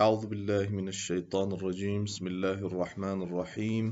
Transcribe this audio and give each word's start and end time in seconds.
أعوذ 0.00 0.26
بالله 0.26 0.68
من 0.68 0.88
الشيطان 0.88 1.52
الرجيم. 1.52 2.04
بسم 2.04 2.26
الله 2.26 2.58
الرحمن 2.68 3.22
الرحيم. 3.22 3.86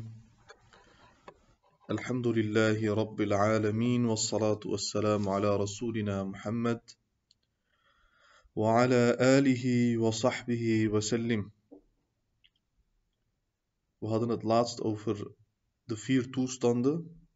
الحمد 1.90 2.26
لله 2.26 2.94
رب 2.94 3.20
العالمين 3.20 4.04
والصلاة 4.04 4.60
والسلام 4.64 5.28
على 5.28 5.56
رسولنا 5.56 6.24
محمد 6.24 6.80
وعلى 8.56 9.16
آله 9.20 9.98
وصحبه 9.98 10.88
وسلم. 10.88 11.52
We 14.00 14.08
hadden 14.08 14.28
het 14.28 14.42
laatst 14.42 14.80
over 14.80 15.32
de 15.84 15.96
vier 15.96 16.30
toestanden 16.30 17.28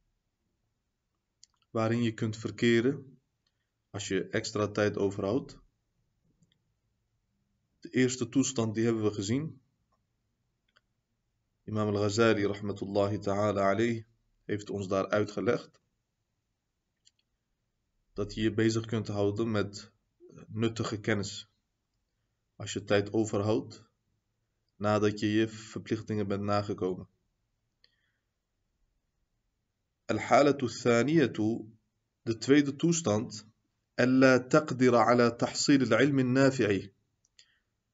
waarin 1.71 2.03
je 2.03 2.13
kunt 2.15 2.37
verkeren 2.37 3.21
als 3.91 4.09
je 4.09 4.29
extra 4.29 4.67
tijd 4.67 4.97
overhoudt. 4.97 5.62
De 7.83 7.91
eerste 7.91 8.29
toestand 8.29 8.75
die 8.75 8.85
hebben 8.85 9.03
we 9.03 9.13
gezien. 9.13 9.61
Imam 11.65 11.89
al-Ghazali 11.89 12.47
rahmatullahi 12.47 13.19
ta'ala 13.19 13.71
alayh 13.71 14.05
heeft 14.45 14.71
ons 14.71 14.89
daar 14.89 15.09
uitgelegd. 15.09 15.81
Dat 18.13 18.35
je 18.35 18.41
je 18.43 18.53
bezig 18.53 18.85
kunt 18.85 19.09
houden 19.09 19.51
met 19.51 19.91
nuttige 20.47 21.01
kennis. 21.01 21.49
Als 22.57 22.73
je 22.73 22.85
tijd 22.85 23.13
overhoudt 23.13 23.85
nadat 24.77 25.21
je 25.21 25.33
je 25.33 25.49
verplichtingen 25.49 26.29
bent 26.29 26.43
nagekomen. 26.43 27.09
Al-halatu 30.05 30.69
thaniyatu, 30.69 31.79
de 32.23 32.39
tweede 32.39 32.77
toestand, 32.77 33.47
alla 33.95 35.37
tahsil 35.37 35.93
al-ilm 35.93 36.19
al-nafi'i 36.19 36.93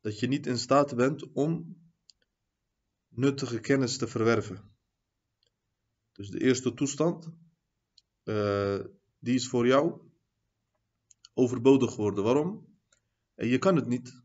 dat 0.08 0.18
je 0.18 0.26
niet 0.26 0.46
in 0.46 0.58
staat 0.58 0.96
bent 0.96 1.32
om 1.32 1.76
nuttige 3.08 3.60
kennis 3.60 3.98
te 3.98 4.06
verwerven. 4.06 4.76
Dus 6.12 6.30
de 6.30 6.40
eerste 6.40 6.74
toestand, 6.74 7.28
uh, 8.24 8.84
die 9.18 9.34
is 9.34 9.48
voor 9.48 9.66
jou 9.66 10.00
overbodig 11.34 11.90
geworden. 11.90 12.24
Waarom? 12.24 12.78
En 13.34 13.48
je 13.48 13.58
kan 13.58 13.76
het 13.76 13.86
niet. 13.86 14.22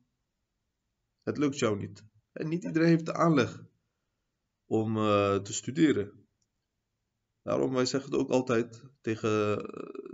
Het 1.22 1.38
lukt 1.38 1.60
jou 1.60 1.78
niet. 1.78 2.06
En 2.32 2.48
niet 2.48 2.64
iedereen 2.64 2.90
heeft 2.90 3.06
de 3.06 3.14
aanleg 3.14 3.64
om 4.66 4.98
uh, 4.98 5.36
te 5.36 5.54
studeren. 5.54 6.28
Daarom, 7.42 7.74
wij 7.74 7.86
zeggen 7.86 8.12
het 8.12 8.20
ook 8.20 8.30
altijd 8.30 8.84
tegen 9.02 9.58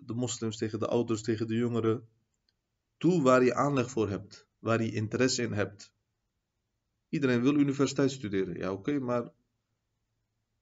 de 0.06 0.14
moslims, 0.16 0.58
tegen 0.58 0.80
de 0.80 0.88
ouders, 0.88 1.22
tegen 1.22 1.48
de 1.48 1.56
jongeren. 1.56 2.09
Doe 2.98 3.22
waar 3.22 3.44
je 3.44 3.54
aanleg 3.54 3.89
voor 3.89 4.09
hebt 4.09 4.48
waar 4.59 4.83
je 4.83 4.91
interesse 4.91 5.41
in 5.41 5.53
hebt. 5.53 5.93
Iedereen 7.09 7.41
wil 7.41 7.55
universiteit 7.55 8.11
studeren. 8.11 8.57
Ja, 8.57 8.71
oké, 8.71 8.99
maar 8.99 9.31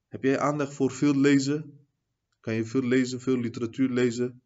heb 0.08 0.24
jij 0.24 0.40
aandacht 0.40 0.74
voor 0.74 0.92
veel 0.92 1.16
lezen? 1.16 1.88
Kan 2.40 2.54
je 2.54 2.66
veel 2.66 2.84
lezen, 2.84 3.22
veel 3.22 3.38
literatuur 3.38 3.90
lezen? 3.90 4.42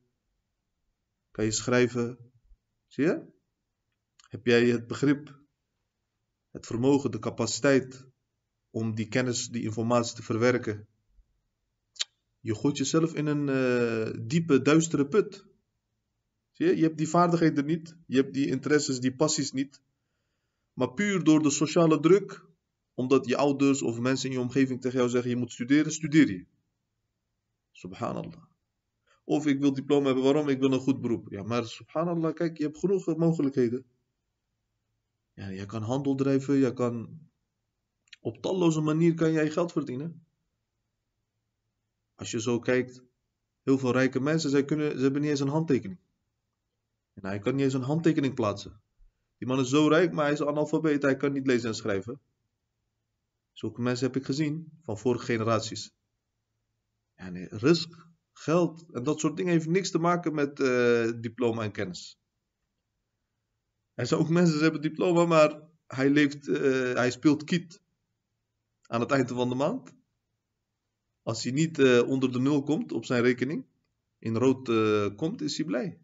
Kan 1.32 1.46
je 1.46 1.52
schrijven? 1.52 2.18
Zie 2.88 3.04
je? 3.04 3.26
Heb 4.30 4.46
jij 4.46 4.66
het 4.66 4.88
begrip, 4.88 5.40
het 6.52 6.66
vermogen, 6.66 7.12
de 7.12 7.20
capaciteit 7.20 8.06
om 8.70 8.96
die 8.96 9.08
kennis, 9.08 9.50
die 9.50 9.64
informatie 9.64 10.16
te 10.16 10.24
verwerken? 10.24 10.88
Je 12.40 12.56
gooit 12.56 12.78
jezelf 12.78 13.14
in 13.14 13.26
een 13.26 13.48
uh, 13.48 14.28
diepe, 14.28 14.62
duistere 14.62 15.08
put. 15.08 15.46
Je? 16.66 16.76
hebt 16.76 16.98
die 16.98 17.10
vaardigheden 17.10 17.66
niet, 17.66 17.96
je 18.06 18.16
hebt 18.16 18.34
die 18.34 18.48
interesses, 18.48 19.00
die 19.00 19.16
passies 19.16 19.52
niet. 19.52 19.82
Maar 20.74 20.94
puur 20.94 21.24
door 21.24 21.44
de 21.44 21.50
sociale 21.50 22.00
druk, 22.00 22.46
omdat 22.94 23.26
je 23.26 23.38
ouders 23.38 23.82
of 23.82 24.00
mensen 24.00 24.30
in 24.30 24.36
je 24.36 24.42
omgeving 24.42 24.82
tegen 24.82 24.98
jou 24.98 25.10
zeggen 25.10 25.30
je 25.30 25.36
moet 25.36 25.52
studeren, 25.52 25.92
studeer 25.92 26.32
je. 26.32 26.46
Subhanallah. 27.72 28.44
Of 29.24 29.46
ik 29.46 29.60
wil 29.60 29.74
diploma 29.74 30.06
hebben, 30.06 30.24
waarom? 30.24 30.50
Ik 30.50 30.60
wil 30.60 30.72
een 30.72 30.80
goed 30.80 31.02
beroep. 31.02 31.30
Ja, 31.30 31.44
maar 31.44 31.66
subhanallah, 31.66 32.34
kijk, 32.34 32.58
je 32.58 32.64
hebt 32.64 32.78
genoeg 32.78 33.18
mogelijkheden. 33.18 33.86
Ja, 35.34 35.48
je 35.48 35.66
kan 35.66 35.82
handel 35.82 36.16
drijven, 36.16 36.56
je 36.56 36.74
kan 36.74 37.20
op 38.20 38.42
talloze 38.42 38.82
manieren 38.82 39.16
kan 39.16 39.32
jij 39.32 39.52
geld 39.52 39.72
verdienen. 39.72 40.26
Als 42.16 42.32
je 42.32 42.42
zo 42.42 42.60
kijkt, 42.60 43.04
heel 43.62 43.78
veel 43.78 43.92
rijke 43.92 44.20
mensen, 44.20 44.50
zij 44.50 44.66
kunnen, 44.66 44.92
ze 44.98 45.04
hebben 45.04 45.22
niet 45.22 45.30
eens 45.30 45.40
een 45.40 45.48
handtekening. 45.48 46.00
En 47.14 47.26
hij 47.26 47.40
kan 47.40 47.56
niet 47.56 47.64
eens 47.64 47.74
een 47.74 47.82
handtekening 47.82 48.34
plaatsen. 48.34 48.82
Die 49.38 49.48
man 49.48 49.60
is 49.60 49.70
zo 49.70 49.88
rijk, 49.88 50.12
maar 50.12 50.24
hij 50.24 50.34
is 50.34 50.42
analfabeet. 50.42 51.02
Hij 51.02 51.18
kan 51.18 51.32
niet 51.32 51.48
lezen 51.48 51.70
en 51.70 51.76
schrijven. 51.76 52.22
Zulke 53.52 53.82
mensen 53.82 54.06
heb 54.06 54.16
ik 54.16 54.26
gezien 54.26 54.80
van 54.82 54.98
vorige 54.98 55.26
generaties. 55.26 55.94
Ja, 57.16 57.30
nee, 57.30 57.48
geld 58.34 58.86
en 58.92 59.04
dat 59.04 59.20
soort 59.20 59.38
dingen 59.38 59.52
heeft 59.52 59.68
niks 59.68 59.92
te 59.92 60.00
maken 60.00 60.34
met 60.34 60.60
uh, 60.60 61.12
diploma 61.16 61.64
en 61.64 61.72
kennis. 61.72 62.20
Er 63.94 64.08
zijn 64.08 64.20
ook 64.20 64.30
mensen 64.40 64.54
die 64.54 64.64
hebben 64.64 64.82
diploma, 64.82 65.26
maar 65.26 65.62
hij, 65.88 66.10
leeft, 66.10 66.48
uh, 66.48 66.94
hij 66.94 67.12
speelt 67.12 67.44
kiet 67.44 67.82
aan 68.82 69.00
het 69.00 69.12
eind 69.12 69.32
van 69.32 69.50
de 69.50 69.56
maand. 69.56 69.94
Als 71.22 71.44
hij 71.44 71.52
niet 71.52 71.80
uh, 71.80 72.08
onder 72.08 72.32
de 72.32 72.40
nul 72.40 72.64
komt 72.64 72.92
op 72.92 73.06
zijn 73.06 73.24
rekening, 73.24 73.66
in 74.20 74.36
rood 74.36 74.72
komt, 75.16 75.42
is 75.42 75.58
hij 75.58 75.66
blij. 75.66 76.00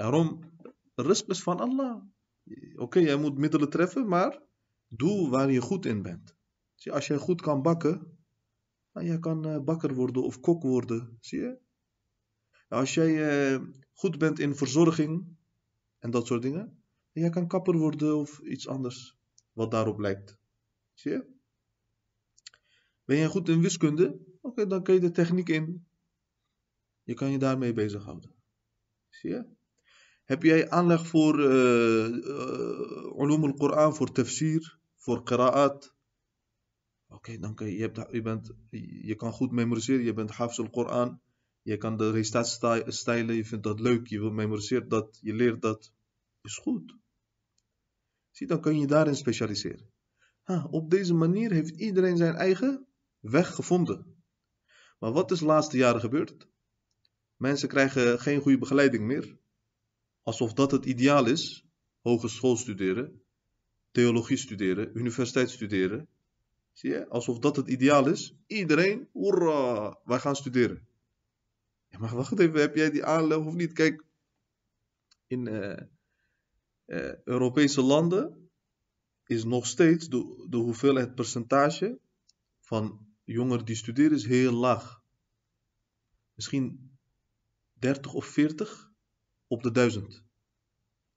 Daarom, 0.00 0.40
rust 0.94 1.28
is 1.28 1.42
van 1.42 1.60
Allah. 1.60 2.02
Oké, 2.76 2.98
jij 2.98 3.16
moet 3.16 3.38
middelen 3.38 3.70
treffen, 3.70 4.08
maar 4.08 4.42
doe 4.88 5.30
waar 5.30 5.50
je 5.50 5.60
goed 5.60 5.86
in 5.86 6.02
bent. 6.02 6.36
Zie, 6.74 6.92
als 6.92 7.06
jij 7.06 7.16
goed 7.16 7.40
kan 7.40 7.62
bakken, 7.62 8.18
dan 8.92 9.04
jij 9.04 9.18
kan 9.18 9.46
uh, 9.46 9.64
bakker 9.64 9.94
worden 9.94 10.22
of 10.22 10.40
kok 10.40 10.62
worden. 10.62 11.16
Zie 11.20 11.40
je? 11.40 11.58
Als 12.68 12.94
jij 12.94 13.52
uh, 13.54 13.66
goed 13.92 14.18
bent 14.18 14.38
in 14.38 14.54
verzorging 14.54 15.36
en 15.98 16.10
dat 16.10 16.26
soort 16.26 16.42
dingen, 16.42 16.82
dan 17.12 17.22
jij 17.22 17.30
kan 17.30 17.48
kapper 17.48 17.76
worden 17.76 18.16
of 18.16 18.38
iets 18.38 18.68
anders 18.68 19.16
wat 19.52 19.70
daarop 19.70 19.98
lijkt. 19.98 20.38
Zie 20.92 21.10
je? 21.10 21.26
Ben 23.04 23.16
jij 23.16 23.26
goed 23.26 23.48
in 23.48 23.60
wiskunde? 23.60 24.20
Oké, 24.40 24.66
dan 24.66 24.82
kun 24.82 24.94
je 24.94 25.00
de 25.00 25.10
techniek 25.10 25.48
in. 25.48 25.86
Je 27.02 27.14
kan 27.14 27.30
je 27.30 27.38
daarmee 27.38 27.72
bezighouden. 27.72 28.34
Zie 29.08 29.30
je? 29.30 29.58
Heb 30.30 30.42
jij 30.42 30.70
aanleg 30.70 31.06
voor 31.06 31.40
uh, 31.40 32.22
al-Quran, 33.42 33.94
voor 33.94 34.12
tafsir, 34.12 34.78
voor 34.96 35.22
qira'at? 35.22 35.94
Oké, 37.08 37.38
dan 37.38 37.54
kan 37.54 37.66
je, 37.66 37.76
je, 37.76 37.80
hebt, 37.80 38.12
je, 38.12 38.22
bent, 38.22 38.52
je 39.02 39.14
kan 39.14 39.32
goed 39.32 39.50
memoriseren, 39.50 40.04
je 40.04 40.12
bent 40.12 40.30
hafs 40.30 40.58
al-Quran, 40.58 41.20
je 41.62 41.76
kan 41.76 41.96
de 41.96 42.10
recitatie 42.10 42.92
stijlen, 42.92 43.34
je 43.34 43.44
vindt 43.44 43.64
dat 43.64 43.80
leuk, 43.80 44.06
je 44.06 44.20
memoriseert 44.20 44.90
dat, 44.90 45.18
je 45.20 45.34
leert 45.34 45.62
dat. 45.62 45.92
Is 46.42 46.56
goed. 46.56 46.96
Zie, 48.30 48.46
dan 48.46 48.60
kun 48.60 48.78
je 48.78 48.86
daarin 48.86 49.16
specialiseren. 49.16 49.90
Op 50.70 50.90
deze 50.90 51.14
manier 51.14 51.52
heeft 51.52 51.80
iedereen 51.80 52.16
zijn 52.16 52.34
eigen 52.34 52.86
weg 53.18 53.54
gevonden. 53.54 54.24
Maar 54.98 55.12
wat 55.12 55.30
is 55.30 55.38
de 55.38 55.44
laatste 55.44 55.76
jaren 55.76 56.00
gebeurd? 56.00 56.48
Mensen 57.36 57.68
krijgen 57.68 58.20
geen 58.20 58.40
goede 58.40 58.58
begeleiding 58.58 59.04
meer 59.04 59.38
alsof 60.22 60.52
dat 60.52 60.70
het 60.70 60.84
ideaal 60.84 61.26
is. 61.26 61.64
Hogeschool 62.00 62.56
studeren, 62.56 63.22
theologie 63.90 64.36
studeren, 64.36 64.98
universiteit 64.98 65.50
studeren. 65.50 66.08
Zie 66.72 66.90
je? 66.90 67.08
Alsof 67.08 67.38
dat 67.38 67.56
het 67.56 67.68
ideaal 67.68 68.08
is. 68.08 68.34
Iedereen, 68.46 69.08
hoera, 69.12 69.98
wij 70.04 70.18
gaan 70.18 70.36
studeren. 70.36 70.86
Ja, 71.88 71.98
maar 71.98 72.14
wacht 72.14 72.38
even, 72.38 72.60
heb 72.60 72.76
jij 72.76 72.90
die 72.90 73.04
aanleg 73.04 73.38
of 73.38 73.54
niet? 73.54 73.72
Kijk, 73.72 74.04
in 75.26 75.46
uh, 75.46 75.76
uh, 76.86 77.14
Europese 77.24 77.82
landen 77.82 78.50
is 79.26 79.44
nog 79.44 79.66
steeds 79.66 80.08
de 80.08 80.56
hoeveelheid 80.56 81.14
percentage 81.14 81.98
van 82.60 83.06
jongeren 83.24 83.64
die 83.64 83.76
studeren 83.76 84.16
is 84.16 84.26
heel 84.26 84.52
laag. 84.52 85.02
Misschien 86.34 86.98
30 87.72 88.12
of 88.12 88.26
40 88.26 88.89
op 89.50 89.62
de 89.62 89.70
duizend. 89.70 90.24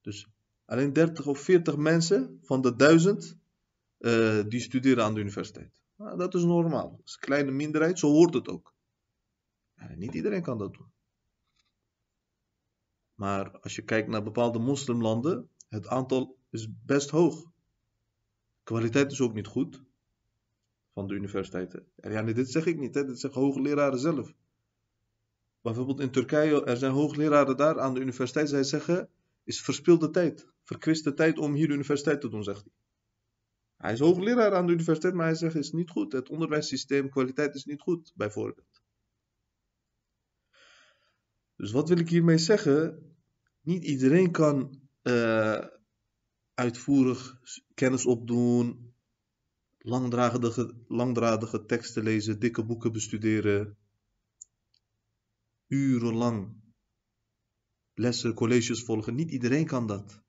Dus 0.00 0.28
alleen 0.64 0.92
30 0.92 1.26
of 1.26 1.38
40 1.38 1.76
mensen 1.76 2.38
van 2.42 2.60
de 2.60 2.76
duizend 2.76 3.36
uh, 3.98 4.42
die 4.48 4.60
studeren 4.60 5.04
aan 5.04 5.14
de 5.14 5.20
universiteit. 5.20 5.82
Nou, 5.96 6.18
dat 6.18 6.34
is 6.34 6.42
normaal. 6.42 6.90
Dat 6.90 7.06
is 7.06 7.12
een 7.12 7.20
kleine 7.20 7.50
minderheid, 7.50 7.98
zo 7.98 8.10
hoort 8.10 8.34
het 8.34 8.48
ook. 8.48 8.74
Ja, 9.76 9.94
niet 9.94 10.14
iedereen 10.14 10.42
kan 10.42 10.58
dat 10.58 10.72
doen. 10.72 10.92
Maar 13.14 13.58
als 13.60 13.74
je 13.74 13.82
kijkt 13.82 14.08
naar 14.08 14.22
bepaalde 14.22 14.58
moslimlanden, 14.58 15.48
het 15.68 15.86
aantal 15.86 16.36
is 16.50 16.68
best 16.84 17.10
hoog. 17.10 17.50
Kwaliteit 18.62 19.12
is 19.12 19.20
ook 19.20 19.34
niet 19.34 19.46
goed 19.46 19.82
van 20.92 21.06
de 21.06 21.14
universiteiten. 21.14 21.86
En 21.96 22.12
ja, 22.12 22.22
dit 22.22 22.50
zeg 22.50 22.66
ik 22.66 22.78
niet, 22.78 22.94
hè. 22.94 23.04
dit 23.04 23.20
zeggen 23.20 23.40
hoogleraren 23.40 23.98
zelf 23.98 24.34
bijvoorbeeld 25.64 26.00
in 26.00 26.10
Turkije, 26.10 26.64
er 26.64 26.76
zijn 26.76 26.92
hoogleraren 26.92 27.56
daar 27.56 27.80
aan 27.80 27.94
de 27.94 28.00
universiteit, 28.00 28.48
zij 28.48 28.62
zeggen, 28.62 29.08
is 29.44 29.60
verspilde 29.60 30.10
tijd. 30.10 30.46
verkwiste 30.62 31.14
tijd 31.14 31.38
om 31.38 31.54
hier 31.54 31.66
de 31.66 31.72
universiteit 31.72 32.20
te 32.20 32.28
doen, 32.28 32.44
zegt 32.44 32.60
hij. 32.60 32.72
Hij 33.76 33.92
is 33.92 33.98
hoogleraar 33.98 34.54
aan 34.54 34.66
de 34.66 34.72
universiteit, 34.72 35.14
maar 35.14 35.26
hij 35.26 35.34
zegt 35.34 35.54
is 35.54 35.72
niet 35.72 35.90
goed. 35.90 36.12
Het 36.12 36.28
onderwijssysteem, 36.28 37.10
kwaliteit 37.10 37.54
is 37.54 37.64
niet 37.64 37.80
goed, 37.80 38.12
bijvoorbeeld. 38.14 38.82
Dus 41.56 41.72
wat 41.72 41.88
wil 41.88 41.98
ik 41.98 42.08
hiermee 42.08 42.38
zeggen? 42.38 42.98
Niet 43.60 43.84
iedereen 43.84 44.30
kan 44.30 44.80
uh, 45.02 45.66
uitvoerig 46.54 47.40
kennis 47.74 48.06
opdoen, 48.06 48.94
langdradige, 49.78 50.74
langdradige 50.88 51.64
teksten 51.64 52.02
lezen, 52.02 52.38
dikke 52.38 52.64
boeken 52.64 52.92
bestuderen, 52.92 53.76
urenlang 55.74 56.62
lessen, 57.94 58.34
colleges 58.34 58.82
volgen. 58.82 59.14
Niet 59.14 59.30
iedereen 59.30 59.66
kan 59.66 59.86
dat. 59.86 60.22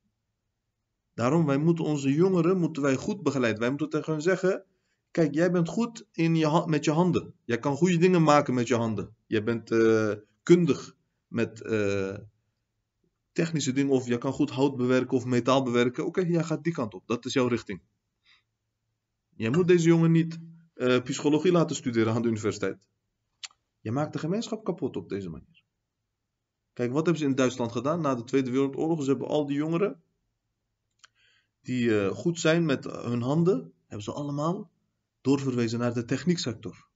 Daarom, 1.14 1.46
wij 1.46 1.58
moeten 1.58 1.86
onze 1.86 2.14
jongeren 2.14 2.58
moeten 2.58 2.82
wij 2.82 2.96
goed 2.96 3.24
begeleiden. 3.24 3.62
Wij 3.62 3.70
moeten 3.70 3.90
tegen 3.90 4.14
hen 4.14 4.22
zeggen, 4.22 4.66
kijk, 5.12 5.34
jij 5.34 5.52
bent 5.52 5.70
goed 5.70 6.08
in 6.12 6.36
je, 6.36 6.64
met 6.66 6.86
je 6.86 6.92
handen. 6.92 7.34
Jij 7.46 7.60
kan 7.60 7.76
goede 7.76 7.98
dingen 7.98 8.24
maken 8.24 8.54
met 8.54 8.68
je 8.68 8.76
handen. 8.76 9.16
Jij 9.28 9.44
bent 9.44 9.72
uh, 9.72 10.14
kundig 10.44 10.96
met 11.28 11.62
uh, 11.62 12.18
technische 13.32 13.72
dingen 13.72 13.92
of 13.92 14.08
jij 14.08 14.18
kan 14.18 14.34
goed 14.34 14.50
hout 14.50 14.76
bewerken 14.76 15.18
of 15.18 15.26
metaal 15.26 15.64
bewerken. 15.64 16.06
Oké, 16.06 16.22
jij 16.22 16.44
gaat 16.44 16.64
die 16.64 16.74
kant 16.74 16.94
op. 16.94 17.08
Dat 17.08 17.26
is 17.26 17.34
jouw 17.34 17.48
richting. 17.48 17.82
Jij 19.36 19.50
moet 19.50 19.68
deze 19.68 19.88
jongen 19.88 20.12
niet 20.12 20.40
uh, 20.76 21.02
psychologie 21.02 21.52
laten 21.52 21.76
studeren 21.76 22.14
aan 22.14 22.22
de 22.22 22.28
universiteit. 22.28 22.88
Je 23.86 23.92
maakt 23.92 24.14
de 24.14 24.20
gemeenschap 24.20 24.64
kapot 24.64 24.96
op 24.96 25.10
deze 25.10 25.30
manier. 25.30 25.64
Kijk, 26.74 26.92
wat 26.92 27.06
hebben 27.06 27.22
ze 27.22 27.30
in 27.30 27.36
Duitsland 27.36 27.72
gedaan 27.72 28.02
na 28.02 28.16
de 28.16 28.24
Tweede 28.24 28.52
Wereldoorlog? 28.52 29.04
Ze 29.04 29.10
hebben 29.10 29.28
al 29.28 29.46
die 29.46 29.56
jongeren 29.56 30.04
die 31.62 31.90
uh, 31.90 32.10
goed 32.10 32.40
zijn 32.40 32.66
met 32.66 32.84
hun 32.84 33.22
handen, 33.22 33.74
hebben 33.82 34.04
ze 34.04 34.12
allemaal 34.12 34.72
doorverwezen 35.22 35.80
naar 35.80 35.94
de 35.94 36.06
technieksector. 36.06 36.88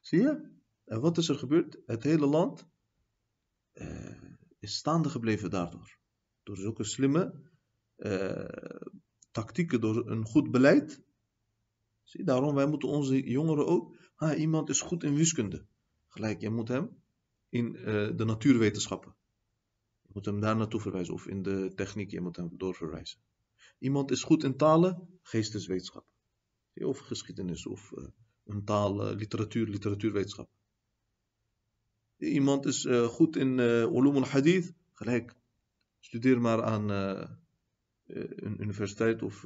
Zie 0.00 0.20
je? 0.20 0.50
En 0.84 1.00
wat 1.00 1.18
is 1.18 1.28
er 1.28 1.38
gebeurd? 1.38 1.78
Het 1.86 2.02
hele 2.02 2.26
land 2.26 2.68
uh, 3.72 4.22
is 4.58 4.74
staande 4.74 5.08
gebleven 5.08 5.50
daardoor. 5.50 5.98
Door 6.42 6.56
zulke 6.56 6.84
slimme 6.84 7.34
uh, 7.96 8.78
tactieken, 9.30 9.80
door 9.80 10.10
een 10.10 10.24
goed 10.24 10.50
beleid. 10.50 11.02
Zie, 12.02 12.24
daarom 12.24 12.54
wij 12.54 12.66
moeten 12.66 12.88
onze 12.88 13.28
jongeren 13.28 13.66
ook. 13.66 14.02
Ah, 14.24 14.38
iemand 14.38 14.68
is 14.68 14.80
goed 14.80 15.02
in 15.04 15.14
wiskunde. 15.14 15.66
Gelijk, 16.08 16.40
je 16.40 16.50
moet 16.50 16.68
hem 16.68 17.02
in 17.48 17.72
de 18.16 18.24
natuurwetenschappen. 18.24 19.14
Je 20.02 20.10
moet 20.12 20.24
hem 20.24 20.40
daar 20.40 20.56
naartoe 20.56 20.80
verwijzen. 20.80 21.14
Of 21.14 21.26
in 21.26 21.42
de 21.42 21.72
techniek, 21.74 22.10
je 22.10 22.20
moet 22.20 22.36
hem 22.36 22.50
doorverwijzen. 22.56 23.20
Iemand 23.78 24.10
is 24.10 24.22
goed 24.22 24.44
in 24.44 24.56
talen, 24.56 25.08
geesteswetenschap. 25.22 26.06
Of 26.74 26.98
geschiedenis, 26.98 27.66
of 27.66 27.92
uh, 27.92 28.04
een 28.44 28.64
taal, 28.64 29.10
uh, 29.10 29.16
literatuur, 29.16 29.66
literatuurwetenschap. 29.66 30.50
Iemand 32.16 32.66
is 32.66 32.86
goed 33.06 33.36
in 33.36 33.58
ulum 33.58 34.16
al-hadith, 34.16 34.74
gelijk. 34.92 35.36
Studeer 36.00 36.40
maar 36.40 36.62
aan 36.62 36.88
een 36.88 38.62
universiteit 38.62 39.22
of 39.22 39.44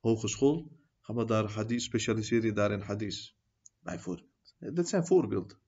hogeschool. 0.00 0.70
Ga 1.00 1.12
maar 1.12 1.26
daar 1.26 1.50
hadith, 1.50 1.82
specialiseer 1.82 2.44
je 2.44 2.52
daar 2.52 2.72
in 2.72 2.80
hadith. 2.80 3.35
Bijvoorbeeld. 3.86 4.54
Dit 4.58 4.88
zijn 4.88 5.06
voorbeelden. 5.06 5.58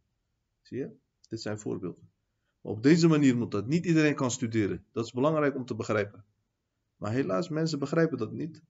Zie 0.63 0.79
je? 0.79 0.97
Dit 1.29 1.41
zijn 1.41 1.59
voorbeelden. 1.59 2.11
op 2.61 2.83
deze 2.83 3.09
manier 3.09 3.37
moet 3.37 3.51
dat. 3.51 3.67
Niet 3.67 3.87
iedereen 3.87 4.15
kan 4.15 4.31
studeren. 4.31 4.85
Dat 4.93 5.05
is 5.05 5.13
belangrijk 5.13 5.55
om 5.55 5.65
te 5.65 5.75
begrijpen. 5.75 6.25
Maar 6.97 7.13
helaas, 7.13 7.49
mensen 7.49 7.79
begrijpen 7.79 8.19
dat 8.19 8.33
niet. 8.33 8.63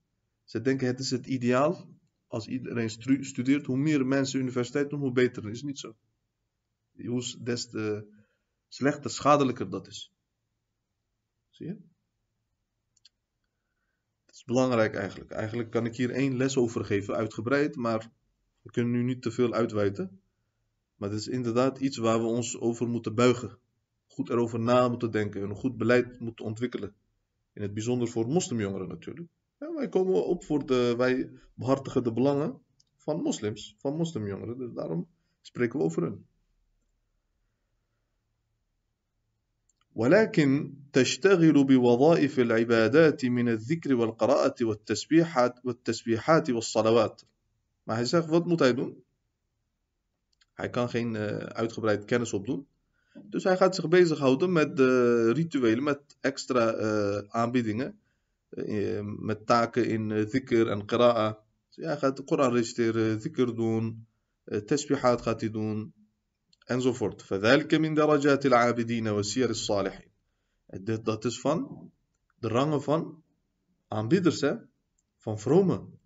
Ze 0.43 0.61
denken 0.61 0.87
het 0.87 0.99
is 0.99 1.11
het 1.11 1.25
ideaal. 1.25 1.89
Als 2.27 2.47
iedereen 2.47 2.89
studeert, 3.25 3.65
hoe 3.65 3.77
meer 3.77 4.05
mensen 4.05 4.39
universiteit 4.39 4.89
doen, 4.89 4.99
hoe 4.99 5.11
beter. 5.11 5.41
Dat 5.41 5.51
is 5.51 5.63
niet 5.63 5.79
zo. 5.79 5.95
Hoe 7.05 7.43
des 7.43 7.69
te 7.69 8.07
slechter, 8.67 9.09
schadelijker 9.09 9.69
dat 9.69 9.87
is. 9.87 10.13
Zie 11.49 11.65
je? 11.65 11.77
Het 14.25 14.35
is 14.35 14.43
belangrijk 14.43 14.95
eigenlijk. 14.95 15.31
Eigenlijk 15.31 15.71
kan 15.71 15.85
ik 15.85 15.95
hier 15.95 16.11
één 16.11 16.37
les 16.37 16.57
over 16.57 16.85
geven, 16.85 17.15
uitgebreid, 17.15 17.75
maar 17.75 18.11
we 18.62 18.70
kunnen 18.70 18.92
nu 18.92 19.02
niet 19.02 19.22
te 19.22 19.30
veel 19.30 19.52
uitweiden. 19.52 20.20
Maar 20.96 21.10
het 21.10 21.18
is 21.18 21.28
inderdaad 21.28 21.78
iets 21.78 21.96
waar 21.96 22.20
we 22.20 22.26
ons 22.26 22.60
over 22.60 22.88
moeten 22.88 23.14
buigen. 23.14 23.58
Goed 24.06 24.30
erover 24.30 24.60
na 24.60 24.88
moeten 24.88 25.10
denken, 25.10 25.42
een 25.42 25.56
goed 25.56 25.76
beleid 25.76 26.20
moeten 26.20 26.44
ontwikkelen. 26.44 26.94
In 27.52 27.62
het 27.62 27.74
bijzonder 27.74 28.08
voor 28.08 28.28
moslimjongeren 28.28 28.88
natuurlijk. 28.88 29.28
Ja, 29.58 29.74
wij 29.74 29.88
komen 29.88 30.26
op 30.26 30.44
voor 30.44 30.66
de, 30.66 30.94
wij 30.96 31.30
behartigen 31.54 32.04
de 32.04 32.12
belangen 32.12 32.60
van 32.96 33.22
moslims, 33.22 33.74
van 33.78 33.96
moslimjongeren. 33.96 34.58
Dus 34.58 34.72
daarom 34.72 35.08
spreken 35.40 35.78
we 35.78 35.84
over 35.84 36.02
hun. 36.02 36.26
ولكن 39.94 40.74
تشتغل 40.92 41.64
بوظائف 41.64 42.38
العبادات 42.38 43.24
من 43.24 43.48
الذكر 43.48 43.94
والقراءة 43.94 44.54
والتسبيحات 44.64 45.54
والتسبيحات 45.64 46.50
والصلوات. 46.50 47.22
Maar 47.88 47.96
hij 47.96 48.04
zegt, 48.04 48.26
wat 48.26 48.46
moet 48.46 48.58
hij 48.58 48.74
doen? 48.74 49.04
Hij 50.52 50.70
kan 50.70 50.88
geen 50.88 51.14
uh, 51.14 51.36
uitgebreid 51.36 52.04
kennis 52.04 52.32
opdoen. 52.32 52.66
Dus 53.22 53.44
hij 53.44 53.56
gaat 53.56 53.74
zich 53.74 53.88
bezighouden 53.88 54.52
met 54.52 54.76
de 54.76 55.32
rituelen, 55.32 55.82
met 55.82 56.16
extra 56.20 56.76
uh, 56.76 57.18
aanbiedingen. 57.28 57.98
Uh, 58.50 59.00
met 59.02 59.46
taken 59.46 59.86
in 59.86 60.10
uh, 60.10 60.26
dhikr 60.26 60.68
en 60.68 60.84
qira'a. 60.86 61.38
Dus 61.74 61.84
hij 61.84 61.96
gaat 61.96 62.16
de 62.16 62.22
Koran 62.22 62.52
reciteren, 62.52 63.20
dhikr 63.20 63.54
doen, 63.54 64.06
uh, 64.44 64.58
tesbihat 64.58 65.22
gaat 65.22 65.40
hij 65.40 65.50
doen, 65.50 65.92
enzovoort. 66.64 67.22
فذلك 67.22 67.74
من 67.74 67.94
درجات 67.94 68.46
العابدين 68.46 69.08
وسير 69.08 69.48
الصالحين. 69.48 70.12
Dat 71.02 71.24
is 71.24 71.40
van 71.40 71.90
de 72.38 72.48
rangen 72.48 72.82
van 72.82 73.22
aanbidders, 73.88 74.40
hè? 74.40 74.54
van 75.18 75.38
vromen. 75.38 75.97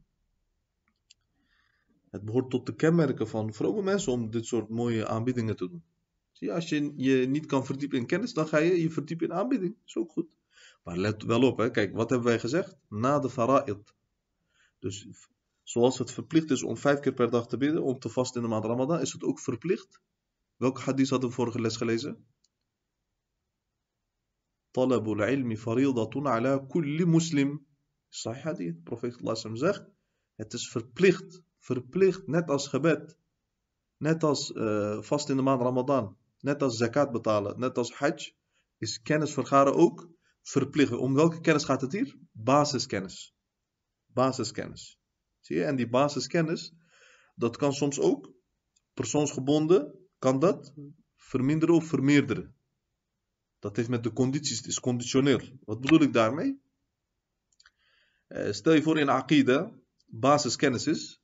Het 2.13 2.25
behoort 2.25 2.49
tot 2.49 2.65
de 2.65 2.75
kenmerken 2.75 3.27
van 3.27 3.53
vrome 3.53 3.81
mensen 3.81 4.11
om 4.11 4.29
dit 4.29 4.45
soort 4.45 4.69
mooie 4.69 5.07
aanbiedingen 5.07 5.55
te 5.55 5.69
doen. 5.69 5.83
Zie 6.31 6.53
als 6.53 6.69
je 6.69 6.93
je 6.95 7.27
niet 7.27 7.45
kan 7.45 7.65
verdiepen 7.65 7.97
in 7.97 8.05
kennis, 8.05 8.33
dan 8.33 8.47
ga 8.47 8.57
je 8.57 8.81
je 8.81 8.89
verdiepen 8.89 9.27
in 9.27 9.33
aanbidding. 9.33 9.73
Dat 9.73 9.87
is 9.87 9.97
ook 9.97 10.11
goed. 10.11 10.27
Maar 10.83 10.97
let 10.97 11.23
wel 11.23 11.41
op, 11.41 11.57
hè. 11.57 11.71
kijk, 11.71 11.93
wat 11.93 12.09
hebben 12.09 12.27
wij 12.27 12.39
gezegd? 12.39 12.77
Na 12.89 13.19
de 13.19 13.29
fara'id. 13.29 13.93
Dus 14.79 15.07
zoals 15.63 15.97
het 15.97 16.11
verplicht 16.11 16.51
is 16.51 16.63
om 16.63 16.77
vijf 16.77 16.99
keer 16.99 17.13
per 17.13 17.29
dag 17.29 17.47
te 17.47 17.57
bidden, 17.57 17.83
om 17.83 17.99
te 17.99 18.09
vasten 18.09 18.41
in 18.41 18.47
de 18.47 18.53
maand 18.53 18.65
Ramadan, 18.65 18.99
is 18.99 19.13
het 19.13 19.23
ook 19.23 19.39
verplicht. 19.39 20.01
Welke 20.55 20.81
hadith 20.81 21.09
hadden 21.09 21.29
we 21.29 21.35
vorige 21.35 21.61
les 21.61 21.77
gelezen? 21.77 22.25
Talabul 24.71 25.23
ilmi 25.23 25.57
faridatun 25.57 26.27
ala 26.27 26.57
kulli 26.57 27.05
muslim. 27.05 27.65
Sahih 28.09 28.43
hadith. 28.43 28.83
Profeet 28.83 29.17
Allah 29.21 29.55
zegt, 29.55 29.85
het 30.35 30.53
is 30.53 30.69
verplicht, 30.69 31.41
verplicht, 31.63 32.27
net 32.27 32.49
als 32.49 32.67
gebed. 32.67 33.15
Net 33.97 34.23
als 34.23 34.49
uh, 34.51 35.01
vast 35.01 35.29
in 35.29 35.35
de 35.35 35.41
maand 35.41 35.61
Ramadan. 35.61 36.17
Net 36.39 36.61
als 36.61 36.77
zakat 36.77 37.11
betalen, 37.11 37.59
net 37.59 37.77
als 37.77 37.93
hajj, 37.93 38.33
is 38.77 39.01
kennis 39.01 39.33
vergaren 39.33 39.75
ook 39.75 40.09
verplicht. 40.41 40.91
Om 40.91 41.13
welke 41.13 41.41
kennis 41.41 41.63
gaat 41.63 41.81
het 41.81 41.91
hier? 41.91 42.17
Basiskennis. 42.31 43.35
Basiskennis. 44.05 44.99
Zie 45.39 45.55
je? 45.55 45.63
En 45.63 45.75
die 45.75 45.89
basiskennis, 45.89 46.73
dat 47.35 47.57
kan 47.57 47.73
soms 47.73 47.99
ook 47.99 48.31
persoonsgebonden, 48.93 49.93
kan 50.19 50.39
dat 50.39 50.73
verminderen 51.15 51.75
of 51.75 51.85
vermeerderen. 51.85 52.55
Dat 53.59 53.75
heeft 53.75 53.89
met 53.89 54.03
de 54.03 54.13
condities, 54.13 54.57
het 54.57 54.67
is 54.67 54.79
conditioneel. 54.79 55.39
Wat 55.65 55.81
bedoel 55.81 56.01
ik 56.01 56.13
daarmee? 56.13 56.61
Uh, 58.27 58.51
stel 58.51 58.73
je 58.73 58.81
voor 58.81 58.99
in 58.99 59.09
Aqida, 59.09 59.71
basiskennis 60.05 60.87
is, 60.87 61.22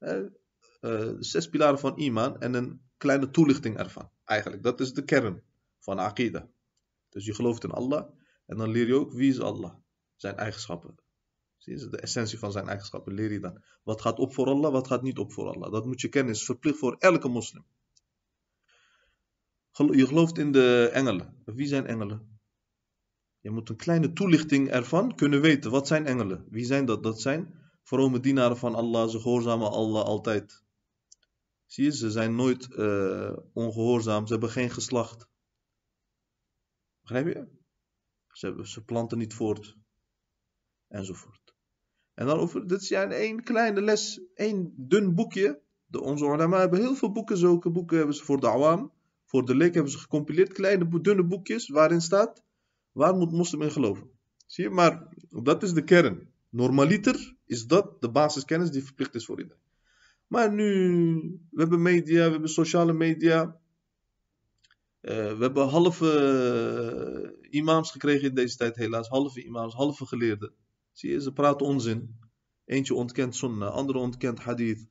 uh, 0.00 1.16
zes 1.18 1.48
pilaren 1.48 1.78
van 1.78 1.98
iman 1.98 2.40
en 2.40 2.54
een 2.54 2.80
kleine 2.96 3.30
toelichting 3.30 3.78
ervan. 3.78 4.10
Eigenlijk, 4.24 4.62
dat 4.62 4.80
is 4.80 4.92
de 4.92 5.04
kern 5.04 5.42
van 5.78 5.98
Aqidah. 5.98 6.44
Dus 7.08 7.24
je 7.24 7.34
gelooft 7.34 7.64
in 7.64 7.70
Allah 7.70 8.10
en 8.46 8.56
dan 8.56 8.70
leer 8.70 8.86
je 8.86 8.94
ook 8.94 9.12
wie 9.12 9.30
is 9.30 9.40
Allah. 9.40 9.74
Zijn 10.16 10.36
eigenschappen. 10.36 10.94
Zie 11.56 11.78
je, 11.78 11.88
de 11.88 12.00
essentie 12.00 12.38
van 12.38 12.52
zijn 12.52 12.68
eigenschappen 12.68 13.14
leer 13.14 13.32
je 13.32 13.40
dan. 13.40 13.62
Wat 13.82 14.00
gaat 14.00 14.18
op 14.18 14.34
voor 14.34 14.46
Allah, 14.46 14.72
wat 14.72 14.86
gaat 14.86 15.02
niet 15.02 15.18
op 15.18 15.32
voor 15.32 15.54
Allah. 15.54 15.72
Dat 15.72 15.86
moet 15.86 16.00
je 16.00 16.08
kennen, 16.08 16.34
is 16.34 16.44
verplicht 16.44 16.78
voor 16.78 16.96
elke 16.98 17.28
moslim. 17.28 17.64
Je 19.72 20.06
gelooft 20.06 20.38
in 20.38 20.52
de 20.52 20.90
engelen. 20.92 21.42
Wie 21.44 21.66
zijn 21.66 21.86
engelen? 21.86 22.40
Je 23.40 23.50
moet 23.50 23.68
een 23.68 23.76
kleine 23.76 24.12
toelichting 24.12 24.70
ervan 24.70 25.14
kunnen 25.14 25.40
weten. 25.40 25.70
Wat 25.70 25.86
zijn 25.86 26.06
engelen? 26.06 26.46
Wie 26.50 26.64
zijn 26.64 26.84
dat? 26.84 27.02
Dat 27.02 27.20
zijn 27.20 27.54
vrome 27.88 28.20
dienaren 28.20 28.56
van 28.56 28.74
Allah. 28.74 29.08
Ze 29.08 29.20
gehoorzamen 29.20 29.70
Allah 29.70 30.04
altijd. 30.04 30.62
Zie 31.66 31.84
je, 31.84 31.92
ze 31.92 32.10
zijn 32.10 32.34
nooit 32.34 32.68
uh, 32.70 33.36
ongehoorzaam, 33.52 34.26
ze 34.26 34.32
hebben 34.32 34.50
geen 34.50 34.70
geslacht. 34.70 35.28
Begrijp 37.00 37.26
je? 37.26 37.46
Ze, 38.32 38.60
ze 38.62 38.84
planten 38.84 39.18
niet 39.18 39.34
voort. 39.34 39.76
Enzovoort. 40.88 41.54
En 42.14 42.26
dan 42.26 42.38
over, 42.38 42.66
dit 42.66 42.80
is 42.80 42.88
ja 42.88 43.10
één 43.10 43.42
kleine 43.42 43.82
les, 43.82 44.20
één 44.34 44.74
dun 44.76 45.14
boekje. 45.14 45.60
De, 45.86 46.00
onze 46.00 46.24
ulama 46.24 46.58
hebben 46.58 46.80
heel 46.80 46.94
veel 46.94 47.12
boeken, 47.12 47.36
zulke 47.36 47.70
boeken 47.70 47.96
hebben 47.96 48.14
ze 48.14 48.24
voor 48.24 48.40
de 48.40 48.48
awam. 48.48 48.92
Voor 49.24 49.44
de 49.44 49.54
leek 49.54 49.74
hebben 49.74 49.92
ze 49.92 49.98
gecompileerd, 49.98 50.52
kleine 50.52 51.00
dunne 51.00 51.24
boekjes 51.24 51.68
waarin 51.68 52.00
staat, 52.00 52.42
waar 52.92 53.14
moet 53.14 53.32
moslim 53.32 53.62
in 53.62 53.70
geloven. 53.70 54.10
Zie 54.46 54.64
je, 54.64 54.70
maar 54.70 55.08
dat 55.28 55.62
is 55.62 55.72
de 55.72 55.84
kern. 55.84 56.36
Normaliter 56.48 57.36
is 57.44 57.66
dat 57.66 58.00
de 58.00 58.10
basiskennis 58.10 58.70
die 58.70 58.84
verplicht 58.84 59.14
is 59.14 59.24
voor 59.24 59.38
iedereen. 59.40 59.62
Maar 60.26 60.52
nu, 60.52 60.90
we 61.50 61.60
hebben 61.60 61.82
media, 61.82 62.24
we 62.24 62.30
hebben 62.30 62.48
sociale 62.48 62.92
media. 62.92 63.60
Uh, 65.00 65.14
we 65.14 65.38
hebben 65.38 65.68
halve 65.68 67.32
uh, 67.42 67.50
imams 67.50 67.90
gekregen 67.90 68.28
in 68.28 68.34
deze 68.34 68.56
tijd 68.56 68.76
helaas. 68.76 69.08
Halve 69.08 69.44
imams, 69.44 69.74
halve 69.74 70.06
geleerden. 70.06 70.52
Zie 70.92 71.10
je, 71.10 71.20
ze 71.20 71.32
praten 71.32 71.66
onzin. 71.66 72.18
Eentje 72.64 72.94
ontkent 72.94 73.36
sunnah, 73.36 73.70
andere 73.70 73.98
ontkent 73.98 74.38
hadith. 74.38 74.88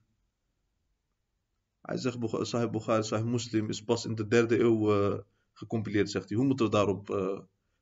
Hij 1.81 1.97
zegt, 1.97 2.17
Sahih 2.41 2.69
Bukhari, 2.69 3.03
Sahih 3.03 3.25
Muslim 3.25 3.69
is 3.69 3.83
pas 3.83 4.05
in 4.05 4.15
de 4.15 4.27
derde 4.27 4.59
eeuw 4.59 5.11
uh, 5.11 5.19
gecompileerd, 5.53 6.09
zegt 6.11 6.29
hij. 6.29 6.37
Hoe 6.37 6.47
moeten 6.47 6.65
we 6.65 6.71
daarop 6.71 7.07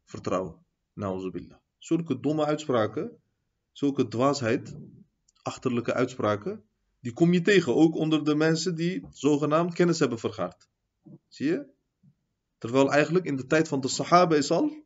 vertrouwen? 0.05 0.55
Nauzubillah. 0.93 1.57
Zulke 1.77 2.19
domme 2.19 2.45
uitspraken, 2.45 3.17
zulke 3.75 4.07
dwaasheid, 4.07 4.75
achterlijke 5.41 5.93
uitspraken, 5.93 6.63
die 6.99 7.13
kom 7.13 7.33
je 7.33 7.41
tegen. 7.41 7.75
Ook 7.75 7.95
onder 7.95 8.23
de 8.23 8.35
mensen 8.35 8.75
die 8.75 9.07
zogenaamd 9.11 9.73
kennis 9.73 9.99
hebben 9.99 10.19
vergaard. 10.19 10.67
Zie 11.27 11.47
je? 11.47 11.65
Terwijl 12.57 12.91
eigenlijk 12.91 13.25
in 13.25 13.35
de 13.35 13.45
tijd 13.45 13.67
van 13.67 13.79
de 13.81 13.87
Sahaba 13.87 14.35
is 14.35 14.51
al 14.51 14.85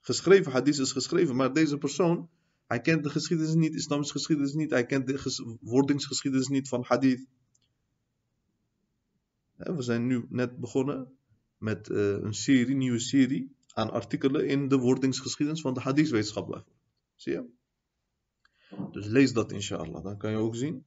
geschreven, 0.00 0.52
hadith 0.52 0.78
is 0.78 0.92
geschreven, 0.92 1.36
maar 1.36 1.52
deze 1.52 1.78
persoon, 1.78 2.28
hij 2.66 2.80
kent 2.80 3.02
de 3.02 3.10
geschiedenis 3.10 3.54
niet, 3.54 3.74
islamische 3.74 4.12
geschiedenis 4.12 4.52
niet, 4.52 4.70
hij 4.70 4.86
kent 4.86 5.06
de 5.06 5.56
wordingsgeschiedenis 5.60 6.48
niet 6.48 6.68
van 6.68 6.84
hadith. 6.86 7.26
We 9.56 9.82
zijn 9.82 10.06
nu 10.06 10.26
net 10.28 10.56
begonnen 10.56 11.12
met 11.58 11.88
uh, 11.88 11.98
een 12.10 12.34
serie, 12.34 12.76
nieuwe 12.76 12.98
serie 12.98 13.56
aan 13.72 13.90
artikelen 13.90 14.48
in 14.48 14.68
de 14.68 14.76
wordingsgeschiedenis 14.78 15.60
van 15.60 15.74
de 15.74 15.80
hadithwetenschap. 15.80 16.64
Zie 17.16 17.32
je? 17.32 17.58
Dus 18.92 19.06
lees 19.06 19.32
dat 19.32 19.52
inshallah, 19.52 20.02
dan 20.04 20.18
kan 20.18 20.30
je 20.30 20.36
ook 20.36 20.56
zien. 20.56 20.84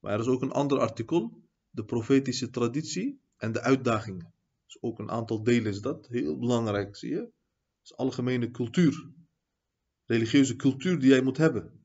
Maar 0.00 0.12
er 0.12 0.20
is 0.20 0.26
ook 0.26 0.42
een 0.42 0.52
ander 0.52 0.78
artikel, 0.78 1.42
de 1.70 1.84
profetische 1.84 2.50
traditie 2.50 3.20
en 3.36 3.52
de 3.52 3.60
uitdagingen. 3.60 4.34
Dus 4.66 4.82
ook 4.82 4.98
een 4.98 5.10
aantal 5.10 5.42
delen 5.42 5.72
is 5.72 5.80
dat, 5.80 6.06
heel 6.08 6.38
belangrijk, 6.38 6.96
zie 6.96 7.10
je? 7.10 7.20
Dat 7.20 7.30
is 7.82 7.96
algemene 7.96 8.50
cultuur, 8.50 9.10
religieuze 10.04 10.56
cultuur 10.56 10.98
die 10.98 11.08
jij 11.08 11.22
moet 11.22 11.36
hebben. 11.36 11.80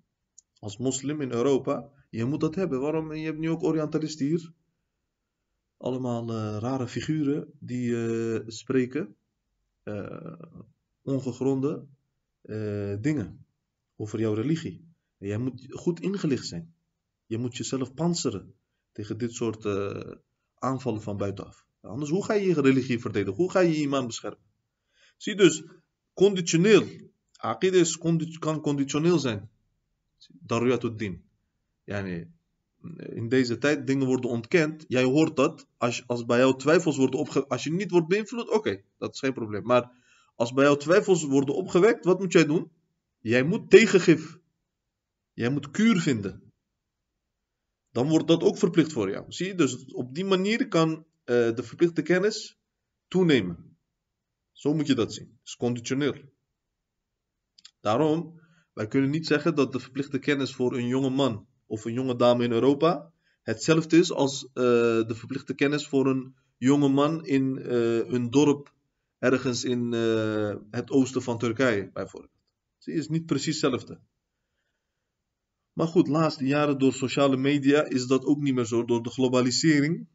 Als 0.60 0.78
moslim 0.78 1.22
in 1.22 1.32
Europa, 1.32 1.92
je 2.10 2.26
moet 2.26 2.40
dat 2.40 2.56
hebben. 2.56 2.80
Waarom? 2.80 3.14
Je 3.14 3.26
hebt 3.26 3.38
nu 3.38 3.50
ook 3.50 3.64
Orientalisten 3.64 4.26
hier 4.26 4.54
allemaal 5.78 6.30
uh, 6.30 6.58
rare 6.60 6.88
figuren 6.88 7.54
die 7.60 7.90
uh, 7.90 8.40
spreken 8.48 9.16
uh, 9.84 10.42
ongegronde 11.02 11.86
dingen 13.00 13.46
over 13.96 14.20
jouw 14.20 14.34
religie. 14.34 14.87
Jij 15.18 15.38
moet 15.38 15.68
goed 15.70 16.00
ingelicht 16.00 16.48
zijn. 16.48 16.74
Je 17.26 17.38
moet 17.38 17.58
jezelf 17.58 17.94
panseren 17.94 18.54
tegen 18.92 19.18
dit 19.18 19.34
soort 19.34 19.66
aanvallen 20.56 21.02
van 21.02 21.18
buitenaf. 21.18 21.66
Anders, 21.82 22.10
hoe 22.10 22.26
ga 22.26 22.34
je 22.34 22.48
je 22.48 22.62
religie 22.62 23.00
verdedigen? 23.00 23.36
Hoe 23.36 23.52
ga 23.52 23.60
je 23.60 23.70
je 23.70 23.82
iman 23.82 24.08
beschermen? 24.08 24.46
Zie 25.18 25.36
dus, 25.36 25.64
conditioneel. 26.14 26.88
Aqid 27.38 27.98
kan 28.40 28.62
conditioneel 28.62 29.20
zijn. 29.20 29.50
Daruyatuddin. 30.28 31.24
Yani, 31.84 32.32
in 32.98 33.30
deze 33.30 33.58
tijd 33.58 33.88
dingen 33.88 34.08
worden 34.08 34.30
ontkend. 34.30 34.86
Jij 34.88 35.04
hoort 35.04 35.36
dat. 35.36 35.68
Als, 35.78 36.04
als 36.08 36.26
bij 36.26 36.38
jou 36.38 36.58
twijfels 36.58 36.98
worden 36.98 37.20
opgewekt. 37.20 37.50
Als 37.50 37.64
je 37.64 37.72
niet 37.72 37.92
wordt 37.92 38.08
beïnvloed, 38.08 38.50
oké, 38.50 38.82
dat 38.98 39.14
is 39.14 39.20
geen 39.20 39.34
probleem. 39.34 39.64
Maar 39.64 39.92
als 40.36 40.54
bij 40.54 40.64
jou 40.64 40.78
twijfels 40.78 41.24
worden 41.24 41.56
opgewekt, 41.56 42.06
wat 42.06 42.20
moet 42.20 42.32
jij 42.32 42.46
doen? 42.46 42.72
Jij 43.20 43.44
moet 43.44 43.70
tegengif. 43.70 44.40
Jij 45.38 45.50
moet 45.50 45.72
kuur 45.72 46.00
vinden. 46.00 46.54
Dan 47.92 48.08
wordt 48.08 48.28
dat 48.28 48.44
ook 48.44 48.58
verplicht 48.58 48.92
voor 48.92 49.10
jou. 49.10 49.26
Zie 49.32 49.48
je? 49.48 49.56
Dus 49.56 49.86
op 49.86 50.16
die 50.16 50.26
manier 50.26 50.68
kan 50.68 50.90
uh, 50.90 51.06
de 51.26 51.64
verplichte 51.64 52.02
kennis 52.02 52.60
toenemen. 53.08 53.78
Zo 54.52 54.74
moet 54.74 54.88
je 54.88 54.96
dat 54.96 55.14
zien. 55.14 55.28
Het 55.28 55.48
is 55.48 55.56
conditioneel. 55.56 56.16
Daarom, 57.80 58.42
wij 58.74 58.88
kunnen 58.88 59.10
niet 59.10 59.28
zeggen 59.28 59.56
dat 59.56 59.72
de 59.72 59.80
verplichte 59.80 60.20
kennis 60.20 60.54
voor 60.54 60.74
een 60.76 60.88
jonge 60.88 61.10
man 61.10 61.48
of 61.66 61.86
een 61.86 61.94
jonge 61.94 62.16
dame 62.16 62.44
in 62.44 62.52
Europa 62.52 63.12
hetzelfde 63.42 63.98
is 63.98 64.12
als 64.12 64.44
uh, 64.44 64.52
de 65.08 65.16
verplichte 65.16 65.54
kennis 65.54 65.88
voor 65.88 66.08
een 66.08 66.36
jonge 66.58 66.90
man 66.90 67.26
in 67.26 67.58
uh, 67.58 68.10
een 68.10 68.30
dorp 68.30 68.74
ergens 69.18 69.64
in 69.64 69.92
het 70.72 70.90
oosten 70.90 71.22
van 71.22 71.38
Turkije, 71.38 71.92
bijvoorbeeld. 71.92 72.34
Ze 72.78 72.92
is 72.92 73.08
niet 73.08 73.26
precies 73.26 73.62
hetzelfde. 73.62 74.02
Maar 75.78 75.88
goed, 75.88 76.08
laatste 76.08 76.46
jaren 76.46 76.80
door 76.80 76.94
sociale 76.94 77.38
media 77.38 77.84
is 77.84 78.08
dat 78.08 78.26
ook 78.26 78.40
niet 78.40 78.54
meer 78.54 78.66
zo. 78.66 78.86
Door 78.86 79.04
de 79.04 79.10
globalisering 79.10 80.08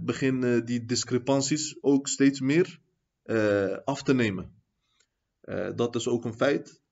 beginnen 0.00 0.64
die 0.64 0.84
discrepanties 0.84 1.82
ook 1.82 2.08
steeds 2.08 2.40
meer 2.40 2.80
af 3.84 4.02
te 4.02 4.14
nemen. 4.14 4.62
dat 5.74 5.94
is 5.94 6.08
ook 6.08 6.24
een 6.24 6.34
feit. 6.34 6.82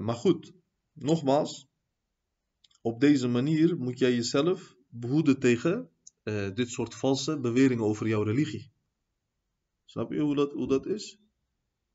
maar 0.00 0.14
goed, 0.14 0.52
nogmaals, 0.92 1.68
op 2.82 3.00
deze 3.00 3.28
manier 3.28 3.76
moet 3.76 3.98
jij 3.98 4.14
jezelf 4.14 4.76
behoeden 4.88 5.38
tegen 5.38 5.90
dit 6.54 6.70
soort 6.70 6.94
valse 6.94 7.40
beweringen 7.40 7.84
over 7.84 8.08
jouw 8.08 8.22
religie. 8.22 8.72
Snap 9.84 10.12
je 10.12 10.20
hoe 10.20 10.34
dat, 10.34 10.52
hoe 10.52 10.68
dat 10.68 10.86
is? 10.86 11.18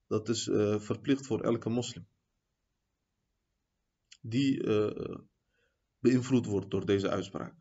Dat 0.07 0.29
is 0.29 0.43
verplicht 0.77 1.25
voor 1.25 1.41
elke 1.41 1.69
moslim 1.69 2.09
Die 4.20 4.64
uh, 4.64 5.16
beïnvloed 5.98 6.46
wordt 6.46 6.70
door 6.70 6.86
deze 6.86 7.10
uitspraak. 7.10 7.54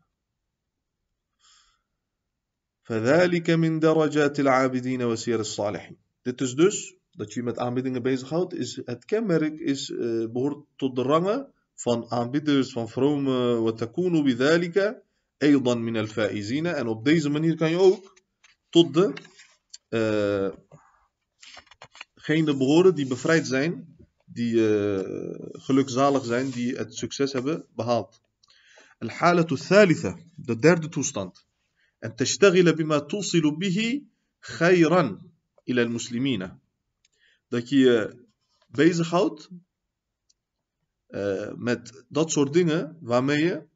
فذلك 2.86 3.50
من 3.50 3.79
درجات 3.79 4.39
العابدين 4.39 5.01
وسير 5.03 5.39
الصالحين. 5.39 5.98
Dit 6.22 6.41
is 6.41 6.53
dus, 6.55 6.95
dat 7.12 7.34
je 7.34 7.43
met 7.43 7.57
aanbiddingen 7.57 8.01
bezighoudt, 8.01 8.53
is 8.53 8.81
het 8.86 9.05
kenmerk 9.05 9.60
is, 9.60 9.89
uh, 9.89 10.31
behoort 10.31 10.65
tot 10.75 10.95
de 10.95 11.01
rangen 11.01 11.53
van 11.75 12.12
aanbidders 12.12 12.72
van 12.72 12.89
vrome 12.89 13.62
watakunu 13.62 14.24
bidhalika 14.24 15.01
aydan 15.38 15.84
min 15.84 15.98
al-faizina 15.98 16.74
en 16.74 16.88
op 16.88 17.05
deze 17.05 17.29
manier 17.29 17.55
kan 17.55 17.69
je 17.69 17.79
ook 17.79 18.19
tot 18.69 18.93
de 18.93 19.13
uh, 19.89 20.50
gene 22.15 22.57
behoren 22.57 22.95
die 22.95 23.07
bevrijd 23.07 23.48
zijn 23.48 23.98
die 24.32 24.54
uh, 24.54 25.34
gelukzalig 25.52 26.25
zijn, 26.25 26.50
die 26.50 26.76
het 26.76 26.94
succes 26.94 27.32
hebben 27.32 27.66
behaald. 27.75 28.20
De 28.99 30.56
derde 30.58 30.88
toestand. 30.88 31.46
En 31.99 32.14
tashtagila 32.14 32.75
bima 32.75 33.00
tusilu 33.00 33.56
bihi 33.56 34.08
khayran 34.38 35.32
ila 35.64 35.82
al-muslimina. 35.82 36.60
Dat 37.49 37.68
je 37.68 37.78
je 37.78 38.26
bezighoudt 38.66 39.49
eh, 41.06 41.52
met 41.54 42.04
dat 42.08 42.30
soort 42.30 42.52
dingen 42.52 42.99
waarmee 43.00 43.44
je 43.44 43.66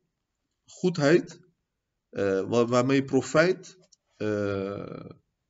goedheid, 0.67 1.41
eh, 2.11 2.41
waarmee 2.49 2.97
je 2.97 3.05
profijt 3.05 3.79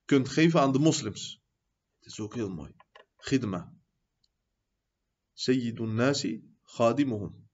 kunt 0.04 0.28
geven 0.28 0.60
aan 0.60 0.72
de 0.72 0.78
moslims. 0.78 1.42
Het 1.98 2.06
is 2.06 2.20
ook 2.20 2.34
heel 2.34 2.50
mooi. 2.50 2.74
Gidma. 3.16 3.72
Sayyidun 5.34 5.94
Nasi 5.94 6.44
Khadimuhum. 6.62 7.48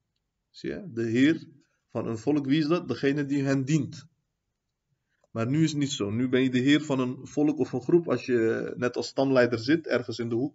Zie 0.50 0.70
je? 0.70 0.90
De 0.92 1.02
heer 1.02 1.48
van 1.88 2.06
een 2.06 2.18
volk, 2.18 2.46
wie 2.46 2.58
is 2.58 2.66
dat? 2.66 2.88
Degene 2.88 3.26
die 3.26 3.42
hen 3.42 3.64
dient. 3.64 4.06
Maar 5.30 5.46
nu 5.46 5.62
is 5.62 5.70
het 5.70 5.78
niet 5.78 5.92
zo. 5.92 6.10
Nu 6.10 6.28
ben 6.28 6.42
je 6.42 6.50
de 6.50 6.58
heer 6.58 6.82
van 6.82 7.00
een 7.00 7.26
volk 7.26 7.58
of 7.58 7.72
een 7.72 7.82
groep 7.82 8.08
als 8.08 8.26
je 8.26 8.72
net 8.76 8.96
als 8.96 9.06
stamleider 9.06 9.58
zit, 9.58 9.86
ergens 9.86 10.18
in 10.18 10.28
de 10.28 10.34
hoek 10.34 10.54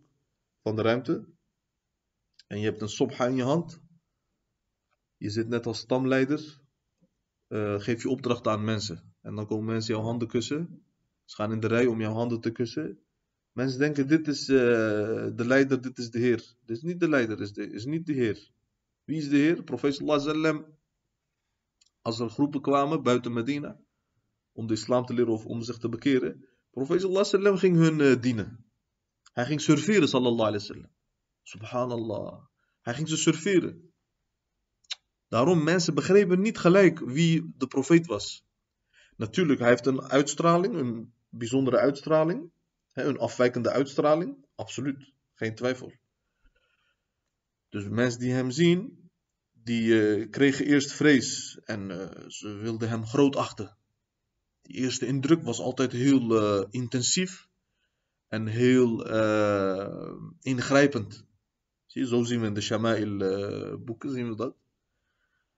van 0.62 0.75
de 0.75 0.82
ruimte 0.82 1.25
en 2.48 2.60
je 2.60 2.65
hebt 2.65 2.82
een 2.82 2.89
sobha 2.89 3.25
in 3.25 3.36
je 3.36 3.44
hand. 3.44 3.82
Je 5.17 5.29
zit 5.29 5.48
net 5.48 5.65
als 5.65 5.79
stamleider. 5.79 6.62
Uh, 7.48 7.79
geef 7.79 8.01
je 8.01 8.10
opdracht 8.10 8.48
aan 8.48 8.63
mensen. 8.63 9.13
En 9.22 9.36
dan 9.36 9.48
komen 9.48 9.65
mensen 9.65 9.94
jouw 9.94 10.03
handen 10.03 10.27
kussen. 10.27 10.86
Ze 11.25 11.36
gaan 11.36 11.51
in 11.51 11.60
de 11.60 11.67
rij 11.67 11.86
om 11.86 12.01
jouw 12.01 12.13
handen 12.13 12.39
te 12.41 12.51
kussen. 12.51 13.00
Mensen 13.55 13.79
denken, 13.79 14.07
dit 14.07 14.27
is 14.27 14.50
uh, 14.50 14.57
de 15.35 15.45
leider, 15.45 15.81
dit 15.81 15.97
is 15.97 16.12
de 16.12 16.19
Heer. 16.19 16.55
Dit 16.65 16.77
is 16.77 16.83
niet 16.83 17.00
de 17.00 17.09
leider, 17.09 17.41
is, 17.41 17.51
is 17.51 17.85
niet 17.85 18.05
de 18.05 18.13
Heer. 18.13 18.50
Wie 19.03 19.17
is 19.17 19.29
de 19.29 19.35
Heer? 19.35 19.63
Profeet 19.63 19.95
sallam. 19.95 20.65
Als 22.01 22.19
er 22.19 22.29
groepen 22.29 22.62
kwamen 22.62 23.03
buiten 23.03 23.33
Medina. 23.33 23.79
Om 24.51 24.67
de 24.67 24.74
islam 24.74 25.05
te 25.05 25.13
leren 25.13 25.33
of 25.33 25.45
om 25.45 25.62
zich 25.62 25.77
te 25.77 25.89
bekeren. 25.89 26.47
Profeet 26.71 27.01
sallam 27.25 27.57
ging 27.57 27.77
hun 27.77 28.00
uh, 28.00 28.21
dienen. 28.21 28.65
Hij 29.33 29.45
ging 29.45 29.62
serveren, 29.62 30.07
sallallahu 30.07 30.47
alayhi 30.47 30.67
wasallam. 30.67 30.91
Subhanallah. 31.43 32.43
Hij 32.81 32.93
ging 32.93 33.09
ze 33.09 33.17
serveren. 33.17 33.93
Daarom, 35.27 35.63
mensen 35.63 35.93
begrepen 35.93 36.41
niet 36.41 36.57
gelijk 36.57 37.00
wie 37.00 37.53
de 37.57 37.67
profeet 37.67 38.05
was. 38.05 38.45
Natuurlijk, 39.15 39.59
hij 39.59 39.69
heeft 39.69 39.85
een 39.85 40.01
uitstraling, 40.01 40.75
een 40.75 41.13
bijzondere 41.29 41.77
uitstraling. 41.77 42.53
Een 43.03 43.17
afwijkende 43.17 43.71
uitstraling. 43.71 44.45
Absoluut, 44.55 45.13
geen 45.33 45.55
twijfel. 45.55 45.93
Dus 47.69 47.87
mensen 47.87 48.19
die 48.19 48.31
hem 48.31 48.51
zien, 48.51 49.09
die 49.51 49.87
uh, 49.87 50.29
kregen 50.29 50.65
eerst 50.65 50.91
vrees 50.91 51.59
en 51.63 51.89
uh, 51.89 52.29
ze 52.29 52.53
wilden 52.53 52.89
hem 52.89 53.05
groot 53.05 53.35
achten. 53.35 53.77
Die 54.61 54.75
eerste 54.75 55.05
indruk 55.05 55.43
was 55.43 55.59
altijd 55.59 55.91
heel 55.91 56.41
uh, 56.41 56.65
intensief 56.69 57.47
en 58.27 58.47
heel 58.47 59.05
ingrijpend. 60.41 61.25
Zie 61.85 62.07
zo 62.07 62.23
zien 62.23 62.41
we 62.41 62.47
in 62.47 62.53
de 62.53 62.61
Shama'il 62.61 63.17
boeken, 63.79 64.11
zien 64.11 64.29
we 64.29 64.35
dat. 64.35 64.55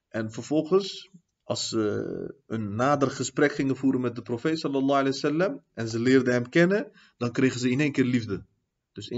En 0.07 0.31
vervolgens, 0.31 1.11
als 1.47 1.69
ze 1.69 2.35
een 2.47 2.75
nader 2.75 3.11
gesprek 3.11 3.51
gingen 3.51 3.75
voeren 3.75 4.01
met 4.01 4.15
de 4.15 4.21
profeet 4.21 4.59
sallallahu 4.59 5.59
en 5.73 5.87
ze 5.87 5.99
leerden 5.99 6.33
hem 6.33 6.49
kennen, 6.49 6.91
dan 7.17 7.31
kregen 7.31 7.59
ze 7.59 7.69
in 7.69 7.79
één 7.79 7.91
keer 7.91 8.03
liefde. 8.03 8.45
Dus 8.91 9.11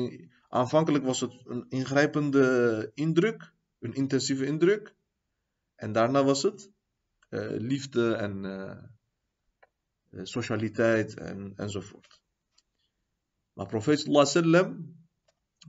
aanvankelijk 0.48 1.04
was 1.04 1.20
het 1.20 1.42
een 1.46 1.66
ingrijpende 1.70 2.92
indruk, 2.94 3.54
een 3.80 3.94
intensieve 3.94 4.46
indruk. 4.46 4.96
En 5.76 5.92
daarna 5.92 6.24
was 6.24 6.42
het 6.42 6.72
uh, 7.30 7.50
liefde 7.50 8.14
en 8.14 8.44
uh, 8.44 10.24
socialiteit 10.24 11.14
en, 11.14 11.54
enzovoort. 11.56 12.22
Maar 13.54 13.68
profeet 13.68 14.00
sallallahu 14.00 14.30
alayhi 14.30 14.52
wasallam, 14.52 14.96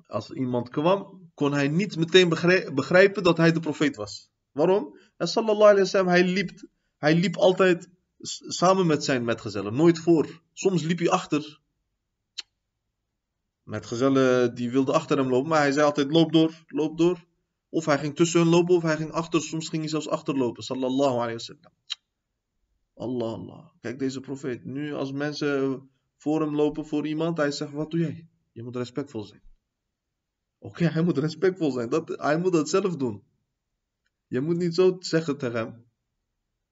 als 0.07 0.31
iemand 0.31 0.69
kwam, 0.69 1.31
kon 1.35 1.53
hij 1.53 1.69
niet 1.69 1.97
meteen 1.97 2.29
begrijpen 2.75 3.23
dat 3.23 3.37
hij 3.37 3.53
de 3.53 3.61
profeet 3.61 3.97
was. 3.97 4.31
Waarom? 4.53 4.99
En 5.17 5.29
sallallahu 5.29 5.71
alayhi 5.71 6.09
hij 6.09 6.25
liep, 6.25 6.51
hij 6.97 7.15
liep 7.15 7.37
altijd 7.37 7.89
samen 8.49 8.87
met 8.87 9.05
zijn 9.05 9.25
metgezellen, 9.25 9.75
nooit 9.75 9.99
voor. 9.99 10.43
Soms 10.53 10.83
liep 10.83 10.99
hij 10.99 11.11
achter. 11.11 11.61
Metgezellen 13.63 14.55
die 14.55 14.71
wilden 14.71 14.95
achter 14.95 15.19
hem 15.19 15.29
lopen, 15.29 15.49
maar 15.49 15.61
hij 15.61 15.73
zei 15.73 15.87
altijd 15.87 16.11
loop 16.11 16.33
door, 16.33 16.65
loop 16.67 16.99
door. 16.99 17.25
Of 17.69 17.85
hij 17.85 17.99
ging 17.99 18.17
tussen 18.17 18.41
hen 18.41 18.49
lopen, 18.49 18.75
of 18.75 18.83
hij 18.83 18.97
ging 18.97 19.13
achter, 19.13 19.41
soms 19.43 19.69
ging 19.69 19.83
hij 19.83 19.91
zelfs 19.91 20.09
achterlopen, 20.09 20.63
sallallahu 20.63 21.13
alayhi 21.13 21.33
wasallam. 21.33 21.73
Allah, 22.95 23.33
Allah. 23.33 23.67
Kijk 23.81 23.99
deze 23.99 24.21
profeet. 24.21 24.65
Nu 24.65 24.95
als 24.95 25.13
mensen 25.13 25.89
voor 26.17 26.41
hem 26.41 26.55
lopen, 26.55 26.87
voor 26.87 27.07
iemand, 27.07 27.37
hij 27.37 27.51
zegt, 27.51 27.73
wat 27.73 27.91
doe 27.91 28.01
jij? 28.01 28.29
Je 28.53 28.63
moet 28.63 28.77
respectvol 28.77 29.23
zijn. 29.23 29.43
Oké, 30.59 30.85
hij 30.85 31.03
moet 31.03 31.19
respectvol 31.19 31.71
zijn. 31.71 31.89
Dat, 31.89 32.09
hij 32.09 32.39
moet 32.39 32.53
dat 32.53 32.69
zelf 32.69 32.97
doen. 32.97 33.23
Je 34.31 34.41
moet 34.41 34.57
niet 34.57 34.75
zo 34.75 34.97
zeggen 34.99 35.39
tegen 35.39 35.59
hem. 35.59 35.85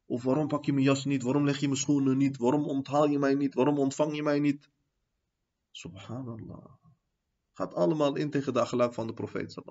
Of 0.07 0.23
waarom 0.23 0.49
pak 0.49 0.65
je 0.65 0.73
mijn 0.73 0.85
jas 0.85 1.05
niet? 1.05 1.23
Waarom 1.23 1.45
leg 1.45 1.59
je 1.59 1.67
mijn 1.67 1.79
schoenen 1.79 2.17
niet? 2.17 2.37
Waarom 2.37 2.65
onthaal 2.65 3.09
je 3.09 3.19
mij 3.19 3.35
niet? 3.35 3.55
Waarom 3.55 3.79
ontvang 3.79 4.17
je 4.17 4.23
mij 4.23 4.41
niet? 4.41 4.69
Subhanallah. 5.71 6.65
Gaat 7.53 7.75
allemaal 7.75 8.17
in 8.17 8.31
tegen 8.31 8.53
de 8.55 8.67
akhlaq 8.67 8.95
van 8.95 9.07
de 9.07 9.13
profeet. 9.13 9.63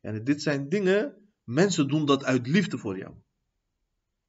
En 0.00 0.24
dit 0.24 0.42
zijn 0.42 0.68
dingen, 0.68 1.32
mensen 1.44 1.88
doen 1.88 2.06
dat 2.06 2.24
uit 2.24 2.46
liefde 2.46 2.78
voor 2.78 2.98
jou. 2.98 3.14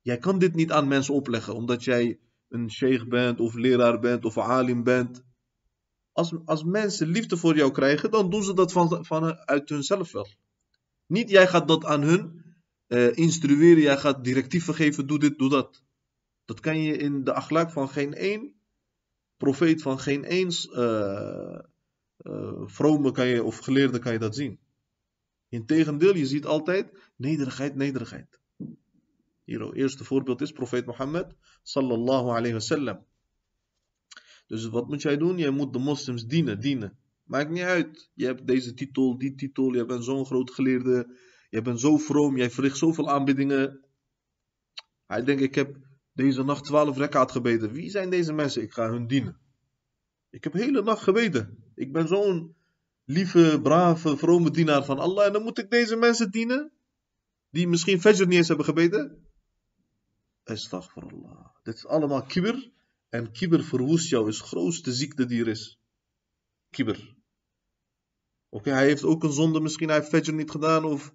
Jij 0.02 0.18
kan 0.18 0.40
dit 0.40 0.56
niet 0.56 0.72
aan 0.72 0.88
mensen 0.88 1.14
opleggen, 1.14 1.56
omdat 1.56 1.84
jij 1.84 2.20
een 2.50 2.72
sheikh 2.72 3.08
bent, 3.08 3.40
of 3.40 3.54
leraar 3.54 4.00
bent, 4.00 4.26
of 4.26 4.38
alim 4.38 4.84
bent. 4.84 5.24
Als, 6.12 6.34
als 6.46 6.64
mensen 6.64 7.08
liefde 7.08 7.38
voor 7.38 7.56
jou 7.56 7.72
krijgen, 7.72 8.12
dan 8.12 8.30
doen 8.30 8.44
ze 8.44 8.54
dat 8.54 8.72
van, 8.72 9.06
van, 9.06 9.38
uit 9.38 9.70
hunzelf 9.70 10.12
wel. 10.12 10.28
Niet 11.06 11.30
jij 11.30 11.48
gaat 11.48 11.68
dat 11.68 11.86
aan 11.86 12.02
hun 12.02 12.41
uh, 12.92 13.18
instrueren, 13.18 13.82
jij 13.82 13.98
gaat 13.98 14.24
directieven 14.24 14.74
geven, 14.74 15.08
doe 15.08 15.20
dit, 15.20 15.38
doe 15.38 15.50
dat. 15.50 15.84
Dat 16.46 16.60
kan 16.60 16.82
je 16.82 16.98
in 16.98 17.24
de 17.24 17.34
akhlaak 17.34 17.72
van 17.72 17.90
geen 17.90 18.14
één 18.14 18.54
profeet, 19.38 19.82
van 19.82 20.00
geen 20.00 20.24
één 20.24 20.52
uh, 20.74 21.60
uh, 22.22 22.62
vrome 22.66 23.12
kan 23.12 23.28
je, 23.28 23.44
of 23.44 23.58
geleerde 23.58 24.00
kan 24.00 24.14
je 24.14 24.20
dat 24.20 24.36
zien. 24.36 24.60
Integendeel, 25.50 26.16
je 26.16 26.26
ziet 26.26 26.46
altijd 26.46 27.12
nederigheid, 27.16 27.76
nederigheid. 27.76 28.40
Hier, 29.44 29.74
eerste 29.74 30.04
voorbeeld 30.04 30.42
is 30.42 30.52
profeet 30.52 30.86
Mohammed 30.86 31.36
sallallahu 31.64 32.28
alayhi 32.28 32.54
wasallam. 32.54 33.06
Dus 34.48 34.66
wat 34.66 34.88
moet 34.88 35.02
jij 35.02 35.18
doen? 35.18 35.38
Jij 35.38 35.50
moet 35.50 35.74
de 35.74 35.80
moslims 35.80 36.26
dienen, 36.26 36.60
dienen. 36.60 36.98
Maakt 37.24 37.50
niet 37.50 37.64
uit. 37.64 38.10
Je 38.14 38.26
hebt 38.26 38.48
deze 38.48 38.74
titel, 38.74 39.18
die 39.18 39.36
titel, 39.36 39.74
je 39.74 39.86
bent 39.86 40.04
zo'n 40.04 40.26
groot 40.26 40.52
geleerde, 40.52 41.16
je 41.52 41.62
bent 41.62 41.80
zo 41.80 41.98
vroom, 41.98 42.38
jij 42.38 42.52
verricht 42.52 42.78
zoveel 42.78 43.10
aanbiedingen. 43.10 43.86
Hij 45.06 45.24
denkt, 45.24 45.42
ik 45.42 45.56
heb 45.56 45.78
deze 46.14 46.44
nacht 46.44 46.64
twaalf 46.64 46.98
rekaat 46.98 47.32
gebeden. 47.32 47.72
Wie 47.72 47.90
zijn 47.90 48.10
deze 48.10 48.34
mensen? 48.34 48.62
Ik 48.62 48.72
ga 48.72 48.90
hun 48.90 49.08
dienen. 49.08 49.40
Ik 50.30 50.44
heb 50.44 50.54
hele 50.54 50.82
nacht 50.82 51.04
gebeden. 51.04 51.64
Ik 51.76 51.92
ben 51.92 52.08
zo'n 52.08 52.56
lieve, 53.06 53.60
brave, 53.64 54.18
vrome 54.18 54.52
dienaar 54.52 54.86
van 54.86 55.00
Allah. 55.00 55.26
En 55.26 55.34
dan 55.34 55.44
moet 55.44 55.58
ik 55.58 55.70
deze 55.70 55.96
mensen 55.96 56.32
dienen? 56.32 56.72
Die 57.50 57.68
misschien 57.68 58.02
Fajr 58.02 58.28
niet 58.28 58.38
eens 58.38 58.48
hebben 58.48 58.66
gebeden? 58.66 59.28
Astaghfirullah. 60.44 61.46
Dit 61.64 61.76
is 61.76 61.88
allemaal 61.88 62.24
kibber. 62.24 62.72
En 63.10 63.32
kibber 63.32 63.64
verwoest 63.64 64.10
jou, 64.10 64.28
is 64.28 64.38
de 64.38 64.44
grootste 64.44 64.94
ziekte 64.94 65.26
die 65.26 65.42
er 65.42 65.48
is. 65.48 65.80
Kibber. 66.70 67.16
Oké, 68.50 68.70
hij 68.70 68.86
heeft 68.86 69.04
ook 69.04 69.24
een 69.24 69.32
zonde, 69.32 69.60
misschien 69.60 69.88
hij 69.88 69.98
heeft 69.98 70.10
Fajr 70.10 70.34
niet 70.34 70.52
gedaan 70.52 70.84
of 70.84 71.14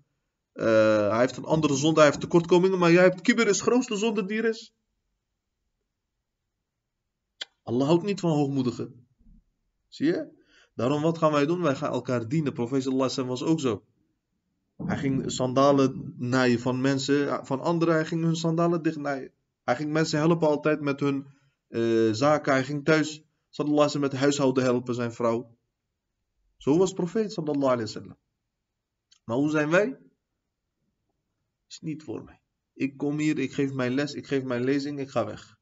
uh, 0.56 1.08
hij 1.08 1.18
heeft 1.18 1.36
een 1.36 1.44
andere 1.44 1.74
zonde, 1.74 2.00
hij 2.00 2.08
heeft 2.08 2.20
tekortkomingen, 2.20 2.78
maar 2.78 2.92
jij 2.92 3.02
hebt 3.02 3.20
kibber 3.20 3.48
is 3.48 3.58
de 3.58 3.62
grootste 3.62 3.96
zonde 3.96 4.24
die 4.24 4.38
er 4.38 4.48
is. 4.48 4.74
Allah 7.62 7.86
houdt 7.86 8.04
niet 8.04 8.20
van 8.20 8.30
hoogmoedigen. 8.30 9.06
Zie 9.88 10.06
je? 10.06 10.44
Daarom 10.74 11.02
wat 11.02 11.18
gaan 11.18 11.32
wij 11.32 11.46
doen? 11.46 11.62
Wij 11.62 11.74
gaan 11.74 11.92
elkaar 11.92 12.28
dienen. 12.28 12.52
Profeet 12.52 12.86
Allah 12.86 13.14
was 13.14 13.42
ook 13.42 13.60
zo. 13.60 13.84
Hij 14.76 14.96
ging 14.96 15.32
sandalen 15.32 16.14
naaien 16.18 16.60
van 16.60 16.80
mensen, 16.80 17.46
van 17.46 17.60
anderen. 17.60 17.94
Hij 17.94 18.04
ging 18.04 18.24
hun 18.24 18.36
sandalen 18.36 18.82
dicht 18.82 18.96
naaien. 18.96 19.32
Hij 19.64 19.76
ging 19.76 19.92
mensen 19.92 20.18
helpen 20.18 20.48
altijd 20.48 20.80
met 20.80 21.00
hun 21.00 21.26
uh, 21.68 22.12
zaken. 22.12 22.52
Hij 22.52 22.64
ging 22.64 22.84
thuis, 22.84 23.24
sallallahu 23.48 23.98
met 23.98 24.12
huishouden 24.12 24.62
helpen, 24.62 24.94
zijn 24.94 25.12
vrouw. 25.12 25.56
Zo 26.56 26.78
was 26.78 26.92
profeet 26.92 27.32
sallallahu 27.32 27.72
alayhi 27.72 27.92
wasallam. 27.92 28.16
Maar 29.24 29.36
hoe 29.36 29.50
zijn 29.50 29.70
wij? 29.70 29.98
Is 31.68 31.80
niet 31.80 32.02
voor 32.02 32.24
mij. 32.24 32.42
Ik 32.72 32.96
kom 32.96 33.18
hier, 33.18 33.38
ik 33.38 33.52
geef 33.52 33.72
mijn 33.72 33.92
les, 33.92 34.12
ik 34.12 34.26
geef 34.26 34.42
mijn 34.42 34.64
lezing, 34.64 34.98
ik 35.00 35.10
ga 35.10 35.26
weg. 35.26 35.58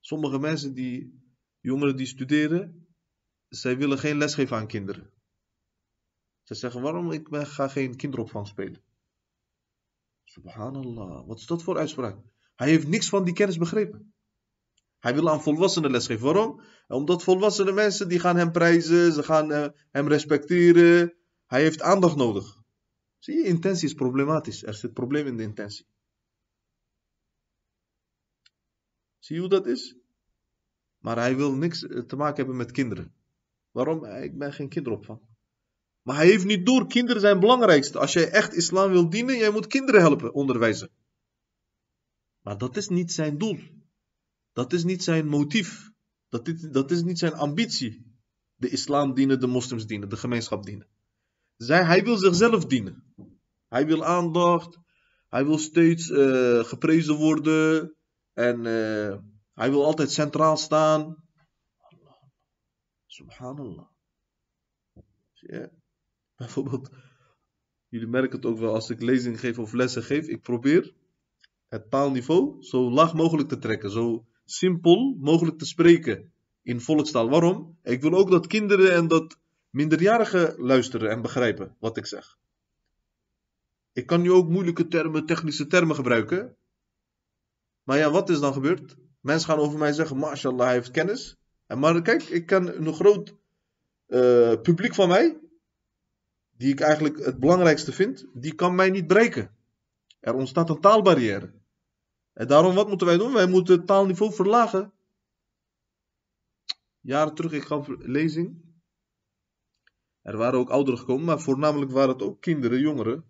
Sommige 0.00 0.38
mensen 0.38 0.74
die, 0.74 1.22
jongeren 1.60 1.96
die 1.96 2.06
studeren, 2.06 2.88
zij 3.48 3.76
willen 3.76 3.98
geen 3.98 4.16
les 4.16 4.34
geven 4.34 4.56
aan 4.56 4.66
kinderen. 4.66 5.12
Ze 6.42 6.54
zeggen, 6.54 6.82
waarom 6.82 7.12
ik 7.12 7.28
ga 7.30 7.68
geen 7.68 7.96
kinderopvang 7.96 8.46
spelen? 8.46 8.82
Subhanallah, 10.24 11.26
wat 11.26 11.38
is 11.38 11.46
dat 11.46 11.62
voor 11.62 11.78
uitspraak? 11.78 12.18
Hij 12.54 12.68
heeft 12.68 12.88
niks 12.88 13.08
van 13.08 13.24
die 13.24 13.34
kennis 13.34 13.58
begrepen. 13.58 14.14
Hij 14.98 15.14
wil 15.14 15.30
aan 15.30 15.42
volwassenen 15.42 15.90
lesgeven. 15.90 16.24
Waarom? 16.24 16.62
Omdat 16.86 17.22
volwassene 17.22 17.72
mensen 17.72 18.08
die 18.08 18.20
gaan 18.20 18.36
hem 18.36 18.52
prijzen, 18.52 19.12
ze 19.12 19.22
gaan 19.22 19.50
uh, 19.50 19.66
hem 19.90 20.08
respecteren. 20.08 21.14
Hij 21.46 21.62
heeft 21.62 21.82
aandacht 21.82 22.16
nodig. 22.16 22.57
Zie 23.18 23.34
je, 23.34 23.44
intentie 23.44 23.88
is 23.88 23.94
problematisch. 23.94 24.64
Er 24.64 24.74
zit 24.74 24.92
probleem 24.92 25.26
in 25.26 25.36
de 25.36 25.42
intentie. 25.42 25.86
Zie 29.18 29.34
je 29.34 29.40
hoe 29.40 29.50
dat 29.50 29.66
is? 29.66 29.96
Maar 30.98 31.16
hij 31.16 31.36
wil 31.36 31.52
niks 31.52 31.86
eh, 31.86 32.00
te 32.00 32.16
maken 32.16 32.36
hebben 32.36 32.56
met 32.56 32.70
kinderen. 32.70 33.12
Waarom? 33.70 34.04
Ik 34.04 34.38
ben 34.38 34.52
geen 34.52 34.68
kinderopvang. 34.68 35.20
Maar 36.02 36.16
hij 36.16 36.26
heeft 36.26 36.44
niet 36.44 36.66
door, 36.66 36.86
kinderen 36.86 37.20
zijn 37.20 37.32
het 37.32 37.40
belangrijkste. 37.40 37.98
Als 37.98 38.12
jij 38.12 38.30
echt 38.30 38.54
islam 38.54 38.90
wil 38.90 39.10
dienen, 39.10 39.36
jij 39.36 39.50
moet 39.50 39.66
kinderen 39.66 40.00
helpen, 40.00 40.34
onderwijzen. 40.34 40.90
Maar 42.42 42.58
dat 42.58 42.76
is 42.76 42.88
niet 42.88 43.12
zijn 43.12 43.38
doel. 43.38 43.58
Dat 44.52 44.72
is 44.72 44.84
niet 44.84 45.02
zijn 45.02 45.26
motief. 45.26 45.90
Dat 46.28 46.48
is, 46.48 46.60
dat 46.60 46.90
is 46.90 47.02
niet 47.02 47.18
zijn 47.18 47.34
ambitie. 47.34 48.16
De 48.54 48.68
islam 48.68 49.14
dienen, 49.14 49.40
de 49.40 49.46
moslims 49.46 49.86
dienen, 49.86 50.08
de 50.08 50.16
gemeenschap 50.16 50.64
dienen. 50.64 50.86
Zij, 51.58 51.84
hij 51.84 52.04
wil 52.04 52.16
zichzelf 52.16 52.64
dienen. 52.64 53.04
Hij 53.68 53.86
wil 53.86 54.04
aandacht. 54.04 54.78
Hij 55.28 55.44
wil 55.44 55.58
steeds 55.58 56.08
uh, 56.08 56.64
geprezen 56.64 57.16
worden. 57.16 57.94
En 58.32 58.58
uh, 58.58 59.16
hij 59.54 59.70
wil 59.70 59.84
altijd 59.84 60.10
centraal 60.10 60.56
staan. 60.56 61.24
Subhanallah. 63.06 63.86
Ja. 65.32 65.70
Bijvoorbeeld, 66.36 66.90
jullie 67.88 68.06
merken 68.06 68.36
het 68.36 68.46
ook 68.46 68.58
wel 68.58 68.74
als 68.74 68.90
ik 68.90 69.02
lezing 69.02 69.40
geef 69.40 69.58
of 69.58 69.72
lessen 69.72 70.02
geef. 70.02 70.26
Ik 70.26 70.42
probeer 70.42 70.94
het 71.68 71.90
taalniveau 71.90 72.62
zo 72.62 72.90
laag 72.90 73.14
mogelijk 73.14 73.48
te 73.48 73.58
trekken. 73.58 73.90
Zo 73.90 74.26
simpel 74.44 75.16
mogelijk 75.20 75.58
te 75.58 75.66
spreken. 75.66 76.32
in 76.62 76.80
volkstaal. 76.80 77.28
Waarom? 77.28 77.78
Ik 77.82 78.00
wil 78.00 78.14
ook 78.14 78.30
dat 78.30 78.46
kinderen 78.46 78.92
en 78.92 79.08
dat 79.08 79.38
minderjarigen 79.70 80.54
luisteren 80.58 81.10
en 81.10 81.22
begrijpen 81.22 81.76
wat 81.78 81.96
ik 81.96 82.06
zeg. 82.06 82.38
Ik 83.92 84.06
kan 84.06 84.20
nu 84.20 84.32
ook 84.32 84.48
moeilijke 84.48 84.88
termen, 84.88 85.26
technische 85.26 85.66
termen 85.66 85.96
gebruiken. 85.96 86.56
Maar 87.82 87.98
ja, 87.98 88.10
wat 88.10 88.28
is 88.28 88.40
dan 88.40 88.52
gebeurd? 88.52 88.96
Mensen 89.20 89.48
gaan 89.48 89.58
over 89.58 89.78
mij 89.78 89.92
zeggen, 89.92 90.16
mashallah, 90.16 90.66
hij 90.66 90.74
heeft 90.74 90.90
kennis. 90.90 91.36
En 91.66 91.78
maar 91.78 92.02
kijk, 92.02 92.22
ik 92.22 92.46
kan 92.46 92.68
een 92.68 92.94
groot 92.94 93.34
uh, 94.06 94.60
publiek 94.62 94.94
van 94.94 95.08
mij, 95.08 95.38
die 96.56 96.72
ik 96.72 96.80
eigenlijk 96.80 97.24
het 97.24 97.38
belangrijkste 97.38 97.92
vind, 97.92 98.26
die 98.32 98.54
kan 98.54 98.74
mij 98.74 98.90
niet 98.90 99.06
bereiken. 99.06 99.56
Er 100.20 100.34
ontstaat 100.34 100.70
een 100.70 100.80
taalbarrière. 100.80 101.52
En 102.32 102.46
daarom, 102.46 102.74
wat 102.74 102.88
moeten 102.88 103.06
wij 103.06 103.16
doen? 103.16 103.32
Wij 103.32 103.46
moeten 103.46 103.76
het 103.76 103.86
taalniveau 103.86 104.32
verlagen. 104.32 104.92
Jaren 107.00 107.34
terug, 107.34 107.52
ik 107.52 107.64
gaf 107.64 107.88
lezing. 107.88 108.67
Er 110.28 110.36
waren 110.36 110.58
ook 110.58 110.70
ouderen 110.70 110.98
gekomen, 110.98 111.24
maar 111.24 111.40
voornamelijk 111.40 111.90
waren 111.90 112.08
het 112.08 112.22
ook 112.22 112.40
kinderen, 112.40 112.80
jongeren. 112.80 113.24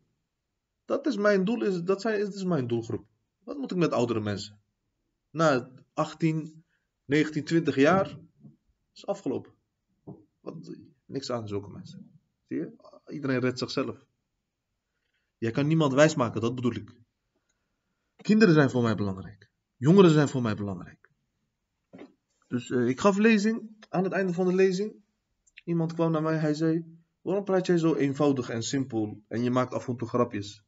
Dat 0.85 1.07
is 1.07 1.17
mijn 1.17 1.45
doel, 1.45 1.63
is, 1.63 1.83
dat, 1.83 2.01
zijn, 2.01 2.21
dat 2.21 2.35
is 2.35 2.45
mijn 2.45 2.67
doelgroep. 2.67 3.07
Wat 3.45 3.59
moet 3.59 3.71
ik 3.71 3.77
met 3.77 3.93
oudere 3.93 4.21
mensen? 4.21 4.61
Na 5.31 5.71
18, 5.95 6.65
19, 7.05 7.45
20 7.45 7.77
jaar 7.77 8.19
is 8.95 9.07
afgelopen. 9.07 9.53
Wat, 10.41 10.77
niks 11.07 11.31
aan 11.31 11.49
zulke 11.49 11.71
mensen. 11.71 12.21
Zie 12.49 12.59
je? 12.59 12.73
Iedereen 13.07 13.41
redt 13.41 13.59
zichzelf. 13.59 14.07
Jij 15.37 15.51
kan 15.51 15.67
niemand 15.67 15.93
wijsmaken, 15.93 16.41
dat 16.41 16.55
bedoel 16.55 16.75
ik. 16.75 16.97
Kinderen 18.17 18.55
zijn 18.55 18.71
voor 18.71 18.83
mij 18.83 18.95
belangrijk. 18.95 19.51
Jongeren 19.77 20.11
zijn 20.11 20.29
voor 20.29 20.43
mij 20.43 20.55
belangrijk. 20.55 21.09
Dus 22.49 22.69
uh, 22.69 22.89
ik 22.89 23.01
gaf 23.01 23.17
lezing. 23.17 23.87
Aan 23.89 24.05
het 24.05 24.13
einde 24.13 24.33
van 24.33 24.47
de 24.47 24.55
lezing. 24.55 25.07
Iemand 25.69 25.93
kwam 25.95 26.11
naar 26.11 26.23
mij. 26.23 26.37
Hij 26.37 26.55
zei: 26.55 26.85
Waarom 27.21 27.45
praat 27.45 27.67
jij 27.67 27.79
zo 27.79 27.95
eenvoudig 27.95 28.49
en 28.49 28.63
simpel? 28.63 29.25
En 29.29 29.43
je 29.43 29.51
maakt 29.51 29.73
af 29.73 29.89
en 29.89 29.97
toe 29.97 30.09
grapjes. 30.09 30.65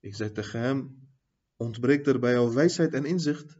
Ik 0.00 0.14
zei 0.14 0.32
tegen 0.32 0.60
hem: 0.60 1.08
Ontbreekt 1.56 2.06
er 2.06 2.18
bij 2.18 2.32
jou 2.32 2.54
wijsheid 2.54 2.94
en 2.94 3.04
inzicht? 3.04 3.56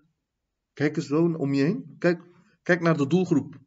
Kijk 0.72 0.96
eens 0.96 1.06
zo 1.06 1.32
om 1.32 1.54
je 1.54 1.62
heen. 1.62 1.96
Kijk, 1.98 2.22
kijk 2.62 2.80
naar 2.80 2.96
de 2.96 3.06
doelgroep. 3.06 3.60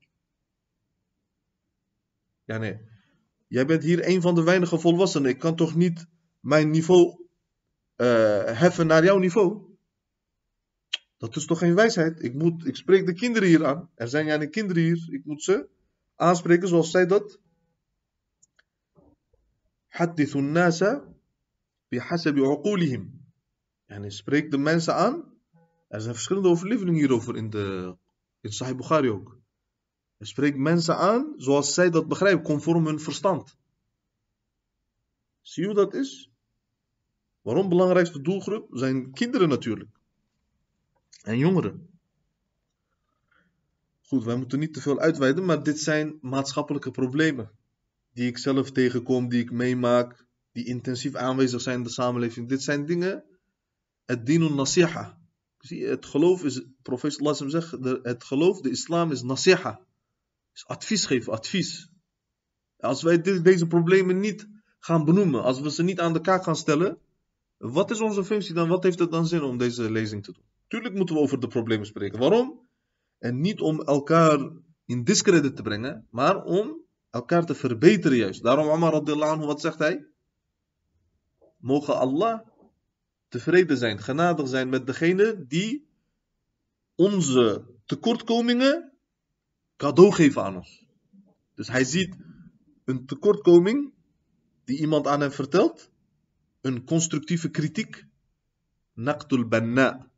Ja, 2.44 2.58
nee. 2.58 2.80
Jij 3.48 3.66
bent 3.66 3.84
hier 3.84 4.08
een 4.08 4.22
van 4.22 4.36
de 4.36 4.44
weinige 4.44 4.80
volwassenen. 4.80 5.30
Ik 5.30 5.40
kan 5.40 5.56
toch 5.56 5.76
niet 5.76 6.06
mijn 6.40 6.70
niveau 6.70 7.28
uh, 7.98 8.44
heffen 8.44 8.88
naar 8.88 9.04
jouw 9.04 9.18
niveau? 9.18 9.76
Dat 11.18 11.36
is 11.36 11.46
toch 11.46 11.58
geen 11.58 11.76
wijsheid? 11.76 12.24
Ik, 12.24 12.34
moet, 12.34 12.66
ik 12.68 12.76
spreek 12.76 13.06
de 13.06 13.14
kinderen 13.14 13.48
hier 13.48 13.66
aan. 13.66 13.90
Er 13.96 14.08
zijn 14.08 14.26
jij 14.26 14.50
kinderen 14.50 14.84
hier. 14.84 15.08
Ik 15.10 15.26
moet 15.26 15.44
ze 15.44 15.74
aanspreken 16.15 16.69
zoals 16.69 16.91
zij 16.91 17.07
dat. 17.07 17.39
حدثوا 19.89 20.41
الناس 20.41 20.83
بحسب 21.91 22.39
عقولهم. 22.39 23.21
En 23.87 24.11
spreek 24.11 24.51
de 24.51 24.59
mensen 24.59 24.95
aan. 24.95 25.31
Er 25.89 26.01
zijn 26.01 26.15
verschillende 26.15 26.49
overleveringen 26.49 27.01
hierover 27.01 27.37
in, 27.37 27.51
de, 27.51 27.97
in 28.41 28.53
Sahih 28.53 28.77
Bukhari 28.77 29.11
ook. 29.11 29.39
Hij 30.17 30.27
spreekt 30.27 30.57
mensen 30.57 30.97
aan 30.97 31.35
zoals 31.37 31.75
zij 31.75 31.91
dat 31.91 32.09
begrijpen, 32.09 32.45
conform 32.45 32.87
hun 32.87 33.01
verstand. 33.01 33.59
Zie 35.41 35.63
je 35.63 35.69
hoe 35.69 35.79
dat 35.79 35.95
is? 35.95 36.31
Waarom 37.41 37.69
belangrijkste 37.69 38.21
doelgroep? 38.21 38.67
Zijn 38.71 39.13
kinderen 39.13 39.49
natuurlijk. 39.49 39.91
En 41.23 41.39
jongeren. 41.39 41.94
Goed, 44.08 44.24
wij 44.24 44.36
moeten 44.36 44.60
niet 44.60 44.74
te 44.74 44.82
veel 44.82 45.00
uitweiden, 45.00 45.46
maar 45.46 45.64
dit 45.64 45.80
zijn 45.80 46.18
maatschappelijke 46.22 46.92
problemen. 46.92 47.52
Die 48.14 48.28
ik 48.28 48.38
zelf 48.38 48.72
tegenkom, 48.72 49.30
die 49.30 49.42
ik 49.42 49.52
meemaak, 49.52 50.26
die 50.52 50.66
intensief 50.66 51.16
aanwezig 51.16 51.62
zijn 51.62 51.78
in 51.78 51.84
de 51.84 51.90
samenleving. 51.90 52.50
Dit 52.50 52.64
zijn 52.64 52.86
dingen, 52.86 53.24
het 54.06 54.26
dinun 54.26 54.56
nasiha. 54.56 55.18
Zie, 55.58 55.86
het 55.86 56.06
geloof 56.06 56.44
is, 56.44 56.66
profeet 56.82 57.20
Allah 57.20 57.50
zegt, 57.50 57.72
het 58.02 58.24
geloof, 58.24 58.62
de 58.62 58.70
islam 58.70 59.12
is 59.12 59.22
nasiha. 59.22 59.80
Is 60.54 60.66
advies 60.66 61.06
geven, 61.06 61.34
advies. 61.34 61.90
Als 62.78 63.02
wij 63.04 63.22
deze 63.22 63.68
problemen 63.68 64.20
niet 64.20 64.48
gaan 64.80 65.06
benoemen, 65.06 65.44
als 65.44 65.60
we 65.60 65.72
ze 65.72 65.84
niet 65.84 66.00
aan 66.00 66.14
de 66.14 66.22
kaak 66.22 66.44
gaan 66.44 66.56
stellen, 66.56 66.98
wat 67.58 67.92
is 67.92 68.02
onze 68.02 68.26
functie 68.26 68.54
dan? 68.54 68.68
Wat 68.68 68.84
heeft 68.84 69.00
het 69.00 69.12
dan 69.12 69.28
zin 69.28 69.42
om 69.42 69.58
deze 69.58 69.92
lezing 69.92 70.24
te 70.24 70.32
doen? 70.32 70.44
Tuurlijk 70.68 70.96
moeten 70.96 71.16
we 71.16 71.22
over 71.22 71.40
de 71.40 71.48
problemen 71.48 71.86
spreken. 71.86 72.20
Waarom? 72.20 72.65
En 73.18 73.42
niet 73.42 73.60
om 73.60 73.82
elkaar 73.82 74.52
in 74.86 75.04
discredit 75.04 75.56
te 75.56 75.62
brengen, 75.62 76.08
maar 76.10 76.44
om 76.44 76.86
elkaar 77.10 77.46
te 77.46 77.56
verbeteren 77.56 78.18
juist. 78.18 78.44
Daarom 78.44 78.68
Omar 78.68 78.92
radiallahu 78.92 79.32
anhu, 79.32 79.46
wat 79.46 79.62
zegt 79.62 79.80
hij? 79.80 80.08
Mogen 81.58 81.98
Allah 81.98 82.40
tevreden 83.28 83.78
zijn, 83.78 84.00
genadig 84.00 84.48
zijn 84.48 84.70
met 84.70 84.86
degene 84.86 85.46
die 85.48 85.88
onze 86.96 87.66
tekortkomingen 87.86 88.94
cadeau 89.78 90.12
geven 90.12 90.44
aan 90.44 90.56
ons. 90.56 90.86
Dus 91.54 91.68
hij 91.68 91.84
ziet 91.84 92.16
een 92.86 93.06
tekortkoming 93.06 93.94
die 94.64 94.80
iemand 94.80 95.08
aan 95.08 95.22
hem 95.22 95.32
vertelt, 95.32 95.92
een 96.62 96.84
constructieve 96.84 97.50
kritiek, 97.50 98.06
naqtul 98.94 99.48
banna. 99.48 100.12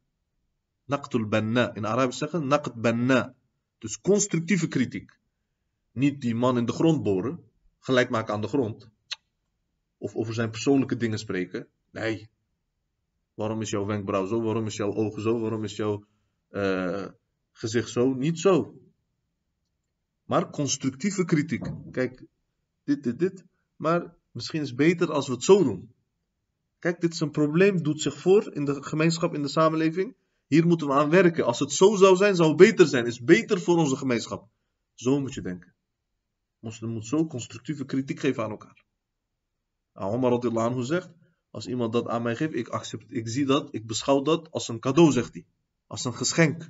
Banna. 1.29 1.73
In 1.73 1.85
Arabisch 1.85 2.17
zeggen, 2.17 2.47
naqt 2.47 2.81
banna. 2.81 3.35
Dus 3.77 4.01
constructieve 4.01 4.67
kritiek. 4.67 5.19
Niet 5.91 6.21
die 6.21 6.35
man 6.35 6.57
in 6.57 6.65
de 6.65 6.71
grond 6.71 7.03
boren, 7.03 7.39
gelijk 7.79 8.09
maken 8.09 8.33
aan 8.33 8.41
de 8.41 8.47
grond. 8.47 8.89
Of 9.97 10.15
over 10.15 10.33
zijn 10.33 10.49
persoonlijke 10.49 10.95
dingen 10.95 11.19
spreken. 11.19 11.67
Nee. 11.91 12.29
Waarom 13.33 13.61
is 13.61 13.69
jouw 13.69 13.85
wenkbrauw 13.85 14.25
zo? 14.25 14.41
Waarom 14.41 14.65
is 14.65 14.75
jouw 14.75 14.93
ogen 14.93 15.21
zo? 15.21 15.39
Waarom 15.39 15.63
is 15.63 15.75
jouw 15.75 16.05
uh, 16.51 17.07
gezicht 17.51 17.89
zo? 17.89 18.13
Niet 18.13 18.39
zo. 18.39 18.81
Maar 20.25 20.49
constructieve 20.49 21.25
kritiek. 21.25 21.71
Kijk, 21.91 22.23
dit, 22.83 23.03
dit, 23.03 23.19
dit. 23.19 23.45
Maar 23.75 24.15
misschien 24.31 24.61
is 24.61 24.67
het 24.67 24.77
beter 24.77 25.11
als 25.11 25.27
we 25.27 25.33
het 25.33 25.43
zo 25.43 25.63
doen. 25.63 25.91
Kijk, 26.79 27.01
dit 27.01 27.13
is 27.13 27.19
een 27.19 27.31
probleem, 27.31 27.83
doet 27.83 28.01
zich 28.01 28.17
voor 28.17 28.53
in 28.53 28.65
de 28.65 28.83
gemeenschap, 28.83 29.33
in 29.33 29.41
de 29.41 29.47
samenleving. 29.47 30.15
Hier 30.47 30.67
moeten 30.67 30.87
we 30.87 30.93
aan 30.93 31.09
werken. 31.09 31.45
Als 31.45 31.59
het 31.59 31.71
zo 31.71 31.95
zou 31.95 32.15
zijn, 32.15 32.35
zou 32.35 32.47
het 32.47 32.57
beter 32.57 32.87
zijn. 32.87 33.05
Is 33.05 33.23
beter 33.23 33.61
voor 33.61 33.77
onze 33.77 33.95
gemeenschap. 33.95 34.49
Zo 34.93 35.19
moet 35.19 35.33
je 35.33 35.41
denken. 35.41 35.75
Moslim 36.59 36.89
moet 36.89 37.05
zo 37.05 37.27
constructieve 37.27 37.85
kritiek 37.85 38.19
geven 38.19 38.43
aan 38.43 38.49
elkaar. 38.49 38.85
Nou, 39.93 40.13
Omar 40.13 40.31
radiallahu 40.31 40.69
anhu 40.69 40.83
zegt, 40.83 41.09
als 41.49 41.67
iemand 41.67 41.93
dat 41.93 42.07
aan 42.07 42.21
mij 42.21 42.35
geeft, 42.35 42.53
ik 42.53 42.67
accept, 42.67 43.13
ik 43.13 43.27
zie 43.27 43.45
dat, 43.45 43.73
ik 43.73 43.87
beschouw 43.87 44.21
dat 44.21 44.51
als 44.51 44.67
een 44.67 44.79
cadeau, 44.79 45.11
zegt 45.11 45.33
hij. 45.33 45.45
Als 45.87 46.05
een 46.05 46.13
geschenk. 46.13 46.69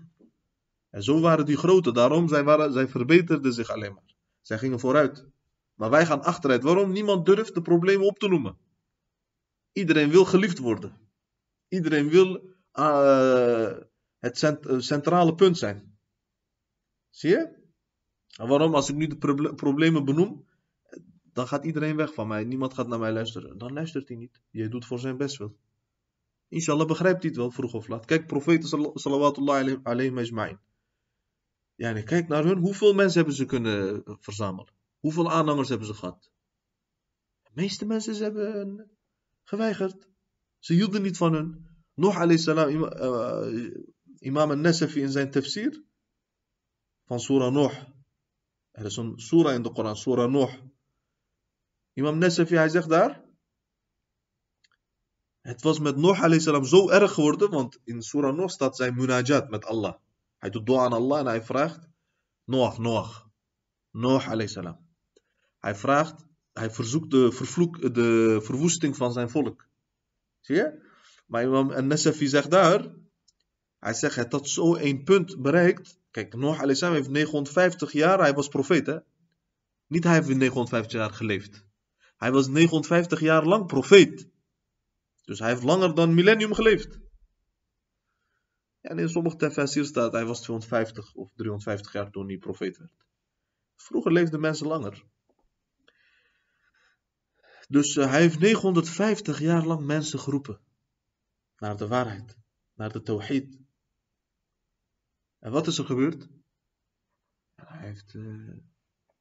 En 0.89 1.03
zo 1.03 1.19
waren 1.19 1.45
die 1.45 1.57
grote, 1.57 1.91
daarom 1.91 2.27
zij, 2.27 2.43
waren, 2.43 2.73
zij 2.73 2.87
verbeterden 2.87 3.53
zich 3.53 3.69
alleen 3.69 3.93
maar. 3.93 4.15
Zij 4.41 4.57
gingen 4.57 4.79
vooruit. 4.79 5.25
Maar 5.73 5.89
wij 5.89 6.05
gaan 6.05 6.23
achteruit. 6.23 6.63
Waarom? 6.63 6.91
Niemand 6.91 7.25
durft 7.25 7.53
de 7.53 7.61
problemen 7.61 8.07
op 8.07 8.19
te 8.19 8.27
noemen. 8.27 8.57
Iedereen 9.71 10.09
wil 10.09 10.25
geliefd 10.25 10.57
worden. 10.57 10.97
Iedereen 11.67 12.09
wil 12.09 12.57
uh, 12.79 13.77
het 14.19 14.37
cent 14.37 14.65
centrale 14.83 15.35
punt 15.35 15.57
zijn. 15.57 15.97
Zie 17.09 17.29
je? 17.29 17.55
En 18.37 18.47
waarom? 18.47 18.75
Als 18.75 18.89
ik 18.89 18.95
nu 18.95 19.07
de 19.07 19.17
proble 19.17 19.55
problemen 19.55 20.05
benoem, 20.05 20.47
dan 21.33 21.47
gaat 21.47 21.65
iedereen 21.65 21.95
weg 21.95 22.13
van 22.13 22.27
mij. 22.27 22.43
Niemand 22.43 22.73
gaat 22.73 22.87
naar 22.87 22.99
mij 22.99 23.11
luisteren. 23.11 23.57
Dan 23.57 23.73
luistert 23.73 24.07
hij 24.07 24.17
niet. 24.17 24.41
Je 24.49 24.67
doet 24.67 24.85
voor 24.85 24.99
zijn 24.99 25.17
best 25.17 25.37
wel. 25.37 25.57
Inshallah 26.47 26.87
begrijpt 26.87 27.21
hij 27.21 27.29
het 27.29 27.39
wel 27.39 27.51
vroeg 27.51 27.73
of 27.73 27.87
laat. 27.87 28.05
Kijk, 28.05 28.27
profeten 28.27 28.91
salawatullah 28.93 29.79
alayhi. 29.83 30.57
Ja, 31.75 32.01
kijk 32.01 32.27
naar 32.27 32.43
hun. 32.43 32.57
Hoeveel 32.57 32.93
mensen 32.93 33.17
hebben 33.17 33.35
ze 33.35 33.45
kunnen 33.45 34.03
verzamelen? 34.19 34.73
Hoeveel 34.99 35.31
aanhangers 35.31 35.69
hebben 35.69 35.87
ze 35.87 35.93
gehad? 35.93 36.31
De 37.43 37.49
meeste 37.53 37.85
mensen 37.85 38.15
hebben 38.15 38.89
geweigerd. 39.43 40.07
Ze 40.59 40.73
hielden 40.73 41.01
niet 41.01 41.17
van 41.17 41.33
hun. 41.33 41.76
Nog 41.97 42.15
alayhi 42.15 42.38
salam, 42.38 42.69
uh, 42.69 43.73
imam 44.19 44.51
al-Nasafi 44.51 45.01
in 45.01 45.12
zijn 45.12 45.31
tafsir 45.31 45.83
van 47.05 47.19
Surah 47.19 47.51
Nuh. 47.53 47.73
Er 48.71 48.86
is 48.86 48.97
een 48.97 49.19
surah 49.19 49.53
in 49.53 49.62
de 49.62 49.71
Koran, 49.71 49.95
Surah 49.95 50.31
Nuh. 50.31 50.53
Imam 51.93 52.17
Nasafi, 52.17 52.55
hij 52.55 52.69
zegt 52.69 52.89
daar. 52.89 53.23
Het 55.41 55.62
was 55.62 55.79
met 55.79 55.95
Nuh 55.95 56.21
alayhi 56.21 56.39
salam 56.39 56.65
zo 56.65 56.89
erg 56.89 57.13
geworden, 57.13 57.49
want 57.49 57.79
in 57.83 58.01
Surah 58.01 58.36
Nuh 58.36 58.47
staat 58.47 58.75
zijn 58.75 58.95
munajat 58.95 59.49
met 59.49 59.65
Allah. 59.65 59.93
Hij 60.38 60.49
doet 60.49 60.65
dua 60.65 60.83
aan 60.83 60.93
Allah 60.93 61.19
en 61.19 61.25
hij 61.25 61.43
vraagt, 61.43 61.89
Noach, 62.43 62.77
Noach, 62.77 63.29
Noach 63.91 64.27
alayhi 64.27 64.51
salam. 64.51 64.77
Hij 65.60 65.75
vraagt, 65.75 66.25
hij 66.53 66.71
verzoekt 66.71 67.12
de, 67.12 67.31
vervloek, 67.31 67.93
de 67.93 68.39
verwoesting 68.41 68.95
van 68.95 69.12
zijn 69.12 69.29
volk. 69.29 69.67
Zie 70.39 70.55
je? 70.55 70.87
Maar 71.27 71.43
Imam 71.43 71.87
Nasafi 71.87 72.27
zegt 72.27 72.51
daar, 72.51 72.93
hij 73.79 73.93
zegt, 73.93 74.15
het 74.15 74.31
had 74.31 74.49
zo 74.49 74.75
één 74.75 75.03
punt 75.03 75.41
bereikt. 75.41 75.99
Kijk, 76.11 76.35
Noach 76.35 76.75
salam 76.75 76.95
heeft 76.95 77.09
950 77.09 77.91
jaar, 77.91 78.19
hij 78.19 78.33
was 78.33 78.47
profeet 78.47 78.85
hè. 78.85 78.97
Niet 79.87 80.03
hij 80.03 80.13
heeft 80.13 80.27
950 80.27 80.91
jaar 80.91 81.13
geleefd. 81.13 81.65
Hij 82.17 82.31
was 82.31 82.47
950 82.47 83.19
jaar 83.19 83.45
lang 83.45 83.67
profeet. 83.67 84.29
Dus 85.25 85.39
hij 85.39 85.49
heeft 85.49 85.63
langer 85.63 85.95
dan 85.95 86.13
millennium 86.13 86.53
geleefd. 86.53 86.99
En 88.81 88.99
in 88.99 89.09
sommige 89.09 89.35
tafsir 89.35 89.85
staat 89.85 90.11
hij 90.11 90.25
was 90.25 90.41
250 90.41 91.13
of 91.13 91.31
350 91.35 91.93
jaar 91.93 92.11
toen 92.11 92.27
hij 92.27 92.37
profeet 92.37 92.77
werd. 92.77 92.91
Vroeger 93.75 94.11
leefden 94.11 94.39
mensen 94.39 94.67
langer. 94.67 95.03
Dus 97.67 97.95
uh, 97.95 98.09
hij 98.09 98.21
heeft 98.21 98.39
950 98.39 99.39
jaar 99.39 99.65
lang 99.65 99.85
mensen 99.85 100.19
geroepen 100.19 100.59
naar 101.58 101.78
de 101.78 101.88
waarheid, 101.88 102.38
naar 102.74 102.91
de 102.91 103.02
tawhid. 103.02 103.60
En 105.39 105.52
wat 105.52 105.67
is 105.67 105.78
er 105.78 105.86
gebeurd? 105.86 106.28
Hij 107.56 107.88
heeft 107.88 108.13
uh, 108.13 108.54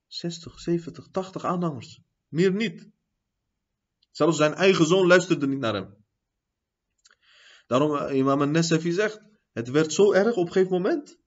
60, 0.06 0.60
70, 0.60 1.08
80 1.10 1.44
aanhangers. 1.44 2.00
Meer 2.28 2.52
niet. 2.52 2.88
Zelfs 4.10 4.36
zijn 4.36 4.54
eigen 4.54 4.86
zoon 4.86 5.06
luisterde 5.06 5.46
niet 5.46 5.58
naar 5.58 5.74
hem. 5.74 6.04
Daarom, 7.66 7.94
uh, 7.94 8.16
imam 8.16 8.40
al-Nasafi 8.40 8.92
zegt, 8.92 9.20
het 9.52 9.68
werd 9.68 9.92
zo 9.92 10.12
erg 10.12 10.36
op 10.36 10.46
een 10.46 10.52
gegeven 10.52 10.72
moment, 10.72 11.18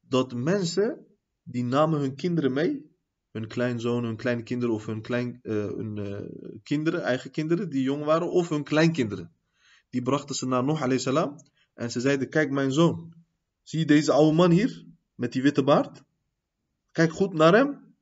dat 0.00 0.34
mensen, 0.34 1.06
die 1.42 1.64
namen 1.64 2.00
hun 2.00 2.14
kinderen 2.14 2.52
mee, 2.52 2.90
hun 3.30 3.48
kleinzoon, 3.48 4.04
hun 4.04 4.16
kleine 4.16 4.42
kinderen 4.42 4.74
of 4.74 4.86
hun, 4.86 5.02
klein, 5.02 5.38
uh, 5.42 5.54
hun 5.54 5.96
uh, 5.96 6.58
kinderen, 6.62 7.02
eigen 7.02 7.30
kinderen 7.30 7.70
die 7.70 7.82
jong 7.82 8.04
waren, 8.04 8.30
of 8.30 8.48
hun 8.48 8.64
kleinkinderen. 8.64 9.34
Die 9.90 10.02
brachten 10.02 10.34
ze 10.34 10.46
naar 10.46 10.64
Noach 10.64 11.00
salam 11.00 11.36
en 11.74 11.90
ze 11.90 12.00
zeiden, 12.00 12.28
kijk 12.28 12.50
mijn 12.50 12.72
zoon, 12.72 13.14
zie 13.62 13.78
je 13.78 13.84
deze 13.84 14.12
oude 14.12 14.36
man 14.36 14.50
hier, 14.50 14.84
met 15.14 15.32
die 15.32 15.42
witte 15.42 15.62
baard? 15.62 16.02
Kijk 16.92 17.12
goed 17.12 17.32
naar 17.32 17.54
hem. 17.54 17.94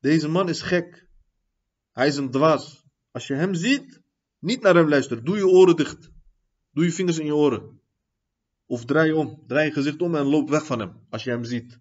Deze 0.00 0.28
man 0.28 0.48
is 0.48 0.62
gek. 0.62 1.08
Hij 1.92 2.06
is 2.06 2.16
een 2.16 2.30
dwaas. 2.30 2.84
Als 3.10 3.26
je 3.26 3.34
hem 3.34 3.54
ziet, 3.54 4.00
niet 4.38 4.62
naar 4.62 4.74
hem 4.74 4.88
luisteren. 4.88 5.24
Doe 5.24 5.36
je 5.36 5.46
oren 5.46 5.76
dicht. 5.76 6.10
Doe 6.72 6.84
je 6.84 6.92
vingers 6.92 7.18
in 7.18 7.26
je 7.26 7.34
oren. 7.34 7.80
Of 8.66 8.84
draai 8.84 9.12
om. 9.12 9.44
Draai 9.46 9.66
je 9.66 9.72
gezicht 9.72 10.02
om 10.02 10.14
en 10.14 10.26
loop 10.26 10.48
weg 10.48 10.66
van 10.66 10.78
hem. 10.78 11.06
Als 11.10 11.24
je 11.24 11.30
hem 11.30 11.44
ziet. 11.44 11.78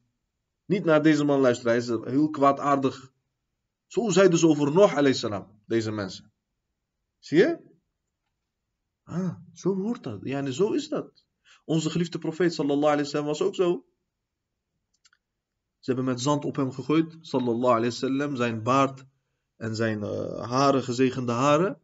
Niet 0.65 0.85
naar 0.85 1.01
deze 1.03 1.23
man 1.23 1.39
luisteren. 1.39 1.71
Hij 1.71 1.81
is 1.81 1.87
heel 1.87 2.29
kwaadaardig. 2.29 3.11
Zo 3.87 4.09
zeiden 4.09 4.39
ze 4.39 4.47
over 4.47 4.73
Noach 4.73 5.15
salam. 5.15 5.61
Deze 5.65 5.91
mensen. 5.91 6.31
Zie 7.19 7.37
je? 7.37 7.72
Ah, 9.03 9.35
zo 9.53 9.75
hoort 9.75 10.03
dat. 10.03 10.19
Ja, 10.23 10.37
en 10.37 10.53
zo 10.53 10.71
is 10.71 10.87
dat. 10.89 11.25
Onze 11.65 11.89
geliefde 11.89 12.17
profeet 12.17 12.53
sallallahu 12.53 12.85
alayhi 12.91 13.03
wasallam 13.03 13.27
was 13.27 13.41
ook 13.41 13.55
zo. 13.55 13.85
Ze 15.79 15.91
hebben 15.91 16.05
met 16.05 16.21
zand 16.21 16.45
op 16.45 16.55
hem 16.55 16.71
gegooid, 16.71 17.17
sallallahu 17.21 17.73
alayhi 17.73 17.89
wasallam. 17.89 18.35
Zijn 18.35 18.63
baard 18.63 19.05
en 19.55 19.75
zijn 19.75 19.99
uh, 19.99 20.49
haren, 20.49 20.83
gezegende 20.83 21.31
haren, 21.31 21.79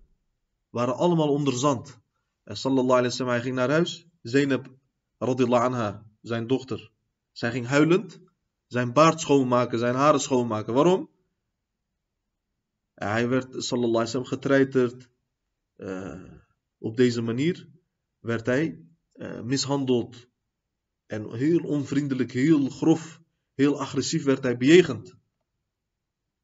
waren 0.70 0.96
allemaal 0.96 1.30
onder 1.30 1.54
zand. 1.54 2.00
En 2.44 2.58
sallallahu 2.58 2.90
alayhi 2.90 3.08
wasallam, 3.08 3.34
hij 3.34 3.42
ging 3.42 3.56
naar 3.56 3.70
huis. 3.70 4.08
Zainab, 4.22 4.68
radillahu 5.18 5.64
anha, 5.64 6.06
zijn 6.22 6.48
dochter. 6.48 6.92
Zij 7.32 7.52
ging 7.52 7.68
huilend 7.68 8.20
zijn 8.70 8.94
baard 8.94 9.20
schoonmaken, 9.20 9.80
zijn 9.80 9.96
haren 9.96 10.20
schoonmaken. 10.20 10.74
Waarom? 10.74 11.10
Hij 12.94 13.30
werd, 13.30 13.64
sallallahu 13.64 13.90
alayhi 13.90 14.06
wasallam, 14.06 14.28
getreiterd. 14.28 15.10
Uh, 15.78 16.32
op 16.80 16.98
deze 16.98 17.22
manier 17.22 17.70
werd 18.20 18.46
hij 18.46 18.84
uh, 19.14 19.42
mishandeld. 19.42 20.28
En 21.06 21.34
heel 21.34 21.60
onvriendelijk, 21.60 22.32
heel 22.32 22.70
grof, 22.70 23.22
heel 23.54 23.80
agressief 23.80 24.24
werd 24.24 24.44
hij 24.44 24.58
bejegend. 24.58 25.18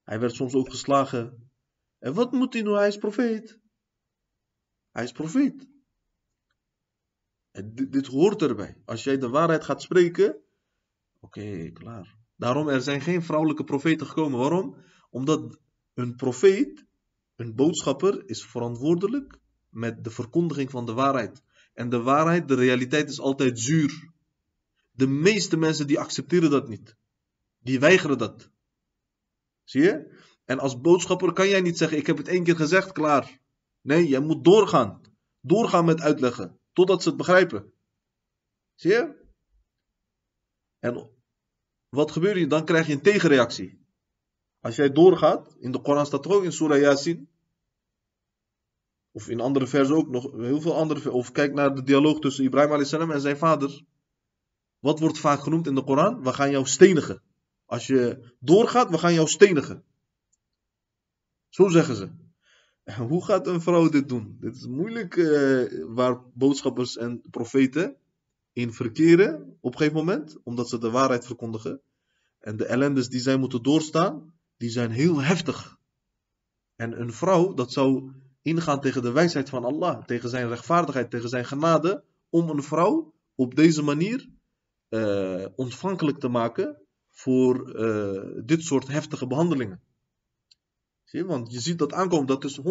Hij 0.04 0.20
werd 0.20 0.34
soms 0.34 0.54
ook 0.54 0.70
geslagen. 0.70 1.50
En 2.00 2.14
wat 2.14 2.32
moet 2.32 2.54
hij 2.54 2.62
nu? 2.62 2.70
Hij 2.70 2.88
is 2.88 2.98
profeet. 2.98 3.60
Hij 4.92 5.04
is 5.04 5.12
profeet. 5.12 5.68
Dit, 7.52 7.92
dit 7.92 8.06
hoort 8.06 8.42
erbij. 8.42 8.82
Als 8.86 9.04
jij 9.04 9.18
de 9.18 9.30
waarheid 9.30 9.64
gaat 9.64 9.82
spreken, 9.82 10.42
oké, 11.20 11.72
klaar. 11.72 12.18
Daarom, 12.36 12.68
er 12.68 12.82
zijn 12.82 13.02
geen 13.02 13.24
vrouwelijke 13.24 13.64
profeten 13.64 14.08
gekomen. 14.08 14.40
Waarom? 14.40 14.76
Omdat 15.10 15.60
een 15.94 16.16
profeet, 16.16 16.86
een 17.36 17.56
boodschapper, 17.56 18.30
is 18.30 18.46
verantwoordelijk 18.46 19.40
met 19.76 20.04
de 20.04 20.10
verkondiging 20.10 20.72
van 20.72 20.86
de 20.86 20.94
waarheid. 20.94 21.44
En 21.74 21.90
de 21.90 22.02
waarheid, 22.02 22.48
de 22.48 22.56
realiteit 22.56 23.10
is 23.10 23.20
altijd 23.20 23.60
zuur. 23.60 24.12
De 24.92 25.08
meeste 25.08 25.58
mensen 25.58 25.88
die 25.88 26.00
accepteren 26.00 26.50
dat 26.50 26.68
niet. 26.68 26.96
Die 27.60 27.80
weigeren 27.80 28.18
dat. 28.18 28.50
Zie 29.64 29.82
je? 29.82 30.24
En 30.46 30.60
als 30.60 30.82
boodschapper 30.82 31.34
kan 31.34 31.50
jij 31.50 31.62
niet 31.62 31.78
zeggen: 31.78 31.98
Ik 31.98 32.08
heb 32.08 32.18
het 32.18 32.28
één 32.28 32.44
keer 32.44 32.56
gezegd, 32.56 32.92
klaar. 32.92 33.40
Nee, 33.82 34.08
jij 34.08 34.20
moet 34.20 34.44
doorgaan. 34.44 35.02
Doorgaan 35.42 35.86
met 35.86 36.02
uitleggen. 36.02 36.60
Totdat 36.74 37.02
ze 37.02 37.08
het 37.08 37.18
begrijpen. 37.18 37.74
Zie 38.76 38.92
je? 38.92 39.24
En 40.80 41.10
wat 41.90 42.12
gebeurt 42.12 42.38
er? 42.38 42.48
Dan 42.48 42.66
krijg 42.66 42.88
je 42.88 42.94
een 42.94 43.02
tegenreactie. 43.02 43.86
Als 44.60 44.76
jij 44.76 44.92
doorgaat, 44.92 45.56
in 45.60 45.72
de 45.72 45.82
Koran 45.82 46.06
staat 46.06 46.26
er 46.26 46.34
ook 46.34 46.44
in 46.44 46.52
Surah 46.52 46.80
Yasin. 46.80 47.30
Of 49.16 49.30
in 49.30 49.40
andere 49.40 49.68
versen 49.68 49.96
ook 49.96 50.10
nog, 50.10 50.32
heel 50.32 50.62
veel 50.62 50.76
andere 50.76 51.12
Of 51.12 51.32
kijk 51.32 51.54
naar 51.54 51.76
de 51.76 51.84
dialoog 51.84 52.20
tussen 52.20 52.44
Ibrahim 52.44 53.12
en 53.12 53.22
zijn 53.22 53.38
vader. 53.38 53.84
Wat 54.80 55.00
wordt 55.00 55.18
vaak 55.18 55.40
genoemd 55.40 55.68
in 55.68 55.76
de 55.76 55.84
Koran? 55.84 56.24
We 56.24 56.34
gaan 56.34 56.52
jou 56.52 56.66
stenigen. 56.66 57.22
Als 57.66 57.88
je 57.88 58.32
doorgaat, 58.40 58.90
we 58.90 58.98
gaan 58.98 59.14
jou 59.14 59.28
stenigen. 59.28 59.84
Zo 61.50 61.68
zeggen 61.68 61.96
ze. 61.96 62.10
hoe 63.08 63.26
gaat 63.26 63.48
een 63.48 63.62
vrouw 63.62 63.90
dit 63.90 64.10
doen? 64.10 64.38
Dit 64.40 64.56
is 64.56 64.66
moeilijk 64.68 65.16
uh, 65.16 65.84
waar 65.88 66.22
boodschappers 66.34 66.98
en 66.98 67.22
profeten 67.30 67.96
in 68.54 68.74
verkeren 68.74 69.58
op 69.60 69.72
een 69.72 69.78
gegeven 69.78 69.98
moment, 70.06 70.38
omdat 70.44 70.70
ze 70.70 70.78
de 70.78 70.90
waarheid 70.90 71.26
verkondigen. 71.26 71.82
En 72.40 72.58
de 72.58 72.66
ellendes 72.66 73.10
die 73.10 73.20
zij 73.20 73.38
moeten 73.38 73.64
doorstaan, 73.64 74.34
die 74.58 74.70
zijn 74.70 74.92
heel 74.92 75.22
heftig. 75.22 75.78
En 76.76 77.02
een 77.02 77.14
vrouw, 77.14 77.54
dat 77.54 77.72
zou 77.72 78.12
ingaan 78.46 78.82
tegen 78.82 79.02
de 79.02 79.12
wijsheid 79.12 79.50
van 79.50 79.66
Allah, 79.66 80.04
tegen 80.04 80.30
zijn 80.30 80.48
rechtvaardigheid, 80.48 81.10
tegen 81.10 81.30
zijn 81.30 81.46
genade, 81.46 82.04
om 82.30 82.50
een 82.50 82.64
vrouw 82.64 83.14
op 83.36 83.56
deze 83.56 83.84
manier 83.84 84.30
uh, 84.90 85.46
ontvankelijk 85.56 86.20
te 86.20 86.28
maken 86.28 86.82
voor 87.10 87.76
uh, 87.76 88.22
dit 88.44 88.64
soort 88.64 88.88
heftige 88.88 89.28
behandelingen. 89.28 89.82
Zie 91.04 91.20
je, 91.20 91.26
want 91.26 91.52
je 91.52 91.60
ziet 91.60 91.80
dat 91.80 91.94
aankomen, 91.94 92.28
dat 92.28 92.44
is 92.44 92.60
100%. 92.60 92.64
100% 92.64 92.68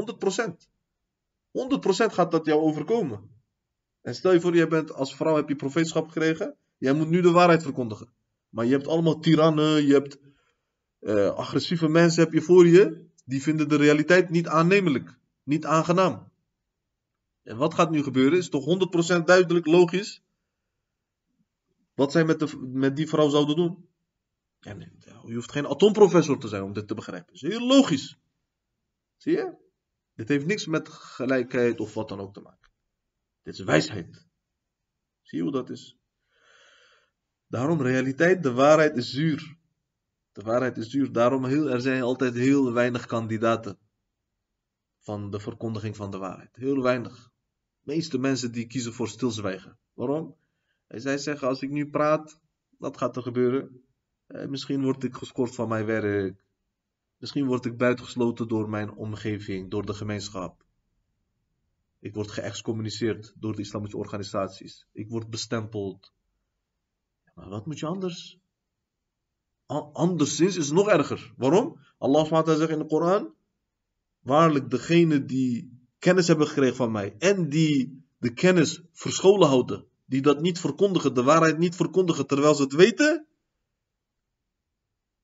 gaat 2.13 2.31
dat 2.31 2.47
jou 2.47 2.61
overkomen. 2.61 3.31
En 4.03 4.15
stel 4.15 4.33
je 4.33 4.41
voor, 4.41 4.57
jij 4.57 4.69
bent 4.69 4.93
als 4.93 5.17
vrouw, 5.17 5.37
heb 5.37 5.49
je 5.49 5.57
profeetschap 5.57 6.09
gekregen, 6.09 6.57
jij 6.79 6.93
moet 6.93 7.09
nu 7.09 7.21
de 7.21 7.31
waarheid 7.31 7.63
verkondigen. 7.63 8.13
Maar 8.49 8.65
je 8.65 8.73
hebt 8.73 8.87
allemaal 8.87 9.21
tirannen, 9.21 9.87
je 9.87 9.93
hebt 9.93 10.19
uh, 11.01 11.29
agressieve 11.29 11.89
mensen 11.89 12.23
heb 12.23 12.33
je 12.33 12.41
voor 12.41 12.67
je, 12.67 13.07
die 13.25 13.43
vinden 13.43 13.69
de 13.69 13.77
realiteit 13.77 14.31
niet 14.31 14.49
aannemelijk, 14.49 15.19
niet 15.45 15.65
aangenaam. 15.65 16.33
En 17.43 17.57
wat 17.57 17.75
gaat 17.75 17.91
nu 17.91 18.03
gebeuren? 18.03 18.39
Is 18.39 18.49
toch 18.49 18.65
100% 19.21 19.25
duidelijk, 19.25 19.67
logisch? 19.67 20.23
Wat 21.95 22.13
zij 22.13 22.25
met, 22.25 22.39
de, 22.39 22.57
met 22.73 22.97
die 22.97 23.09
vrouw 23.09 23.29
zouden 23.29 23.57
doen? 23.57 23.89
Je 25.27 25.35
hoeft 25.35 25.53
geen 25.53 25.67
atoomprofessor 25.67 26.39
te 26.39 26.49
zijn 26.49 26.63
om 26.63 26.73
dit 26.73 26.89
te 26.89 26.95
begrijpen. 26.95 27.27
Dat 27.27 27.43
is 27.43 27.49
heel 27.51 27.67
logisch. 27.67 28.19
Zie 29.17 29.33
je? 29.33 29.55
Dit 30.15 30.29
heeft 30.29 30.47
niks 30.47 30.67
met 30.67 30.89
gelijkheid 30.89 31.81
of 31.81 31.95
wat 31.95 32.09
dan 32.09 32.21
ook 32.21 32.35
te 32.35 32.41
maken. 32.41 32.71
Dit 33.43 33.55
is 33.55 33.61
wijsheid. 33.61 34.27
Zie 35.23 35.39
je 35.39 35.45
hoe 35.45 35.53
dat 35.53 35.71
is? 35.71 35.99
Daarom 37.47 37.83
realiteit, 37.83 38.43
de 38.43 38.53
waarheid 38.53 38.97
is 38.97 39.11
zuur. 39.11 39.57
De 40.33 40.43
waarheid 40.43 40.77
is 40.77 40.91
zuur. 40.91 41.13
Daarom 41.13 41.45
heel, 41.45 41.71
er 41.71 41.81
zijn 41.81 42.03
altijd 42.03 42.35
heel 42.35 42.73
weinig 42.73 43.07
kandidaten 43.07 43.79
van 45.05 45.31
de 45.31 45.41
verkondiging 45.41 45.97
van 45.97 46.11
de 46.11 46.19
waarheid. 46.19 46.57
Heel 46.57 46.83
weinig. 46.83 47.33
De 47.83 47.93
meeste 47.93 48.19
mensen 48.19 48.53
die 48.53 48.67
kiezen 48.67 48.93
voor 48.93 49.09
stilzwijgen. 49.09 49.79
Waarom? 49.93 50.37
Zij 50.89 51.19
zeggen, 51.19 51.49
als 51.49 51.63
ik 51.63 51.71
nu 51.71 51.91
praat, 51.91 52.41
wat 52.79 52.97
gaat 52.97 53.17
er 53.17 53.23
gebeuren? 53.23 53.85
Eh, 54.27 54.47
misschien 54.47 54.83
word 54.83 55.05
ik 55.05 55.15
gescoord 55.15 55.55
van 55.55 55.69
mijn 55.69 55.87
werk. 55.87 56.37
Misschien 57.19 57.47
word 57.47 57.65
ik 57.65 57.77
buitengesloten 57.77 58.49
door 58.49 58.69
mijn 58.69 58.95
omgeving, 58.95 59.71
door 59.71 59.87
de 59.87 59.95
gemeenschap. 59.95 60.65
Ik 61.99 62.15
word 62.15 62.31
geëxcommuniceerd 62.31 63.35
door 63.39 63.55
de 63.55 63.63
islamitische 63.63 63.99
organisaties. 63.99 64.87
Ik 64.93 65.09
word 65.09 65.31
bestempeld. 65.31 66.13
Maar 67.35 67.49
wat 67.49 67.67
moet 67.67 67.79
je 67.79 67.87
anders? 67.87 68.39
Anderszins 69.93 70.57
is 70.57 70.67
het 70.67 70.75
nog 70.75 70.89
erger. 70.89 71.33
Waarom? 71.37 71.79
Allah 71.99 72.47
zegt 72.47 72.71
in 72.71 72.79
de 72.79 72.87
Koran: 72.87 73.35
Waarlijk, 74.25 74.71
degene 74.71 75.25
die 75.25 75.79
kennis 75.99 76.27
hebben 76.27 76.47
gekregen 76.47 76.77
van 76.77 76.93
mij 76.93 77.15
en 77.19 77.49
die 77.49 78.05
de 78.19 78.33
kennis 78.33 78.83
verscholen 78.93 79.49
houden, 79.49 79.87
die 80.05 80.23
dat 80.23 80.41
niet 80.41 80.61
verkondigen, 80.61 81.15
de 81.15 81.23
waarheid 81.23 81.59
niet 81.59 81.77
verkondigen 81.77 82.27
terwijl 82.27 82.55
ze 82.55 82.63
het 82.63 82.73
weten, 82.73 83.27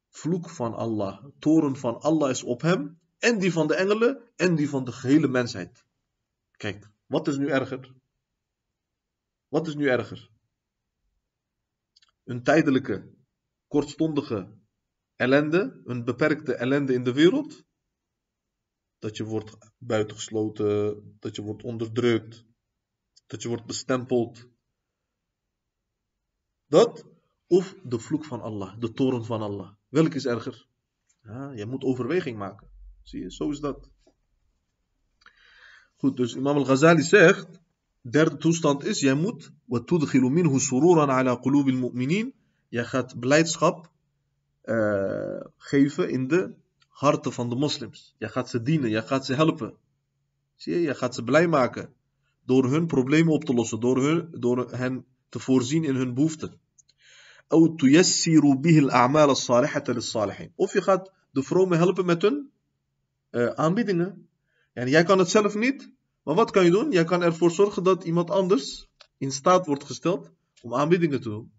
vloek 0.08 0.48
van 0.48 0.74
Allah, 0.74 1.24
toren 1.38 1.76
van 1.76 2.00
Allah 2.00 2.30
is 2.30 2.42
op 2.42 2.60
hem, 2.60 3.00
en 3.18 3.38
die 3.38 3.52
van 3.52 3.66
de 3.66 3.74
engelen, 3.74 4.22
en 4.36 4.54
die 4.54 4.68
van 4.68 4.84
de 4.84 4.92
gehele 4.92 5.28
mensheid. 5.28 5.84
Kijk, 6.56 6.90
wat 7.06 7.28
is 7.28 7.36
nu 7.36 7.48
erger? 7.48 7.94
Wat 9.48 9.66
is 9.66 9.74
nu 9.74 9.88
erger? 9.88 10.30
Een 12.24 12.42
tijdelijke, 12.42 13.14
kortstondige 13.66 14.48
ellende, 15.16 15.80
een 15.84 16.04
beperkte 16.04 16.54
ellende 16.54 16.92
in 16.92 17.04
de 17.04 17.12
wereld, 17.12 17.64
dat 18.99 19.17
je 19.17 19.23
wordt 19.23 19.57
buitengesloten, 19.77 21.03
dat 21.19 21.35
je 21.35 21.41
wordt 21.41 21.63
onderdrukt, 21.63 22.45
dat 23.27 23.41
je 23.41 23.47
wordt 23.47 23.65
bestempeld. 23.65 24.47
Dat 26.67 27.05
of 27.47 27.75
de 27.83 27.99
vloek 27.99 28.25
van 28.25 28.41
Allah, 28.41 28.79
de 28.79 28.91
toren 28.91 29.25
van 29.25 29.41
Allah. 29.41 29.73
Welk 29.89 30.13
is 30.13 30.25
erger? 30.25 30.67
Ja, 31.21 31.51
je 31.51 31.65
moet 31.65 31.83
overweging 31.83 32.37
maken. 32.37 32.67
Zie 33.01 33.21
je, 33.21 33.31
zo 33.31 33.49
is 33.49 33.59
dat. 33.59 33.89
Goed, 35.95 36.17
dus 36.17 36.35
Imam 36.35 36.57
al-Ghazali 36.57 37.01
zegt, 37.01 37.59
derde 38.01 38.37
toestand 38.37 38.83
is, 38.83 38.99
jij 38.99 39.13
moet, 39.13 39.51
وَتُدْخِلُ 39.65 40.29
مِنْهُ 40.29 40.59
سُرُورًا 40.59 41.05
عَلَى 41.11 41.39
قُلُوبِ 41.41 41.67
الْمُؤْمِنِينَ 41.67 42.33
Jij 42.69 42.85
gaat 42.85 43.19
blijdschap 43.19 43.91
uh, 44.63 45.39
geven 45.57 46.09
in 46.09 46.27
de 46.27 46.55
harten 47.00 47.32
van 47.32 47.48
de 47.48 47.56
moslims. 47.56 48.14
Je 48.18 48.28
gaat 48.28 48.48
ze 48.48 48.62
dienen, 48.62 48.90
je 48.90 49.02
gaat 49.02 49.26
ze 49.26 49.34
helpen. 49.34 49.74
Zie 50.56 50.74
je, 50.74 50.80
je 50.80 50.94
gaat 50.94 51.14
ze 51.14 51.24
blij 51.24 51.48
maken. 51.48 51.92
Door 52.44 52.70
hun 52.70 52.86
problemen 52.86 53.32
op 53.32 53.44
te 53.44 53.54
lossen, 53.54 53.80
door, 53.80 54.02
hun, 54.02 54.28
door 54.30 54.70
hen 54.70 55.04
te 55.28 55.38
voorzien 55.38 55.84
in 55.84 55.94
hun 55.94 56.14
behoeften. 56.14 56.60
Of 60.54 60.72
je 60.72 60.82
gaat 60.82 61.12
de 61.30 61.42
vromen 61.42 61.78
helpen 61.78 62.04
met 62.06 62.22
hun 62.22 62.50
uh, 63.30 63.46
aanbiedingen. 63.46 64.28
En 64.72 64.88
jij 64.88 65.02
kan 65.02 65.18
het 65.18 65.28
zelf 65.28 65.54
niet, 65.54 65.92
maar 66.22 66.34
wat 66.34 66.50
kan 66.50 66.64
je 66.64 66.70
doen? 66.70 66.90
Jij 66.90 67.04
kan 67.04 67.22
ervoor 67.22 67.50
zorgen 67.50 67.82
dat 67.82 68.04
iemand 68.04 68.30
anders 68.30 68.88
in 69.18 69.32
staat 69.32 69.66
wordt 69.66 69.84
gesteld 69.84 70.30
om 70.62 70.74
aanbiedingen 70.74 71.20
te 71.20 71.28
doen. 71.28 71.52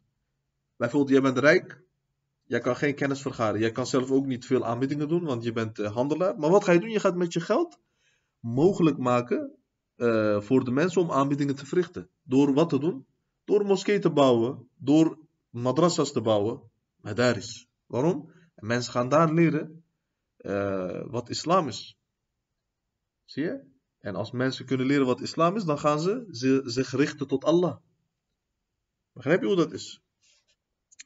Bijvoorbeeld, 0.76 1.12
jij 1.12 1.22
bent 1.22 1.38
rijk, 1.38 1.82
Jij 2.52 2.60
kan 2.60 2.76
geen 2.76 2.96
kennis 2.96 3.22
vergaren. 3.22 3.60
Jij 3.60 3.72
kan 3.72 3.88
zelf 3.88 4.12
ook 4.12 4.26
niet 4.26 4.46
veel 4.46 4.66
aanbiedingen 4.66 5.08
doen, 5.08 5.24
want 5.24 5.44
je 5.44 5.52
bent 5.52 5.80
uh, 5.80 5.94
handelaar. 5.94 6.40
Maar 6.40 6.50
wat 6.50 6.64
ga 6.64 6.72
je 6.72 6.80
doen? 6.80 6.90
Je 6.90 7.00
gaat 7.00 7.16
met 7.16 7.34
je 7.34 7.40
geld 7.40 7.80
mogelijk 8.40 8.98
maken 8.98 9.56
uh, 9.96 10.42
voor 10.42 10.64
de 10.64 10.72
mensen 10.72 11.02
om 11.02 11.12
aanbiedingen 11.12 11.56
te 11.56 11.66
verrichten. 11.66 12.10
Door 12.24 12.54
wat 12.54 12.70
te 12.70 12.80
doen? 12.80 13.06
Door 13.44 13.66
moskee 13.66 14.00
te 14.00 14.10
bouwen, 14.10 14.70
door 14.78 15.20
madrassas 15.50 16.12
te 16.12 16.22
bouwen. 16.22 16.72
Maar 16.96 17.16
daar 17.16 17.38
is. 17.38 17.68
Waarom? 17.86 18.32
En 18.56 18.68
mensen 18.68 18.92
gaan 18.92 19.10
daar 19.10 19.34
leren 19.34 19.84
uh, 20.38 21.04
wat 21.06 21.30
islam 21.30 21.68
is. 21.68 21.98
Zie 23.26 23.44
je? 23.44 23.64
En 24.00 24.16
als 24.16 24.32
mensen 24.32 24.66
kunnen 24.66 24.86
leren 24.86 25.06
wat 25.06 25.22
islam 25.22 25.56
is, 25.56 25.64
dan 25.64 25.80
gaan 25.80 26.00
ze 26.00 26.26
zich 26.66 26.92
richten 26.92 27.28
tot 27.28 27.44
Allah. 27.44 27.78
Begrijp 29.12 29.42
je 29.42 29.48
hoe 29.48 29.56
dat 29.56 29.74
is? 29.74 30.01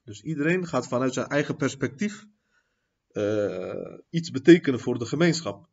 Dus 0.05 0.23
iedereen 0.23 0.67
gaat 0.67 0.89
vanuit 0.89 1.15
zijn 1.15 1.27
eigen 1.27 1.57
perspectief 1.57 2.27
uh, 3.13 3.99
iets 4.11 4.31
betekenen 4.31 4.81
voor 4.81 4.99
de 4.99 5.07
gemeenschap. 5.07 5.69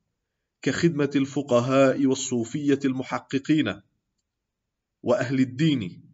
كخدمة 0.60 1.12
الفقهاء 1.15 2.06
والصوفية 2.06 2.80
المحققين 2.86 3.82
وأهل 5.01 5.39
الدين 5.39 6.08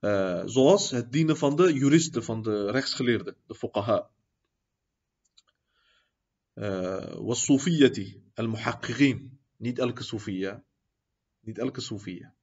uh, 0.00 0.42
zoals 0.46 0.90
het 0.90 1.12
dienen 1.12 1.36
van 1.36 1.56
de 1.56 1.72
juristen, 1.72 2.24
van 2.24 2.42
de 2.42 2.70
rechtsgeleerden, 2.70 3.36
de 3.46 3.54
fuqaha. 3.54 4.10
Uh, 6.54 7.14
والصوفية 7.14 8.22
المحققين 8.38 9.38
niet 9.58 9.78
elke 9.78 10.02
soefia 10.02 10.64
niet 11.40 11.58
elke 11.58 11.80
soefia 11.80 12.34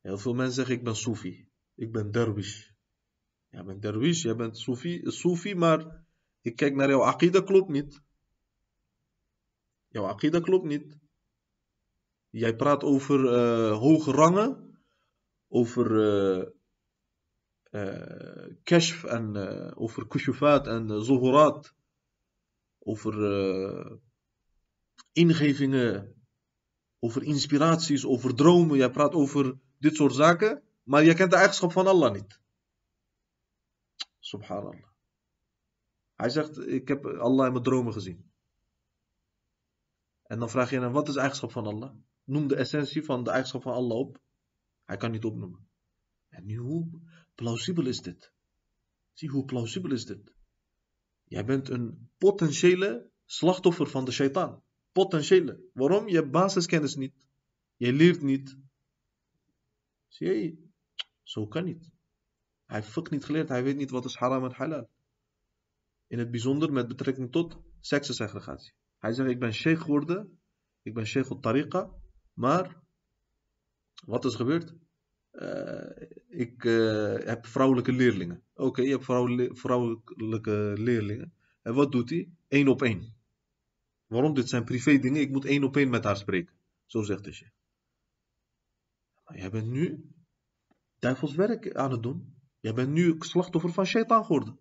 heel 0.00 0.18
veel 0.18 0.34
mensen 0.34 0.54
zeggen 0.54 0.74
ik 0.74 0.84
ben 0.84 0.96
soefi 0.96 1.48
ik 1.81 1.91
ben 1.91 2.11
derwish. 2.11 2.69
Jij 3.49 3.63
bent 3.63 3.81
derwish, 3.81 4.23
jij 4.23 4.35
bent 4.35 4.57
Soefi, 5.03 5.55
maar 5.55 6.05
ik 6.41 6.55
kijk 6.55 6.75
naar 6.75 6.89
jouw 6.89 7.03
akida, 7.03 7.41
klopt 7.41 7.69
niet. 7.69 8.01
Jouw 9.87 10.05
akida 10.05 10.39
klopt 10.39 10.65
niet. 10.65 10.97
Jij 12.29 12.55
praat 12.55 12.83
over 12.83 13.19
uh, 13.19 13.77
hoge 13.77 14.11
rangen, 14.11 14.79
over 15.47 15.91
uh, 15.91 16.45
en 19.13 19.35
over 19.75 20.07
kushufat 20.07 20.67
en 20.67 21.03
zohorat, 21.03 21.73
over 22.79 23.13
ingevingen, 25.11 26.15
over 26.99 27.23
inspiraties, 27.23 28.05
over 28.05 28.35
dromen. 28.35 28.77
Jij 28.77 28.91
praat 28.91 29.13
over 29.13 29.59
dit 29.77 29.95
soort 29.95 30.13
zaken. 30.13 30.63
Maar 30.91 31.03
je 31.03 31.13
kent 31.13 31.31
de 31.31 31.37
eigenschap 31.37 31.71
van 31.71 31.87
Allah 31.87 32.13
niet. 32.13 32.39
Subhanallah. 34.19 34.89
Hij 36.15 36.29
zegt, 36.29 36.57
ik 36.57 36.87
heb 36.87 37.05
Allah 37.05 37.45
in 37.45 37.51
mijn 37.51 37.63
dromen 37.63 37.93
gezien. 37.93 38.31
En 40.23 40.39
dan 40.39 40.49
vraag 40.49 40.69
je 40.69 40.79
hem, 40.79 40.91
wat 40.91 41.07
is 41.07 41.13
de 41.13 41.19
eigenschap 41.19 41.51
van 41.51 41.65
Allah? 41.65 41.95
Noem 42.23 42.47
de 42.47 42.55
essentie 42.55 43.03
van 43.03 43.23
de 43.23 43.29
eigenschap 43.29 43.61
van 43.61 43.73
Allah 43.73 43.97
op. 43.97 44.21
Hij 44.83 44.97
kan 44.97 45.11
niet 45.11 45.25
opnoemen. 45.25 45.69
En 46.29 46.45
nu, 46.45 46.57
hoe 46.57 47.01
plausibel 47.35 47.85
is 47.85 48.01
dit? 48.01 48.33
Zie, 49.13 49.29
hoe 49.29 49.45
plausibel 49.45 49.91
is 49.91 50.05
dit? 50.05 50.33
Jij 51.23 51.45
bent 51.45 51.69
een 51.69 52.11
potentiële 52.17 53.11
slachtoffer 53.25 53.87
van 53.87 54.05
de 54.05 54.11
shaitaan. 54.11 54.63
Potentiële. 54.91 55.69
Waarom? 55.73 56.07
Je 56.07 56.29
basiskennis 56.29 56.95
niet. 56.95 57.27
Je 57.75 57.93
leert 57.93 58.21
niet. 58.21 58.57
Zie 60.07 60.27
je? 60.27 60.69
Zo 61.31 61.47
kan 61.47 61.63
niet. 61.63 61.91
Hij 62.65 62.83
heeft 62.83 63.09
niet 63.09 63.25
geleerd, 63.25 63.49
hij 63.49 63.63
weet 63.63 63.77
niet 63.77 63.89
wat 63.89 64.05
is 64.05 64.15
haram 64.15 64.43
en 64.43 64.51
halal. 64.51 64.89
In 66.07 66.19
het 66.19 66.31
bijzonder 66.31 66.71
met 66.71 66.87
betrekking 66.87 67.31
tot 67.31 67.61
seksensegregatie. 67.79 68.73
Hij 68.97 69.13
zegt, 69.13 69.29
ik 69.29 69.39
ben 69.39 69.53
sheikh 69.53 69.81
geworden, 69.81 70.39
ik 70.81 70.93
ben 70.93 71.05
sheikh 71.05 71.29
op 71.29 71.41
tariqa, 71.41 71.89
maar 72.33 72.81
wat 74.05 74.25
is 74.25 74.35
gebeurd? 74.35 74.73
Uh, 75.31 76.07
ik 76.27 76.63
uh, 76.63 77.17
heb 77.17 77.45
vrouwelijke 77.45 77.91
leerlingen. 77.91 78.43
Oké, 78.53 78.81
je 78.81 78.89
hebt 78.89 79.03
vrouw, 79.03 79.53
vrouwelijke 79.53 80.73
leerlingen. 80.77 81.33
En 81.61 81.73
wat 81.73 81.91
doet 81.91 82.09
hij? 82.09 82.29
Eén 82.47 82.67
op 82.67 82.81
één. 82.81 83.15
Waarom? 84.05 84.33
Dit 84.33 84.49
zijn 84.49 84.63
privé 84.63 84.97
dingen, 84.97 85.21
ik 85.21 85.29
moet 85.29 85.45
één 85.45 85.63
op 85.63 85.77
één 85.77 85.89
met 85.89 86.03
haar 86.03 86.17
spreken. 86.17 86.55
Zo 86.85 87.01
zegt 87.01 87.23
de 87.23 87.31
sheikh. 87.31 87.53
Maar 89.25 89.37
jij 89.37 89.49
bent 89.49 89.67
nu 89.67 90.10
duivels 91.01 91.35
werk 91.35 91.75
aan 91.75 91.91
het 91.91 92.03
doen. 92.03 92.35
Jij 92.59 92.73
bent 92.73 92.89
nu 92.89 93.15
slachtoffer 93.19 93.73
van 93.73 93.85
shaitan 93.85 94.25
geworden. 94.25 94.59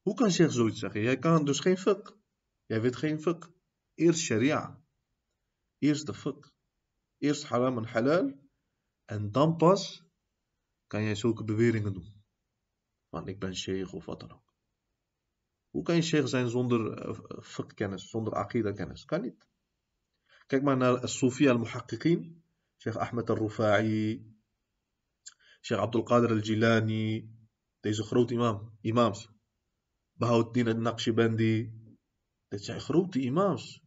Hoe 0.00 0.14
kan 0.14 0.30
je 0.32 0.50
zoiets 0.50 0.78
zeggen? 0.78 1.00
Jij 1.00 1.18
kan 1.18 1.44
dus 1.44 1.60
geen 1.60 1.78
fuck. 1.78 2.16
Jij 2.66 2.80
weet 2.80 2.96
geen 2.96 3.20
fuck. 3.20 3.50
Eerst 3.94 4.20
sharia. 4.20 4.84
Eerst 5.78 6.06
de 6.06 6.14
fuck. 6.14 6.52
Eerst 7.18 7.44
haram 7.44 7.76
en 7.76 7.84
halal. 7.84 8.40
En 9.04 9.32
dan 9.32 9.56
pas 9.56 10.04
kan 10.86 11.02
jij 11.02 11.14
zulke 11.14 11.44
beweringen 11.44 11.92
doen. 11.92 12.24
Want 13.08 13.28
ik 13.28 13.38
ben 13.38 13.56
sheikh 13.56 13.94
of 13.94 14.04
wat 14.04 14.20
dan 14.20 14.32
ook. 14.32 14.54
Hoe 15.70 15.82
kan 15.82 15.94
je 15.94 16.02
sheikh 16.02 16.26
zijn 16.26 16.48
zonder 16.48 17.08
uh, 17.08 17.68
kennis, 17.74 18.08
zonder 18.08 18.34
akida 18.34 18.72
kennis? 18.72 19.04
Kan 19.04 19.20
niet. 19.20 19.46
Kijk 20.46 20.62
maar 20.62 20.76
naar 20.76 21.08
Sufi 21.08 21.48
al-Muhaqqiqin. 21.48 22.44
Sheikh 22.76 22.96
Ahmed 22.96 23.30
al-Rufa'i, 23.30 24.31
Sheikh 25.62 25.80
Abdul 25.80 26.02
Qadir 26.02 26.30
al-Jilani, 26.30 27.30
deze 27.80 28.02
grote 28.02 28.34
imam, 28.34 28.78
imams. 28.80 29.28
Bahauddin 30.12 30.68
al-Naqshbandi. 30.68 31.72
Dit 32.48 32.64
zijn 32.64 32.80
grote 32.80 33.20
imams. 33.20 33.80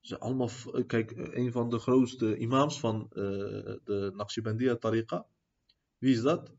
Ze 0.00 0.18
allemaal, 0.18 0.50
kijk, 0.86 1.10
een 1.16 1.52
van 1.52 1.70
de 1.70 1.78
grootste 1.78 2.36
imams 2.36 2.80
van 2.80 3.02
uh, 3.02 3.22
de 3.84 4.12
Naqshbandiya 4.14 4.76
tariqa. 4.76 5.26
Wie 5.98 6.12
is 6.14 6.22
dat? 6.22 6.52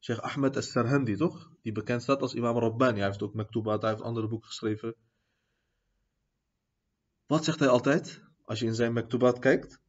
Sheikh 0.00 0.20
Ahmed 0.20 0.56
al-Sarhandi, 0.56 1.16
toch? 1.16 1.50
Die 1.62 1.72
bekend 1.72 2.02
staat 2.02 2.22
als 2.22 2.34
imam 2.34 2.58
Rabbani. 2.58 2.98
Hij 2.98 3.06
heeft 3.06 3.22
ook 3.22 3.34
Maktubat, 3.34 3.82
hij 3.82 3.90
heeft 3.90 4.02
andere 4.02 4.28
boeken 4.28 4.48
geschreven. 4.48 4.94
Wat 7.26 7.44
zegt 7.44 7.58
hij 7.58 7.68
altijd? 7.68 8.22
Als 8.44 8.60
je 8.60 8.66
in 8.66 8.74
zijn 8.74 8.92
Maktubat 8.92 9.38
kijkt. 9.38 9.80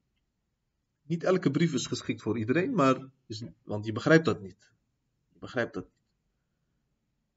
Niet 1.12 1.24
elke 1.24 1.52
brief 1.52 1.74
is 1.74 1.88
geschikt 1.88 2.22
voor 2.22 2.38
iedereen, 2.38 2.74
maar 2.74 3.10
is, 3.26 3.44
want 3.64 3.86
je 3.86 3.92
begrijpt 3.92 4.26
dat 4.26 4.42
niet. 4.42 4.72
Je 5.30 5.40
begrijpt 5.40 5.74
dat 5.74 5.84
niet. 5.84 6.10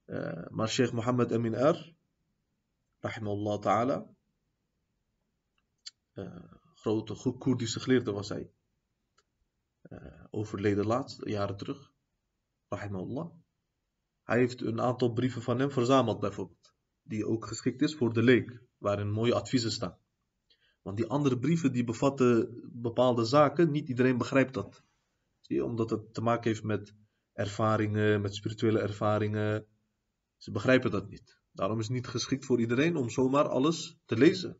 Uh, 0.07 0.47
maar 0.49 0.69
Sheikh 0.69 0.93
Mohammed 0.93 1.33
Amin 1.33 1.55
R, 1.55 1.95
rahimahullah 3.01 3.61
ta'ala, 3.61 4.07
uh, 6.15 6.53
grote 6.75 7.33
Koerdische 7.39 7.81
geleerde 7.81 8.13
was 8.13 8.29
hij. 8.29 8.51
Uh, 9.91 10.25
overleden 10.31 10.87
laatst, 10.87 11.27
jaren 11.29 11.57
terug. 11.57 11.93
rahimahullah. 12.69 13.31
Hij 14.23 14.39
heeft 14.39 14.61
een 14.61 14.81
aantal 14.81 15.13
brieven 15.13 15.43
van 15.43 15.59
hem 15.59 15.71
verzameld 15.71 16.21
bijvoorbeeld. 16.21 16.75
Die 17.03 17.27
ook 17.27 17.47
geschikt 17.47 17.83
is 17.83 17.95
voor 17.95 18.13
de 18.13 18.23
leek, 18.23 18.61
waarin 18.79 19.11
mooie 19.11 19.35
adviezen 19.35 19.73
staan. 19.73 19.99
Want 20.85 20.97
die 20.97 21.07
andere 21.07 21.39
brieven 21.39 21.73
die 21.73 21.85
bevatten 21.85 22.61
bepaalde 22.73 23.25
zaken, 23.25 23.71
niet 23.71 23.89
iedereen 23.89 24.19
begrijpt 24.19 24.55
dat. 24.55 24.83
Zie 25.41 25.57
je, 25.57 25.65
omdat 25.65 25.91
het 25.91 26.15
te 26.15 26.21
maken 26.21 26.51
heeft 26.51 26.63
met 26.63 26.95
ervaringen, 27.33 28.21
met 28.21 28.35
spirituele 28.35 28.79
ervaringen. 28.79 29.67
Ze 30.37 30.51
begrijpen 30.51 30.91
dat 30.91 31.09
niet. 31.09 31.41
Daarom 31.53 31.79
is 31.79 31.85
het 31.85 31.95
niet 31.95 32.07
geschikt 32.07 32.45
voor 32.45 32.61
iedereen 32.61 32.97
om 32.97 33.11
zomaar 33.11 33.49
alles 33.49 33.99
te 34.05 34.17
lezen. 34.17 34.59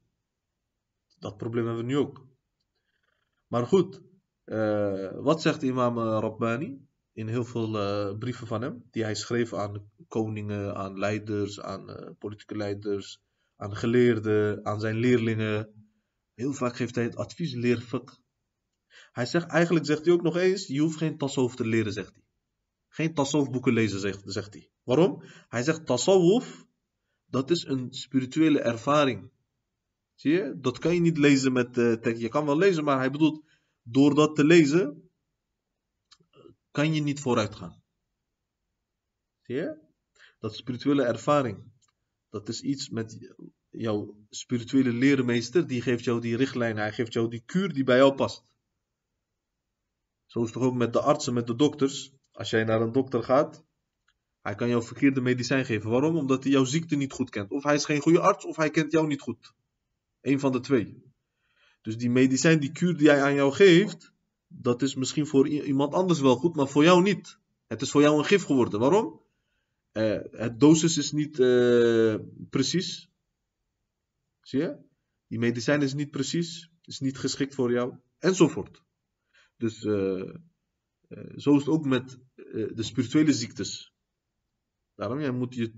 Dat 1.19 1.37
probleem 1.37 1.67
hebben 1.67 1.85
we 1.85 1.91
nu 1.91 1.99
ook. 1.99 2.27
Maar 3.47 3.67
goed, 3.67 4.03
uh, 4.45 5.11
wat 5.13 5.43
zegt 5.43 5.63
imam 5.63 5.99
eh, 5.99 6.05
Rabbani 6.05 6.89
in 7.13 7.29
heel 7.29 7.45
veel 7.45 7.75
uh, 7.77 8.19
brieven 8.19 8.47
van 8.47 8.63
hem, 8.63 8.85
die 8.91 9.03
hij 9.03 9.15
schreef 9.15 9.55
aan 9.55 9.91
koningen, 10.09 10.75
aan 10.75 10.99
leiders, 10.99 11.61
aan 11.61 12.17
politieke 12.19 12.57
leiders, 12.57 13.23
aan 13.57 13.77
geleerden, 13.77 14.65
aan 14.65 14.81
zijn 14.81 14.97
leerlingen. 14.97 15.84
Heel 16.35 16.53
vaak 16.53 16.77
geeft 16.77 16.95
hij 16.95 17.05
het 17.05 17.17
advies 17.17 17.53
leer. 17.53 18.03
Hij 19.13 19.27
zegt, 19.27 19.47
eigenlijk 19.47 19.87
zegt 19.87 20.05
hij 20.05 20.15
ook 20.15 20.23
nog 20.23 20.37
eens, 20.37 20.67
je 20.67 20.81
hoeft 20.81 20.97
geen 20.97 21.19
tasawuf 21.19 21.55
te 21.55 21.67
leren, 21.67 21.93
zegt 21.93 22.15
hij. 22.15 22.25
Geen 22.89 23.15
tasawuf 23.15 23.51
boeken 23.51 23.73
lezen, 23.73 24.01
zegt, 24.01 24.23
zegt 24.25 24.55
hij. 24.55 24.71
Waarom? 24.83 25.23
Hij 25.49 25.63
zegt, 25.63 25.87
tasawuf, 25.87 26.67
dat 27.25 27.51
is 27.51 27.65
een 27.65 27.93
spirituele 27.93 28.61
ervaring. 28.61 29.31
Zie 30.15 30.33
je? 30.33 30.59
Dat 30.61 30.79
kan 30.79 30.95
je 30.95 31.01
niet 31.01 31.19
lezen 31.19 31.53
met 31.53 31.77
uh, 31.77 31.93
tekst. 31.93 32.23
Je 32.23 32.29
kan 32.29 32.47
wel 32.47 32.59
lezen, 32.59 32.85
maar 32.85 32.99
hij 32.99 33.11
bedoelt, 33.11 33.45
door 33.83 34.15
dat 34.15 34.37
te 34.37 34.45
lezen, 34.45 35.11
kan 36.71 36.95
je 36.95 37.01
niet 37.01 37.21
vooruit 37.21 37.55
gaan. 37.55 37.83
Zie 39.43 39.55
je? 39.55 39.79
Dat 40.39 40.57
spirituele 40.57 41.03
ervaring. 41.03 41.73
Dat 42.29 42.49
is 42.49 42.61
iets 42.61 42.89
met 42.89 43.35
jouw 43.77 44.17
spirituele 44.31 44.93
leermeester. 44.93 45.67
Die 45.67 45.83
geeft 45.83 46.05
jou 46.05 46.21
die 46.21 46.37
richtlijn. 46.37 46.77
Hij 46.77 46.93
geeft 46.93 47.13
jou 47.13 47.31
die 47.31 47.43
kuur 47.47 47.73
die 47.73 47.85
bij 47.85 47.97
jou 47.97 48.15
past. 48.15 48.45
Zo 50.27 50.43
is 50.43 50.55
het 50.55 50.63
ook 50.63 50.75
met 50.75 50.93
de 50.93 51.01
artsen, 51.01 51.35
met 51.35 51.47
de 51.47 51.57
dokters. 51.57 52.13
Als 52.33 52.51
jij 52.51 52.65
naar 52.65 52.81
een 52.81 52.93
dokter 52.93 53.23
gaat, 53.23 53.65
hij 54.41 54.55
kan 54.55 54.69
jou 54.69 54.83
verkeerde 54.83 55.21
medicijn 55.21 55.65
geven. 55.65 55.91
Waarom? 55.91 56.17
Omdat 56.17 56.43
hij 56.43 56.53
jouw 56.53 56.65
ziekte 56.65 56.97
niet 56.97 57.13
goed 57.13 57.31
kent. 57.31 57.51
Of 57.51 57.63
hij 57.63 57.75
is 57.75 57.85
geen 57.85 58.01
goede 58.01 58.21
arts, 58.21 58.45
of 58.45 58.57
hij 58.57 58.71
kent 58.71 58.93
jou 58.93 59.07
niet 59.07 59.21
goed. 59.21 59.53
Eén 60.21 60.41
van 60.41 60.53
de 60.53 60.61
twee. 60.61 61.03
Dus 61.83 61.97
die 61.97 62.11
medicijn, 62.11 62.61
die 62.61 62.73
kuur 62.73 62.97
die 62.97 63.09
hij 63.09 63.23
aan 63.23 63.35
jou 63.35 63.53
geeft, 63.53 64.13
dat 64.47 64.83
is 64.83 64.95
misschien 64.95 65.27
voor 65.27 65.49
iemand 65.49 65.95
anders 65.95 66.21
wel 66.21 66.37
goed, 66.37 66.57
maar 66.57 66.69
voor 66.69 66.85
jou 66.85 67.03
niet. 67.03 67.39
Het 67.67 67.83
is 67.83 67.91
voor 67.91 68.03
jou 68.03 68.19
een 68.19 68.25
gif 68.25 68.45
geworden. 68.45 68.81
Waarom? 68.81 69.21
Uh, 69.93 70.19
het 70.31 70.61
dosis 70.61 70.99
is 70.99 71.13
niet 71.13 71.39
uh, 71.39 72.15
precies. 72.51 73.11
Zie 74.45 74.61
je? 74.61 74.79
Die 75.27 75.39
medicijn 75.39 75.83
is 75.83 75.95
niet 75.95 76.11
precies, 76.11 76.71
is 76.83 77.01
niet 77.01 77.19
geschikt 77.19 77.55
voor 77.55 77.73
jou, 77.73 77.99
enzovoort. 78.19 78.83
Dus 79.57 79.83
uh, 79.83 80.35
zo 81.37 81.57
is 81.57 81.65
het 81.65 81.69
ook 81.69 81.85
met 81.85 82.19
de 82.41 82.83
spirituele 82.83 83.33
ziektes. 83.33 83.95
Daarom, 84.95 85.21
jij 85.21 85.31
moet 85.31 85.55
je 85.55 85.73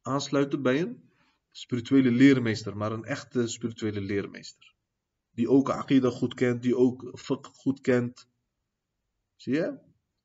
aansluiten 0.00 0.62
bij 0.62 0.80
een 0.80 1.10
spirituele 1.50 2.10
leermeester, 2.10 2.76
maar 2.76 2.92
een 2.92 3.04
echte 3.04 3.46
spirituele 3.46 4.00
leermeester. 4.00 4.74
Die 5.30 5.50
ook 5.50 5.70
Aqidah 5.70 6.12
goed 6.12 6.34
kent, 6.34 6.62
die 6.62 6.76
ook 6.76 7.18
fiqh 7.18 7.48
goed 7.52 7.80
kent. 7.80 8.28
Zie 9.36 9.52
je? 9.52 9.78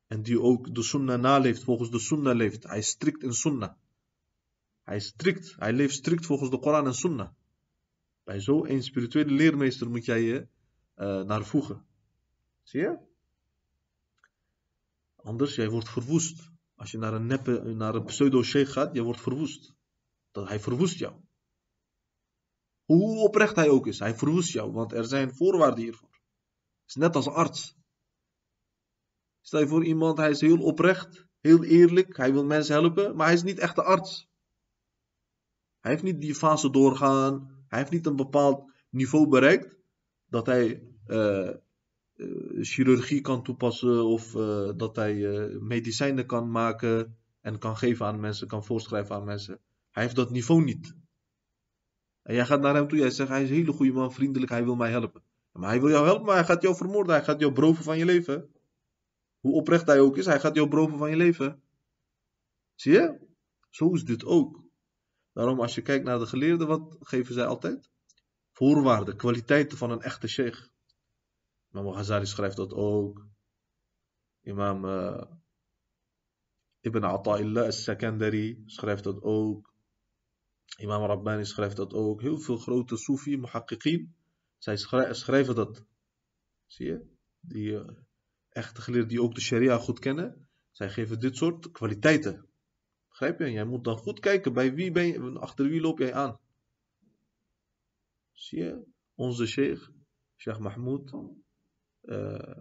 En 0.08 0.22
die 0.22 0.42
ook 0.42 0.76
de 0.76 0.84
sunnah 0.84 1.20
naleeft, 1.20 1.64
volgens 1.64 1.92
de 1.92 2.00
sunnah 2.00 2.36
leeft. 2.36 2.64
Hij 2.64 2.78
is 2.78 2.88
strikt 2.88 3.24
in 3.24 3.34
sunnah. 3.34 3.74
Hij 4.84 4.96
is 4.96 5.06
strikt, 5.06 5.56
hij 5.56 5.74
leeft 5.74 5.96
strikt 5.96 6.26
volgens 6.26 6.50
de 6.50 6.60
Koran 6.60 6.86
en 6.86 6.94
sunnah. 6.94 7.32
Bij 8.30 8.40
zo'n 8.40 8.82
spirituele 8.82 9.32
leermeester 9.32 9.90
moet 9.90 10.06
jij 10.06 10.22
je 10.22 10.48
uh, 10.96 11.22
naar 11.22 11.46
voegen. 11.46 11.86
Zie 12.64 12.82
je? 12.82 12.98
Anders, 15.16 15.56
jij 15.56 15.70
wordt 15.70 15.90
verwoest. 15.90 16.52
Als 16.76 16.92
je 16.92 16.98
naar 16.98 17.14
een 17.14 17.26
neppe, 17.26 17.62
naar 17.64 17.96
een 17.96 18.06
pseudo-sheikh 18.06 18.72
gaat, 18.72 18.96
je 18.96 19.02
wordt 19.02 19.22
verwoest. 19.22 19.74
Dat 20.32 20.48
hij 20.48 20.60
verwoest 20.60 20.98
jou. 20.98 21.14
Hoe 22.86 23.18
oprecht 23.18 23.56
hij 23.56 23.70
ook 23.70 23.88
is, 23.88 24.00
hij 24.00 24.16
verwoest 24.16 24.54
jou, 24.54 24.72
want 24.72 24.94
er 24.94 25.06
zijn 25.06 25.36
voorwaarden 25.36 25.84
hiervoor. 25.84 26.12
Het 26.12 26.90
is 26.90 26.96
net 26.96 27.16
als 27.16 27.28
arts. 27.28 27.78
Stel 29.42 29.60
je 29.60 29.68
voor 29.68 29.86
iemand, 29.86 30.18
hij 30.18 30.30
is 30.30 30.42
heel 30.42 30.62
oprecht, 30.62 31.26
heel 31.40 31.64
eerlijk, 31.64 32.18
hij 32.18 32.32
wil 32.34 32.46
mensen 32.46 32.74
helpen, 32.74 33.16
maar 33.16 33.26
hij 33.26 33.36
is 33.36 33.44
niet 33.44 33.60
echt 33.60 33.76
de 33.76 33.84
arts. 33.84 34.28
Hij 35.80 35.92
heeft 35.92 36.04
niet 36.04 36.22
die 36.22 36.36
fase 36.36 36.70
doorgaan, 36.70 37.59
hij 37.70 37.80
heeft 37.80 37.92
niet 37.92 38.06
een 38.06 38.16
bepaald 38.16 38.72
niveau 38.90 39.28
bereikt 39.28 39.78
dat 40.26 40.46
hij 40.46 40.84
uh, 41.08 41.50
uh, 42.16 42.64
chirurgie 42.64 43.22
kan 43.22 43.44
toepassen 43.44 44.06
of 44.06 44.36
uh, 44.36 44.72
dat 44.76 44.96
hij 44.96 45.16
medicijnen 45.60 46.26
kan 46.26 46.52
maken 46.52 47.18
en 47.42 47.60
kan 47.60 47.78
geven 47.78 48.06
aan 48.06 48.20
mensen, 48.20 48.48
kan 48.48 48.64
voorschrijven 48.64 49.16
aan 49.16 49.26
mensen. 49.26 49.60
Hij 49.92 50.04
heeft 50.04 50.16
dat 50.16 50.32
niveau 50.32 50.64
niet. 50.64 50.96
En 52.22 52.36
jij 52.36 52.46
gaat 52.46 52.62
naar 52.62 52.76
hem 52.76 52.88
toe, 52.88 52.98
jij 52.98 53.10
zegt, 53.10 53.30
hij 53.30 53.44
is 53.44 53.50
een 53.50 53.56
hele 53.56 53.72
goede 53.72 53.92
man, 53.92 54.14
vriendelijk, 54.14 54.52
hij 54.52 54.64
wil 54.64 54.76
mij 54.76 54.90
helpen. 54.90 55.24
Maar 55.52 55.70
hij 55.70 55.80
wil 55.80 55.90
jou 55.90 56.06
helpen, 56.06 56.26
maar 56.26 56.36
hij 56.36 56.46
gaat 56.46 56.62
jou 56.62 56.76
vermoorden, 56.76 57.14
hij 57.14 57.24
gaat 57.24 57.40
jou 57.40 57.54
beroven 57.54 57.84
van 57.84 57.98
je 57.98 58.06
leven. 58.06 58.50
Hoe 59.40 59.54
oprecht 59.54 59.88
hij 59.88 60.00
ook 60.00 60.18
is, 60.18 60.26
hij 60.26 60.40
gaat 60.40 60.56
jou 60.56 60.68
beroven 60.68 60.98
van 60.98 61.10
je 61.10 61.16
leven. 61.16 61.62
Zie 62.76 62.92
je? 62.92 63.28
Zo 63.70 63.94
is 63.94 64.06
dit 64.06 64.26
ook. 64.26 64.64
Daarom, 65.40 65.60
als 65.60 65.76
je 65.76 65.82
kijkt 65.82 66.06
naar 66.06 66.20
de 66.20 66.26
geleerden, 66.26 66.68
wat 66.68 66.96
geven 67.00 67.34
zij 67.34 67.46
altijd? 67.46 67.90
Voorwaarden, 68.52 69.18
kwaliteiten 69.18 69.78
van 69.78 69.92
een 69.92 70.02
echte 70.02 70.28
sheikh. 70.28 70.68
Imam 71.72 71.94
Ghazali 71.94 72.26
schrijft 72.26 72.56
dat 72.56 72.74
ook. 72.74 73.28
Imam 74.42 74.86
uh, 74.86 75.22
Ibn 76.80 77.04
Ata'illah 77.04 77.64
al-Sakandari 77.64 78.64
schrijft 78.66 79.04
dat 79.04 79.22
ook. 79.22 79.74
Imam 80.78 81.04
Rabbani 81.04 81.46
schrijft 81.46 81.76
dat 81.76 81.94
ook. 81.94 82.22
Heel 82.22 82.40
veel 82.40 82.58
grote 82.58 82.98
Sufi, 82.98 83.38
muhaqqiqin, 83.38 84.16
zij 84.58 84.78
schrijven 85.12 85.56
dat. 85.56 85.86
Zie 86.66 86.86
je? 86.86 87.06
Die 87.40 87.72
uh, 87.72 87.88
echte 88.50 88.82
geleerden 88.82 89.10
die 89.10 89.22
ook 89.22 89.36
de 89.36 89.42
sharia 89.42 89.78
goed 89.78 90.00
kennen, 90.00 90.50
zij 90.72 90.90
geven 90.90 91.20
dit 91.20 91.36
soort 91.36 91.72
kwaliteiten. 91.72 92.49
Begrijp 93.20 93.40
je? 93.40 93.52
Jij 93.52 93.66
moet 93.66 93.84
dan 93.84 93.98
goed 93.98 94.20
kijken 94.20 94.54
bij 94.54 94.74
wie 94.74 94.92
ben 94.92 95.08
je, 95.08 95.40
achter 95.40 95.68
wie 95.68 95.82
loop 95.82 96.00
jij 96.00 96.14
aan. 96.14 96.40
Zie 98.32 98.60
je? 98.60 98.84
Onze 99.16 99.46
sheikh, 99.48 99.90
Sheikh 100.38 100.60
Mahmoud, 100.60 101.14
uh, 102.02 102.58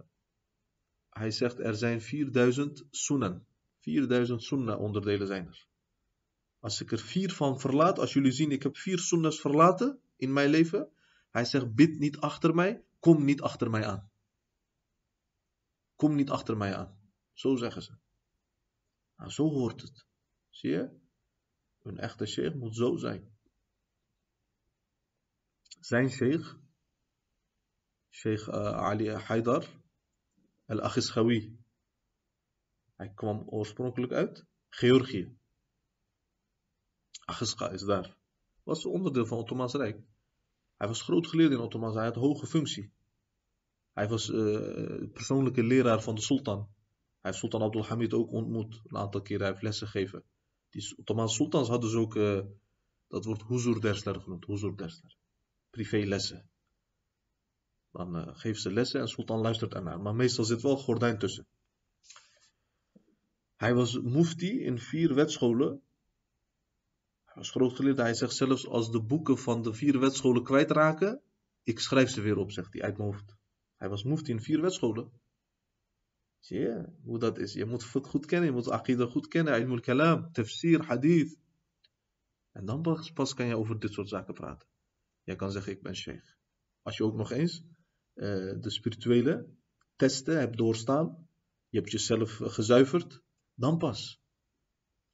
hij 1.09 1.31
zegt 1.31 1.59
er 1.59 1.75
zijn 1.75 2.01
4000 2.01 2.87
sunan. 2.91 3.47
4000 3.79 4.43
sunnah 4.43 4.81
onderdelen 4.81 5.27
zijn 5.27 5.47
er. 5.47 5.67
Als 6.59 6.81
ik 6.81 6.93
er 6.93 6.99
vier 6.99 7.33
van 7.33 7.61
verlaat, 7.61 7.99
als 7.99 8.13
jullie 8.13 8.33
zien, 8.33 8.51
ik 8.51 8.63
heb 8.63 8.77
vier 8.77 8.99
sunnahs 8.99 9.41
verlaten 9.41 10.01
in 10.17 10.33
mijn 10.33 10.51
leven. 10.51 10.91
Hij 11.31 11.45
zegt, 11.45 11.75
bid 11.75 11.99
niet 11.99 12.17
achter 12.17 12.55
mij, 12.55 12.85
kom 13.01 13.25
niet 13.25 13.41
achter 13.41 13.71
mij 13.71 13.87
aan. 13.87 14.11
Kom 15.97 16.15
niet 16.15 16.31
achter 16.31 16.57
mij 16.57 16.77
aan. 16.77 16.99
Zo 17.33 17.57
zeggen 17.57 17.83
ze. 17.83 17.93
Nou, 19.17 19.31
zo 19.31 19.49
hoort 19.49 19.83
het. 19.83 20.08
Zie 20.59 20.71
je? 20.71 20.91
Een 21.83 21.99
echte 21.99 22.27
sheikh 22.27 22.55
moet 22.55 22.77
zo 22.77 22.97
zijn. 22.97 23.37
Zijn 25.81 26.11
sheikh, 26.11 26.55
Sheikh 28.11 28.49
uh, 28.49 28.55
Ali 28.55 29.11
Haidar 29.11 29.67
al-Akhischawi. 30.67 31.59
Hij 32.97 33.13
kwam 33.15 33.43
oorspronkelijk 33.47 34.13
uit 34.13 34.47
Georgië. 34.69 35.37
Agischa 37.25 37.71
is 37.71 37.83
daar. 37.83 38.17
Was 38.63 38.85
onderdeel 38.85 39.27
van 39.27 39.37
het 39.37 39.47
Ottomaans 39.47 39.75
Rijk. 39.75 40.03
Hij 40.77 40.89
was 40.89 41.03
groot 41.03 41.27
geleerd 41.27 41.53
in 41.53 41.59
Ottomaans, 41.59 41.95
hij 41.95 42.05
had 42.05 42.15
hoge 42.15 42.47
functie. 42.47 42.93
Hij 43.93 44.09
was 44.09 44.29
uh, 44.29 45.13
persoonlijke 45.13 45.63
leraar 45.63 46.03
van 46.03 46.15
de 46.15 46.21
sultan. 46.21 46.59
Hij 46.59 47.31
heeft 47.31 47.39
sultan 47.39 47.63
Abdul 47.63 47.85
Hamid 47.85 48.15
ook 48.15 48.33
ontmoet. 48.33 48.81
Een 48.85 48.97
aantal 48.97 49.23
keren 49.23 49.43
hij 49.43 49.51
heeft 49.51 49.63
lessen 49.63 49.89
gegeven. 49.89 50.25
Die 50.71 50.95
Ottomaanse 50.97 51.35
sultans 51.35 51.69
hadden 51.69 51.91
dus 51.91 51.99
ook, 51.99 52.15
uh, 52.15 52.41
dat 53.09 53.25
wordt 53.25 53.43
huzur 53.43 53.81
dersler 53.81 54.21
genoemd. 54.21 54.47
Huzur 54.47 54.77
dersler. 54.77 55.17
Privélessen. 55.71 56.51
Dan 57.91 58.17
uh, 58.17 58.29
geeft 58.37 58.61
ze 58.61 58.73
lessen 58.73 59.01
en 59.01 59.09
sultan 59.09 59.41
luistert 59.41 59.75
ernaar. 59.75 60.01
Maar 60.01 60.15
meestal 60.15 60.45
zit 60.45 60.63
wel 60.63 60.77
gordijn 60.77 61.19
tussen. 61.19 61.47
Hij 63.57 63.75
was 63.75 64.01
mufti 64.01 64.61
in 64.61 64.79
vier 64.79 65.15
wetscholen 65.15 65.83
als 67.39 67.51
grootgeleerde, 67.51 68.03
hij 68.03 68.15
zegt 68.15 68.35
zelfs 68.35 68.67
als 68.67 68.91
de 68.91 69.03
boeken 69.03 69.39
van 69.39 69.63
de 69.63 69.73
vier 69.73 70.01
wetscholen 70.01 70.43
kwijtraken, 70.43 71.21
ik 71.63 71.79
schrijf 71.81 72.11
ze 72.11 72.21
weer 72.21 72.37
op, 72.37 72.53
zegt 72.53 72.73
hij 72.73 72.83
uit 72.83 72.97
mijn 72.97 73.11
hoofd. 73.11 73.37
Hij 73.77 73.89
was 73.89 74.03
mufti 74.03 74.31
in 74.33 74.43
vier 74.43 74.61
wetscholen. 74.61 75.11
Zie 76.39 76.59
je 76.59 76.85
hoe 77.03 77.19
dat 77.19 77.39
is? 77.39 77.53
Je 77.53 77.65
moet 77.65 77.85
fiqh 77.85 78.09
goed 78.09 78.27
kennen, 78.27 78.49
je 78.49 78.55
moet 78.55 78.71
aqidah 78.71 79.11
goed 79.11 79.29
kennen, 79.29 79.61
ilm 79.61 79.81
kalam, 79.81 80.33
tafsir, 80.33 80.85
hadith. 80.85 81.39
En 82.53 82.65
dan 82.65 82.83
pas, 83.15 83.35
kan 83.35 83.47
je 83.47 83.57
over 83.57 83.79
dit 83.79 83.93
soort 83.93 84.09
zaken 84.09 84.35
praten. 84.35 84.69
Jij 85.23 85.37
kan 85.37 85.51
zeggen, 85.51 85.73
ik 85.73 85.83
ben 85.83 85.97
sheikh. 85.97 86.37
Als 86.83 86.97
je 86.97 87.05
ook 87.05 87.15
nog 87.15 87.31
eens 87.31 87.65
uh, 88.15 88.61
de 88.61 88.71
spirituele 88.71 89.49
testen 89.97 90.39
hebt 90.39 90.57
doorstaan, 90.57 91.29
je 91.69 91.79
hebt 91.79 91.91
jezelf 91.91 92.37
gezuiverd, 92.37 93.23
dan 93.55 93.79
pas. 93.79 94.21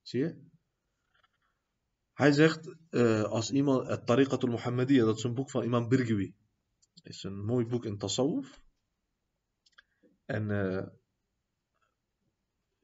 Zie 0.02 0.20
je? 0.20 0.42
Hij 2.12 2.32
zegt, 2.32 2.76
uh, 2.90 3.22
als 3.22 3.50
iemand, 3.50 3.88
het 3.88 4.06
Tariqatul 4.06 4.50
Muhammadiyya, 4.50 5.04
dat 5.04 5.16
is 5.16 5.22
een 5.22 5.34
boek 5.34 5.50
van 5.50 5.62
Imam 5.62 5.88
Birgiwi. 5.88 6.34
is 7.02 7.22
een 7.22 7.44
mooi 7.44 7.66
boek 7.66 7.84
in 7.84 7.98
Tasawwuf. 7.98 8.62
En 10.24 10.50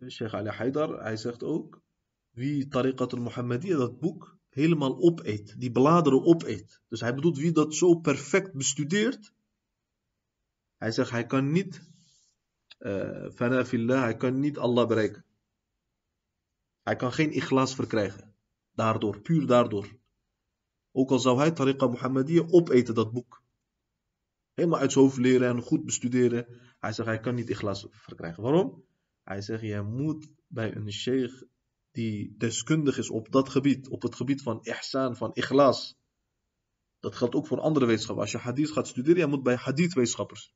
Sheikh 0.09 0.35
Ali 0.35 0.49
Haidar, 0.49 1.03
hij 1.03 1.17
zegt 1.17 1.43
ook, 1.43 1.83
wie 2.31 2.69
Tariqatul 2.69 3.21
Muhammadiyya, 3.21 3.77
dat 3.77 3.99
boek, 3.99 4.39
helemaal 4.49 4.99
opeet, 4.99 5.61
die 5.61 5.71
bladeren 5.71 6.25
opeet. 6.25 6.81
Dus 6.89 7.01
hij 7.01 7.15
bedoelt 7.15 7.39
wie 7.39 7.53
dat 7.53 7.75
zo 7.75 7.95
perfect 7.95 8.53
bestudeert. 8.53 9.33
Hij 10.77 10.91
zegt, 10.91 11.11
hij 11.11 11.27
kan 11.27 11.53
niet, 11.53 11.89
uh, 12.79 13.71
hij 13.87 14.17
kan 14.17 14.41
niet 14.41 14.59
Allah 14.59 14.89
bereiken. 14.89 15.25
Hij 16.83 16.97
kan 16.97 17.13
geen 17.13 17.33
ikhlas 17.33 17.75
verkrijgen. 17.75 18.35
Daardoor, 18.73 19.21
puur 19.21 19.47
daardoor. 19.47 19.99
Ook 20.93 21.11
al 21.11 21.19
zou 21.19 21.39
hij 21.39 21.51
Tariqa 21.51 21.87
Muhammadiyya 21.87 22.47
opeten, 22.49 22.95
dat 22.95 23.13
boek. 23.13 23.43
Helemaal 24.53 24.79
uit 24.79 24.93
zijn 24.93 25.05
hoofd 25.05 25.19
leren 25.19 25.49
en 25.49 25.63
goed 25.63 25.85
bestuderen. 25.85 26.47
Hij 26.79 26.93
zegt, 26.93 27.09
hij 27.09 27.21
kan 27.21 27.35
niet 27.35 27.49
ikhlas 27.49 27.87
verkrijgen. 27.91 28.43
Waarom? 28.43 28.85
Hij 29.31 29.41
zegt, 29.41 29.63
je 29.63 29.83
moet 29.83 30.29
bij 30.47 30.77
een 30.77 30.93
sheikh 30.93 31.43
die 31.91 32.35
deskundig 32.39 32.99
is 32.99 33.11
op 33.11 33.33
dat 33.33 33.49
gebied, 33.49 33.89
op 33.89 34.03
het 34.03 34.15
gebied 34.15 34.43
van 34.43 34.61
ihsan, 34.63 35.17
van 35.17 35.31
ikhlas. 35.35 35.97
Dat 37.01 37.15
geldt 37.15 37.35
ook 37.35 37.47
voor 37.47 37.61
andere 37.61 37.87
wetenschappen. 37.87 38.23
Als 38.23 38.33
je 38.33 38.39
hadith 38.39 38.71
gaat 38.71 38.89
studeren, 38.89 39.19
je 39.19 39.27
moet 39.27 39.43
bij 39.43 39.55
hadith-wetenschappers. 39.55 40.55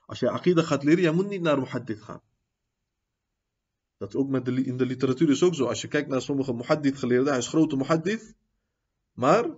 Als 0.00 0.18
je 0.18 0.30
aqidah 0.30 0.66
gaat 0.66 0.82
leren, 0.84 1.02
je 1.02 1.10
moet 1.10 1.28
niet 1.28 1.40
naar 1.40 1.58
muhaddith 1.58 2.02
gaan. 2.02 2.22
Dat 3.96 4.08
is 4.08 4.14
ook 4.14 4.28
met 4.28 4.44
de, 4.44 4.64
in 4.64 4.76
de 4.76 4.86
literatuur 4.86 5.30
is 5.30 5.42
ook 5.42 5.54
zo. 5.54 5.66
Als 5.66 5.80
je 5.80 5.88
kijkt 5.88 6.08
naar 6.08 6.22
sommige 6.22 6.54
muhaddith 6.54 6.98
geleerden, 6.98 7.28
hij 7.28 7.38
is 7.38 7.48
grote 7.48 7.76
muhaddith, 7.76 8.34
maar 9.12 9.54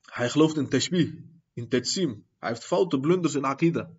hij 0.00 0.30
gelooft 0.30 0.56
in 0.56 0.68
tashbih, 0.68 1.24
in 1.52 1.68
tetsim. 1.68 2.26
Hij 2.38 2.48
heeft 2.48 2.64
foute 2.64 3.00
blunders 3.00 3.34
in 3.34 3.44
aqidah. 3.44 3.90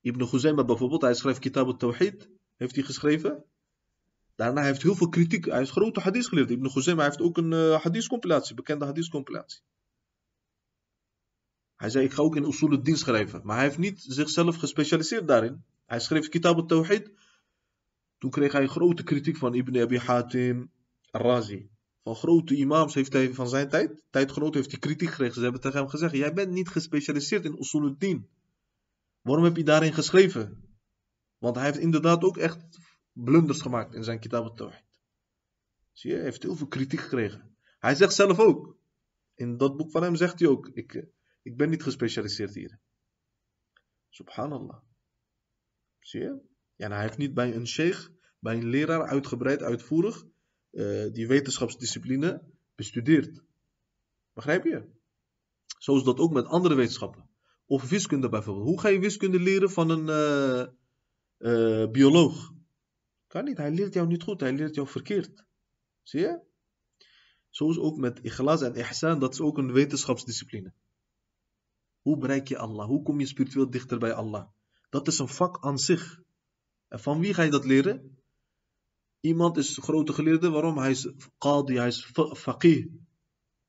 Ibn 0.00 0.24
Khuzayma 0.24 0.64
bijvoorbeeld, 0.64 1.02
hij 1.02 1.14
schrijft 1.14 1.38
Kitab 1.38 1.66
al-Tawhid, 1.66 2.34
heeft 2.56 2.74
hij 2.74 2.84
geschreven. 2.84 3.44
Daarna 4.34 4.62
heeft 4.62 4.82
hij 4.82 4.90
heel 4.90 4.98
veel 4.98 5.08
kritiek. 5.08 5.44
Hij 5.44 5.58
heeft 5.58 5.70
grote 5.70 6.00
hadith 6.00 6.26
geleerd. 6.26 6.50
Ibn 6.50 6.68
Khuzayma 6.68 7.02
heeft 7.02 7.20
ook 7.20 7.36
een 7.36 7.52
uh, 7.52 7.82
hadith 7.82 8.06
compilatie, 8.06 8.54
bekende 8.54 8.84
hadith 8.84 9.08
compilatie. 9.08 9.60
Hij 11.76 11.90
zei, 11.90 12.04
ik 12.04 12.12
ga 12.12 12.22
ook 12.22 12.36
in 12.36 12.44
Usul 12.44 12.70
al-Din 12.70 12.96
schrijven. 12.96 13.40
Maar 13.44 13.56
hij 13.56 13.64
heeft 13.64 13.78
niet 13.78 14.02
zichzelf 14.02 14.56
gespecialiseerd 14.56 15.28
daarin. 15.28 15.64
Hij 15.86 16.00
schreef 16.00 16.28
Kitab 16.28 16.56
al-Tawhid. 16.56 17.10
Toen 18.18 18.30
kreeg 18.30 18.52
hij 18.52 18.66
grote 18.66 19.02
kritiek 19.02 19.36
van 19.36 19.54
Ibn 19.54 19.80
Abi 19.80 19.98
Hatim 19.98 20.70
al-Razi. 21.10 21.68
Van 22.02 22.16
grote 22.16 22.54
imams 22.54 22.94
heeft 22.94 23.12
hij 23.12 23.34
van 23.34 23.48
zijn 23.48 23.68
tijd, 23.68 24.02
tijdgenoten, 24.10 24.56
heeft 24.56 24.70
hij 24.70 24.80
kritiek 24.80 25.08
gekregen. 25.08 25.34
Ze 25.34 25.42
hebben 25.42 25.60
tegen 25.60 25.78
hem 25.78 25.88
gezegd, 25.88 26.16
jij 26.16 26.32
bent 26.32 26.50
niet 26.52 26.68
gespecialiseerd 26.68 27.44
in 27.44 27.56
Usul 27.58 27.82
al-Din. 27.82 28.28
Waarom 29.20 29.44
heb 29.44 29.56
je 29.56 29.64
daarin 29.64 29.92
geschreven? 29.92 30.65
Want 31.38 31.56
hij 31.56 31.64
heeft 31.64 31.78
inderdaad 31.78 32.22
ook 32.22 32.36
echt 32.36 32.78
blunders 33.12 33.60
gemaakt 33.60 33.94
in 33.94 34.04
zijn 34.04 34.20
Kitab 34.20 34.44
al-Tawhid. 34.44 34.84
Zie 35.92 36.10
je, 36.10 36.16
hij 36.16 36.24
heeft 36.24 36.42
heel 36.42 36.56
veel 36.56 36.66
kritiek 36.66 37.00
gekregen. 37.00 37.56
Hij 37.78 37.94
zegt 37.94 38.14
zelf 38.14 38.38
ook, 38.38 38.78
in 39.34 39.56
dat 39.56 39.76
boek 39.76 39.90
van 39.90 40.02
hem 40.02 40.16
zegt 40.16 40.38
hij 40.38 40.48
ook, 40.48 40.68
ik, 40.68 41.06
ik 41.42 41.56
ben 41.56 41.70
niet 41.70 41.82
gespecialiseerd 41.82 42.54
hier. 42.54 42.78
Subhanallah. 44.08 44.80
Zie 45.98 46.20
je? 46.20 46.40
Ja, 46.74 46.88
hij 46.88 47.02
heeft 47.02 47.18
niet 47.18 47.34
bij 47.34 47.54
een 47.54 47.66
sheikh, 47.66 48.08
bij 48.38 48.56
een 48.56 48.68
leraar 48.68 49.06
uitgebreid, 49.06 49.62
uitvoerig, 49.62 50.24
uh, 50.70 51.12
die 51.12 51.26
wetenschapsdiscipline 51.26 52.42
bestudeerd. 52.74 53.42
Begrijp 54.32 54.64
je? 54.64 54.94
Zo 55.78 55.96
is 55.96 56.02
dat 56.02 56.18
ook 56.18 56.32
met 56.32 56.46
andere 56.46 56.74
wetenschappen. 56.74 57.28
Of 57.66 57.88
wiskunde 57.88 58.28
bijvoorbeeld. 58.28 58.66
Hoe 58.66 58.80
ga 58.80 58.88
je 58.88 58.98
wiskunde 58.98 59.40
leren 59.40 59.70
van 59.70 59.90
een 59.90 60.06
uh, 60.06 60.72
uh, 61.38 61.90
bioloog? 61.90 62.52
Kan 63.26 63.44
niet, 63.44 63.56
hij 63.56 63.70
leert 63.70 63.94
jou 63.94 64.06
niet 64.06 64.22
goed, 64.22 64.40
hij 64.40 64.52
leert 64.52 64.74
jou 64.74 64.88
verkeerd. 64.88 65.44
Zie 66.02 66.20
je? 66.20 66.40
Zo 67.50 67.70
is 67.70 67.78
ook 67.78 67.96
met 67.96 68.18
ikhlas 68.18 68.62
en 68.62 68.74
ihsan, 68.74 69.18
dat 69.18 69.32
is 69.32 69.40
ook 69.40 69.58
een 69.58 69.72
wetenschapsdiscipline. 69.72 70.72
Hoe 72.00 72.18
bereik 72.18 72.48
je 72.48 72.58
Allah? 72.58 72.86
Hoe 72.86 73.02
kom 73.02 73.20
je 73.20 73.26
spiritueel 73.26 73.70
dichter 73.70 73.98
bij 73.98 74.12
Allah? 74.12 74.46
Dat 74.90 75.06
is 75.06 75.18
een 75.18 75.28
vak 75.28 75.64
aan 75.64 75.78
zich. 75.78 76.22
En 76.88 77.00
van 77.00 77.20
wie 77.20 77.34
ga 77.34 77.42
je 77.42 77.50
dat 77.50 77.64
leren? 77.64 78.18
Iemand 79.20 79.56
is 79.56 79.78
grote 79.78 80.12
geleerde. 80.12 80.50
Waarom? 80.50 80.78
Hij 80.78 80.90
is 80.90 81.08
qadi, 81.38 81.76
hij 81.76 81.86
is 81.86 82.12
faqih. 82.34 82.86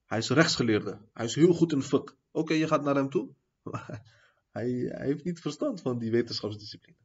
Hij 0.05 0.17
is 0.17 0.29
rechtsgeleerde. 0.29 0.99
Hij 1.13 1.25
is 1.25 1.35
heel 1.35 1.53
goed 1.53 1.71
in 1.71 1.81
fiqh. 1.81 2.13
Oké, 2.31 2.53
je 2.53 2.67
gaat 2.67 2.83
naar 2.83 2.95
hem 2.95 3.09
toe. 3.09 3.29
hij, 4.51 4.71
hij, 4.71 5.05
heeft 5.05 5.23
niet 5.23 5.39
verstand 5.39 5.81
van 5.81 5.97
die 5.99 6.11
wetenschapsdiscipline. 6.11 6.97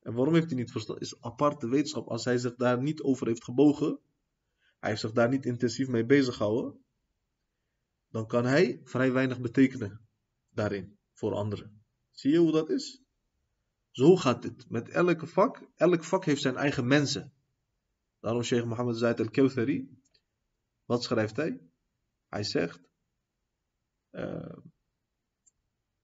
En 0.00 0.14
waarom 0.14 0.34
heeft 0.34 0.46
hij 0.46 0.56
niet 0.56 0.70
verstand? 0.70 1.00
Is 1.00 1.20
aparte 1.20 1.68
wetenschap. 1.68 2.08
Als 2.08 2.24
hij 2.24 2.38
zich 2.38 2.54
daar 2.54 2.82
niet 2.82 3.02
over 3.02 3.26
heeft 3.26 3.44
gebogen, 3.44 3.98
hij 4.78 4.88
heeft 4.88 5.00
zich 5.00 5.12
daar 5.12 5.28
niet 5.28 5.46
intensief 5.46 5.88
mee 5.88 6.06
bezig 6.06 6.36
gehouden, 6.36 6.84
dan 8.10 8.26
kan 8.26 8.44
hij 8.44 8.80
vrij 8.84 9.12
weinig 9.12 9.40
betekenen 9.40 10.08
daarin 10.50 10.98
voor 11.12 11.34
anderen. 11.34 11.84
Zie 12.10 12.32
je 12.32 12.38
hoe 12.38 12.52
dat 12.52 12.70
is? 12.70 13.02
Zo 13.90 14.16
gaat 14.16 14.44
het. 14.44 14.70
Met 14.70 14.88
elke 14.88 15.26
vak, 15.26 15.62
elk 15.76 16.04
vak 16.04 16.24
heeft 16.24 16.42
zijn 16.42 16.56
eigen 16.56 16.86
mensen. 16.86 17.32
Daarom 18.20 18.42
Sheikh 18.42 18.66
Mohammed 18.66 18.96
Zaid 18.96 19.20
al-Kawthari, 19.20 19.98
wat 20.84 21.02
schrijft 21.02 21.36
hij? 21.36 21.60
Hij 22.28 22.44
zegt, 22.44 22.80
uh, 24.10 24.56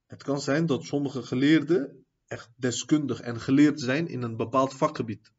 het 0.05 0.23
kan 0.23 0.41
zijn 0.41 0.65
dat 0.65 0.83
sommige 0.83 1.23
geleerden 1.23 2.06
echt 2.27 2.51
deskundig 2.55 3.19
en 3.19 3.39
geleerd 3.39 3.81
zijn 3.81 4.07
in 4.07 4.21
een 4.21 4.35
bepaald 4.35 4.73
vakgebied. 4.73 5.31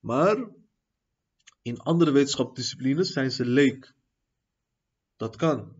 Maar 0.00 0.50
in 1.62 1.78
andere 1.78 2.10
wetenschapsdisciplines 2.10 3.12
zijn 3.12 3.30
ze 3.30 3.44
leek. 3.44 3.94
Dat 5.16 5.36
kan. 5.36 5.76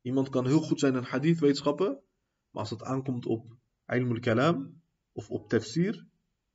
Iemand 0.00 0.28
kan 0.28 0.46
heel 0.46 0.60
goed 0.60 0.80
zijn 0.80 0.94
in 0.94 1.02
hadith-wetenschappen, 1.02 2.02
maar 2.50 2.62
als 2.62 2.70
het 2.70 2.82
aankomt 2.82 3.26
op 3.26 3.56
ilm 3.86 4.20
kalam 4.20 4.82
of 5.12 5.30
op 5.30 5.48
tafsir, 5.48 6.06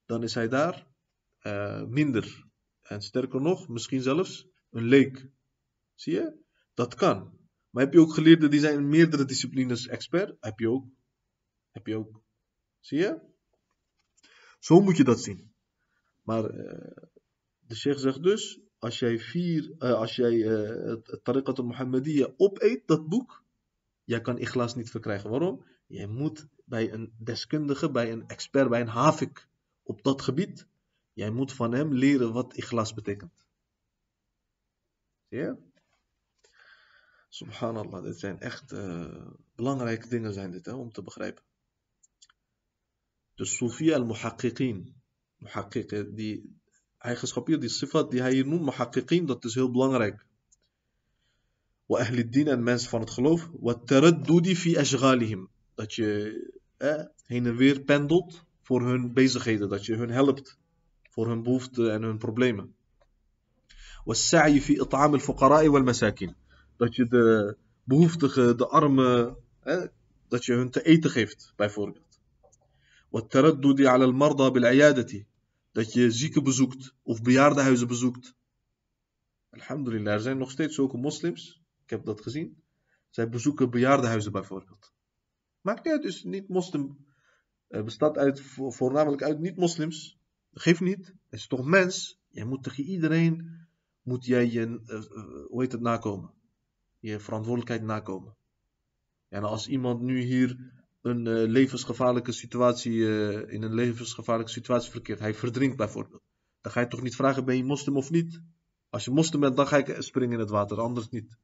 dan 0.05 0.23
is 0.23 0.33
hij 0.33 0.47
daar 0.47 0.87
uh, 1.41 1.83
minder. 1.83 2.45
En 2.81 3.01
sterker 3.01 3.41
nog, 3.41 3.67
misschien 3.67 4.01
zelfs 4.01 4.47
een 4.69 4.83
leek. 4.83 5.29
Zie 5.95 6.13
je? 6.13 6.37
Dat 6.73 6.95
kan. 6.95 7.37
Maar 7.69 7.83
heb 7.83 7.93
je 7.93 7.99
ook 7.99 8.13
geleerden 8.13 8.49
die 8.49 8.59
zijn 8.59 8.77
in 8.77 8.89
meerdere 8.89 9.25
disciplines 9.25 9.87
expert? 9.87 10.37
Heb 10.39 10.59
je 10.59 10.69
ook. 10.69 10.85
Heb 11.71 11.87
je 11.87 11.95
ook. 11.95 12.21
Zie 12.87 12.99
je? 12.99 13.19
Zo 14.59 14.81
moet 14.81 14.97
je 14.97 15.03
dat 15.03 15.21
zien. 15.21 15.53
Maar 16.21 16.51
uh, 16.55 17.07
de 17.59 17.75
sheikh 17.75 17.99
zegt 17.99 18.23
dus, 18.23 18.59
als 18.79 18.99
jij, 18.99 19.19
vier, 19.19 19.75
uh, 19.79 19.93
als 19.93 20.15
jij 20.15 20.33
uh, 20.33 20.93
Tariqat 21.23 21.59
al-Muhammadiyya 21.59 22.33
opeet, 22.37 22.87
dat 22.87 23.07
boek, 23.07 23.43
jij 24.03 24.21
kan 24.21 24.37
ikhlas 24.37 24.75
niet 24.75 24.89
verkrijgen. 24.89 25.29
Waarom? 25.29 25.65
Jij 25.87 26.07
moet 26.07 26.47
bij 26.65 26.91
een 26.93 27.13
deskundige, 27.17 27.91
bij 27.91 28.11
een 28.11 28.27
expert, 28.27 28.69
bij 28.69 28.81
een 28.81 28.87
havik 28.87 29.47
op 29.83 30.03
dat 30.03 30.21
gebied, 30.21 30.67
jij 31.13 31.31
moet 31.31 31.53
van 31.53 31.73
hem 31.73 31.93
leren 31.93 32.33
wat 32.33 32.55
ikhlas 32.55 32.93
betekent. 32.93 33.45
Zie 35.29 35.37
je? 35.37 35.55
Subhanallah, 37.29 38.03
dit 38.03 38.19
zijn 38.19 38.39
echt 38.39 38.73
belangrijke 39.55 40.07
dingen 40.07 40.33
zijn 40.33 40.51
dit, 40.51 40.65
hè, 40.65 40.73
om 40.73 40.91
te 40.91 41.01
begrijpen 41.01 41.46
de 43.37 43.45
Sofi 43.45 43.93
al-Muhaqqiqin. 43.93 44.77
Eh, 45.39 46.03
die 46.15 46.41
eigenschap 46.97 47.47
hier, 47.47 47.59
die 47.59 47.69
sifat 47.69 48.11
die 48.11 48.21
hij 48.21 48.33
hier 48.33 48.47
noemt, 48.47 48.65
Muhaqqiqin, 48.65 49.25
dat 49.25 49.45
is 49.45 49.55
heel 49.55 49.71
belangrijk. 49.71 50.25
Wa 51.85 51.99
ahlid 51.99 52.47
en 52.47 52.63
mensen 52.63 52.89
van 52.89 52.99
het 52.99 53.09
geloof. 53.09 53.49
Wa 53.59 53.73
taraddudi 53.73 54.55
fi 54.55 54.77
ashghalihim. 54.77 55.47
Dat 55.75 55.93
je 55.93 56.09
eh, 56.77 57.03
heen 57.25 57.45
en 57.45 57.55
weer 57.55 57.79
pendelt 57.81 58.43
voor 58.61 58.81
hun 58.81 59.13
bezigheden. 59.13 59.69
Dat 59.69 59.85
je 59.85 59.95
hun 59.95 60.09
helpt 60.09 60.57
voor 61.09 61.27
hun 61.27 61.43
behoeften 61.43 61.91
en 61.91 62.01
hun 62.03 62.17
problemen. 62.17 62.75
Wa 64.03 64.13
sa'i 64.13 64.61
fi 64.61 64.73
it'am 64.73 65.13
al-fuqara'i 65.13 65.69
wal 65.69 65.83
masakin. 65.83 66.35
Dat 66.77 66.95
je 66.95 67.07
de 67.07 67.57
behoeftigen, 67.83 68.57
de 68.57 68.67
armen, 68.67 69.37
eh, 69.59 69.83
dat 70.27 70.45
je 70.45 70.53
hun 70.53 70.69
te 70.69 70.83
eten 70.83 71.09
geeft, 71.09 71.53
bijvoorbeeld. 71.55 72.06
والتردد 73.16 73.80
على 73.80 74.04
المرضى 74.04 74.50
بالعيادة 74.50 75.26
dat 75.72 75.92
je 75.92 76.10
zieken 76.10 76.42
bezoekt 76.42 76.94
of 77.02 77.22
bejaardenhuizen 77.22 77.88
bezoekt. 77.88 78.34
Alhamdulillah, 79.50 80.14
er 80.14 80.20
zijn 80.20 80.38
nog 80.38 80.50
steeds 80.50 80.74
zulke 80.74 80.96
moslims, 80.96 81.62
ik 81.84 81.90
heb 81.90 82.04
dat 82.04 82.20
gezien. 82.20 82.62
Zij 83.10 83.28
bezoeken 83.28 83.70
bejaardenhuizen 83.70 84.32
bijvoorbeeld. 84.32 84.92
Maakt 85.60 85.84
niet 85.84 85.92
uit, 85.92 86.02
dus 86.02 86.24
niet 86.24 86.48
moslim 86.48 87.06
uh, 87.68 87.82
bestaat 87.82 88.18
uit, 88.18 88.40
voornamelijk 88.56 89.22
uit 89.22 89.38
niet-moslims. 89.38 90.18
Dat 90.50 90.62
geeft 90.62 90.80
niet. 90.80 91.06
Het 91.06 91.40
is 91.40 91.46
toch 91.46 91.64
mens. 91.64 92.20
Jij 92.28 92.44
moet 92.44 92.62
tegen 92.62 92.84
iedereen, 92.84 93.66
moet 94.02 94.24
jij 94.24 94.50
je, 94.50 94.82
uh, 94.86 95.46
hoe 95.48 95.62
heet 95.62 95.72
het, 95.72 95.80
nakomen. 95.80 96.32
Je 96.98 97.20
verantwoordelijkheid 97.20 97.82
nakomen. 97.82 98.36
En 99.28 99.42
als 99.42 99.68
iemand 99.68 100.00
nu 100.00 100.20
hier 100.20 100.75
een 101.06 101.26
uh, 101.26 101.48
levensgevaarlijke 101.48 102.32
situatie, 102.32 102.98
in 103.46 103.62
een 103.62 103.74
levensgevaarlijke 103.74 104.52
situatie 104.52 104.90
verkeert, 104.90 105.18
hij 105.18 105.34
verdrinkt 105.34 105.76
bijvoorbeeld. 105.76 106.22
Dan 106.60 106.72
ga 106.72 106.80
je 106.80 106.86
toch 106.86 107.02
niet 107.02 107.16
vragen, 107.16 107.44
ben 107.44 107.56
je 107.56 107.64
moslim 107.64 107.96
of 107.96 108.10
niet? 108.10 108.40
Als 108.90 109.04
je 109.04 109.10
moslim 109.10 109.40
bent, 109.40 109.56
dan 109.56 109.66
ga 109.66 109.76
ik 109.76 109.96
springen 109.98 110.32
in 110.32 110.40
het 110.40 110.50
water, 110.50 110.80
anders 110.80 111.08
niet. 111.08 111.36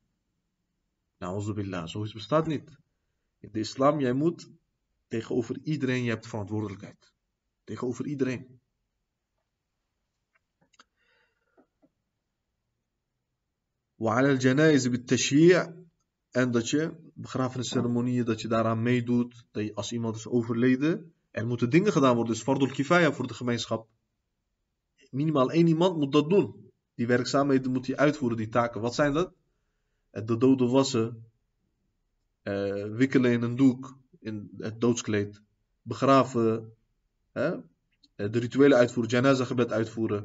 Nou, 1.18 1.55
billah, 1.55 1.87
zoiets 1.87 2.12
bestaat 2.12 2.47
niet. 2.47 2.79
In 3.41 3.49
de 3.53 3.59
islam, 3.59 4.01
jij 4.01 4.12
moet 4.12 4.51
tegenover 5.09 5.59
iedereen, 5.62 6.03
je 6.03 6.11
hebt 6.11 6.26
verantwoordelijkheid. 6.26 7.12
Tegenover 7.64 8.07
iedereen. 8.07 8.61
وعلى 13.99 14.31
الجنائز 14.31 14.89
بالتشييع 14.89 15.74
en 16.31 16.51
dat 16.51 16.68
je 16.68 17.01
begrafenisceremonieën, 17.14 18.26
dat 18.26 18.41
je 18.41 18.47
daaraan 18.47 18.82
meedoet, 18.82 19.45
dat 19.51 19.64
je, 19.64 19.76
als 19.76 19.91
iemand 19.91 20.16
is 20.16 20.28
overleden, 20.28 21.14
er 21.32 21.47
moeten 21.47 21.70
dingen 21.70 21.91
gedaan 21.91 22.16
worden, 22.16 22.34
dus 22.34 22.43
fardul 22.43 22.68
kifaya 22.68 23.11
voor 23.11 23.28
de 23.28 23.34
gemeenschap. 23.34 23.88
Minimaal 25.09 25.51
één 25.51 25.68
iemand 25.68 25.97
moet 25.97 26.11
dat 26.11 26.30
doen. 26.30 26.72
Die 26.95 27.07
werkzaamheden 27.07 27.72
moet 27.72 27.88
hij 27.88 27.97
uitvoeren, 27.97 28.38
die 28.38 28.49
taken. 28.49 28.82
Wat 28.82 28.95
zijn 28.95 29.14
dat? 29.14 29.34
De 30.11 30.38
dode 30.38 30.68
wassen, 30.68 31.26
uh, 32.43 32.95
wikkelen 32.95 33.32
in 33.32 33.41
een 33.41 33.55
doek, 33.55 33.97
in 34.20 34.49
het 34.57 34.82
doodskleed, 34.82 35.41
begraven, 35.82 36.74
hè? 37.32 37.55
Eh, 38.16 38.32
de 38.32 38.39
rituele 38.39 38.76
uitvoeren, 38.76 39.11
janaza 39.11 39.45
gebed 39.45 39.72
uitvoeren. 39.72 40.22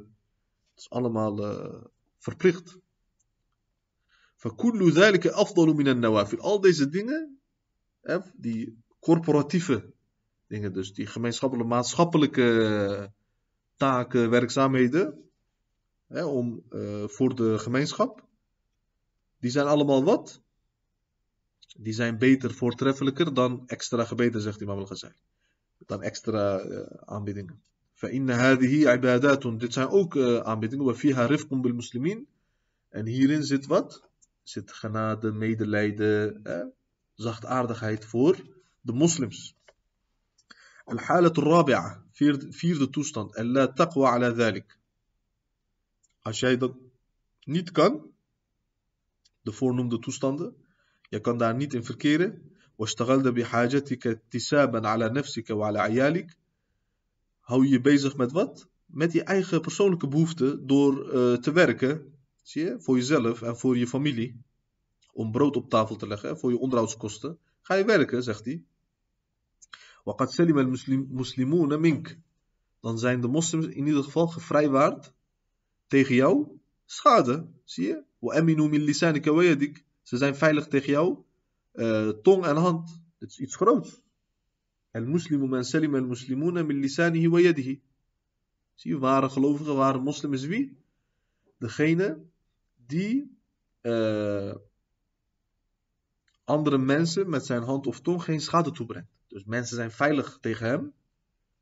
Dat 0.74 0.84
is 0.84 0.90
allemaal 0.90 1.44
uh, 1.44 1.84
verplicht. 2.18 2.78
فكل 4.37 4.91
ذلك 4.91 5.27
أفضل 5.27 5.73
من 5.73 5.87
النوافل. 5.87 6.37
Al 6.39 6.59
deze 6.61 6.89
dingen, 6.89 7.39
hè, 8.01 8.17
die 8.35 8.83
corporatieve 8.99 9.93
dingen, 10.47 10.73
dus 10.73 10.93
die 10.93 11.07
gemeenschappelijke, 11.07 11.73
maatschappelijke 11.73 13.11
taken, 13.75 14.29
werkzaamheden, 14.29 15.29
hè, 16.07 16.25
om, 16.25 16.63
uh, 16.69 17.07
voor 17.07 17.35
de 17.35 17.59
gemeenschap, 17.59 18.27
die 19.39 19.51
zijn 19.51 19.65
allemaal 19.65 20.03
wat? 20.03 20.41
Die 21.77 21.93
zijn 21.93 22.17
beter, 22.17 22.53
voortreffelijker 22.53 23.33
dan 23.33 23.63
extra 23.65 24.03
gebeden, 24.03 24.41
zegt 24.41 24.61
Imam 24.61 24.77
al-Ghazali. 24.77 25.13
Dan 25.85 26.01
extra 26.01 26.65
uh, 26.65 26.79
aanbiedingen. 27.05 27.61
فإن 27.93 28.29
هذه 28.29 28.87
عبادات. 28.87 29.59
Dit 29.59 29.73
zijn 29.73 29.87
ook 29.87 30.15
uh, 30.15 30.37
aanbiedingen. 30.37 30.85
وفيها 30.85 31.25
رفق 31.25 31.53
بالمسلمين. 31.53 32.27
En 32.89 33.05
hierin 33.05 33.43
zit 33.43 33.65
wat? 33.65 34.06
Zit 34.47 34.71
genade, 34.71 35.31
medelijden, 35.31 36.43
eh, 36.43 36.65
zachtaardigheid 37.13 38.05
voor 38.05 38.37
de 38.81 38.93
moslims. 38.93 39.55
الحالة 40.91 41.33
الرابعة 41.37 42.05
vierde 42.49 42.89
toestand. 42.89 43.37
ألا 43.37 43.65
تقوى 43.65 44.07
على 44.07 44.27
ذلك. 44.27 44.79
Als 46.21 46.39
jij 46.39 46.57
dat 46.57 46.75
niet 47.43 47.71
kan, 47.71 48.11
de 49.41 49.51
voornoemde 49.51 49.99
toestanden, 49.99 50.55
je 51.09 51.19
kan 51.19 51.37
daar 51.37 51.55
niet 51.55 51.73
in 51.73 51.83
verkeren. 51.83 52.51
واشتغلت 52.77 53.27
بحاجتك 53.27 54.07
اكتسابا 54.07 54.87
على 54.87 55.09
نفسك 55.09 55.49
وعلى 55.49 55.79
عيالك. 55.79 56.37
Hou 57.39 57.67
je 57.67 57.81
bezig 57.81 58.17
met 58.17 58.31
wat? 58.31 58.67
Met 58.85 59.11
je 59.11 59.23
eigen 59.23 59.61
persoonlijke 59.61 60.07
behoeften 60.07 60.67
door 60.67 61.13
uh, 61.13 61.37
te 61.37 61.51
werken. 61.51 62.13
Zie 62.48 62.64
je? 62.64 62.80
Voor 62.80 62.96
jezelf 62.96 63.42
en 63.42 63.56
voor 63.58 63.76
je 63.76 63.86
familie. 63.86 64.42
Om 65.12 65.32
brood 65.32 65.56
op 65.56 65.70
tafel 65.70 65.96
te 65.96 66.06
leggen, 66.06 66.38
voor 66.38 66.50
je 66.50 66.58
onderhoudskosten. 66.58 67.38
Ga 67.60 67.74
je 67.74 67.84
werken, 67.84 68.22
zegt 68.22 68.44
hij. 68.44 68.64
Waqad 70.04 70.32
salim 70.32 70.58
al-muslimoon 70.58 71.80
mink. 71.80 72.18
Dan 72.80 72.98
zijn 72.98 73.20
de 73.20 73.28
moslims 73.28 73.66
in 73.66 73.86
ieder 73.86 74.02
geval 74.02 74.26
gevrijwaard 74.26 75.12
tegen 75.86 76.14
jou 76.14 76.58
schade. 76.84 77.46
Zie 77.64 77.86
je? 77.86 78.02
Wa 78.18 78.34
aminu 78.34 78.68
min 78.68 78.82
lisanika. 78.82 79.30
Ze 80.02 80.16
zijn 80.16 80.36
veilig 80.36 80.66
tegen 80.68 80.90
jou, 80.90 81.18
eh, 81.72 82.08
tong 82.08 82.46
en 82.46 82.56
hand. 82.56 83.00
Het 83.18 83.30
is 83.30 83.38
iets 83.38 83.56
groots. 83.56 84.00
Al-muslimu 84.90 85.46
man 85.46 85.64
Selim 85.64 85.94
al-muslimuna 85.94 86.62
min 86.62 86.80
lisanihi 86.80 87.28
wa 87.28 87.40
yadihi. 87.40 87.82
Zie 88.74 88.92
je, 88.92 88.98
ware 88.98 89.28
gelovigen, 89.28 89.76
ware 89.76 89.98
moslim 89.98 90.32
is 90.32 90.44
wie? 90.44 90.76
Degene 91.58 92.26
die 92.88 93.38
eh, 93.80 94.54
andere 96.44 96.78
mensen 96.78 97.30
met 97.30 97.46
zijn 97.46 97.62
hand 97.62 97.86
of 97.86 98.00
tong 98.00 98.22
geen 98.22 98.40
schade 98.40 98.70
toebrengt. 98.70 99.10
Dus 99.28 99.44
mensen 99.44 99.76
zijn 99.76 99.90
veilig 99.90 100.38
tegen 100.40 100.66
hem 100.66 100.92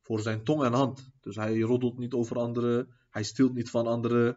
voor 0.01 0.20
zijn 0.20 0.45
tong 0.45 0.64
en 0.64 0.72
hand. 0.72 1.11
Dus 1.20 1.37
hij 1.37 1.61
roddelt 1.61 1.99
niet 1.99 2.12
over 2.12 2.37
anderen, 2.37 2.89
hij 3.11 3.22
stilt 3.22 3.55
niet 3.55 3.70
van 3.70 3.87
anderen. 3.87 4.37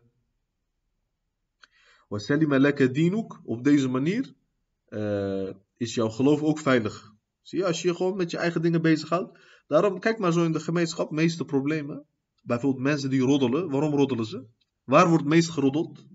Lekker 2.37 2.93
dinuk, 2.93 3.39
op 3.43 3.63
deze 3.63 3.87
manier 3.87 4.33
eh, 4.85 5.49
is 5.77 5.93
jouw 5.93 6.09
geloof 6.09 6.41
ook 6.41 6.59
veilig. 6.59 7.13
Zie 7.41 7.59
je, 7.59 7.65
als 7.65 7.81
je 7.81 7.87
je 7.87 7.95
gewoon 7.95 8.17
met 8.17 8.31
je 8.31 8.37
eigen 8.37 8.61
dingen 8.61 8.81
bezighoudt. 8.81 9.39
Daarom, 9.67 9.99
kijk 9.99 10.19
maar 10.19 10.33
zo 10.33 10.43
in 10.43 10.51
de 10.51 10.59
gemeenschap, 10.59 11.11
meeste 11.11 11.45
problemen. 11.45 12.05
Bijvoorbeeld 12.41 12.83
mensen 12.83 13.09
die 13.09 13.21
roddelen. 13.21 13.69
Waarom 13.69 13.93
roddelen 13.93 14.25
ze? 14.25 14.45
Waar 14.83 15.09
wordt 15.09 15.25
meest 15.25 15.49
geroddeld? 15.49 16.05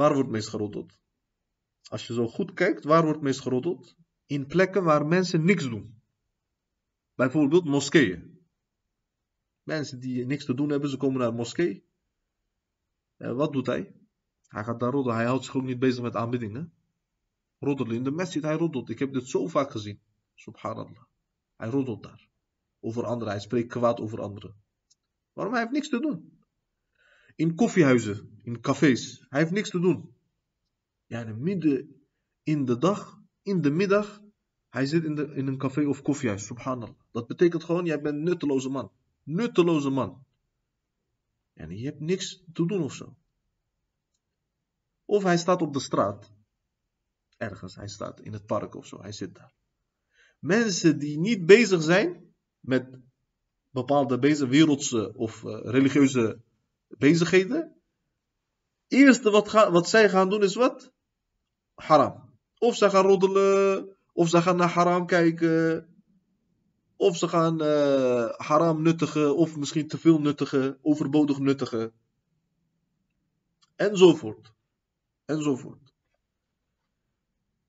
Waar 0.00 0.14
wordt 0.14 0.30
meest 0.30 0.48
geroddeld? 0.48 0.98
Als 1.88 2.06
je 2.06 2.12
zo 2.12 2.28
goed 2.28 2.52
kijkt, 2.52 2.84
waar 2.84 3.04
wordt 3.04 3.20
meest 3.20 3.40
geroddeld? 3.40 3.96
In 4.26 4.46
plekken 4.46 4.84
waar 4.84 5.06
mensen 5.06 5.44
niks 5.44 5.64
doen. 5.68 6.02
Bijvoorbeeld 7.14 7.64
moskeeën. 7.64 8.46
Mensen 9.62 10.00
die 10.00 10.26
niks 10.26 10.44
te 10.44 10.54
doen 10.54 10.68
hebben, 10.68 10.90
ze 10.90 10.96
komen 10.96 11.18
naar 11.18 11.28
een 11.28 11.34
moskee. 11.34 11.88
Uh, 13.16 13.32
wat 13.32 13.52
doet 13.52 13.66
hij? 13.66 13.94
Hij 14.48 14.64
gaat 14.64 14.80
daar 14.80 14.90
roddelen. 14.90 15.16
Hij 15.16 15.26
houdt 15.26 15.44
zich 15.44 15.56
ook 15.56 15.62
niet 15.62 15.78
bezig 15.78 16.02
met 16.02 16.16
aanbiddingen. 16.16 16.72
Roddelen 17.58 17.96
in 17.96 18.04
de 18.04 18.10
masjid, 18.10 18.42
hij 18.42 18.56
roddelt. 18.56 18.88
Ik 18.88 18.98
heb 18.98 19.12
dit 19.12 19.28
zo 19.28 19.46
vaak 19.46 19.70
gezien. 19.70 20.00
Subhanallah. 20.34 21.04
Hij 21.56 21.68
roddelt 21.68 22.02
daar. 22.02 22.28
Over 22.80 23.04
anderen. 23.04 23.32
Hij 23.32 23.42
spreekt 23.42 23.68
kwaad 23.68 24.00
over 24.00 24.20
anderen. 24.20 24.62
Waarom? 25.32 25.54
Hij 25.54 25.62
heeft 25.62 25.74
niks 25.74 25.88
te 25.88 26.00
doen. 26.00 26.39
In 27.40 27.54
koffiehuizen, 27.54 28.40
in 28.42 28.60
cafés. 28.60 29.26
Hij 29.28 29.40
heeft 29.40 29.52
niks 29.52 29.70
te 29.70 29.80
doen. 29.80 30.14
Ja, 31.06 31.24
midden 31.24 32.02
in 32.42 32.64
de 32.64 32.78
dag, 32.78 33.20
in 33.42 33.60
de 33.60 33.70
middag. 33.70 34.22
Hij 34.68 34.86
zit 34.86 35.04
in, 35.04 35.14
de, 35.14 35.34
in 35.34 35.46
een 35.46 35.58
café 35.58 35.86
of 35.86 36.02
koffiehuis. 36.02 36.46
Subhanallah. 36.46 36.94
Dat 37.10 37.26
betekent 37.26 37.64
gewoon, 37.64 37.84
jij 37.84 38.00
bent 38.00 38.14
een 38.16 38.22
nutteloze 38.22 38.68
man. 38.68 38.92
Nutteloze 39.22 39.90
man. 39.90 40.24
En 41.52 41.76
je 41.78 41.84
hebt 41.84 42.00
niks 42.00 42.44
te 42.52 42.66
doen 42.66 42.82
of 42.82 42.94
zo. 42.94 43.16
Of 45.04 45.22
hij 45.22 45.38
staat 45.38 45.62
op 45.62 45.72
de 45.72 45.80
straat. 45.80 46.32
Ergens, 47.36 47.74
hij 47.74 47.88
staat 47.88 48.20
in 48.20 48.32
het 48.32 48.46
park 48.46 48.74
of 48.74 48.86
zo, 48.86 49.00
hij 49.00 49.12
zit 49.12 49.34
daar. 49.34 49.54
Mensen 50.38 50.98
die 50.98 51.18
niet 51.18 51.46
bezig 51.46 51.82
zijn 51.82 52.34
met 52.60 52.98
bepaalde 53.70 54.18
bezig, 54.18 54.48
wereldse 54.48 55.14
of 55.14 55.42
uh, 55.42 55.60
religieuze 55.62 56.42
bezigheden. 56.98 57.74
Eerste 58.88 59.30
wat, 59.30 59.48
ga, 59.48 59.70
wat 59.70 59.88
zij 59.88 60.08
gaan 60.08 60.30
doen 60.30 60.42
is 60.42 60.54
wat? 60.54 60.92
Haram. 61.74 62.38
Of 62.58 62.76
ze 62.76 62.90
gaan 62.90 63.04
roddelen, 63.04 63.96
of 64.12 64.28
ze 64.28 64.42
gaan 64.42 64.56
naar 64.56 64.68
haram 64.68 65.06
kijken, 65.06 65.88
of 66.96 67.16
ze 67.16 67.28
gaan 67.28 67.62
uh, 67.62 68.28
haram 68.30 68.82
nuttigen, 68.82 69.36
of 69.36 69.56
misschien 69.56 69.88
te 69.88 69.98
veel 69.98 70.20
nuttigen, 70.20 70.78
overbodig 70.82 71.38
nuttigen. 71.38 71.92
Enzovoort 73.76 74.52
enzovoort. 75.30 75.94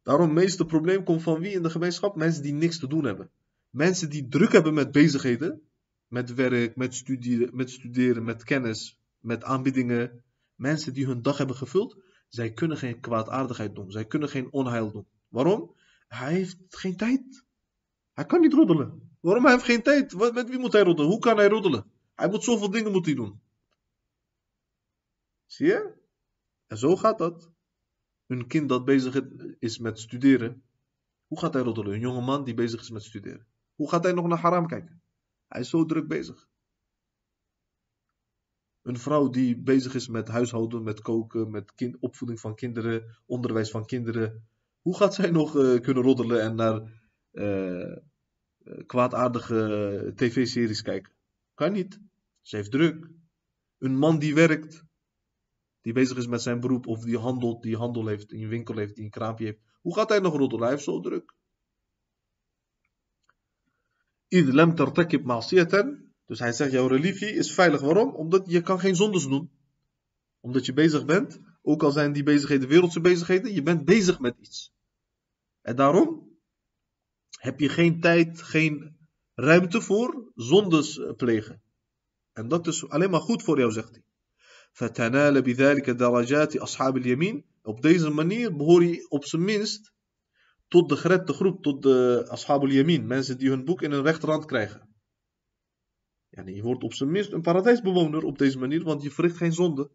Daarom 0.04 0.26
het 0.26 0.36
meeste 0.36 0.66
probleem 0.66 1.04
komt 1.04 1.22
van 1.22 1.40
wie 1.40 1.52
in 1.52 1.64
de 1.64 1.70
gemeenschap? 1.70 2.16
Mensen 2.16 2.44
die 2.44 2.54
niks 2.54 2.80
te 2.80 2.88
doen 2.88 3.04
hebben. 3.04 3.30
Mensen 3.70 4.10
die 4.10 4.28
druk 4.28 4.52
hebben 4.52 4.74
met 4.74 4.92
bezigheden, 4.92 5.62
met 6.08 6.34
werk, 6.34 6.76
met, 6.76 7.04
met 7.52 7.70
studeren, 7.70 8.24
met 8.24 8.44
kennis, 8.44 9.01
met 9.22 9.44
aanbiedingen. 9.44 10.24
Mensen 10.56 10.94
die 10.94 11.06
hun 11.06 11.22
dag 11.22 11.38
hebben 11.38 11.56
gevuld, 11.56 11.98
zij 12.28 12.54
kunnen 12.54 12.78
geen 12.78 13.00
kwaadaardigheid 13.00 13.76
doen. 13.76 13.92
Zij 13.92 14.06
kunnen 14.06 14.30
geen 14.30 14.52
onheil 14.52 14.92
doen. 14.92 15.08
Waarom? 15.28 15.76
Hij 16.08 16.34
heeft 16.34 16.58
geen 16.70 16.98
tijd. 16.98 17.44
Hij 18.14 18.26
kan 18.26 18.42
niet 18.42 18.54
roddelen. 18.54 19.18
Waarom? 19.20 19.44
Hij 19.44 19.54
heeft 19.54 19.66
geen 19.66 19.82
tijd. 19.82 20.34
Met 20.34 20.50
wie 20.50 20.60
moet 20.60 20.74
hij 20.74 20.84
roddelen? 20.84 21.12
Hoe 21.12 21.20
kan 21.20 21.38
hij 21.38 21.48
roddelen? 21.48 21.92
Hij 22.16 22.30
moet 22.30 22.44
zoveel 22.44 22.70
dingen 22.72 22.92
moet 22.92 23.06
hij 23.06 23.16
doen. 23.16 23.42
Zie 25.46 25.68
je? 25.68 25.94
En 26.68 26.78
zo 26.78 26.96
gaat 26.96 27.18
dat. 27.18 27.52
Een 28.28 28.48
kind 28.48 28.70
dat 28.70 28.86
bezig 28.86 29.22
is 29.60 29.78
met 29.78 30.00
studeren. 30.00 30.64
Hoe 31.28 31.40
gaat 31.40 31.54
hij 31.54 31.64
roddelen? 31.64 31.94
Een 31.94 32.00
jonge 32.00 32.22
man 32.22 32.44
die 32.44 32.54
bezig 32.54 32.82
is 32.82 32.90
met 32.90 33.04
studeren. 33.04 33.48
Hoe 33.76 33.90
gaat 33.90 34.04
hij 34.04 34.14
nog 34.14 34.28
naar 34.28 34.40
haram 34.40 34.68
kijken? 34.68 35.02
Hij 35.48 35.62
is 35.62 35.70
zo 35.70 35.86
druk 35.86 36.08
bezig. 36.08 36.50
Een 38.82 38.98
vrouw 38.98 39.30
die 39.30 39.58
bezig 39.58 39.94
is 39.94 40.08
met 40.08 40.28
huishouden, 40.28 40.84
met 40.84 41.02
koken, 41.02 41.52
met 41.52 41.74
opvoeding 42.00 42.40
van 42.40 42.56
kinderen, 42.56 43.18
onderwijs 43.26 43.72
van 43.72 43.86
kinderen. 43.86 44.48
Hoe 44.82 44.98
gaat 44.98 45.14
zij 45.14 45.30
nog 45.30 45.56
uh, 45.56 45.80
kunnen 45.80 46.04
roddelen 46.04 46.42
en 46.42 46.56
naar 46.56 46.82
uh, 47.32 47.98
kwaadaardige 48.86 50.12
tv-series 50.16 50.82
kijken? 50.82 51.14
Kan 51.54 51.72
niet. 51.72 52.00
Ze 52.42 52.56
heeft 52.56 52.72
druk. 52.72 53.10
Een 53.78 53.98
man 53.98 54.20
die 54.20 54.34
werkt, 54.34 54.84
die 55.82 55.94
bezig 55.94 56.18
is 56.18 56.28
met 56.28 56.42
zijn 56.42 56.60
beroep, 56.60 56.88
of 56.88 57.04
die 57.04 57.18
handelt, 57.18 57.62
die 57.62 57.78
handel 57.78 58.08
heeft, 58.08 58.30
die 58.30 58.44
een 58.44 58.50
winkel 58.50 58.78
heeft, 58.78 58.96
die 58.96 59.04
een 59.04 59.10
kraampje 59.10 59.46
heeft. 59.46 59.60
Hoe 59.82 59.96
gaat 59.96 60.10
hij 60.10 60.20
nog 60.20 60.36
roddelen? 60.36 60.64
Hij 60.64 60.72
heeft 60.72 60.84
zo 60.84 61.00
druk. 61.00 61.34
Lam 64.28 64.76
tartakib 64.76 65.24
ma'siyatan 65.24 66.11
dus 66.32 66.40
hij 66.40 66.52
zegt, 66.52 66.72
jouw 66.72 66.88
religie 66.88 67.34
is 67.34 67.54
veilig. 67.54 67.82
Waarom? 67.82 68.16
Omdat 68.16 68.44
je 68.46 68.62
kan 68.62 68.80
geen 68.80 68.96
zondes 68.96 69.28
doen. 69.28 69.52
Omdat 70.40 70.66
je 70.66 70.74
bezig 70.74 71.06
bent, 71.06 71.40
ook 71.62 71.84
al 71.84 71.92
zijn 71.92 72.14
die 72.14 72.24
bezigheden 72.24 72.68
wereldse 72.68 73.02
bezigheden, 73.02 73.54
je 73.54 73.64
bent 73.64 73.86
bezig 73.86 74.20
met 74.20 74.36
iets. 74.40 74.74
En 75.62 75.76
daarom 75.76 76.30
heb 77.30 77.60
je 77.60 77.70
geen 77.70 78.00
tijd, 78.00 78.42
geen 78.42 78.98
ruimte 79.34 79.82
voor 79.82 80.32
zondes 80.36 81.00
eh, 81.00 81.14
plegen. 81.16 81.62
En 82.34 82.48
dat 82.48 82.68
is 82.68 82.90
alleen 82.90 83.10
maar 83.10 83.22
goed 83.22 83.44
voor 83.44 83.60
jou, 83.60 83.72
zegt 83.72 83.92
hij. 83.92 84.04
Op 87.62 87.82
deze 87.82 88.10
manier 88.10 88.56
behoor 88.56 88.84
je 88.84 89.10
op 89.10 89.26
zijn 89.26 89.44
minst 89.44 89.92
tot 90.68 90.90
de 90.90 90.98
geredde 90.98 91.34
groep, 91.34 91.64
tot 91.64 91.82
de 91.82 92.26
ashab 92.28 92.62
al-yamin. 92.62 93.08
Mensen 93.08 93.38
die 93.38 93.50
hun 93.50 93.66
boek 93.66 93.82
in 93.82 93.92
hun 93.92 94.04
rechterhand 94.04 94.46
krijgen. 94.46 94.91
Yani 96.31 96.55
je 96.55 96.63
wordt 96.63 96.83
op 96.83 96.95
zijn 96.95 97.11
minst 97.11 97.33
een 97.33 97.43
paradijsbewoner 97.43 98.25
op 98.25 98.39
deze 98.39 98.59
manier, 98.59 98.85
want 98.85 99.03
je 99.03 99.11
verricht 99.11 99.37
geen 99.37 99.53
zonde. 99.53 99.91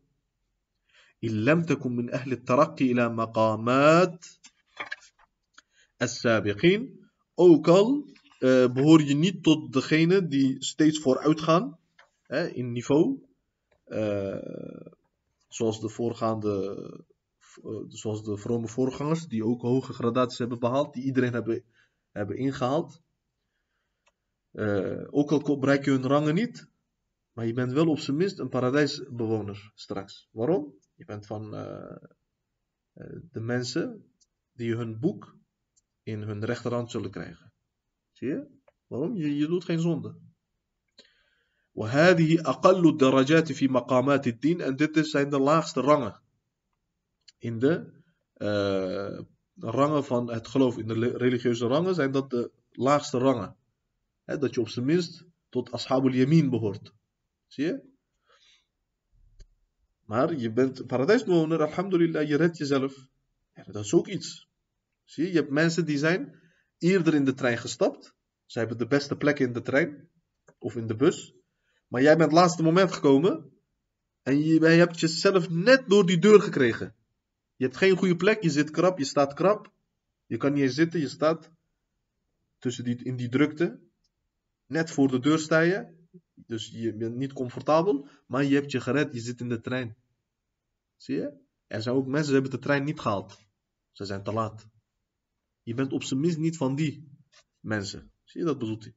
إن 1.24 1.66
تكن 1.66 1.96
من 1.96 2.14
أهل 2.14 2.32
الترقي 2.32 2.92
إلى 2.92 3.10
مقامات 3.10 4.26
السابقين 6.02 7.10
ook 7.36 7.68
al 7.68 8.06
uh, 8.40 8.74
behoor 8.74 9.02
je 9.02 9.16
niet 9.16 9.44
tot 9.44 9.74
degene 9.74 10.28
die 10.28 10.64
steeds 10.64 11.00
vooruit 11.00 11.42
gaan 11.42 11.78
hè, 12.24 12.48
in 12.48 12.72
niveau 12.72 13.20
uh, 13.88 14.36
zoals 15.48 15.80
de 15.80 15.90
voorgaande 15.90 16.76
uh, 17.64 17.84
zoals 17.88 18.24
de 18.24 18.38
vrome 18.38 18.68
voorgangers 18.68 19.28
die 19.28 19.46
ook 19.46 19.62
hoge 19.62 19.94
gradaties 19.94 20.38
hebben 20.38 20.60
behaald 20.60 20.94
die 20.94 21.04
iedereen 21.04 21.34
hebben, 21.34 21.64
hebben 22.12 22.38
ingehaald 22.38 23.02
uh, 24.56 25.08
ook 25.10 25.32
al 25.32 25.60
bereik 25.60 25.86
je 25.86 25.92
hun 25.92 26.08
rangen 26.08 26.36
niet, 26.36 26.70
maar 27.32 27.46
je 27.46 27.54
bent 27.54 27.72
wel 27.72 27.88
op 27.88 28.00
zijn 28.00 28.18
minst 28.18 28.40
een 28.40 28.50
paradijsbewoner 28.50 29.72
straks. 29.76 30.30
Waarom? 30.32 30.74
Je 30.96 31.06
bent 31.06 31.26
van 31.26 31.56
uh, 31.56 31.96
de 33.32 33.40
mensen 33.40 34.14
die 34.54 34.76
hun 34.76 35.00
boek 35.00 35.38
in 36.04 36.22
hun 36.22 36.46
rechterhand 36.46 36.92
zullen 36.92 37.12
krijgen. 37.12 37.54
Zie 38.12 38.28
je? 38.28 38.48
Waarom? 38.88 39.16
Je, 39.16 39.36
je 39.36 39.48
doet 39.48 39.64
geen 39.64 39.80
zonde. 39.80 40.16
وهذه 41.74 42.42
أقل 42.42 42.88
الدرجات 42.88 43.52
في 43.52 43.68
مقامات 43.68 44.28
الدين 44.28 44.62
en 44.62 44.76
dit 44.76 45.08
zijn 45.08 45.30
de 45.30 45.40
laagste 45.40 45.82
rangen 45.82 46.22
in 47.38 47.60
de 47.60 48.02
uh, 48.38 49.20
rangen 49.56 50.04
van 50.04 50.32
het 50.32 50.48
geloof 50.48 50.78
in 50.78 50.88
de 50.88 51.18
religieuze 51.18 51.68
rangen 51.68 51.96
zijn 51.96 52.12
dat 52.12 52.30
de 52.30 52.52
laagste 52.72 53.18
rangen 53.18 53.56
dat 54.27 54.55
je 54.55 54.61
op 54.61 54.69
zijn 54.69 54.85
minst 54.85 55.25
tot 55.49 55.73
Ashabul 55.73 56.13
Yamin 56.13 56.51
behoort. 56.51 56.93
Zie 57.47 57.65
je? 57.65 57.95
Maar 60.05 60.35
je 60.35 60.53
bent 60.53 60.87
paradijsbewoner, 60.87 61.63
alhamdulillah, 61.63 62.29
je 62.29 62.37
redt 62.37 62.57
jezelf. 62.57 63.09
Ja, 63.55 63.65
dat 63.65 63.85
is 63.85 63.95
ook 63.95 64.09
iets. 64.09 64.49
Zie 65.05 65.25
je? 65.25 65.31
Je 65.33 65.37
hebt 65.37 65.51
mensen 65.51 65.87
die 65.87 65.99
zijn 65.99 66.41
eerder 66.79 67.15
in 67.15 67.25
de 67.25 67.35
trein 67.35 67.59
gestapt. 67.59 68.15
Zij 68.47 68.61
hebben 68.63 68.79
de 68.79 68.87
beste 68.87 69.17
plek 69.17 69.39
in 69.39 69.53
de 69.53 69.63
trein. 69.63 70.09
Of 70.59 70.77
in 70.77 70.87
de 70.87 70.97
bus. 70.97 71.35
Maar 71.89 72.03
jij 72.03 72.17
bent 72.17 72.31
het 72.31 72.41
laatste 72.41 72.63
moment 72.63 72.93
gekomen. 72.93 73.53
En 74.23 74.39
je, 74.39 74.61
je 74.61 74.67
hebt 74.67 75.01
jezelf 75.01 75.51
net 75.51 75.89
door 75.89 76.07
die 76.07 76.19
deur 76.19 76.41
gekregen. 76.41 76.95
Je 77.57 77.65
hebt 77.65 77.77
geen 77.77 77.97
goede 77.97 78.17
plek, 78.17 78.43
je 78.43 78.51
zit 78.51 78.71
krap, 78.71 78.99
je 78.99 79.05
staat 79.05 79.35
krap. 79.35 79.73
Je 80.27 80.37
kan 80.37 80.53
niet 80.53 80.63
eens 80.63 80.75
zitten, 80.75 81.01
je 81.01 81.09
staat 81.09 81.51
tussen 82.59 82.85
die, 82.85 83.05
in 83.05 83.17
die 83.17 83.29
drukte 83.29 83.86
net 84.66 84.92
voor 84.92 85.08
de 85.08 85.20
deur 85.20 85.40
sta 85.40 85.60
je. 85.60 86.00
Dus 86.36 86.68
je 86.68 86.96
bent 86.96 87.16
niet 87.16 87.34
comfortabel, 87.34 88.08
maar 88.28 88.44
je 88.44 88.56
hebt 88.56 88.72
je 88.72 88.82
gered, 88.82 89.14
je 89.14 89.20
zit 89.20 89.40
in 89.40 89.50
de 89.50 89.62
trein. 89.62 89.96
Zie 90.98 91.16
je? 91.16 91.40
Er 91.68 91.82
zijn 91.82 91.96
ook 91.96 92.08
mensen 92.08 92.34
die 92.34 92.42
hebben 92.42 92.60
de 92.60 92.66
trein 92.66 92.84
niet 92.84 93.00
gehaald. 93.00 93.38
Ze 93.92 94.06
zijn 94.06 94.24
te 94.24 94.34
laat. 94.34 94.68
Je 95.64 95.74
bent 95.74 95.94
op 95.94 96.04
zijn 96.04 96.20
minst 96.20 96.38
niet 96.38 96.58
van 96.58 96.76
die 96.76 97.12
mensen. 97.60 98.12
Zie 98.24 98.40
je, 98.40 98.46
dat 98.46 98.58
bedoelt 98.58 98.84
hij. 98.84 98.96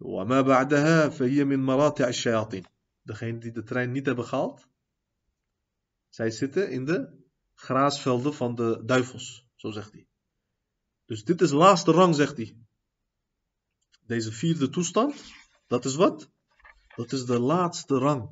وما 0.00 0.40
بعدها 0.42 1.08
فهي 1.08 1.44
من 1.44 1.58
مراتع 1.58 2.08
الشياطين. 2.08 2.64
Degene 3.06 3.38
die 3.38 3.52
de 3.52 3.62
trein 3.62 3.92
niet 3.92 4.06
hebben 4.06 4.24
gehaald, 4.24 4.68
zij 6.08 6.30
zitten 6.30 6.70
in 6.70 6.84
de 6.84 7.24
graasvelden 7.54 8.34
van 8.34 8.54
de 8.54 8.82
duivels, 8.84 9.48
zo 9.54 9.70
zegt 9.70 9.92
hij. 9.92 10.06
Dus 11.04 11.24
dit 11.24 11.40
is 11.40 11.50
laatste 11.50 11.90
rang, 11.90 12.14
zegt 12.14 12.36
hij. 12.36 12.56
Deze 14.11 14.31
vierde 14.31 14.69
toestand, 14.69 15.23
dat 15.67 15.85
is 15.85 15.95
wat? 15.95 16.29
Dat 16.95 17.11
is 17.11 17.25
de 17.25 17.39
laatste 17.39 17.97
rang. 17.97 18.29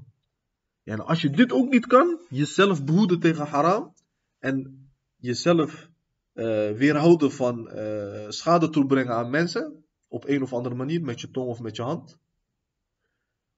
En 0.84 1.06
als 1.06 1.22
je 1.22 1.30
dit 1.30 1.52
ook 1.52 1.70
niet 1.70 1.86
kan, 1.88 2.20
jezelf 2.30 2.84
behoeden 2.84 3.20
tegen 3.20 3.48
haram 3.48 3.94
en 4.40 4.90
jezelf 5.16 5.90
uh, 6.34 6.72
weerhouden 6.72 7.32
van 7.32 7.70
uh, 7.72 8.30
schade 8.30 8.70
toebrengen 8.70 9.14
aan 9.14 9.30
mensen, 9.30 9.86
op 10.08 10.28
een 10.28 10.42
of 10.42 10.54
andere 10.54 10.76
manier, 10.76 11.02
met 11.02 11.22
je 11.22 11.32
tong 11.32 11.50
of 11.50 11.60
met 11.60 11.76
je 11.76 11.82
hand. 11.82 12.18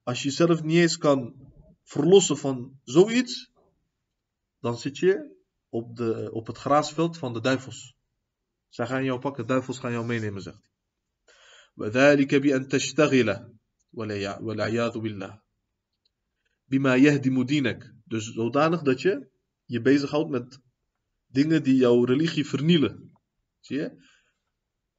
Als 0.03 0.21
je 0.21 0.29
jezelf 0.29 0.63
niet 0.63 0.77
eens 0.77 0.97
kan 0.97 1.35
verlossen 1.83 2.37
van 2.37 2.79
zoiets, 2.83 3.51
dan 4.59 4.77
zit 4.77 4.97
je 4.97 5.35
op, 5.69 5.95
de, 5.95 6.29
op 6.33 6.47
het 6.47 6.57
graasveld 6.57 7.17
van 7.17 7.33
de 7.33 7.41
duivels. 7.41 7.95
Zij 8.69 8.87
gaan 8.87 9.03
jou 9.03 9.19
pakken, 9.19 9.47
duivels 9.47 9.79
gaan 9.79 9.91
jou 9.91 10.05
meenemen, 10.05 10.41
zegt 10.41 10.61
hij. 10.61 10.70
وذلك 11.76 12.34
بأن 12.34 12.68
تشتغل 12.68 13.28
والعياذ 13.92 14.98
بالله 14.98 15.40
بما 16.68 16.96
يهدم 16.96 17.42
دينك 17.42 17.96
dus 18.08 18.32
zodanig 18.34 18.82
dat 18.82 19.00
je 19.02 19.28
je 19.64 19.80
bezighoudt 19.80 20.30
met 20.30 20.58
dingen 21.26 21.62
die 21.62 21.76
jouw 21.76 22.04
religie 22.04 22.46
vernielen 22.46 23.12
zie 23.60 23.78
je 23.78 23.90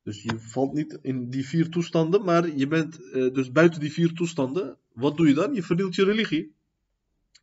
dus 0.04 0.24
je 0.24 0.40
valt 0.40 0.74
niet 0.74 1.00
in 1.02 1.30
die 1.30 1.48
vier 1.48 1.70
toestanden 1.70 2.24
maar 2.24 2.56
je 2.56 2.68
bent 2.68 3.00
uh, 3.00 3.34
dus 3.34 3.52
buiten 3.52 3.80
die 3.80 3.92
vier 3.92 4.14
toestanden 4.14 4.78
wat 4.94 5.18
doe 5.18 5.28
je 5.28 5.34
dan 5.34 5.54
je 5.54 5.64
vernielt 5.64 5.96
je 5.96 6.04
religie 6.04 6.56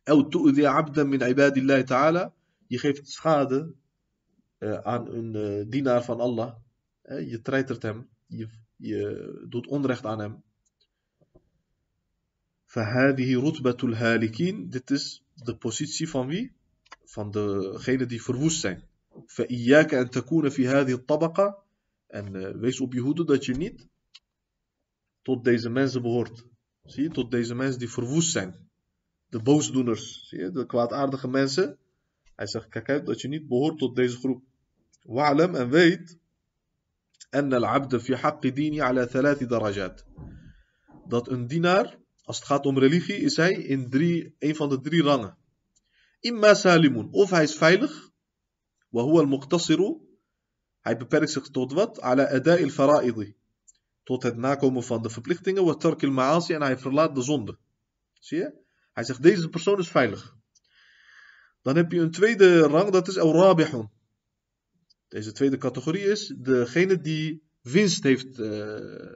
أو 0.09 0.21
تؤذي 0.21 0.65
عبدا 0.65 1.03
من 1.03 1.23
عباد 1.23 1.57
الله 1.57 1.81
تعالى 1.81 2.31
je 2.67 2.77
geeft 2.77 3.09
schade 3.09 3.73
uh, 4.59 4.77
aan 4.77 5.07
een 5.07 5.33
uh, 5.35 5.65
dienaar 5.69 6.03
van 6.03 6.19
Allah 6.19 6.55
je 7.03 7.41
treitert 7.41 7.81
hem 7.81 8.09
je 8.25 8.47
je 8.79 9.45
doet 9.49 9.67
onrecht 9.67 10.05
aan 10.05 10.19
hem. 10.19 10.43
فهذه 12.65 13.39
رتبة 13.39 13.77
الهالكين 13.83 14.69
dit 14.69 14.91
is 14.91 15.23
de 15.33 15.55
positie 15.55 16.09
van 16.09 16.27
wie? 16.27 16.51
van 17.05 17.31
degenen 17.31 18.07
die 18.07 18.21
verwoest 18.21 18.59
zijn 18.59 18.83
فإياك 19.27 19.93
أن 19.93 20.09
تكون 20.09 20.49
في 20.49 20.67
هذه 20.67 20.93
الطبقة 20.93 21.63
en 22.07 22.35
uh, 22.35 22.49
wees 22.49 22.79
op 22.79 22.93
je 22.93 22.99
hoede 22.99 23.25
dat 23.25 23.45
je 23.45 23.53
niet 23.53 23.87
tot 25.21 25.43
deze 25.43 25.69
mensen 25.69 26.01
behoort 26.01 26.45
zie 26.83 27.03
je, 27.03 27.09
tot 27.09 27.31
deze 27.31 27.55
mensen 27.55 27.79
die 27.79 27.89
verwoest 27.89 28.31
zijn 28.31 28.69
de 29.29 29.41
boosdoeners, 29.41 30.27
zie 30.27 30.39
je, 30.39 30.51
de 30.51 30.65
kwaadaardige 30.65 31.27
mensen 31.27 31.77
hij 32.35 32.47
zegt, 32.47 32.67
kijk 32.67 32.89
uit 32.89 33.05
dat 33.05 33.21
je 33.21 33.27
niet 33.27 33.47
behoort 33.47 33.77
tot 33.77 33.95
deze 33.95 34.17
groep 34.17 34.43
wa'lam 35.03 35.55
en 35.55 35.69
weet 35.69 36.17
en 37.30 37.52
al-abd 37.52 38.02
fi 38.02 38.14
haqqi 38.14 38.52
dini 38.52 38.80
ala 38.80 39.06
thalathi 39.06 39.46
darajat. 39.46 40.04
Dat 41.06 41.28
een 41.28 41.46
dienaar, 41.46 41.98
als 42.24 42.36
het 42.36 42.46
gaat 42.46 42.66
om 42.66 42.78
religie, 42.78 43.16
is 43.16 43.36
hij 43.36 43.52
in 43.52 43.90
drie, 43.90 44.34
een 44.38 44.56
van 44.56 44.68
de 44.68 44.80
drie 44.80 45.02
rangen. 45.02 45.36
Imma 46.20 46.54
salimun. 46.54 47.08
Of 47.10 47.30
hij 47.30 47.42
is 47.42 47.54
veilig. 47.54 48.10
Wa 48.88 49.04
huwa 49.04 49.20
al-muqtasiru. 49.20 50.00
Hij 50.80 50.96
beperkt 50.96 51.30
zich 51.30 51.48
tot 51.48 51.72
wat? 51.72 52.00
Ala 52.00 52.28
ada'i 52.28 52.62
al-fara'idi. 52.62 53.36
Tot 54.02 54.22
het 54.22 54.36
nakomen 54.36 54.82
van 54.82 55.02
de 55.02 55.10
verplichtingen. 55.10 55.64
Wa 55.64 55.74
tark 55.74 56.02
al-ma'asi. 56.02 56.54
En 56.54 56.62
hij 56.62 56.78
verlaat 56.78 57.14
de 57.14 57.22
zonde. 57.22 57.58
Zie 58.12 58.38
je? 58.38 58.52
Hij 58.92 59.04
zegt, 59.04 59.22
deze 59.22 59.48
persoon 59.48 59.78
is 59.78 59.88
veilig. 59.88 60.36
Dan 61.62 61.76
heb 61.76 61.92
je 61.92 62.00
een 62.00 62.10
tweede 62.10 62.60
rang, 62.60 62.90
dat 62.90 63.08
is 63.08 63.18
al-rabihun. 63.18 63.90
Deze 65.10 65.32
tweede 65.32 65.56
categorie 65.56 66.02
is 66.02 66.34
degene 66.38 67.00
die 67.00 67.42
winst 67.60 68.02
heeft 68.02 68.38
eh, 68.38 69.12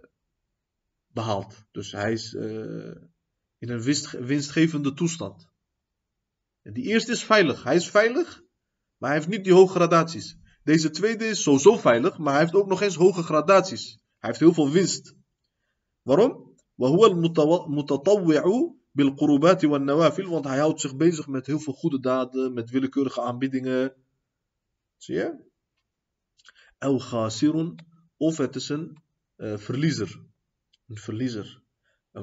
behaald. 1.06 1.64
Dus 1.70 1.92
hij 1.92 2.12
is 2.12 2.34
eh, 2.34 2.94
in 3.58 3.70
een 3.70 3.82
winstgevende 4.26 4.92
toestand. 4.92 5.48
En 6.62 6.72
die 6.72 6.84
eerste 6.84 7.12
is 7.12 7.24
veilig. 7.24 7.62
Hij 7.62 7.76
is 7.76 7.90
veilig, 7.90 8.42
maar 8.96 9.10
hij 9.10 9.18
heeft 9.18 9.30
niet 9.30 9.44
die 9.44 9.52
hoge 9.52 9.74
gradaties. 9.74 10.36
Deze 10.62 10.90
tweede 10.90 11.26
is 11.26 11.42
sowieso 11.42 11.76
veilig, 11.76 12.18
maar 12.18 12.32
hij 12.32 12.42
heeft 12.42 12.54
ook 12.54 12.68
nog 12.68 12.80
eens 12.82 12.94
hoge 12.94 13.22
gradaties. 13.22 13.98
Hij 14.18 14.28
heeft 14.28 14.40
heel 14.40 14.54
veel 14.54 14.70
winst. 14.70 15.14
Waarom? 16.02 16.54
Want 20.28 20.44
hij 20.44 20.58
houdt 20.58 20.80
zich 20.80 20.96
bezig 20.96 21.26
met 21.26 21.46
heel 21.46 21.60
veel 21.60 21.72
goede 21.72 22.00
daden, 22.00 22.52
met 22.52 22.70
willekeurige 22.70 23.20
aanbiedingen. 23.20 23.94
Zie 24.96 25.14
je? 25.14 25.52
El 26.88 26.98
khasirun 26.98 27.78
of 28.16 28.36
het 28.36 28.56
is 28.56 28.68
een 28.68 28.96
uh, 29.36 29.56
verliezer. 29.56 30.22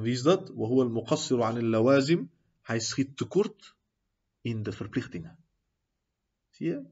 Is 0.03 0.22
dat? 0.22 0.49
وهو 0.49 0.82
المقصر 0.82 1.41
عن 1.41 1.57
اللوازم. 1.57 2.30
Hij 2.62 2.80
schiet 2.80 3.18
tekort 3.18 3.76
in 4.41 4.64
de 4.64 4.72
verplichtingen. 4.72 5.38
Zie 6.49 6.68
je? 6.68 6.86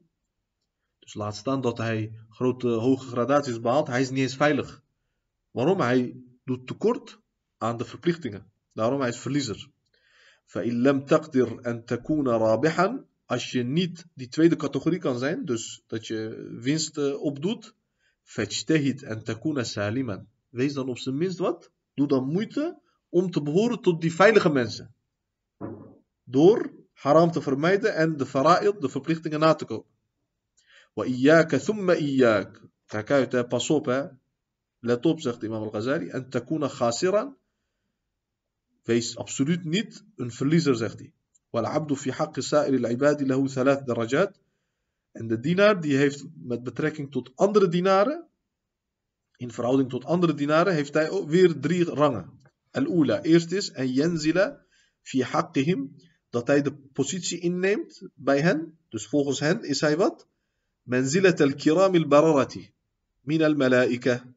Dus 1.00 1.14
laat 1.14 1.36
staan 1.36 1.62
dat 1.62 1.78
hij 1.78 2.14
grote, 2.30 2.68
hoge 2.68 3.08
gradaties 3.08 3.60
behaalt. 3.60 3.88
Hij 3.88 4.02
is 4.02 4.10
niet 4.10 4.20
eens 4.20 4.36
veilig. 4.36 4.84
Waarom? 5.52 5.80
Hij 5.80 6.24
doet 6.44 6.68
tekort 6.68 7.20
aan 7.58 7.78
de 7.78 7.86
verplichtingen. 7.86 8.52
Daarom 8.74 9.00
hij 9.00 9.10
is 9.10 9.20
verliezer. 9.20 9.70
فَإِن 10.46 10.82
لَمْ 10.82 11.06
تَقْدِرْ 11.06 11.66
أَن 11.66 11.86
تَكُونَ 11.86 12.28
رَابِحًا 12.28 13.06
Als 13.30 13.52
je 13.52 13.64
niet 13.64 14.06
die 14.14 14.28
tweede 14.28 14.56
categorie 14.56 15.00
kan 15.00 15.20
zijn, 15.20 15.46
dus 15.46 15.84
dat 15.88 16.08
je 16.08 16.48
winst 16.62 16.98
eh, 16.98 17.22
opdoet, 17.22 17.74
fajtahid 18.24 19.04
en 19.04 19.24
takuna 19.24 19.64
saliman. 19.64 20.28
Wees 20.50 20.74
dan 20.74 20.90
op 20.90 20.98
zijn 20.98 21.18
minst 21.18 21.38
wat? 21.38 21.72
Doe 21.94 22.08
dan 22.08 22.24
moeite 22.24 22.80
om 23.10 23.32
te 23.32 23.42
behoren 23.42 23.82
tot 23.82 24.02
die 24.02 24.14
veilige 24.14 24.50
mensen. 24.50 24.94
Door 26.24 26.74
haram 26.94 27.32
te 27.32 27.42
vermijden 27.42 27.96
en 27.96 28.18
de 28.18 28.26
fara'id, 28.26 28.82
de 28.82 28.90
verplichtingen 28.90 29.40
na 29.40 29.54
te 29.54 29.66
komen. 29.66 29.92
Wa 30.94 31.04
iyyaka 31.04 31.58
thumma 31.58 31.96
iyyak. 31.96 32.62
Kijk 32.86 33.12
uit, 33.12 33.48
pas 33.48 33.70
op. 33.70 34.14
Let 34.80 35.06
op, 35.06 35.22
zegt 35.22 35.44
Imam 35.44 35.64
al-Ghazali. 35.64 36.10
En 36.10 36.30
takuna 36.30 36.68
khasiran. 36.68 37.38
Wees 38.84 39.18
absoluut 39.18 39.64
niet 39.64 40.06
een 40.16 40.32
verliezer, 40.32 40.76
zegt 40.76 41.00
hij. 41.00 41.14
والعبد 41.53 41.93
في 41.93 42.13
حق 42.13 42.41
سائر 42.41 42.75
العباد 42.75 43.23
له 43.23 43.47
ثلاث 43.47 43.83
درجات. 43.83 44.37
En 45.13 45.27
de 45.27 45.41
dienaar 45.41 45.81
die 45.81 45.97
heeft 45.97 46.25
met 46.35 46.63
betrekking 46.63 47.11
tot 47.11 47.31
andere 47.35 47.69
dienaren, 47.69 48.27
in 49.37 49.51
verhouding 49.51 49.91
tot 49.91 50.05
andere 50.05 50.35
dienaren, 50.35 50.75
heeft 50.75 50.95
hij 50.95 51.25
weer 51.27 51.61
drie 51.61 51.85
rangen. 51.85 52.41
Al-Ula, 52.71 53.23
eerst 53.23 53.53
is, 53.53 53.71
en 53.71 53.93
yenzila 53.93 54.65
fi 55.03 55.23
haqqihim, 55.23 55.97
dat 56.31 56.47
hij 56.47 56.63
de 56.63 56.73
positie 56.73 57.39
inneemt 57.39 58.09
bij 58.15 58.41
hen. 58.41 58.79
Dus 58.89 59.07
volgens 59.07 59.41
hen 59.41 59.63
is 59.63 59.81
hij 59.81 59.97
wat? 59.97 60.27
Menzilat 60.83 61.41
al-kiram 61.41 61.95
al-bararati 61.95 62.75
min 63.25 63.43
al-malaika. 63.43 64.35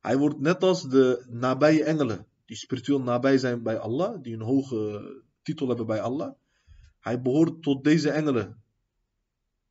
Hij 0.00 0.16
wordt 0.16 0.40
net 0.40 0.62
als 0.62 0.88
de 0.88 1.24
nabije 1.28 1.84
engelen, 1.84 2.26
die 2.44 2.56
spiritueel 2.56 3.00
nabij 3.00 3.38
zijn 3.38 3.62
bij 3.62 3.78
Allah, 3.78 4.22
die 4.22 4.34
een 4.34 4.40
hoge 4.40 5.22
titel 5.45 5.67
hebben 5.67 5.85
bij 5.85 6.01
Allah. 6.01 6.33
Hij 6.99 7.21
behoort 7.21 7.63
tot 7.63 7.83
deze 7.83 8.09
engelen. 8.09 8.63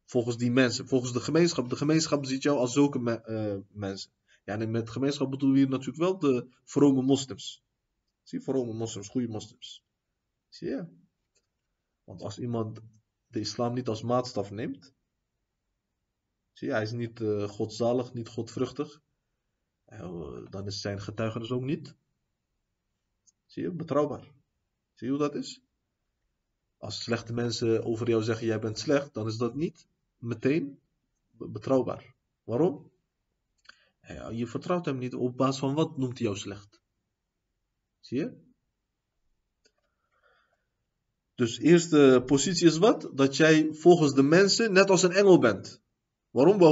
Volgens 0.05 0.37
die 0.37 0.51
mensen, 0.51 0.89
volgens 0.89 1.13
de 1.13 1.21
gemeenschap. 1.21 1.69
De 1.69 1.77
gemeenschap 1.77 2.25
ziet 2.25 2.43
jou 2.43 2.59
als 2.59 2.73
zulke 2.73 2.99
me 2.99 3.23
uh, 3.27 3.79
mensen. 3.79 4.11
Ja, 4.45 4.59
en 4.59 4.71
met 4.71 4.91
gemeenschap 4.91 5.31
bedoelen 5.31 5.57
we 5.57 5.63
hier 5.63 5.71
natuurlijk 5.71 5.99
wel 5.99 6.19
de 6.19 6.49
vrome 6.65 7.03
moslims. 7.03 7.63
Zie 8.23 8.41
vrome 8.41 8.73
moslims, 8.73 9.09
goede 9.09 9.29
moslims. 9.29 9.85
Zie 10.49 10.69
je? 10.69 10.87
Want 12.05 12.23
als 12.23 12.39
iemand 12.39 12.81
de 13.27 13.41
islam 13.41 13.75
niet 13.75 13.89
als 13.89 14.03
maatstaf 14.03 14.51
neemt, 14.51 14.95
zie 16.53 16.69
je, 16.69 16.75
hij 16.75 16.83
is 16.83 16.93
niet 16.93 17.21
uh, 17.21 17.49
godzalig, 17.49 18.13
niet 18.13 18.29
godvruchtig, 18.29 19.03
uh, 19.87 20.51
dan 20.51 20.67
is 20.67 20.81
zijn 20.81 21.01
getuigenis 21.01 21.51
ook 21.51 21.63
niet, 21.63 21.97
zie 23.47 23.63
je, 23.63 23.71
betrouwbaar. 23.71 24.34
Zie 25.05 25.17
dat 25.17 25.35
is? 25.35 25.61
Als 26.79 27.03
slechte 27.03 27.33
mensen 27.33 27.85
over 27.85 28.09
jou 28.09 28.23
zeggen, 28.23 28.47
jij 28.47 28.59
bent 28.59 28.79
slecht, 28.79 29.15
dan 29.15 29.27
is 29.27 29.37
dat 29.37 29.55
niet 29.55 29.87
meteen 30.19 30.79
betrouwbaar. 31.31 32.15
Waarom? 32.45 32.91
Ja, 34.01 34.29
je 34.29 34.47
vertrouwt 34.47 34.85
hem 34.85 34.99
niet. 34.99 35.15
Op 35.15 35.37
basis 35.37 35.59
van 35.59 35.75
wat 35.75 35.97
noemt 35.97 36.19
hij 36.19 36.27
jou 36.27 36.39
slecht? 36.39 36.81
Zie 38.01 38.19
je? 38.19 38.33
Dus 41.35 41.59
eerste 41.59 42.23
positie 42.27 42.67
is 42.67 42.79
wat? 42.79 43.11
Dat 43.15 43.37
jij 43.37 43.73
volgens 43.73 44.15
de 44.15 44.23
mensen 44.23 44.73
net 44.73 44.91
als 44.91 45.03
een 45.03 45.13
engel 45.13 45.39
bent. 45.39 45.83
Waarom? 46.31 46.63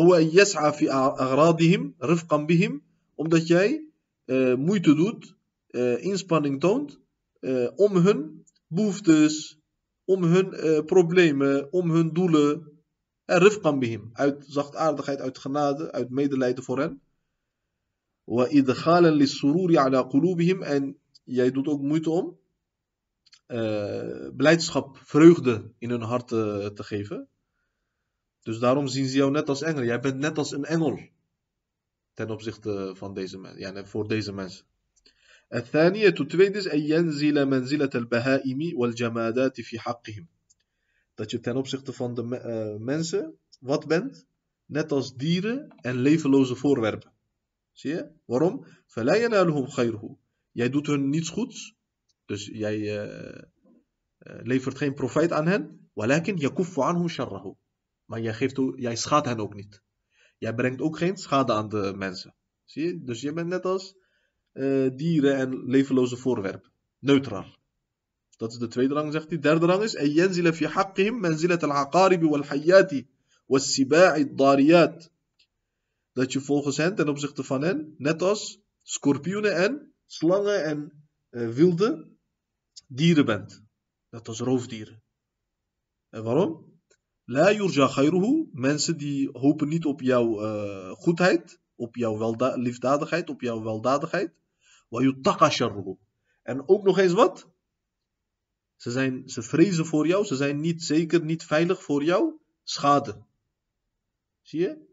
Omdat 3.15 3.47
jij 3.47 3.87
uh, 4.25 4.55
moeite 4.55 4.95
doet, 4.95 5.37
uh, 5.71 6.05
inspanning 6.05 6.61
toont 6.61 7.02
uh, 7.43 7.71
om 7.77 7.97
hun 7.97 8.45
behoeftes, 8.67 9.59
om 10.05 10.23
hun 10.23 10.85
problemen, 10.85 11.73
om 11.73 11.91
hun 11.91 12.13
doelen. 12.13 12.71
Rifqan 13.25 13.79
bihim. 13.79 14.11
Uit 14.13 14.45
zachtaardigheid, 14.47 15.21
uit 15.21 15.39
genade, 15.39 15.93
uit 15.93 16.11
medelijden 16.11 16.65
voor 16.65 16.79
hen. 16.79 17.01
En 20.63 20.97
jij 21.25 21.51
doet 21.51 21.69
ook 21.69 21.81
moeite 21.81 22.11
om 22.11 22.39
uh, 23.47 24.29
blijdschap, 24.37 24.99
vreugde 24.99 25.73
in 25.79 25.91
hun 25.91 26.03
hart 26.03 26.29
te 26.29 26.83
geven. 26.83 27.29
Dus 28.41 28.59
daarom 28.59 28.87
zien 28.87 29.07
ze 29.07 29.17
jou 29.17 29.31
net 29.31 29.49
als 29.49 29.63
engel. 29.63 29.85
Jij 29.85 30.01
bent 30.01 30.19
net 30.19 30.39
als 30.39 30.53
een 30.53 30.65
engel. 30.65 31.01
Ten 32.15 32.31
opzichte 32.31 32.93
van 32.97 33.15
deze 33.15 33.39
mensen. 33.39 33.61
Ja, 33.61 33.85
voor 33.85 34.09
deze 34.09 34.33
mensen. 34.33 34.67
الثانية 35.54 36.10
tweede 36.10 36.58
is 36.58 36.68
أن 36.68 36.80
ينزل 36.80 37.46
منزلة 37.46 37.90
البهائم 37.96 38.78
والجمادات 38.78 39.62
في 39.62 39.80
حقهم. 39.80 40.28
Dat 41.16 41.32
je 41.32 41.40
ten 41.40 41.56
opzichte 41.56 41.94
van 41.94 42.14
de 42.14 42.24
uh, 42.24 42.86
mensen 42.86 43.38
wat 43.60 43.88
bent, 43.88 44.28
net 44.66 44.92
als 44.92 45.16
dieren 45.16 45.76
en 45.82 45.96
levenloze 45.96 46.56
voorwerpen. 46.56 47.12
Zie 47.72 47.92
je? 47.92 48.12
Waarom? 48.26 48.66
فلا 48.88 49.16
ينالهم 49.16 49.68
خيره. 49.68 50.18
Jij 50.52 50.70
doet 50.70 50.88
hun 50.88 51.10
niets 51.10 51.30
goeds, 51.30 51.76
dus 52.26 52.46
jij 52.46 52.78
uh, 52.80 53.44
levert 54.20 54.78
geen 54.78 54.94
profijt 54.94 55.32
aan 55.32 55.48
hen. 55.48 55.90
Walakin 55.94 56.38
yakuffu 56.38 56.82
anhum 56.82 57.10
sharrahu. 57.10 57.54
Maar 58.06 58.22
jij, 58.22 58.34
geeft, 58.34 58.60
jij 58.76 58.96
schaadt 58.96 59.28
hen 59.28 59.40
ook 59.40 59.54
niet. 59.54 59.82
Jij 60.38 60.54
brengt 60.56 60.82
ook 60.82 60.98
geen 60.98 61.18
schade 61.18 61.54
aan 61.54 61.70
de 61.70 61.94
mensen. 61.96 62.36
Zie 62.66 62.86
je? 62.86 63.04
Dus 63.04 63.22
je 63.22 63.34
bent 63.34 63.48
net 63.48 63.66
als 63.66 63.96
uh, 64.54 64.90
dieren 64.96 65.36
en 65.36 65.70
levenloze 65.70 66.18
voorwerpen. 66.18 66.72
Neutraal. 67.00 67.56
Dat 68.38 68.52
is 68.52 68.58
de 68.58 68.68
tweede 68.68 68.94
rang, 68.94 69.12
zegt 69.12 69.30
hij. 69.30 69.40
Derde 69.40 69.66
rang 69.66 69.84
is: 69.84 69.94
ينزل 69.94 70.54
في 70.54 70.68
حقهم 70.68 71.22
منزلة 71.22 71.60
العقارب 71.64 72.24
والحيات 72.24 72.92
والسباع 73.46 74.16
الضاريات. 74.16 75.12
Dat 76.14 76.32
je 76.32 76.40
volgens 76.40 76.78
hen 76.78 76.96
ten 76.96 77.10
opzichte 77.10 77.44
van 77.44 77.62
hen, 77.62 77.96
net 77.98 78.22
als 78.22 78.60
scorpioenen 78.82 79.56
en 79.56 79.94
slangen 80.06 80.64
en 80.64 80.92
uh, 81.32 81.50
wilde 81.50 82.08
dieren 82.88 83.26
bent. 83.26 83.64
Net 84.10 84.28
als 84.28 84.40
roofdieren. 84.40 85.02
En 86.10 86.24
waarom? 86.24 86.80
La 87.26 87.52
yurja 87.52 87.88
khayruhu. 87.88 88.50
Mensen 88.52 88.98
die 88.98 89.30
hopen 89.32 89.68
niet 89.68 89.86
op 89.86 90.02
jouw 90.02 90.44
uh, 90.44 90.92
goedheid, 90.92 91.60
op 91.76 91.96
jouw 91.96 92.36
liefdadigheid, 92.56 93.30
op 93.30 93.42
jouw 93.42 93.64
weldadigheid. 93.64 94.32
Wa 94.92 95.02
yutaqa 95.02 95.50
sharruhu. 95.50 95.98
En 96.44 96.68
ook 96.68 96.84
nog 96.84 96.98
eens 96.98 97.14
wat? 97.14 97.48
Ze, 98.76 98.92
zijn, 98.92 99.30
ze 99.30 99.42
vrezen 99.42 99.86
voor 99.86 100.08
jou, 100.08 100.26
ze 100.26 100.36
zijn 100.36 100.60
niet 100.60 100.84
zeker, 100.84 101.24
niet 101.24 101.44
veilig 101.44 101.84
voor 101.84 102.04
jou. 102.04 102.34
Schade. 102.64 103.26
Zie 104.42 104.60
je? 104.60 104.86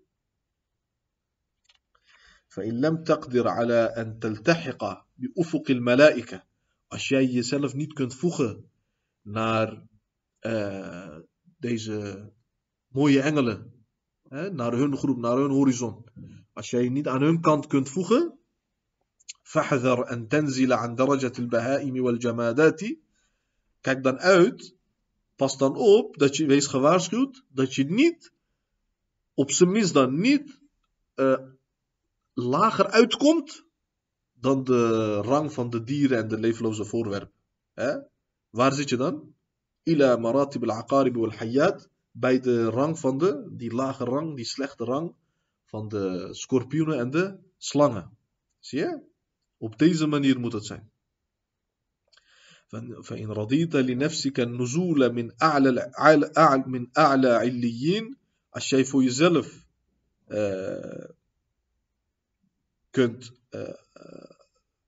فإن 2.55 2.81
لم 2.81 3.05
تقدر 3.05 3.49
على 3.49 3.95
أن 3.97 4.19
تلتحق 4.19 5.07
بأفق 5.17 5.71
الملائكة 5.71 6.43
als 6.95 7.09
jij 7.09 7.27
jezelf 7.27 7.75
niet 7.75 7.93
kunt 7.93 8.15
voegen 8.15 8.71
naar 9.23 9.87
uh, 10.41 11.17
deze 11.57 12.31
mooie 12.87 13.21
engelen, 13.21 13.85
hè, 14.29 14.53
naar 14.53 14.73
hun 14.73 14.97
groep, 14.97 15.19
naar 15.19 15.37
hun 15.37 15.51
horizon. 15.51 16.05
Als 16.53 16.71
jij 16.71 16.83
je 16.83 16.91
niet 16.91 17.09
aan 17.09 17.23
hun 17.23 17.41
kant 17.41 17.67
kunt 17.67 17.89
voegen, 17.89 18.38
فاحذر 19.49 20.13
أن 20.13 20.29
تنزل 20.29 20.73
عن 20.73 20.95
درجة 20.95 21.33
البهائم 21.39 22.05
والجمادات 22.05 22.81
Kijk 23.85 24.03
dan 24.03 24.19
uit, 24.19 24.75
pas 25.37 25.59
dan 25.59 25.77
op, 25.77 26.19
dat 26.19 26.37
je, 26.37 26.47
wees 26.47 26.67
gewaarschuwd, 26.67 27.45
dat 27.49 27.75
je 27.75 27.85
niet, 27.85 28.33
op 29.35 29.51
zijn 29.51 29.71
minst 29.71 29.95
dan 29.95 30.21
niet, 30.21 30.61
uh, 31.17 31.39
lager 32.35 32.87
uitkomt 32.91 33.65
dan 34.33 34.65
de 34.65 35.15
rang 35.17 35.53
van 35.53 35.71
de 35.71 35.83
dieren 35.83 36.19
en 36.19 36.29
de 36.29 36.39
leefloze 36.39 36.85
voorwerpen. 36.85 37.39
Hè? 37.75 37.99
Waar 38.51 38.73
zit 38.73 38.89
je 38.89 38.97
dan? 38.97 39.35
Ila 39.83 40.17
maratib 40.17 40.63
al-aqarib 40.63 41.15
wal-hayat. 41.15 41.89
Bij 42.11 42.41
de 42.41 42.65
rang 42.65 42.99
van 42.99 43.19
de, 43.19 43.49
die 43.51 43.75
lage 43.75 44.05
rang, 44.05 44.37
die 44.37 44.45
slechte 44.45 44.85
rang 44.85 45.15
van 45.65 45.89
de 45.89 46.29
scorpioenen 46.31 46.99
en 46.99 47.11
de 47.11 47.39
slangen. 47.57 48.17
Zie 48.59 48.79
je? 48.79 49.08
Op 49.60 49.78
deze 49.78 50.08
manier 50.08 50.40
moet 50.40 50.54
het 50.54 50.66
zijn. 50.66 50.90
فإن 53.02 53.32
رضيت 53.32 53.76
لنفسك 53.76 54.40
النزول 54.40 55.14
من 55.14 55.32
أعلى 55.42 55.92
من 56.66 56.88
أعلى 56.98 57.30
عليين 57.30 58.18
als 58.50 58.70
jij 58.70 58.86
voor 58.86 59.04
jezelf 59.04 59.66
uh, 60.28 61.06
kunt 62.90 63.32
uh, 63.52 63.74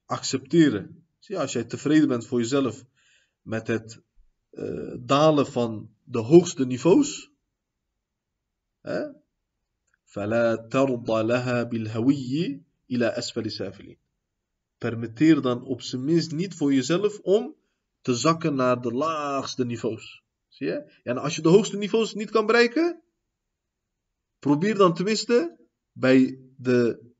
accepteren. 0.05 1.05
Zie, 1.19 1.39
als 1.39 1.51
jij 1.51 1.63
tevreden 1.63 2.07
bent 2.07 2.25
voor 2.25 2.39
jezelf 2.39 2.85
met 3.41 3.67
het 3.67 4.01
uh, 4.51 4.95
dalen 4.99 5.47
van 5.47 5.89
de 6.03 6.19
hoogste 6.19 6.65
niveaus. 6.65 7.31
Hè? 8.81 9.19
فلا 10.05 10.55
ترضى 10.55 11.23
لها 11.23 11.63
بالهوي 11.63 12.61
إلى 12.91 13.07
أسفل 13.17 13.51
سافلين. 13.51 13.97
Permitteer 14.80 15.42
dan 15.42 15.64
op 15.64 15.82
zijn 15.82 16.04
minst 16.04 16.32
niet 16.32 16.54
voor 16.54 16.74
jezelf 16.74 17.18
om 17.18 17.54
te 18.00 18.14
zakken 18.14 18.54
naar 18.54 18.80
de 18.80 18.92
laagste 18.92 19.64
niveaus. 19.64 20.24
Zie 20.48 20.66
je? 20.66 21.00
En 21.02 21.18
als 21.18 21.36
je 21.36 21.42
de 21.42 21.48
hoogste 21.48 21.76
niveaus 21.76 22.14
niet 22.14 22.30
kan 22.30 22.46
bereiken, 22.46 23.02
probeer 24.38 24.74
dan 24.74 24.94
tenminste 24.94 25.56
bij 25.92 26.40
de 26.56 27.12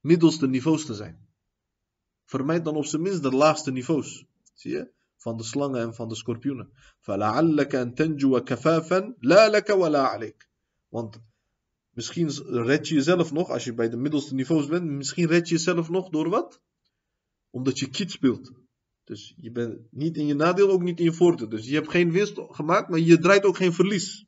middelste 0.00 0.46
niveaus 0.48 0.84
te 0.84 0.94
zijn. 0.94 1.28
Vermijd 2.24 2.64
dan 2.64 2.76
op 2.76 2.84
zijn 2.84 3.02
minst 3.02 3.22
de 3.22 3.30
laagste 3.30 3.72
niveaus. 3.72 4.24
Zie 4.54 4.70
je? 4.70 4.92
Van 5.16 5.36
de 5.36 5.42
slangen 5.42 5.80
en 5.80 5.94
van 5.94 6.08
de 6.08 6.14
scorpioenen. 6.14 6.72
فَلَعَلَّكَ 7.00 7.74
أَن 7.74 7.94
تَنْجُوَ 7.94 8.40
كَفَافًا 8.40 9.14
لَا 9.18 9.48
لَكَ 9.48 9.68
وَلَا 9.68 10.02
عَلَيْكَ 10.06 10.48
Want 10.88 11.20
misschien 11.96 12.30
red 12.44 12.88
je 12.88 12.94
jezelf 12.94 13.32
nog, 13.32 13.50
als 13.50 13.64
je 13.64 13.74
bij 13.74 13.88
de 13.88 13.96
middelste 13.96 14.34
niveaus 14.34 14.66
bent, 14.66 14.84
misschien 14.84 15.26
red 15.26 15.48
je 15.48 15.54
jezelf 15.54 15.88
nog 15.88 16.08
door 16.08 16.28
wat? 16.28 16.60
Omdat 17.50 17.78
je 17.78 17.88
kiet 17.88 18.10
speelt. 18.10 18.52
Dus 19.04 19.34
je 19.36 19.50
bent 19.50 19.78
niet 19.90 20.16
in 20.16 20.26
je 20.26 20.34
nadeel, 20.34 20.70
ook 20.70 20.82
niet 20.82 20.98
in 20.98 21.04
je 21.04 21.12
voordeel. 21.12 21.48
Dus 21.48 21.66
je 21.66 21.74
hebt 21.74 21.90
geen 21.90 22.12
winst 22.12 22.40
gemaakt, 22.48 22.88
maar 22.88 22.98
je 22.98 23.18
draait 23.18 23.44
ook 23.44 23.56
geen 23.56 23.72
verlies. 23.72 24.26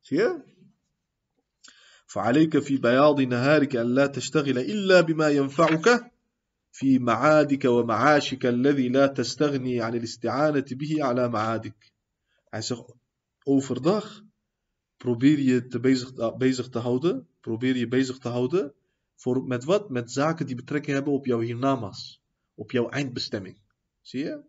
Zie 0.00 0.18
je? 0.18 0.54
فعليك 2.06 2.58
في 2.58 2.76
بياض 2.76 3.20
نهارك 3.20 3.76
أن 3.76 3.94
لا 3.94 4.06
تشتغل 4.06 4.58
إلا 4.58 5.00
بما 5.00 5.28
ينفعك 5.28 6.12
في 6.72 6.98
معادك 6.98 7.64
ومعاشك 7.64 8.46
الذي 8.46 8.88
لا 8.88 9.06
تستغني 9.06 9.80
عن 9.80 9.94
الاستعانة 9.94 10.64
به 10.70 11.04
على 11.04 11.28
معادك. 11.28 11.92
Hij 12.50 12.62
zegt, 12.62 12.94
overdag 13.44 14.22
probeer 15.01 15.39
je 15.39 15.67
te 15.67 15.79
bezig, 15.79 16.37
bezig 16.37 16.69
te 16.69 16.79
houden, 16.79 17.27
probeer 17.39 17.75
je 17.75 17.87
bezig 17.87 18.17
te 18.17 18.27
houden 18.27 18.73
voor, 19.15 19.43
met 19.43 19.63
wat? 19.63 19.89
Met 19.89 20.11
zaken 20.11 20.45
die 20.45 20.55
betrekking 20.55 20.95
hebben 20.95 21.13
op 21.13 21.25
jouw 21.25 21.39
hiernamaals, 21.39 22.21
op 22.55 22.71
jouw 22.71 22.89
eindbestemming. 22.89 23.61
Zie 24.01 24.23
je? 24.23 24.41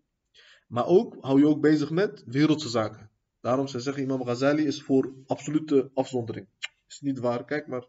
Maar 0.67 0.87
ook, 0.87 1.17
hou 1.21 1.39
je 1.39 1.47
ook 1.47 1.61
bezig 1.61 1.91
met 1.91 2.25
wereldse 2.27 2.69
zaken. 2.69 3.11
Daarom 3.41 3.69
zij 3.69 3.81
zeggen 3.81 4.03
Imam 4.03 4.23
Ghazali 4.23 4.67
is 4.67 4.83
voor 4.83 5.13
absolute 5.27 5.91
afzondering. 5.95 6.47
Is 6.89 7.01
niet 7.01 7.19
waar, 7.19 7.45
kijk 7.45 7.67
maar. 7.67 7.87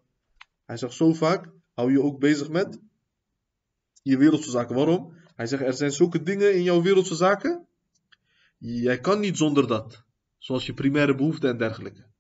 Hij 0.66 0.78
zegt 0.78 0.94
zo 0.94 1.14
vaak, 1.14 1.50
hou 1.74 1.92
je 1.92 2.02
ook 2.02 2.20
bezig 2.20 2.50
met 2.50 2.80
je 4.02 4.18
wereldse 4.18 4.50
zaken. 4.50 4.76
Waarom? 4.76 5.14
Hij 5.36 5.46
zegt, 5.46 5.64
er 5.64 5.74
zijn 5.74 5.92
zulke 5.92 6.24
dingen 6.24 6.56
in 6.56 6.64
jouw 6.64 6.82
wereldse 6.82 7.16
zaken. 7.16 7.68
Jij 8.58 9.00
kan 9.00 9.20
niet 9.20 9.38
zonder 9.38 9.68
dat. 9.68 10.04
Zoals 10.38 10.66
je 10.66 10.74
primaire 10.74 11.16
behoeften 11.16 11.50
en 11.50 11.58
dergelijke. 11.58 12.12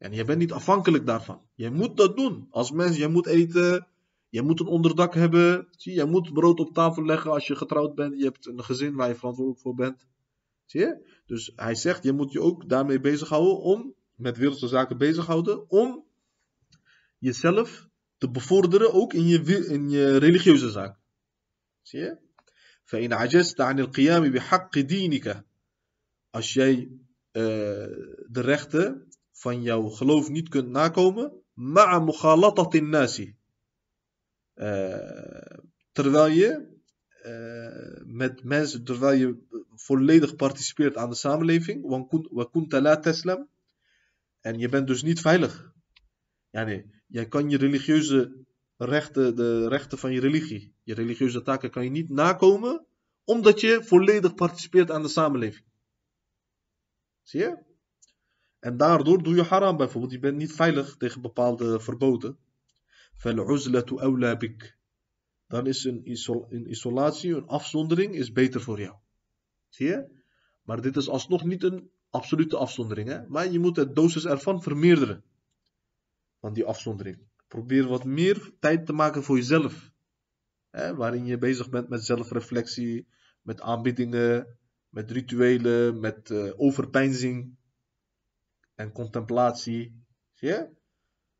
En 0.00 0.12
je 0.12 0.24
bent 0.24 0.38
niet 0.38 0.52
afhankelijk 0.52 1.06
daarvan. 1.06 1.42
Jij 1.54 1.70
moet 1.70 1.96
dat 1.96 2.16
doen. 2.16 2.46
Als 2.50 2.70
mens, 2.70 2.96
jij 2.96 3.08
moet 3.08 3.26
eten, 3.26 3.86
je 4.28 4.42
moet 4.42 4.60
een 4.60 4.66
onderdak 4.66 5.14
hebben. 5.14 5.68
Zie, 5.70 5.94
je 5.94 6.04
moet 6.04 6.32
brood 6.32 6.60
op 6.60 6.72
tafel 6.72 7.04
leggen 7.04 7.30
als 7.30 7.46
je 7.46 7.56
getrouwd 7.56 7.94
bent. 7.94 8.18
Je 8.18 8.24
hebt 8.24 8.46
een 8.46 8.64
gezin 8.64 8.94
waar 8.94 9.08
je 9.08 9.14
verantwoordelijk 9.14 9.62
voor 9.62 9.74
bent. 9.74 10.06
Zie 10.64 10.80
je? 10.80 11.20
Dus 11.26 11.52
hij 11.56 11.74
zegt, 11.74 12.02
je 12.02 12.12
moet 12.12 12.32
je 12.32 12.40
ook 12.40 12.68
daarmee 12.68 13.00
bezighouden 13.00 13.60
om, 13.60 13.94
met 14.14 14.36
wereldse 14.36 14.68
zaken 14.68 14.98
bezighouden, 14.98 15.70
om 15.70 16.04
jezelf 17.18 17.88
te 18.16 18.30
bevorderen 18.30 18.92
ook 18.92 19.12
in 19.12 19.26
je, 19.26 19.66
in 19.66 19.90
je 19.90 20.16
religieuze 20.16 20.70
zaak. 20.70 20.98
Zie 21.82 22.00
je? 22.00 22.24
فإن 22.86 23.12
عجزت 23.12 23.60
عن 23.60 23.78
القيام 23.78 24.30
بحق 24.30 24.78
دينك 24.78 25.44
als 26.30 26.52
jij 26.52 26.88
uh, 27.32 27.42
de 28.28 28.40
rechten 28.40 29.08
van 29.41 29.61
jouw 29.61 29.87
geloof 29.89 30.29
niet 30.29 30.49
kunt 30.49 30.69
nakomen. 30.69 31.31
Ma'a 31.53 31.99
mukhalatatin 31.99 32.89
nasi. 32.89 33.35
Eh, 34.53 35.57
terwijl 35.91 36.33
je 36.33 36.79
eh, 37.21 38.05
met 38.05 38.43
mensen, 38.43 38.83
terwijl 38.83 39.19
je 39.19 39.37
volledig 39.75 40.35
participeert 40.35 40.97
aan 40.97 41.09
de 41.09 41.15
samenleving. 41.15 43.01
teslam. 43.01 43.47
En 44.41 44.59
je 44.59 44.69
bent 44.69 44.87
dus 44.87 45.03
niet 45.03 45.21
veilig. 45.21 45.73
Ja, 46.49 46.63
nee. 46.63 46.85
Jij 47.07 47.27
kan 47.27 47.49
je 47.49 47.57
religieuze 47.57 48.45
rechten, 48.77 49.35
de 49.35 49.67
rechten 49.67 49.97
van 49.97 50.11
je 50.11 50.19
religie, 50.19 50.73
je 50.83 50.93
religieuze 50.93 51.41
taken 51.41 51.69
kan 51.69 51.83
je 51.83 51.89
niet 51.89 52.09
nakomen, 52.09 52.85
omdat 53.23 53.61
je 53.61 53.83
volledig 53.83 54.33
participeert 54.33 54.91
aan 54.91 55.01
de 55.01 55.07
samenleving. 55.07 55.65
Zie 57.21 57.39
je? 57.39 57.70
En 58.61 58.77
daardoor 58.77 59.23
doe 59.23 59.35
je 59.35 59.43
haram 59.43 59.77
bijvoorbeeld. 59.77 60.11
Je 60.11 60.19
bent 60.19 60.37
niet 60.37 60.53
veilig 60.53 60.97
tegen 60.97 61.21
bepaalde 61.21 61.79
verboden. 61.79 62.37
Awla 63.95 64.37
bik. 64.37 64.77
Dan 65.47 65.67
is 65.67 65.83
een, 65.83 66.09
isolatie, 66.69 67.35
een 67.35 67.47
afzondering, 67.47 68.15
is 68.15 68.31
beter 68.31 68.61
voor 68.61 68.79
jou. 68.79 68.95
Zie 69.69 69.87
je? 69.87 70.23
Maar 70.63 70.81
dit 70.81 70.95
is 70.95 71.09
alsnog 71.09 71.43
niet 71.43 71.63
een 71.63 71.89
absolute 72.09 72.57
afzondering. 72.57 73.09
Hè? 73.09 73.27
Maar 73.27 73.51
je 73.51 73.59
moet 73.59 73.75
de 73.75 73.91
dosis 73.93 74.25
ervan 74.25 74.61
vermeerderen. 74.61 75.23
Van 76.39 76.53
die 76.53 76.65
afzondering. 76.65 77.17
Probeer 77.47 77.87
wat 77.87 78.03
meer 78.03 78.51
tijd 78.59 78.85
te 78.85 78.93
maken 78.93 79.23
voor 79.23 79.37
jezelf. 79.37 79.91
Hè? 80.69 80.95
Waarin 80.95 81.25
je 81.25 81.37
bezig 81.37 81.69
bent 81.69 81.89
met 81.89 82.05
zelfreflectie, 82.05 83.07
met 83.41 83.61
aanbiedingen, 83.61 84.57
met 84.89 85.11
rituelen, 85.11 85.99
met 85.99 86.29
uh, 86.29 86.51
overpeinzing 86.55 87.59
en 88.81 88.91
contemplatie. 88.91 90.05
Zie 90.33 90.47
je? 90.47 90.69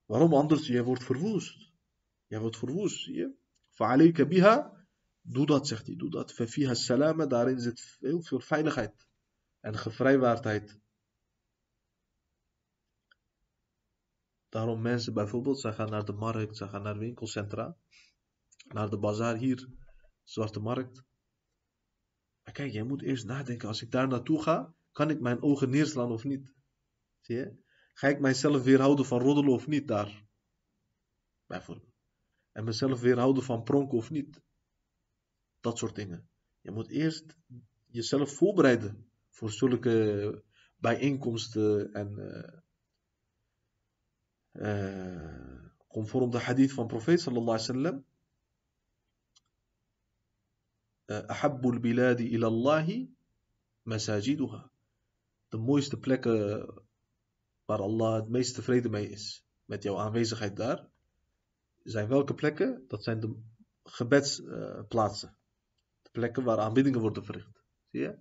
Waarom 0.05 0.33
anders? 0.33 0.67
Je 0.67 0.83
wordt 0.83 1.03
verwoest. 1.03 1.71
Je 2.27 2.39
wordt 2.39 2.57
verwoest, 2.57 3.03
zie 3.03 3.15
je? 3.15 3.33
Fa'alayka 3.69 4.25
biha. 4.25 4.85
Doe 5.21 5.45
dat, 5.45 5.67
zegt 5.67 5.85
hij. 5.85 5.95
Doe 5.95 6.09
dat. 6.09 6.33
Fafiha 6.33 6.73
salama. 6.73 7.25
Daarin 7.25 7.59
zit 7.59 7.97
heel 7.99 8.21
veel 8.21 8.39
veiligheid. 8.39 9.07
En 9.59 9.77
gevrijwaardheid. 9.77 10.79
Daarom 14.49 14.81
mensen 14.81 15.13
bijvoorbeeld, 15.13 15.59
ze 15.59 15.73
gaan 15.73 15.89
naar 15.89 16.05
de 16.05 16.13
markt, 16.13 16.57
ze 16.57 16.67
gaan 16.67 16.83
naar 16.83 16.97
winkelcentra. 16.97 17.77
Naar 18.67 18.89
de 18.89 18.99
bazaar 18.99 19.35
hier. 19.35 19.69
Zwarte 20.23 20.59
markt. 20.59 21.03
Maar 22.43 22.53
kijk, 22.53 22.71
jij 22.71 22.83
moet 22.83 23.01
eerst 23.01 23.25
nadenken. 23.25 23.67
Als 23.67 23.81
ik 23.81 23.91
daar 23.91 24.07
naartoe 24.07 24.41
ga, 24.41 24.73
kan 24.91 25.09
ik 25.09 25.19
mijn 25.19 25.41
ogen 25.41 25.69
neerslaan 25.69 26.11
of 26.11 26.23
niet? 26.23 26.53
Ga 27.93 28.07
ik 28.07 28.19
mijzelf 28.19 28.63
weerhouden 28.63 29.05
van 29.05 29.19
roddelen 29.19 29.53
of 29.53 29.67
niet 29.67 29.87
daar? 29.87 30.25
Bijvoorbeeld. 31.45 31.91
En 32.51 32.63
mezelf 32.63 32.99
weerhouden 33.01 33.43
van 33.43 33.63
pronken 33.63 33.97
of 33.97 34.09
niet. 34.09 34.41
Dat 35.59 35.77
soort 35.77 35.95
dingen. 35.95 36.29
Je 36.61 36.71
moet 36.71 36.89
eerst 36.89 37.37
jezelf 37.85 38.31
voorbereiden 38.31 39.11
voor 39.29 39.51
zulke 39.51 40.43
bijeenkomsten 40.75 41.93
en 41.93 42.17
eh, 42.17 42.59
eh, 44.51 45.71
conform 45.87 46.29
de 46.29 46.39
hadith 46.39 46.73
van 46.73 46.87
profeet 46.87 47.21
sallallahu 47.21 47.57
alaihi 47.57 47.67
wasallam. 47.67 48.05
Eh, 51.05 51.25
Ahabbul 51.27 51.79
biladi 51.79 52.35
الله 52.35 53.09
masajiduha. 53.83 54.71
De 55.49 55.57
mooiste 55.57 55.99
plekken 55.99 56.67
waar 57.71 57.81
Allah 57.81 58.13
het 58.15 58.29
meest 58.29 58.55
tevreden 58.55 58.91
mee 58.91 59.09
is 59.09 59.45
met 59.65 59.83
jouw 59.83 59.97
aanwezigheid 59.97 60.55
daar, 60.55 60.89
zijn 61.83 62.07
welke 62.07 62.33
plekken? 62.33 62.83
Dat 62.87 63.03
zijn 63.03 63.19
de 63.19 63.39
gebedsplaatsen. 63.83 65.37
De 66.01 66.09
plekken 66.11 66.43
waar 66.43 66.57
aanbiddingen 66.57 66.99
worden 66.99 67.23
verricht. 67.23 67.63
Zie 67.91 68.01
je? 68.01 68.17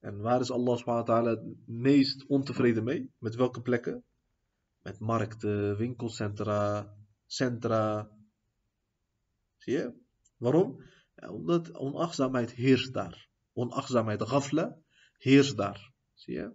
En 0.00 0.20
waar 0.20 0.40
is 0.40 0.50
Allah 0.50 0.76
subhanahu 0.76 1.28
het 1.28 1.66
meest 1.66 2.26
ontevreden 2.26 2.84
mee? 2.84 3.10
Met 3.18 3.34
welke 3.34 3.62
plekken? 3.62 4.04
Met 4.82 4.98
markten, 4.98 5.76
winkelcentra, 5.76 6.94
centra. 7.26 8.10
Zie 9.56 9.72
je? 9.72 9.92
Waarom? 10.36 10.82
Omdat 11.30 11.76
onachtzaamheid 11.76 12.52
heerst 12.52 12.92
daar. 12.92 13.30
Onachtzaamheid, 13.52 14.22
ghafla, 14.22 14.76
heerst 15.18 15.56
daar. 15.56 15.92
Zie 16.14 16.34
je? 16.34 16.52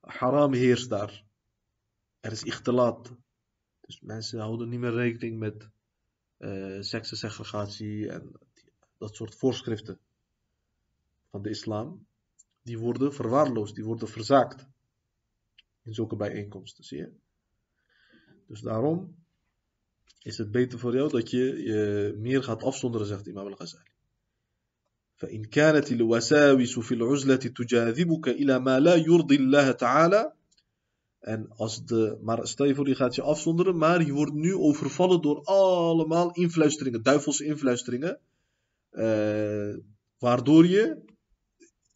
Haram 0.00 0.52
heerst 0.52 0.90
daar. 0.90 1.24
Er 2.20 2.32
is 2.32 2.42
ichtilaat. 2.42 3.12
Dus 3.80 4.00
mensen 4.00 4.40
houden 4.40 4.68
niet 4.68 4.80
meer 4.80 4.94
rekening 4.94 5.38
met 5.38 5.68
uh, 6.38 6.80
seksensegregatie 6.80 8.08
en 8.10 8.32
dat 8.98 9.14
soort 9.14 9.34
voorschriften 9.34 9.98
van 11.30 11.42
de 11.42 11.50
islam. 11.50 12.06
Die 12.62 12.78
worden 12.78 13.14
verwaarloosd, 13.14 13.74
die 13.74 13.84
worden 13.84 14.08
verzaakt 14.08 14.66
in 15.82 15.94
zulke 15.94 16.16
bijeenkomsten, 16.16 16.84
zie 16.84 16.98
je? 16.98 17.12
Dus 18.46 18.60
daarom 18.60 19.24
is 20.22 20.38
het 20.38 20.50
beter 20.50 20.78
voor 20.78 20.94
jou 20.94 21.10
dat 21.10 21.30
je 21.30 21.62
je 21.62 22.14
meer 22.18 22.42
gaat 22.42 22.62
afzonderen, 22.62 23.06
zegt 23.06 23.26
Imam 23.26 23.46
al-Ghazali. 23.46 23.93
فإن 25.23 25.43
كانت 25.43 25.91
الوساوس 25.91 26.79
في 26.79 26.93
العزلة 26.93 27.35
تجاذبك 27.35 28.27
إلى 28.27 28.59
ما 28.59 28.79
لا 28.79 28.95
يرضي 28.95 29.35
الله 29.35 29.71
تعالى 29.71 30.31
En 31.19 31.49
als 31.57 31.85
de, 31.85 32.17
maar 32.21 32.47
stel 32.47 32.65
je 32.65 32.75
voor, 32.75 32.87
je 32.87 32.95
gaat 32.95 33.15
je 33.15 33.21
afzonderen, 33.21 33.77
maar 33.77 34.05
je 34.05 34.13
wordt 34.13 34.33
nu 34.33 34.55
overvallen 34.55 35.21
door 35.21 35.43
allemaal 35.43 36.31
influisteringen, 36.31 37.03
duivelse 37.03 37.45
influisteringen. 37.45 38.19
Uh, 38.91 39.77
waardoor 40.19 40.65
je 40.65 40.97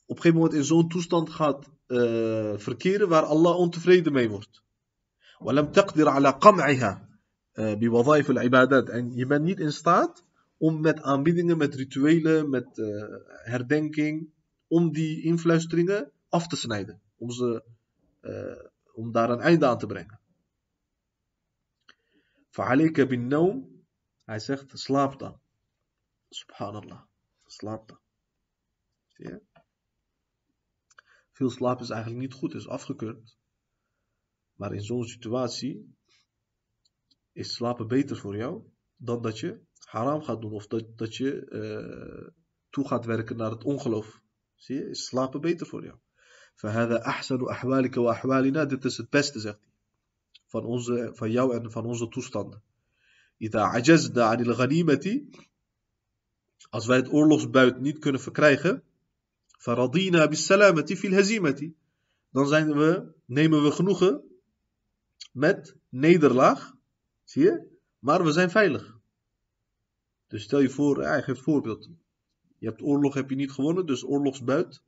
op 0.05 0.15
een 0.15 0.21
gegeven 0.21 0.38
moment 0.38 0.53
in 0.53 0.63
zo'n 0.63 0.89
toestand 0.89 1.30
gaat 1.30 1.69
uh, 1.88 2.53
verkeren 2.55 3.09
waar 3.09 3.24
Allah 3.24 3.57
ontevreden 3.57 4.13
mee 4.13 4.30
wordt. 4.30 4.61
ولم 5.39 5.65
تقدر 5.71 6.09
على 6.09 6.30
قمعها 6.30 7.09
بوظائف 7.57 8.30
العبادات. 8.30 8.89
En 8.89 9.15
je 9.15 9.26
bent 9.26 9.43
niet 9.43 9.59
in 9.59 9.71
staat 9.71 10.24
om 10.59 10.80
met 10.80 11.02
aanbiedingen, 11.02 11.59
met 11.59 11.74
rituelen, 11.74 12.50
met 12.50 12.78
eh, 12.78 12.86
herdenking, 13.26 14.32
om 14.66 14.92
die 14.92 15.22
influisteringen 15.22 16.12
af 16.28 16.46
te 16.46 16.56
snijden. 16.56 17.00
Om, 17.16 17.30
ze, 17.30 17.64
eh, 18.20 18.66
om 18.92 19.12
daar 19.12 19.30
een 19.30 19.40
einde 19.40 19.66
aan 19.66 19.78
te 19.78 19.86
brengen. 19.86 20.20
Fa'alika 22.50 23.06
bin 23.06 23.26
naum. 23.26 23.86
Hij 24.24 24.38
zegt, 24.38 24.78
slaap 24.78 25.18
dan. 25.18 25.40
Subhanallah. 26.28 27.02
Slaap 27.46 27.88
dan. 27.88 27.98
Zie 29.09 29.26
je? 29.26 29.42
Veel 31.32 31.50
slaap 31.50 31.80
is 31.80 31.90
eigenlijk 31.90 32.22
niet 32.22 32.32
goed, 32.32 32.54
is 32.54 32.68
afgekeurd. 32.68 33.36
Maar 34.54 34.74
in 34.74 34.82
zo'n 34.82 35.04
situatie 35.04 35.96
is 37.32 37.54
slapen 37.54 37.88
beter 37.88 38.16
voor 38.16 38.36
jou 38.36 38.62
dan 38.96 39.22
dat 39.22 39.38
je 39.38 39.66
haram 39.88 40.21
gaat 40.21 40.41
doen 40.41 40.51
of 40.51 40.67
dat, 40.67 40.97
dat 40.97 41.15
je 41.15 41.45
uh, 41.49 42.28
toe 42.69 42.88
gaat 42.88 43.05
werken 43.05 43.38
naar 43.38 43.51
het 43.51 43.63
ongeloof. 43.63 44.21
Zie 44.55 44.76
je, 44.76 44.89
is 44.89 45.05
slapen 45.05 45.41
beter 45.41 45.67
voor 45.67 45.84
jou. 45.84 45.97
فهذا 46.55 47.05
أحسن 47.05 47.49
أحوالك 47.49 47.97
وأحوالنا 47.97 48.65
dit 48.65 48.86
is 48.86 48.97
het 48.97 49.09
beste 49.09 49.39
zegt 49.39 49.59
hij 49.59 49.71
van, 50.47 50.65
onze, 50.65 51.11
van 51.13 51.32
jou 51.32 51.55
en 51.55 51.71
van 51.71 51.86
onze 51.86 52.07
toestanden 52.07 52.61
إذا 53.41 53.61
عجزنا 53.61 54.24
عن 54.24 54.39
الغنيمة 54.39 55.21
als 56.69 56.86
wij 56.86 56.97
het 56.97 57.11
oorlogsbuit 57.11 57.80
niet 57.80 57.99
kunnen 57.99 58.21
verkrijgen 58.21 58.84
فَرَضِينَا 59.57 60.26
بِالسَّلَامَةِ 60.26 60.95
فِي 60.95 61.07
الْهَزِيمَةِ 61.07 61.74
Dan 62.32 62.47
zijn 62.47 62.74
we, 62.74 63.11
nemen 63.26 63.63
we 63.63 63.71
genoegen 63.71 64.21
met 65.32 65.76
nederlaag. 65.89 66.74
Zie 67.24 67.43
je? 67.43 67.67
Maar 67.99 68.24
we 68.24 68.32
zijn 68.32 68.49
veilig. 68.49 68.96
Dus 70.29 70.43
stel 70.43 70.61
je 70.61 70.70
voor, 70.70 71.03
hij 71.03 71.22
geeft 71.22 71.41
voorbeeld. 71.41 71.91
Je 72.59 72.66
hebt 72.66 72.83
oorlog 72.83 73.14
heb 73.14 73.31
je 73.31 73.37
niet 73.37 73.53
gewonnen, 73.53 73.87
dus 73.87 74.05
oorlogsbuit 74.05 74.83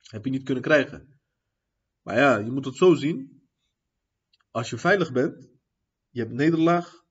heb 0.00 0.24
je 0.24 0.30
niet 0.30 0.42
kunnen 0.42 0.62
krijgen. 0.62 1.18
Maar 2.02 2.16
ja, 2.16 2.36
je 2.36 2.50
moet 2.50 2.64
het 2.64 2.76
zo 2.76 2.94
zien. 2.94 3.42
Als 4.50 4.70
je 4.70 4.78
veilig 4.78 5.12
bent, 5.12 5.48
je 6.10 6.20
hebt 6.20 6.32
nederlaag, 6.32 7.04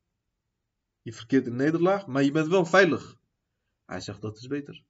je 1.02 1.14
verkeert 1.14 1.48
in 1.48 1.56
nederlaag, 1.56 2.08
maar 2.08 2.24
je 2.24 2.32
bent 2.32 2.48
wel 2.48 2.66
veilig. 2.66 3.18
Hij 3.86 4.02
zegt 4.02 4.22
dat 4.22 4.38
is 4.38 4.48
beter. 4.48 4.84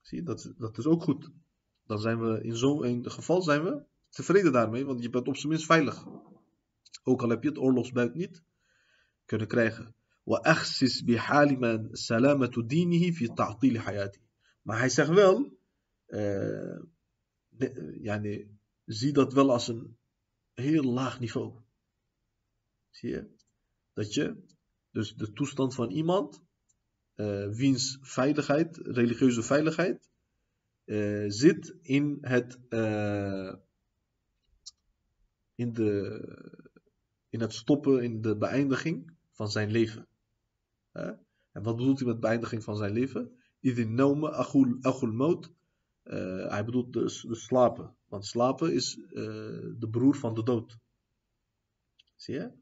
Zie 0.00 0.18
je, 0.18 0.24
dat, 0.24 0.52
dat 0.56 0.78
is 0.78 0.86
ook 0.86 1.02
goed. 1.02 1.30
Dan 1.86 1.98
zijn 1.98 2.20
we 2.20 2.42
in 2.42 2.56
zo'n 2.56 3.10
geval 3.10 3.42
zijn 3.42 3.64
we 3.64 3.84
tevreden 4.08 4.52
daarmee, 4.52 4.86
want 4.86 5.02
je 5.02 5.10
bent 5.10 5.28
op 5.28 5.36
zijn 5.36 5.48
minst 5.48 5.66
veilig. 5.66 6.04
Ook 7.02 7.22
al 7.22 7.28
heb 7.28 7.42
je 7.42 7.48
het 7.48 7.58
oorlogsbuit 7.58 8.14
niet 8.14 8.42
kunnen 9.24 9.48
krijgen. 9.48 9.94
وأخسس 10.27 11.01
بحال 11.01 11.59
من 11.59 11.95
سلامة 11.95 12.51
دينه 12.57 13.11
في 13.11 13.27
تعطيل 13.27 13.79
حياته. 13.79 14.19
Maar 14.63 14.79
hij 14.79 14.89
zegt 14.89 15.09
wel, 15.09 15.57
uh, 16.07 16.79
yani, 18.01 18.47
zie 18.85 19.13
dat 19.13 19.33
wel 19.33 19.51
als 19.51 19.67
een 19.67 19.97
heel 20.53 20.83
laag 20.83 21.19
niveau. 21.19 21.59
Zie 22.89 23.09
je? 23.09 23.27
Dat 23.93 24.13
je, 24.13 24.35
dus 24.91 25.15
de 25.15 25.33
toestand 25.33 25.75
van 25.75 25.89
iemand 25.89 26.43
uh, 27.15 27.49
wiens 27.49 27.97
veiligheid, 28.01 28.77
religieuze 28.77 29.43
veiligheid, 29.43 30.09
uh, 30.85 31.25
zit 31.27 31.75
in 31.81 32.17
het, 32.21 32.59
uh, 32.69 33.53
in, 35.55 35.73
de, 35.73 36.19
in 37.29 37.41
het 37.41 37.53
stoppen, 37.53 38.03
in 38.03 38.21
de 38.21 38.37
beëindiging 38.37 39.11
van 39.31 39.49
zijn 39.49 39.71
leven. 39.71 40.06
En 41.52 41.62
wat 41.62 41.76
bedoelt 41.76 41.98
hij 41.98 42.08
met 42.08 42.20
beëindiging 42.20 42.64
van 42.64 42.76
zijn 42.76 42.92
leven? 42.92 43.32
Idin 43.60 43.94
nome 43.94 44.30
achul 44.80 45.12
moot. 45.12 45.52
Hij 46.48 46.64
bedoelt 46.64 46.92
dus 46.92 47.20
de 47.20 47.34
slapen. 47.34 47.96
Want 48.08 48.26
slapen 48.26 48.72
is 48.72 48.94
de 49.78 49.88
broer 49.90 50.16
van 50.16 50.34
de 50.34 50.42
dood. 50.42 50.78
Zie 52.16 52.34
je? 52.34 52.52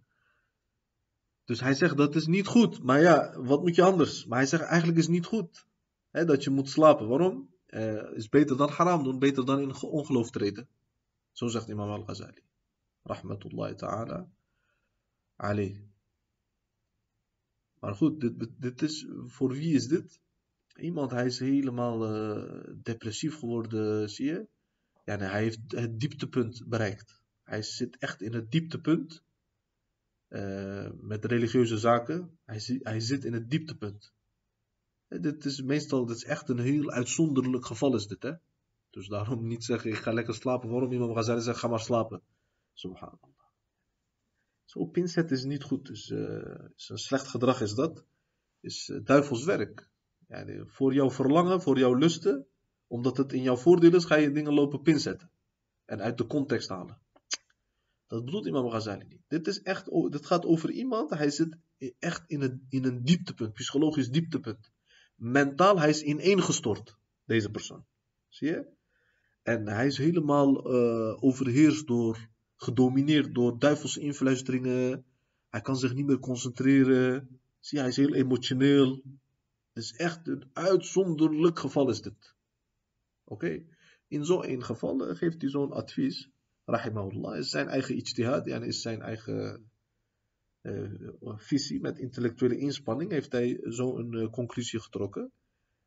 Dus 1.44 1.61
hij 1.61 1.74
zegt 1.74 1.97
dat 1.97 2.15
is 2.15 2.27
niet 2.27 2.47
goed. 2.47 2.82
Maar 2.82 3.01
ja, 3.01 3.40
wat 3.40 3.62
moet 3.62 3.74
je 3.74 3.82
anders? 3.82 4.27
Maar 4.27 4.39
hij 4.39 4.47
zegt 4.47 4.62
eigenlijk 4.62 4.98
is 4.98 5.09
niet 5.09 5.27
goed. 5.27 5.66
Hè, 6.11 6.24
dat 6.24 6.44
je 6.44 6.51
moet 6.51 6.69
slapen. 6.69 7.09
Waarom? 7.09 7.55
Uh, 7.66 8.16
is 8.16 8.28
beter 8.28 8.56
dan 8.56 8.69
haram 8.69 9.02
doen, 9.02 9.19
beter 9.19 9.44
dan 9.44 9.61
in 9.61 9.82
ongeloof 9.82 10.31
treden. 10.31 10.69
Zo 11.32 11.47
zegt 11.47 11.69
Imam 11.69 11.90
al-Ghazali. 11.90 12.43
Rahmatullahi 13.02 13.74
ta'ala. 13.74 14.28
Ali. 15.36 15.94
Maar 17.81 17.94
goed, 17.94 18.20
dit, 18.20 18.48
dit, 18.59 18.82
is, 18.82 19.07
voor 19.27 19.53
wie 19.53 19.74
is 19.74 19.89
dit? 19.89 20.20
Iemand, 20.77 21.11
hij 21.11 21.27
is 21.27 21.39
helemaal 21.39 22.15
uh, 22.15 22.61
depressief 22.82 23.39
geworden, 23.39 24.11
zie 24.11 24.27
je? 24.27 24.47
Ja, 25.05 25.16
nee, 25.16 25.28
hij 25.28 25.43
heeft 25.43 25.61
het 25.66 26.01
dieptepunt 26.01 26.65
bereikt. 26.66 27.20
Hij 27.43 27.62
zit 27.62 27.97
echt 27.97 28.23
in 28.23 28.32
het 28.32 28.51
dieptepunt. 28.51 29.24
Uh, 30.28 30.90
met 31.01 31.24
religieuze 31.24 31.78
zaken. 31.78 32.39
Hij, 32.44 32.81
hij 32.82 33.01
zit 33.01 33.24
in 33.24 33.32
het 33.32 33.51
dieptepunt. 33.51 34.12
En 35.09 35.20
dit 35.20 35.44
is 35.44 35.62
meestal, 35.62 36.07
dit 36.07 36.16
is 36.16 36.24
echt 36.24 36.48
een 36.48 36.59
heel 36.59 36.90
uitzonderlijk 36.90 37.66
geval 37.66 37.94
is 37.94 38.07
dit, 38.07 38.23
hè. 38.23 38.32
Dus 38.90 39.09
daarom 39.09 39.47
niet 39.47 39.65
zeggen, 39.65 39.90
ik 39.90 39.97
ga 39.97 40.12
lekker 40.12 40.35
slapen. 40.35 40.69
Waarom 40.69 40.93
iemand 40.93 41.15
gaat 41.15 41.24
zeggen, 41.24 41.57
ga 41.57 41.69
maar 41.69 41.81
slapen. 41.81 42.23
Subhanallah. 42.73 43.36
Zo 44.66 44.84
pinzet 44.84 45.30
is 45.30 45.44
niet 45.44 45.62
goed. 45.62 45.86
Dus 45.86 46.10
is 46.76 46.88
een 46.88 46.98
slecht 46.98 47.26
gedrag 47.26 47.60
is 47.60 47.74
dat. 47.74 48.05
Is 48.60 48.88
uh, 48.88 49.05
duivelswerk. 49.05 49.88
Ja, 50.28 50.64
voor 50.66 50.94
jouw 50.94 51.10
verlangen, 51.10 51.62
voor 51.62 51.78
jouw 51.78 51.94
lusten. 51.94 52.47
Omdat 52.86 53.16
het 53.16 53.32
in 53.32 53.43
jouw 53.43 53.56
voordeel 53.56 53.94
is, 53.94 54.05
ga 54.05 54.14
je 54.14 54.32
dingen 54.32 54.52
lopen 54.52 54.82
pinzetten. 54.82 55.30
En 55.84 56.01
uit 56.01 56.18
de 56.18 56.26
context 56.26 56.68
halen. 56.68 56.98
Dat 58.06 58.24
bedoelt 58.24 58.47
Imam 58.47 58.68
Ghazali 58.68 59.05
niet. 59.09 59.22
Dit, 59.28 59.47
is 59.47 59.62
echt, 59.62 59.84
dit 60.10 60.26
gaat 60.26 60.44
over 60.44 60.70
iemand, 60.70 61.10
hij 61.10 61.30
zit 61.30 61.56
echt 61.98 62.30
in 62.30 62.43
een, 62.43 62.66
in 62.68 62.84
een 62.84 63.05
dieptepunt, 63.05 63.52
psychologisch 63.52 64.09
dieptepunt. 64.09 64.70
Mentaal, 65.14 65.78
hij 65.78 65.88
is 65.88 66.02
ineengestort, 66.02 66.97
deze 67.24 67.51
persoon. 67.51 67.84
Zie 68.28 68.48
je? 68.48 68.66
En 69.43 69.68
hij 69.68 69.86
is 69.86 69.98
helemaal 69.98 70.74
uh, 70.74 71.22
overheerst 71.22 71.86
door, 71.86 72.28
gedomineerd 72.57 73.35
door 73.35 73.59
duivelse 73.59 74.01
influisteringen. 74.01 75.05
Hij 75.49 75.61
kan 75.61 75.77
zich 75.77 75.95
niet 75.95 76.07
meer 76.07 76.19
concentreren. 76.19 77.41
Zie 77.61 77.78
hij 77.78 77.89
is 77.89 77.97
heel 77.97 78.15
emotioneel. 78.15 79.03
Het 79.73 79.85
is 79.85 79.93
echt 79.93 80.28
een 80.28 80.51
uitzonderlijk 80.53 81.59
geval 81.59 81.89
is 81.89 82.01
dit. 82.01 82.35
Oké? 83.24 83.65
In 84.09 84.24
zo'n 84.24 84.62
geval 84.62 84.99
geeft 85.15 85.41
hij 85.41 85.51
zo'n 85.51 85.73
advies 85.73 86.31
rahimahullah, 86.65 87.39
is 87.39 87.51
zijn 87.51 87.69
eigen 87.69 87.95
ijtihad, 87.95 88.47
yani 88.47 88.66
is 88.66 88.83
zijn 88.83 89.03
eigen 89.03 89.70
uh, 90.62 90.91
visie 91.37 91.81
met 91.81 91.99
intellectuele 91.99 92.59
inspanning, 92.59 93.11
heeft 93.11 93.33
hij 93.33 93.61
zo 93.69 93.97
een 93.99 94.12
uh, 94.12 94.31
conclusie 94.31 94.81
getrokken. 94.81 95.33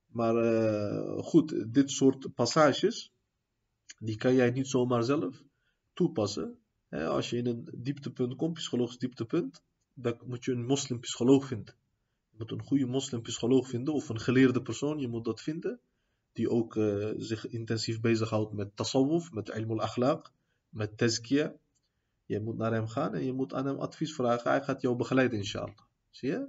Maar 0.05 0.35
uh, 0.35 1.17
goed, 1.17 1.73
dit 1.73 1.91
soort 1.91 2.33
passages, 2.33 3.13
die 3.99 4.17
kan 4.17 4.33
jij 4.33 4.51
niet 4.51 4.67
zomaar 4.67 5.03
zelf 5.03 5.43
toepassen. 5.93 6.58
Als 6.89 7.29
je 7.29 7.37
in 7.37 7.45
een 7.45 7.69
dieptepunt 7.77 8.35
komt, 8.35 8.53
psychologisch 8.53 8.97
dieptepunt, 8.97 9.63
dan 9.93 10.17
moet 10.25 10.45
je 10.45 10.51
een 10.51 10.65
moslimpsycholoog 10.65 11.45
vinden. 11.45 11.75
Je 12.29 12.35
moet 12.37 12.51
een 12.51 12.63
goede 12.63 12.85
moslimpsycholoog 12.85 13.67
vinden, 13.67 13.93
of 13.93 14.09
een 14.09 14.19
geleerde 14.19 14.61
persoon, 14.61 14.99
je 14.99 15.07
moet 15.07 15.25
dat 15.25 15.41
vinden. 15.41 15.79
Die 16.33 16.49
ook 16.49 16.75
uh, 16.75 17.09
zich 17.17 17.47
intensief 17.47 17.99
bezighoudt 17.99 18.53
met 18.53 18.75
tasawwuf, 18.75 19.31
met 19.31 19.49
ilm 19.49 19.79
al-akhlaq, 19.79 20.31
met 20.69 20.97
tazkiyah. 20.97 21.53
Je 22.25 22.39
moet 22.39 22.57
naar 22.57 22.73
hem 22.73 22.87
gaan 22.87 23.13
en 23.13 23.25
je 23.25 23.33
moet 23.33 23.53
aan 23.53 23.65
hem 23.65 23.79
advies 23.79 24.13
vragen. 24.13 24.51
Hij 24.51 24.61
gaat 24.61 24.81
jou 24.81 24.95
begeleiden, 24.95 25.37
inshallah. 25.37 25.77
Zie 26.09 26.29
je? 26.29 26.47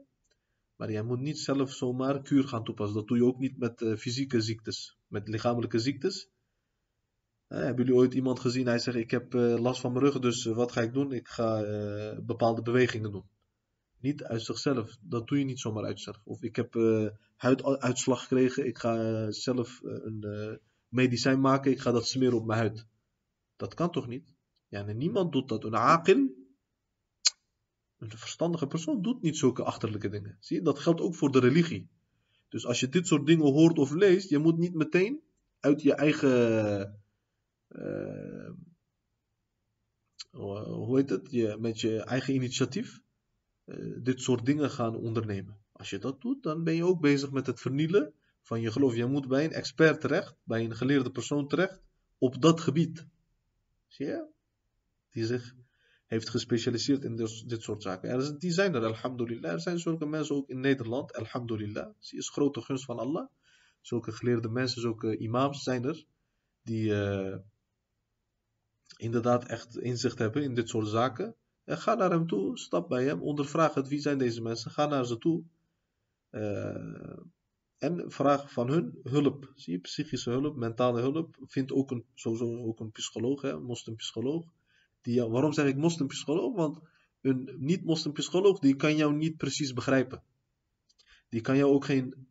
Maar 0.77 0.91
je 0.91 1.03
moet 1.03 1.21
niet 1.21 1.39
zelf 1.39 1.73
zomaar 1.73 2.23
kuur 2.23 2.49
gaan 2.49 2.65
toepassen. 2.65 2.97
Dat 2.97 3.09
doe 3.09 3.17
je 3.17 3.25
ook 3.25 3.39
niet 3.39 3.59
met 3.59 3.81
uh, 3.81 3.97
fysieke 3.97 4.41
ziektes, 4.41 4.99
met 5.07 5.29
lichamelijke 5.29 5.79
ziektes. 5.79 6.29
Uh, 7.53 7.59
hebben 7.59 7.85
jullie 7.85 8.01
ooit 8.01 8.15
iemand 8.15 8.41
gezien? 8.41 8.67
Hij 8.67 8.79
zegt: 8.79 8.97
Ik 8.97 9.11
heb 9.11 9.35
uh, 9.35 9.59
last 9.59 9.81
van 9.81 9.93
mijn 9.93 10.05
rug, 10.05 10.19
dus 10.19 10.45
wat 10.45 10.73
ga 10.73 10.81
ik 10.81 10.93
doen? 10.93 11.13
Ik 11.13 11.29
ga 11.29 11.63
bepaalde 12.23 12.63
bewegingen 12.63 13.13
doen. 13.13 13.25
Niet 13.99 14.25
uit 14.25 14.43
zichzelf. 14.43 14.97
Dat 15.01 15.29
doe 15.29 15.39
je 15.39 15.45
niet 15.45 15.61
zomaar 15.61 15.85
uit 15.85 16.01
zichzelf. 16.01 16.27
Of 16.27 16.43
ik 16.43 16.57
heb 16.57 16.75
huiduitslag 17.37 18.21
gekregen. 18.21 18.67
Ik 18.67 18.79
ga 18.79 19.31
zelf 19.31 19.81
een 19.83 20.61
medicijn 20.89 21.41
maken. 21.41 21.71
Ik 21.71 21.81
ga 21.81 21.91
dat 21.91 22.07
smeren 22.07 22.39
op 22.39 22.47
mijn 22.47 22.59
huid. 22.59 22.87
Dat 23.57 23.75
kan 23.75 23.91
toch 23.91 24.07
niet? 24.07 24.35
Ja, 24.69 24.87
en 24.87 24.97
niemand 24.97 25.33
doet 25.33 25.49
dat. 25.49 25.65
Een 25.65 25.75
aqil, 25.75 26.17
een 27.99 28.11
verstandige 28.11 28.67
persoon, 28.67 29.03
doet 29.03 29.23
niet 29.23 29.37
zulke 29.37 29.65
achterlijke 29.65 30.09
dingen. 30.09 30.37
Zie 30.41 30.57
je, 30.57 30.63
dat 30.63 30.79
geldt 30.79 31.01
ook 31.01 31.15
voor 31.15 31.31
de 31.31 31.39
religie. 31.39 31.89
Dus 32.49 32.67
als 32.67 32.81
je 32.81 32.89
dit 32.89 33.07
soort 33.07 33.27
dingen 33.27 33.53
hoort 33.53 33.79
of 33.79 33.91
leest, 33.91 34.29
je 34.29 34.39
moet 34.39 34.59
niet 34.59 34.75
meteen 34.75 35.21
uit 35.61 35.83
je 35.83 35.95
eigen. 35.95 37.00
Uh, 37.71 38.51
hoe 40.31 40.97
heet 40.97 41.11
het? 41.11 41.31
Je, 41.31 41.57
met 41.61 41.81
je 41.81 42.03
eigen 42.03 42.35
initiatief 42.35 43.01
uh, 43.65 43.97
dit 44.03 44.21
soort 44.21 44.47
dingen 44.47 44.71
gaan 44.71 44.97
ondernemen. 44.97 45.59
Als 45.73 45.91
je 45.91 45.99
dat 45.99 46.21
doet, 46.21 46.43
dan 46.43 46.65
ben 46.65 46.75
je 46.75 46.85
ook 46.85 47.01
bezig 47.01 47.31
met 47.31 47.47
het 47.47 47.61
vernielen 47.61 48.15
van 48.43 48.61
je 48.61 48.73
geloof. 48.73 48.95
Je 48.95 49.07
moet 49.07 49.29
bij 49.29 49.45
een 49.45 49.53
expert 49.53 50.01
terecht, 50.01 50.37
bij 50.45 50.65
een 50.65 50.77
geleerde 50.77 51.11
persoon 51.11 51.49
terecht, 51.49 51.81
op 52.19 52.43
dat 52.43 52.61
gebied. 52.61 53.07
Zie 53.87 54.07
je? 54.07 54.27
Die 55.11 55.25
zich 55.25 55.55
heeft 56.07 56.29
gespecialiseerd 56.29 57.05
in 57.05 57.17
dit, 57.17 57.49
dit 57.49 57.63
soort 57.63 57.83
zaken. 57.83 58.11
Er, 58.11 58.39
die 58.39 58.51
zijn 58.51 58.75
er, 58.75 58.85
alhamdulillah. 58.85 59.53
Er 59.53 59.61
zijn 59.61 59.79
zulke 59.79 60.07
mensen 60.07 60.37
ook 60.37 60.49
in 60.49 60.61
Nederland, 60.61 61.15
alhamdulillah. 61.15 61.89
Zie 61.99 62.19
is 62.19 62.29
grote 62.29 62.61
gunst 62.61 62.85
van 62.85 62.99
Allah. 62.99 63.29
Zulke 63.81 64.13
geleerde 64.13 64.49
mensen, 64.49 64.81
zulke 64.81 65.17
imams 65.17 65.63
zijn 65.63 65.85
er. 65.85 66.05
Die 66.63 66.91
uh, 66.91 67.37
inderdaad 68.97 69.45
echt 69.45 69.79
inzicht 69.79 70.19
hebben 70.19 70.43
in 70.43 70.55
dit 70.55 70.69
soort 70.69 70.89
zaken. 70.89 71.35
En 71.65 71.79
ga 71.79 71.95
naar 71.95 72.11
hem 72.11 72.27
toe, 72.27 72.59
stap 72.59 72.89
bij 72.89 73.05
hem, 73.05 73.23
ondervraag 73.23 73.75
het. 73.75 73.89
Wie 73.89 74.01
zijn 74.01 74.19
deze 74.19 74.43
mensen? 74.43 74.71
Ga 74.71 74.87
naar 74.87 75.07
ze 75.07 75.19
toe. 75.19 75.43
Uh, 76.31 77.19
en 77.79 78.11
vraag 78.11 78.53
van 78.53 78.69
hun 78.71 78.99
hulp. 79.03 79.53
Zie 79.55 79.73
je, 79.73 79.81
psychische 79.81 80.31
hulp, 80.31 80.57
mentale 80.57 81.01
hulp. 81.01 81.37
Vind 81.41 81.73
ook 81.73 81.91
een, 81.91 82.05
sowieso 82.15 82.65
ook 82.65 82.81
een 82.81 82.91
psycholoog, 82.91 83.43
hè, 83.43 83.53
een 83.53 83.63
moslimpsycholoog. 83.63 84.53
Die, 85.01 85.25
waarom 85.25 85.53
zeg 85.53 85.67
ik 85.67 85.77
moslimpsycholoog? 85.77 86.55
Want 86.55 86.81
een 87.21 87.57
niet-moslimpsycholoog 87.59 88.59
die 88.59 88.77
kan 88.77 88.97
jou 88.97 89.15
niet 89.15 89.37
precies 89.37 89.73
begrijpen. 89.73 90.23
Die 91.29 91.41
kan 91.41 91.57
jou 91.57 91.73
ook 91.73 91.85
geen 91.85 92.29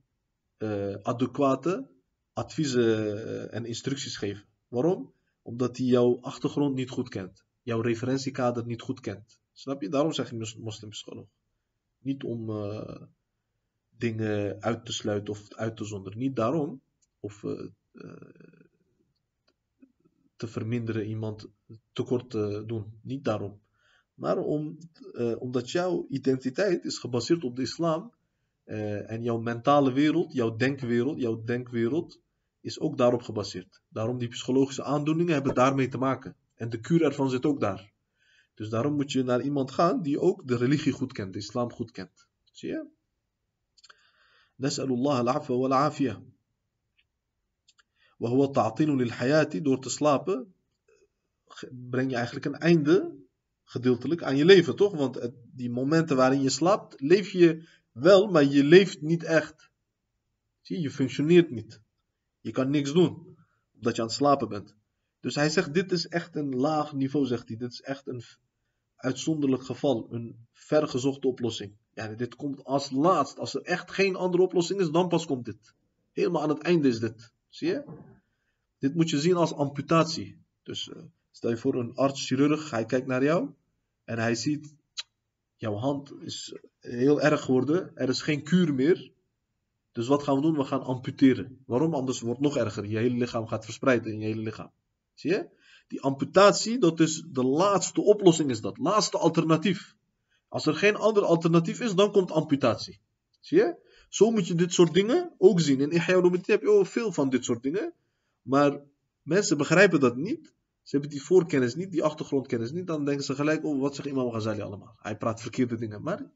uh, 0.57 0.93
adequate 0.93 1.89
adviezen 2.33 2.83
uh, 2.83 3.53
en 3.53 3.65
instructies 3.65 4.17
geven. 4.17 4.45
Waarom? 4.67 5.13
Omdat 5.49 5.77
hij 5.77 5.85
jouw 5.85 6.21
achtergrond 6.21 6.75
niet 6.75 6.89
goed 6.89 7.09
kent. 7.09 7.45
Jouw 7.61 7.81
referentiekader 7.81 8.65
niet 8.65 8.81
goed 8.81 8.99
kent. 8.99 9.39
Snap 9.53 9.81
je? 9.81 9.89
Daarom 9.89 10.13
zeg 10.13 10.31
ik 10.31 10.57
moslimpsycholoog. 10.57 11.27
Niet 11.99 12.23
om... 12.23 12.49
Uh, 12.49 13.01
dingen 13.97 14.61
uit 14.61 14.85
te 14.85 14.93
sluiten 14.93 15.33
of 15.33 15.53
uit 15.53 15.77
te 15.77 15.85
zonderen. 15.85 16.19
Niet 16.19 16.35
daarom, 16.35 16.81
of 17.19 17.43
uh, 17.43 17.67
te 20.35 20.47
verminderen 20.47 21.05
iemand 21.05 21.47
tekort 21.91 22.29
te 22.29 22.63
doen. 22.65 22.99
Niet 23.01 23.23
daarom. 23.23 23.61
Maar 24.13 24.37
om, 24.37 24.77
omdat 25.37 25.71
jouw 25.71 26.05
identiteit 26.09 26.85
is 26.85 26.97
gebaseerd 26.97 27.43
op 27.43 27.55
de 27.55 27.61
islam. 27.61 28.13
En 28.63 29.23
jouw 29.23 29.39
mentale 29.39 29.93
wereld, 29.93 30.33
jouw 30.33 30.55
denkwereld, 30.55 31.19
jouw 31.19 31.43
denkwereld 31.43 32.19
is 32.68 32.80
ook 32.80 32.96
daarop 32.96 33.22
gebaseerd. 33.22 33.80
Daarom 33.88 34.18
die 34.18 34.28
psychologische 34.28 34.84
aandoeningen 34.84 35.32
hebben 35.32 35.54
daarmee 35.54 35.88
te 35.88 35.98
maken. 35.98 36.36
En 36.54 36.70
de 36.70 36.80
kuur 36.80 37.02
ervan 37.02 37.30
zit 37.30 37.46
ook 37.46 37.60
daar. 37.60 37.92
Dus 38.54 38.68
daarom 38.68 38.94
moet 38.94 39.12
je 39.12 39.22
naar 39.22 39.42
iemand 39.42 39.70
gaan 39.70 40.02
die 40.02 40.20
ook 40.20 40.48
de 40.48 40.56
religie 40.56 40.92
goed 40.92 41.12
kent, 41.12 41.32
de 41.32 41.38
islam 41.38 41.72
goed 41.72 41.90
kent. 41.90 42.26
Zie 42.52 42.68
je? 42.68 42.86
نسأل 44.60 44.92
الله 44.92 45.20
العفو 45.20 45.54
والعافية 45.54 46.22
وهو 48.20 48.44
التعطيل 48.44 48.88
للحياة 48.88 49.62
door 49.62 49.80
te 49.80 49.90
slapen 49.90 50.54
breng 51.70 52.10
je 52.10 52.16
eigenlijk 52.16 52.46
een 52.46 52.58
einde 52.58 53.14
gedeeltelijk 53.64 54.22
aan 54.22 54.36
je 54.36 54.44
leven 54.44 54.76
toch 54.76 54.96
want 54.96 55.30
die 55.52 55.70
momenten 55.70 56.16
waarin 56.16 56.42
je 56.42 56.50
slaapt 56.50 57.00
leef 57.00 57.30
je 57.30 57.68
wel 57.92 58.26
maar 58.26 58.44
je 58.44 58.64
leeft 58.64 59.02
niet 59.02 59.22
echt 59.22 59.70
zie 60.60 60.80
je 60.80 60.90
functioneert 60.90 61.50
niet 61.50 61.80
je 62.39 62.51
kan 62.51 62.69
niks 62.69 62.93
doen 62.93 63.37
omdat 63.75 63.95
je 63.95 64.01
aan 64.01 64.07
het 64.07 64.17
slapen 64.17 64.49
bent 64.49 64.75
dus 65.19 65.35
hij 65.35 65.49
zegt 65.49 65.73
dit 65.73 65.91
is 65.91 66.07
echt 66.07 66.35
een 66.35 66.55
laag 66.55 66.93
niveau 66.93 67.25
zegt 67.25 67.47
hij 67.47 67.57
dit 67.57 67.71
is 67.71 67.81
echt 67.81 68.07
een 68.07 68.23
uitzonderlijk 68.95 69.63
geval 69.63 70.07
een 70.11 70.47
vergezochte 70.51 71.27
oplossing 71.27 71.77
ja, 71.99 72.07
dit 72.07 72.35
komt 72.35 72.63
als 72.63 72.91
laatst. 72.91 73.39
Als 73.39 73.53
er 73.53 73.61
echt 73.61 73.91
geen 73.91 74.15
andere 74.15 74.43
oplossing 74.43 74.79
is, 74.79 74.89
dan 74.89 75.07
pas 75.07 75.25
komt 75.25 75.45
dit. 75.45 75.73
Helemaal 76.11 76.41
aan 76.41 76.49
het 76.49 76.61
einde 76.61 76.87
is 76.87 76.99
dit. 76.99 77.33
Zie 77.49 77.67
je? 77.67 77.83
Dit 78.77 78.95
moet 78.95 79.09
je 79.09 79.19
zien 79.19 79.35
als 79.35 79.53
amputatie. 79.53 80.43
Dus 80.63 80.87
uh, 80.87 81.03
stel 81.31 81.49
je 81.49 81.57
voor 81.57 81.75
een 81.75 81.95
arts-chirurg, 81.95 82.71
hij 82.71 82.85
kijkt 82.85 83.07
naar 83.07 83.23
jou 83.23 83.49
en 84.03 84.19
hij 84.19 84.35
ziet, 84.35 84.75
jouw 85.55 85.75
hand 85.75 86.13
is 86.21 86.55
heel 86.79 87.21
erg 87.21 87.41
geworden, 87.41 87.91
er 87.95 88.09
is 88.09 88.21
geen 88.21 88.43
kuur 88.43 88.73
meer. 88.73 89.11
Dus 89.99 90.07
wat 90.07 90.23
gaan 90.23 90.35
we 90.35 90.41
doen? 90.41 90.57
We 90.57 90.63
gaan 90.63 90.83
amputeren. 90.83 91.63
Waarom? 91.65 91.93
Anders 91.93 92.19
wordt 92.19 92.39
het 92.39 92.47
nog 92.47 92.57
erger. 92.57 92.85
Je 92.85 92.97
hele 92.97 93.17
lichaam 93.17 93.47
gaat 93.47 93.65
verspreiden 93.65 94.11
in 94.11 94.19
je 94.19 94.25
hele 94.25 94.41
lichaam. 94.41 94.71
Zie 95.13 95.31
je? 95.31 95.49
Die 95.87 96.01
amputatie, 96.01 96.77
dat 96.77 96.99
is 96.99 97.25
de 97.31 97.43
laatste 97.43 98.01
oplossing 98.01 98.49
is 98.49 98.61
dat. 98.61 98.77
Laatste 98.77 99.17
alternatief. 99.17 99.95
Als 100.47 100.65
er 100.65 100.75
geen 100.75 100.95
ander 100.95 101.23
alternatief 101.23 101.79
is, 101.79 101.95
dan 101.95 102.11
komt 102.11 102.31
amputatie. 102.31 102.99
Zie 103.39 103.57
je? 103.57 103.75
Zo 104.09 104.31
moet 104.31 104.47
je 104.47 104.55
dit 104.55 104.73
soort 104.73 104.93
dingen 104.93 105.33
ook 105.37 105.59
zien. 105.59 105.81
In 105.81 105.91
Ihya 105.91 106.21
heb 106.45 106.61
je 106.61 106.69
ook 106.69 106.85
veel 106.85 107.11
van 107.11 107.29
dit 107.29 107.45
soort 107.45 107.63
dingen. 107.63 107.93
Maar 108.41 108.81
mensen 109.21 109.57
begrijpen 109.57 109.99
dat 109.99 110.15
niet. 110.15 110.53
Ze 110.83 110.95
hebben 110.95 111.09
die 111.09 111.23
voorkennis 111.23 111.75
niet, 111.75 111.91
die 111.91 112.03
achtergrondkennis 112.03 112.71
niet. 112.71 112.87
Dan 112.87 113.05
denken 113.05 113.23
ze 113.23 113.35
gelijk, 113.35 113.65
oh 113.65 113.81
wat 113.81 113.95
zegt 113.95 114.07
Imam 114.07 114.29
Ghazali 114.29 114.61
allemaal? 114.61 114.95
Hij 114.97 115.17
praat 115.17 115.41
verkeerde 115.41 115.75
dingen. 115.75 116.01
Maar 116.01 116.31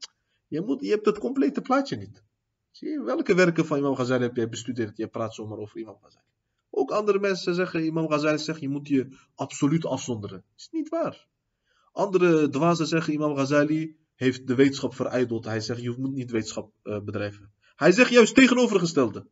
je, 0.46 0.60
moet, 0.60 0.80
je 0.80 0.90
hebt 0.90 1.06
het 1.06 1.18
complete 1.18 1.60
plaatje 1.60 1.96
niet. 1.96 2.22
Zie? 2.74 3.00
Welke 3.00 3.34
werken 3.34 3.66
van 3.66 3.78
Imam 3.78 3.94
Ghazali 3.94 4.22
heb 4.22 4.36
jij 4.36 4.48
bestudeerd? 4.48 4.96
Je 4.96 5.08
praat 5.08 5.34
zomaar 5.34 5.58
over 5.58 5.80
Imam 5.80 5.96
Ghazali. 6.00 6.24
Ook 6.70 6.90
andere 6.90 7.18
mensen 7.18 7.54
zeggen, 7.54 7.84
Imam 7.84 8.06
Ghazali 8.06 8.38
zegt, 8.38 8.60
je 8.60 8.68
moet 8.68 8.88
je 8.88 9.08
absoluut 9.34 9.86
afzonderen. 9.86 10.44
Is 10.56 10.68
niet 10.70 10.88
waar. 10.88 11.26
Andere 11.92 12.48
dwazen 12.48 12.86
zeggen, 12.86 13.12
Imam 13.12 13.34
Ghazali, 13.34 13.96
heeft 14.14 14.46
de 14.46 14.54
wetenschap 14.54 14.94
verijdeld. 14.94 15.44
Hij 15.44 15.60
zegt, 15.60 15.82
je 15.82 15.94
moet 15.98 16.12
niet 16.12 16.30
wetenschap 16.30 16.72
uh, 16.82 17.00
bedrijven. 17.00 17.52
Hij 17.76 17.92
zegt 17.92 18.10
juist 18.10 18.34
tegenovergestelde. 18.34 19.26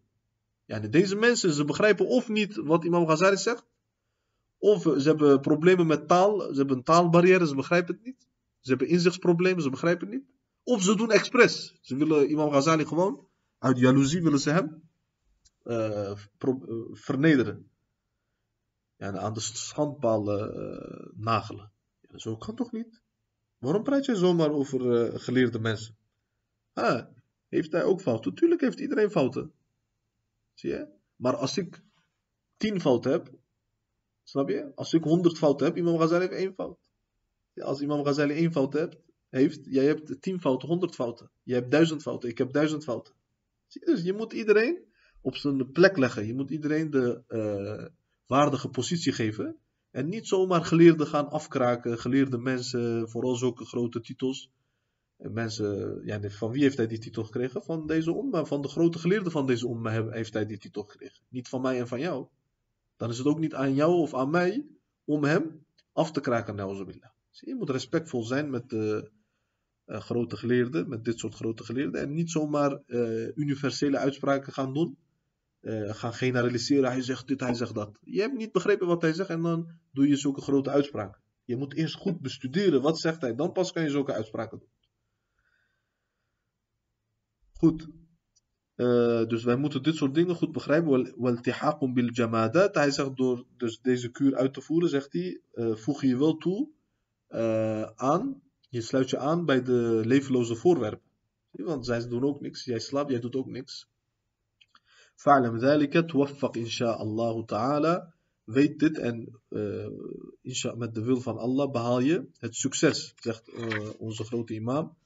Ja, 0.65 0.79
deze 0.79 1.17
mensen, 1.17 1.53
ze 1.53 1.65
begrijpen 1.65 2.07
of 2.07 2.29
niet 2.29 2.57
wat 2.57 2.85
Imam 2.85 3.07
Ghazali 3.07 3.37
zegt, 3.37 3.67
of 4.59 4.83
ze 4.83 5.09
hebben 5.09 5.41
problemen 5.41 5.87
met 5.87 6.09
taal, 6.09 6.41
ze 6.41 6.59
hebben 6.59 6.77
een 6.77 6.83
taalbarrière, 6.83 7.47
ze 7.47 7.55
begrijpen 7.55 7.95
het 7.95 8.05
niet. 8.05 8.27
Ze 8.61 8.71
hebben 8.71 8.89
inzichtsproblemen, 8.89 9.63
ze 9.63 9.71
begrijpen 9.71 10.09
het 10.09 10.17
niet. 10.17 10.31
Of 10.63 10.83
ze 10.83 10.97
doen 10.97 11.11
expres. 11.11 11.79
Ze 11.81 11.97
willen 11.97 12.31
Imam 12.31 12.51
Ghazali 12.51 12.87
gewoon, 12.87 13.31
uit 13.63 13.79
jaloezie 13.79 14.23
willen 14.23 14.39
ze 14.39 14.51
hem 14.51 14.83
uh, 15.65 16.13
vernederen. 16.93 17.71
Ja, 18.97 19.17
aan 19.17 19.33
de 19.33 19.41
schandpaal 19.41 20.41
uh, 20.41 21.07
nagelen. 21.15 21.73
Ja, 22.01 22.19
zo 22.19 22.37
kan 22.37 22.55
toch 22.55 22.73
niet? 22.73 23.03
Waarom 23.59 23.83
praat 23.83 24.05
je 24.05 24.17
zomaar 24.17 24.51
over 24.51 24.81
geleerde 25.21 25.59
mensen? 25.59 25.97
Ah, 26.73 27.07
heeft 27.49 27.73
hij 27.73 27.85
ook 27.85 28.01
fouten? 28.01 28.35
Tuurlijk 28.35 28.61
heeft 28.61 28.81
iedereen 28.81 29.11
fouten. 29.11 29.53
Zie 30.55 30.71
je? 30.71 30.89
Maar 31.17 31.37
als 31.37 31.57
ik 31.57 31.83
tien 32.57 32.81
fouten 32.81 33.13
heb, 33.13 33.31
Snap 34.23 34.49
je? 34.49 34.73
Als 34.75 34.93
ik 34.93 35.05
100 35.05 35.39
fouten 35.39 35.67
heb, 35.67 35.77
Imam 35.77 35.97
Ghazali 35.97 36.21
heeft 36.21 36.41
één 36.41 36.55
fout. 36.55 36.91
Als 37.57 37.81
Imam 37.81 38.03
Ghazali 38.03 38.35
één 38.35 38.53
fout 38.53 38.73
hebt, 38.73 38.97
heeft, 39.29 39.61
jij 39.65 39.85
hebt 39.85 40.23
10 40.23 40.41
fouten, 40.41 40.69
100 40.69 40.95
fouten. 40.95 41.31
Jij 41.43 41.59
hebt 41.59 41.71
1000 41.71 42.03
fouten, 42.03 42.29
ik 42.29 42.39
heb 42.39 42.53
1000 42.53 42.85
fouten. 42.85 43.15
Dus 43.81 44.03
je 44.03 44.13
moet 44.13 44.33
iedereen 44.33 44.85
op 45.21 45.37
zijn 45.37 45.71
plek 45.71 45.97
leggen. 45.97 46.27
Je 46.27 46.35
moet 46.35 46.51
iedereen 46.51 46.91
de 46.91 47.23
uh, 47.29 47.87
waardige 48.27 48.69
positie 48.69 49.13
geven. 49.13 49.57
En 49.91 50.09
niet 50.09 50.27
zomaar 50.27 50.65
geleerden 50.65 51.07
gaan 51.07 51.29
afkraken. 51.29 51.99
Geleerde 51.99 52.39
mensen, 52.39 53.09
vooral 53.09 53.35
zulke 53.35 53.65
grote 53.65 54.01
titels. 54.01 54.51
En 55.17 55.33
mensen, 55.33 56.01
ja, 56.05 56.31
van 56.31 56.51
wie 56.51 56.63
heeft 56.63 56.77
hij 56.77 56.87
die 56.87 56.99
titel 56.99 57.25
gekregen? 57.25 57.63
Van 57.63 57.87
deze 57.87 58.13
omma. 58.13 58.45
Van 58.45 58.63
de 58.63 58.69
grote 58.69 58.99
geleerden 58.99 59.33
van 59.33 59.47
deze 59.47 59.67
omma 59.67 60.11
heeft 60.11 60.33
hij 60.33 60.47
die 60.47 60.59
titel 60.59 60.83
gekregen. 60.83 61.23
Niet 61.29 61.49
van 61.49 61.61
mij 61.61 61.79
en 61.79 61.89
van 61.89 62.01
jou. 62.01 62.27
Dan 62.97 63.11
is 63.11 63.19
het 63.19 63.27
ook 63.27 63.39
niet 63.39 63.55
aan 63.55 63.75
jou 63.75 63.93
of 63.93 64.15
aan 64.15 64.31
mij 64.31 64.67
om 65.05 65.25
hem 65.25 65.67
af 65.93 66.13
te 66.13 66.21
kraken, 66.21 66.55
nauzubillah. 66.55 67.11
Dus 67.31 67.41
je 67.41 67.55
moet 67.55 67.71
respectvol 67.71 68.23
zijn 68.23 68.51
met 68.51 68.69
de 68.69 69.11
uh, 69.87 70.01
grote 70.01 70.37
geleerden, 70.37 70.89
met 70.89 71.05
dit 71.05 71.19
soort 71.19 71.35
grote 71.35 71.65
geleerden. 71.65 72.01
En 72.01 72.15
niet 72.15 72.31
zomaar 72.31 72.83
uh, 72.87 73.37
universele 73.37 73.99
uitspraken 73.99 74.53
gaan 74.53 74.75
doen. 74.75 74.99
Uh, 75.61 75.95
gaan 75.95 76.15
generaliseren, 76.15 76.91
hij 76.91 77.03
zegt 77.03 77.27
dit, 77.27 77.41
hij 77.41 77.55
zegt 77.55 77.75
dat. 77.75 77.99
Je 78.01 78.21
hebt 78.21 78.37
niet 78.37 78.53
begrepen 78.53 78.87
wat 78.87 79.03
hij 79.03 79.13
zegt 79.13 79.29
en 79.29 79.43
dan 79.43 79.71
doe 79.93 80.09
je 80.09 80.17
zulke 80.17 80.41
grote 80.41 80.71
uitspraken. 80.71 81.21
Je 81.45 81.57
moet 81.57 81.75
eerst 81.75 81.95
goed 81.95 82.21
bestuderen, 82.21 82.83
wat 82.83 83.01
zegt 83.01 83.21
hij, 83.21 83.35
dan 83.35 83.53
pas 83.53 83.73
kan 83.73 83.83
je 83.83 83.91
zulke 83.91 84.13
uitspraken 84.13 84.59
doen. 84.59 84.69
Goed. 87.53 87.89
Dus 89.29 89.45
wij 89.45 89.57
moeten 89.57 89.83
dit 89.83 89.97
soort 89.97 90.15
dingen 90.15 90.35
goed 90.35 90.53
begrijpen. 90.53 91.15
Waltihaqum 91.17 91.95
bil 91.95 92.09
jamadat. 92.13 92.75
Hij 92.75 92.91
zegt 92.91 93.17
door 93.17 93.47
dus 93.57 93.81
deze 93.81 94.11
kuur 94.11 94.37
uit 94.37 94.55
te 94.55 94.61
voeren, 94.61 94.89
zegt 94.89 95.13
hij, 95.13 95.41
voeg 95.75 96.03
je 96.03 96.19
wel 96.19 96.37
toe 96.37 96.71
aan, 97.95 98.43
je 98.73 98.81
sluit 98.81 99.11
je 99.11 99.19
aan 99.19 99.45
bij 99.45 99.63
de 99.63 100.03
levenloze 100.05 100.57
voorwerpen. 100.57 101.11
Want 101.51 101.87
zij 101.87 102.09
doen 102.09 102.25
ook 102.25 102.41
niks, 102.41 102.65
jij 102.65 102.79
slaapt, 102.79 103.11
jij 103.11 103.21
doet 103.21 103.37
ook 103.37 103.47
niks. 103.47 103.89
Fa'lam 105.15 105.59
dhalika, 105.59 106.03
tuwaffaq 106.03 106.57
insha'Allah 106.57 107.45
ta'ala. 107.45 108.15
Weet 108.45 108.79
dit 108.79 108.99
en 108.99 109.41
uh, 109.49 110.75
met 110.75 110.95
de 110.95 111.03
wil 111.03 111.21
van 111.21 111.39
Allah 111.39 111.71
behaal 111.71 112.01
je 112.01 112.29
het 112.39 112.55
succes, 112.55 113.15
zegt 113.17 113.49
uh, 113.49 113.91
onze 113.99 114.25
grote 114.25 114.55
imam, 114.55 114.97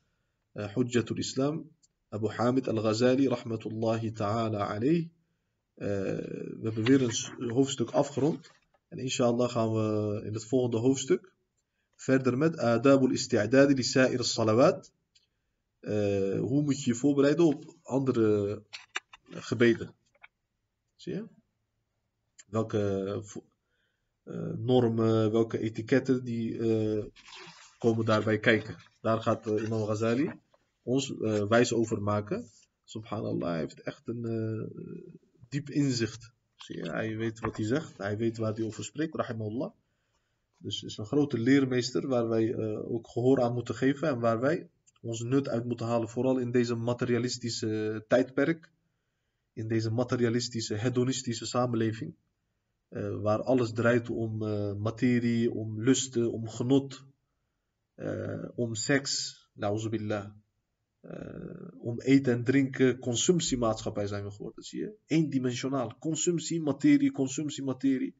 uh, 0.53 0.75
Hujjatul 0.75 1.17
Islam, 1.17 1.71
Abu 2.09 2.29
Hamid 2.29 2.69
al-Ghazali, 2.69 3.29
rahmatullahi 3.29 4.13
ta'ala 4.13 4.67
alayh. 4.67 5.09
we 5.75 6.61
hebben 6.63 6.85
weer 6.85 7.03
een 7.03 7.51
hoofdstuk 7.51 7.91
afgerond. 7.91 8.51
En 8.89 8.99
inshallah 8.99 9.51
gaan 9.51 9.73
we 9.73 10.23
in 10.25 10.35
het 10.35 10.45
volgende 10.45 10.77
hoofdstuk 10.77 11.35
verder 11.97 12.39
met 12.39 12.59
Adabul 12.59 13.11
Isti'adadi 13.11 13.75
li 13.75 13.83
Sa'ir 13.83 14.25
salawat. 14.25 14.93
hoe 16.41 16.63
moet 16.63 16.83
je 16.83 16.91
je 16.91 16.97
voorbereiden 16.97 17.45
op 17.45 17.77
andere 17.83 18.63
gebeden? 19.31 19.95
Zie 20.97 21.15
je? 21.15 21.25
Welke 22.47 23.23
uh, 24.25 24.53
normen, 24.57 25.33
welke 25.33 25.59
etiketten, 25.59 26.25
die 26.25 26.53
uh, 26.53 27.05
komen 27.79 28.05
daarbij 28.05 28.39
kijken. 28.39 28.77
Daar 29.01 29.23
gaat 29.23 29.47
Imam 29.47 29.85
Ghazali 29.85 30.31
ons 30.83 31.15
wijs 31.49 31.73
over 31.73 32.03
maken. 32.03 32.51
Subhanallah, 32.85 33.49
hij 33.49 33.59
heeft 33.59 33.81
echt 33.81 34.09
een 34.09 34.23
diep 35.49 35.71
inzicht. 35.71 36.33
Zie 36.57 36.77
je? 36.77 36.91
Hij 36.91 37.17
weet 37.17 37.41
wat 37.41 37.57
hij 37.57 37.67
zegt, 37.67 37.97
hij 37.97 38.17
weet 38.17 38.37
waar 38.37 38.53
hij 38.53 38.65
over 38.65 38.85
spreekt, 38.85 39.15
rahimahullah. 39.15 39.73
Dus 40.59 40.81
het 40.81 40.91
is 40.91 40.97
een 40.97 41.07
grote 41.07 41.39
leermeester 41.39 42.09
waar 42.09 42.29
wij 42.29 42.57
ook 42.85 43.09
gehoor 43.09 43.43
aan 43.43 43.55
moeten 43.55 43.75
geven 43.75 44.09
en 44.09 44.21
waar 44.21 44.41
wij 44.41 44.71
ons 45.01 45.23
nut 45.23 45.49
uit 45.49 45.65
moeten 45.65 45.87
halen, 45.87 46.09
vooral 46.09 46.39
in 46.39 46.51
deze 46.51 46.75
materialistische 46.75 48.05
tijdperk 48.09 48.71
in 49.57 49.69
deze 49.69 49.91
materialistische, 49.91 50.75
hedonistische 50.75 51.47
samenleving, 51.47 52.15
uh, 52.91 53.21
waar 53.21 53.43
alles 53.43 53.73
draait 53.73 54.11
om 54.11 54.43
uh, 54.43 54.75
materie, 54.75 55.51
om 55.51 55.83
lusten, 55.83 56.33
om 56.33 56.49
genot, 56.49 57.05
om 58.55 58.75
seks, 58.75 59.41
nauzubillah, 59.53 60.31
om 61.79 62.01
eten 62.01 62.33
en 62.33 62.45
drinken, 62.45 62.99
consumptiemaatschappij 62.99 64.07
zijn 64.07 64.25
we 64.25 64.31
geworden, 64.31 64.63
zie 64.63 64.81
je? 64.81 64.95
Eendimensionaal, 65.07 65.99
consumptie, 65.99 66.63
materie, 66.63 67.13
consumptie, 67.13 67.65
materie. 67.65 68.15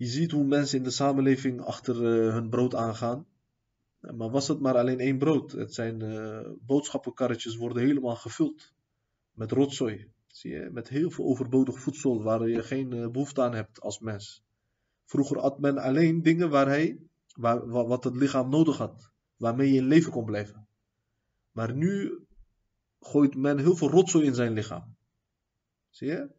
Je 0.00 0.06
ziet 0.06 0.30
hoe 0.30 0.44
mensen 0.44 0.78
in 0.78 0.84
de 0.84 0.90
samenleving 0.90 1.60
achter 1.60 1.96
hun 2.32 2.48
brood 2.48 2.74
aangaan. 2.74 3.26
Maar 4.00 4.30
was 4.30 4.48
het 4.48 4.60
maar 4.60 4.76
alleen 4.76 5.00
één 5.00 5.18
brood? 5.18 5.52
Het 5.52 5.74
zijn 5.74 5.98
boodschappenkarretjes 6.66 7.56
worden 7.56 7.82
helemaal 7.82 8.16
gevuld 8.16 8.72
met 9.32 9.50
rotzooi. 9.50 10.12
Zie 10.26 10.50
je? 10.50 10.70
Met 10.70 10.88
heel 10.88 11.10
veel 11.10 11.24
overbodig 11.24 11.80
voedsel 11.80 12.22
waar 12.22 12.48
je 12.48 12.62
geen 12.62 12.92
uh, 12.92 13.08
behoefte 13.08 13.42
aan 13.42 13.54
hebt 13.54 13.80
als 13.80 13.98
mens. 13.98 14.44
Vroeger 15.04 15.38
at 15.38 15.58
men 15.58 15.78
alleen 15.78 16.22
dingen 16.22 16.50
waar 16.50 16.66
hij, 16.66 17.00
waar, 17.32 17.68
wat 17.68 18.04
het 18.04 18.16
lichaam 18.16 18.50
nodig 18.50 18.76
had. 18.76 19.10
Waarmee 19.36 19.72
je 19.72 19.78
in 19.78 19.86
leven 19.86 20.12
kon 20.12 20.24
blijven. 20.24 20.68
Maar 21.50 21.74
nu 21.74 22.18
gooit 23.00 23.36
men 23.36 23.58
heel 23.58 23.76
veel 23.76 23.90
rotzooi 23.90 24.26
in 24.26 24.34
zijn 24.34 24.52
lichaam. 24.52 24.96
Zie 25.88 26.08
je? 26.08 26.30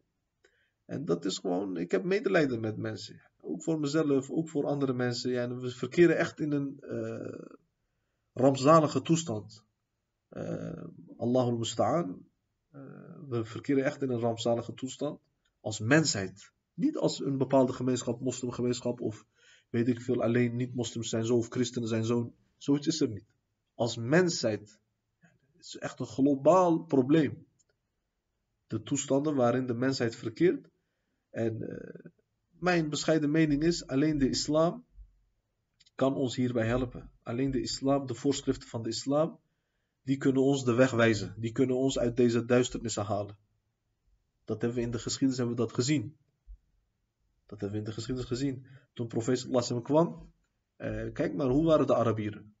En 0.84 1.04
dat 1.04 1.24
is 1.24 1.38
gewoon, 1.38 1.76
ik 1.76 1.90
heb 1.90 2.04
medelijden 2.04 2.60
met 2.60 2.76
mensen. 2.76 3.30
Ook 3.44 3.62
voor 3.62 3.80
mezelf, 3.80 4.30
ook 4.30 4.48
voor 4.48 4.66
andere 4.66 4.92
mensen. 4.92 5.30
Ja, 5.30 5.54
we 5.54 5.70
verkeren 5.70 6.16
echt 6.16 6.40
in 6.40 6.52
een 6.52 6.76
uh, 6.80 7.48
rampzalige 8.32 9.02
toestand. 9.02 9.64
Uh, 10.30 10.84
Allahul 11.16 11.56
Musta'an. 11.56 12.26
Uh, 12.74 12.80
we 13.28 13.44
verkeren 13.44 13.84
echt 13.84 14.02
in 14.02 14.10
een 14.10 14.20
rampzalige 14.20 14.74
toestand. 14.74 15.20
Als 15.60 15.80
mensheid. 15.80 16.52
Niet 16.74 16.96
als 16.96 17.20
een 17.20 17.38
bepaalde 17.38 17.72
gemeenschap, 17.72 18.20
moslimgemeenschap 18.20 19.00
of 19.00 19.26
weet 19.70 19.88
ik 19.88 20.00
veel, 20.00 20.22
alleen 20.22 20.56
niet-moslims 20.56 21.08
zijn 21.08 21.24
zo 21.24 21.36
of 21.36 21.48
christenen 21.48 21.88
zijn 21.88 22.04
zo. 22.04 22.34
Zoiets 22.56 22.86
is 22.86 23.00
er 23.00 23.08
niet. 23.08 23.26
Als 23.74 23.96
mensheid. 23.96 24.78
Het 25.52 25.64
is 25.64 25.76
echt 25.76 26.00
een 26.00 26.06
globaal 26.06 26.78
probleem. 26.84 27.46
De 28.66 28.82
toestanden 28.82 29.34
waarin 29.34 29.66
de 29.66 29.74
mensheid 29.74 30.16
verkeert. 30.16 30.70
En 31.30 31.58
mijn 32.62 32.88
bescheiden 32.88 33.30
mening 33.30 33.62
is, 33.62 33.86
alleen 33.86 34.18
de 34.18 34.28
islam 34.28 34.84
kan 35.94 36.14
ons 36.14 36.36
hierbij 36.36 36.66
helpen. 36.66 37.10
Alleen 37.22 37.50
de 37.50 37.60
islam, 37.60 38.06
de 38.06 38.14
voorschriften 38.14 38.68
van 38.68 38.82
de 38.82 38.88
islam, 38.88 39.40
die 40.02 40.16
kunnen 40.16 40.42
ons 40.42 40.64
de 40.64 40.74
weg 40.74 40.90
wijzen. 40.90 41.34
Die 41.38 41.52
kunnen 41.52 41.76
ons 41.76 41.98
uit 41.98 42.16
deze 42.16 42.44
duisternissen 42.44 43.04
halen. 43.04 43.36
Dat 44.44 44.60
hebben 44.60 44.78
we 44.78 44.84
in 44.84 44.90
de 44.90 44.98
geschiedenis 44.98 45.36
hebben 45.36 45.56
we 45.56 45.62
dat 45.62 45.72
gezien. 45.72 46.16
Dat 47.46 47.60
hebben 47.60 47.70
we 47.70 47.78
in 47.78 47.84
de 47.84 47.92
geschiedenis 47.92 48.28
gezien. 48.28 48.66
Toen 48.92 49.06
profeet 49.06 49.38
sallallahu 49.38 49.82
kwam, 49.82 50.32
eh, 50.76 51.12
kijk 51.12 51.34
maar, 51.34 51.48
hoe 51.48 51.64
waren 51.64 51.86
de 51.86 51.94
Arabieren? 51.94 52.54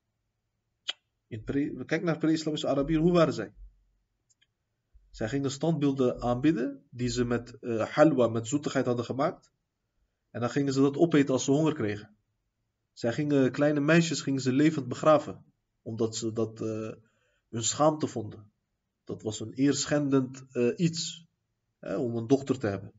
Kijk 1.86 2.02
naar 2.02 2.18
pre-islamische 2.18 2.68
Arabieren, 2.68 3.04
hoe 3.04 3.12
waren 3.12 3.32
zij? 3.32 3.54
Zij 5.10 5.28
gingen 5.28 5.50
standbeelden 5.50 6.20
aanbidden, 6.20 6.86
die 6.90 7.08
ze 7.08 7.24
met 7.24 7.56
uh, 7.60 7.86
halwa, 7.86 8.28
met 8.28 8.48
zoetigheid 8.48 8.86
hadden 8.86 9.04
gemaakt. 9.04 9.52
En 10.32 10.40
dan 10.40 10.50
gingen 10.50 10.72
ze 10.72 10.80
dat 10.80 10.96
opeten 10.96 11.34
als 11.34 11.44
ze 11.44 11.50
honger 11.50 11.74
kregen. 11.74 12.16
Zij 12.92 13.12
gingen, 13.12 13.52
kleine 13.52 13.80
meisjes 13.80 14.20
gingen 14.20 14.40
ze 14.40 14.52
levend 14.52 14.88
begraven. 14.88 15.44
Omdat 15.82 16.16
ze 16.16 16.32
dat... 16.32 16.60
Uh, 16.60 16.92
hun 17.52 17.62
schaamte 17.62 18.06
vonden. 18.06 18.50
Dat 19.04 19.22
was 19.22 19.40
een 19.40 19.52
eerschendend 19.52 20.44
uh, 20.52 20.72
iets 20.76 21.26
hè, 21.78 21.96
om 21.96 22.16
een 22.16 22.26
dochter 22.26 22.58
te 22.58 22.66
hebben. 22.66 22.92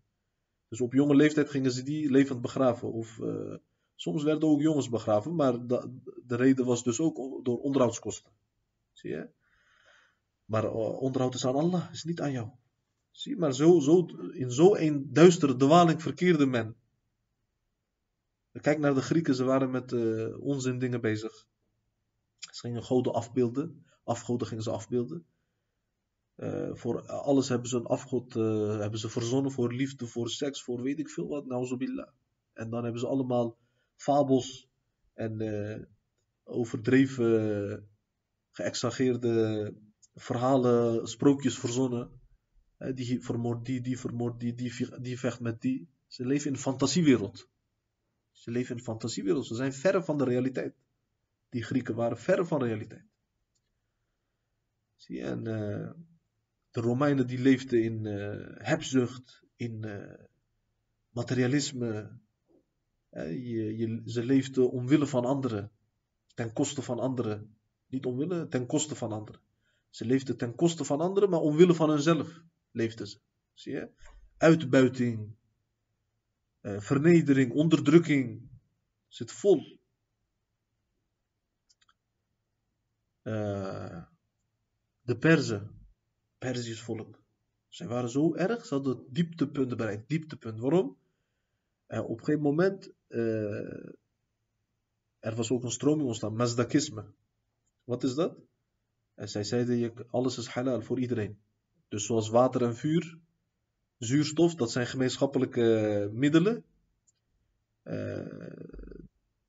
Dus 0.67 0.81
op 0.81 0.93
jonge 0.93 1.15
leeftijd 1.15 1.49
gingen 1.49 1.71
ze 1.71 1.83
die 1.83 2.11
levend 2.11 2.41
begraven. 2.41 2.91
Of 2.91 3.17
uh, 3.17 3.55
soms 3.95 4.23
werden 4.23 4.49
ook 4.49 4.61
jongens 4.61 4.89
begraven, 4.89 5.35
maar 5.35 5.67
de, 5.67 5.99
de, 6.25 6.35
reden 6.35 6.65
was 6.65 6.83
dus 6.83 6.99
ook 6.99 7.45
door 7.45 7.59
onderhoudskosten. 7.59 8.31
Zie 8.91 9.09
je? 9.09 9.29
Maar 10.45 10.71
onderhoud 10.73 11.33
is 11.33 11.45
aan 11.45 11.55
Allah, 11.55 11.91
is 11.91 12.03
niet 12.03 12.21
aan 12.21 12.31
jou. 12.31 12.49
Zie, 13.11 13.37
maar 13.37 13.53
zo, 13.53 13.79
zo, 13.79 14.05
in 14.31 14.51
zo'n 14.51 15.09
duistere 15.11 15.55
dwaling 15.55 16.01
verkeerde 16.01 16.45
men. 16.45 16.75
Kijk 18.61 18.79
naar 18.79 18.93
de 18.93 19.01
Grieken, 19.01 19.35
ze 19.35 19.43
waren 19.43 19.71
met 19.71 19.91
uh, 19.91 20.39
onzin 20.39 20.79
dingen 20.79 21.01
bezig. 21.01 21.47
Ze 22.39 22.59
gingen 22.59 22.83
goden 22.83 23.13
afbeelden 23.13 23.85
afgoden 24.03 24.47
gingen 24.47 24.63
ze 24.63 24.71
afbeelden. 24.71 25.25
Uh, 26.35 26.69
voor 26.73 27.07
alles 27.07 27.49
hebben 27.49 27.69
ze 27.69 27.77
een 27.77 27.85
afgod 27.85 28.35
uh, 28.35 28.77
hebben 28.77 28.99
ze 28.99 29.09
verzonnen 29.09 29.51
voor 29.51 29.73
liefde, 29.73 30.07
voor 30.07 30.29
seks, 30.29 30.63
voor 30.63 30.81
weet 30.81 30.99
ik 30.99 31.09
veel 31.09 31.27
wat. 31.27 31.43
En 32.53 32.69
dan 32.69 32.83
hebben 32.83 33.01
ze 33.01 33.07
allemaal 33.07 33.57
fabels 33.95 34.69
en 35.13 35.87
overdreven, 36.43 37.89
geëxageerde 38.51 39.73
verhalen, 40.15 41.07
sprookjes 41.07 41.59
verzonnen. 41.59 42.21
die 42.93 43.23
vermoord 43.23 43.65
die, 43.65 43.81
die 43.81 43.99
vermoord 43.99 44.39
die, 44.39 44.53
die, 44.53 44.99
die 45.01 45.19
vecht 45.19 45.39
met 45.39 45.61
die. 45.61 45.89
Ze 46.07 46.25
leven 46.25 46.47
in 46.47 46.53
een 46.53 46.59
fantasiewereld. 46.59 47.49
Ze 48.43 48.51
leven 48.51 48.77
in 48.77 48.83
fantasiewereld. 48.83 49.45
Ze 49.45 49.55
zijn 49.55 49.73
verre 49.73 50.03
van 50.03 50.17
de 50.17 50.23
realiteit. 50.23 50.75
Die 51.49 51.63
Grieken 51.63 51.95
waren 51.95 52.17
verre 52.17 52.45
van 52.45 52.63
realiteit. 52.63 53.05
Zie 54.95 55.15
je, 55.15 55.23
en 55.23 55.37
uh, 55.37 55.91
de 56.71 56.81
Romeinen 56.81 57.27
die 57.27 57.39
leefden 57.39 57.83
in 57.83 58.05
uh, 58.05 58.45
hebzucht, 58.57 59.43
in 59.55 59.85
uh, 59.85 60.13
materialisme. 61.09 62.19
Ze 64.05 64.23
leefden 64.23 64.71
omwille 64.71 65.07
van 65.07 65.25
anderen, 65.25 65.71
ten 66.33 66.53
koste 66.53 66.81
van 66.81 66.99
anderen. 66.99 67.57
Niet 67.87 68.05
omwille, 68.05 68.47
ten 68.47 68.65
koste 68.65 68.95
van 68.95 69.11
anderen. 69.11 69.41
Ze 69.89 70.05
leefden 70.05 70.37
ten 70.37 70.55
koste 70.55 70.83
van 70.83 71.01
anderen, 71.01 71.29
maar 71.29 71.39
omwille 71.39 71.73
van 71.73 71.89
hunzelf 71.89 72.41
leefden 72.71 73.07
ze. 73.07 73.19
Zie 73.53 73.73
je? 73.73 73.89
Uitbuiting, 74.37 75.35
uh, 76.63 76.79
vernedering, 76.79 77.51
onderdrukking. 77.51 78.49
Zit 79.07 79.31
vol. 79.31 79.79
Uh, 83.23 84.03
de 85.01 85.17
Perzen, 85.17 85.87
Perzisch 86.37 86.81
volk. 86.81 87.21
Zij 87.67 87.87
waren 87.87 88.09
zo 88.09 88.35
erg, 88.35 88.65
ze 88.65 88.73
hadden 88.73 89.05
dieptepunten 89.09 89.77
bereikt. 89.77 90.09
Dieptepunt. 90.09 90.59
Waarom? 90.59 90.97
Uh, 91.87 92.03
op 92.03 92.09
een 92.09 92.25
gegeven 92.25 92.41
moment, 92.41 92.93
er 95.19 95.35
was 95.35 95.51
ook 95.51 95.63
een 95.63 95.71
stroming 95.71 96.07
ontstaan, 96.07 96.35
Mazdakisme. 96.35 97.05
Wat 97.83 98.03
is 98.03 98.15
dat? 98.15 98.37
En 99.15 99.29
zij 99.29 99.43
zeiden, 99.43 100.09
alles 100.09 100.37
is 100.37 100.47
halal 100.47 100.81
voor 100.81 100.99
iedereen. 100.99 101.39
Dus 101.87 102.05
zoals 102.05 102.29
water 102.29 102.63
en 102.63 102.75
vuur, 102.75 103.19
zuurstof, 103.97 104.55
dat 104.55 104.71
zijn 104.71 104.87
gemeenschappelijke 104.87 106.09
middelen. 106.13 106.63
Uh, 107.83 108.27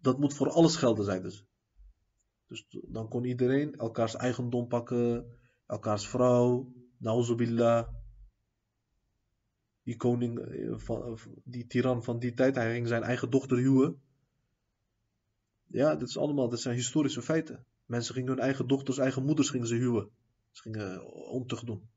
dat 0.01 0.19
moet 0.19 0.35
voor 0.35 0.51
alles 0.51 0.77
gelden, 0.77 1.05
zeiden 1.05 1.33
ze. 1.33 1.45
Dus 2.47 2.67
dan 2.89 3.09
kon 3.09 3.25
iedereen 3.25 3.75
elkaars 3.75 4.15
eigendom 4.15 4.69
pakken, 4.69 5.27
elkaars 5.67 6.09
vrouw, 6.09 6.73
nauzubillah. 6.99 7.89
Die 9.83 9.97
koning, 9.97 10.39
eh, 10.39 10.79
van, 10.79 11.19
die 11.45 11.67
tiran 11.67 12.05
van 12.05 12.19
die 12.19 12.35
tijd, 12.35 12.55
hij 12.55 12.73
ging 12.73 12.89
zijn 12.89 13.03
eigen 13.03 13.31
dochter 13.31 13.57
huwen. 13.57 14.03
Ja, 15.67 15.97
dit 15.97 16.09
is 16.09 16.19
allemaal, 16.19 16.49
dit 16.49 16.61
zijn 16.61 16.75
historische 16.75 17.23
feiten. 17.23 17.67
Mensen 17.85 18.15
gingen 18.15 18.29
hun 18.31 18.39
eigen 18.39 18.67
dochters, 18.67 18.99
eigen 18.99 19.25
moeders 19.25 19.51
gingen 19.51 19.67
ze 19.67 19.75
huwen. 19.75 20.11
Ze 20.51 20.63
gingen 20.63 21.13
ontucht 21.13 21.67
doen. 21.67 21.89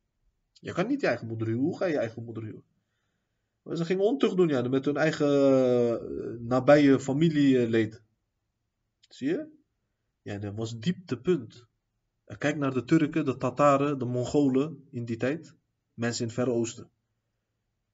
Je 0.60 0.74
kan 0.74 0.88
niet 0.88 1.02
je 1.02 1.08
eigen 1.08 1.28
moeder 1.28 1.48
huwen. 1.48 1.64
Hoe 1.64 1.78
ga 1.78 1.86
je 1.86 1.92
je 1.92 2.00
eigen 2.00 2.24
moeder 2.24 2.44
huwen? 2.44 2.64
Ze 3.78 3.86
gingen 3.86 4.04
ontucht 4.04 4.36
doen 4.36 4.48
ja, 4.48 4.62
met 4.62 4.86
hun 4.86 4.98
eigen 4.98 5.30
uh, 5.30 6.40
nabije 6.40 7.00
familieleden. 7.00 8.04
Zie 9.10 9.28
je? 9.28 9.48
Ja, 10.22 10.38
dat 10.38 10.56
was 10.56 10.80
dieptepunt. 10.80 11.66
Kijk 12.38 12.58
naar 12.58 12.74
de 12.74 12.84
Turken, 12.84 13.26
de 13.26 13.38
Tataren, 13.38 14.00
de 14.00 14.06
Mongolen 14.06 14.88
in 14.92 15.06
die 15.06 15.18
tijd. 15.18 15.56
Mensen 15.94 16.22
in 16.22 16.28
het 16.28 16.36
Verre 16.36 16.52
Oosten. 16.52 16.90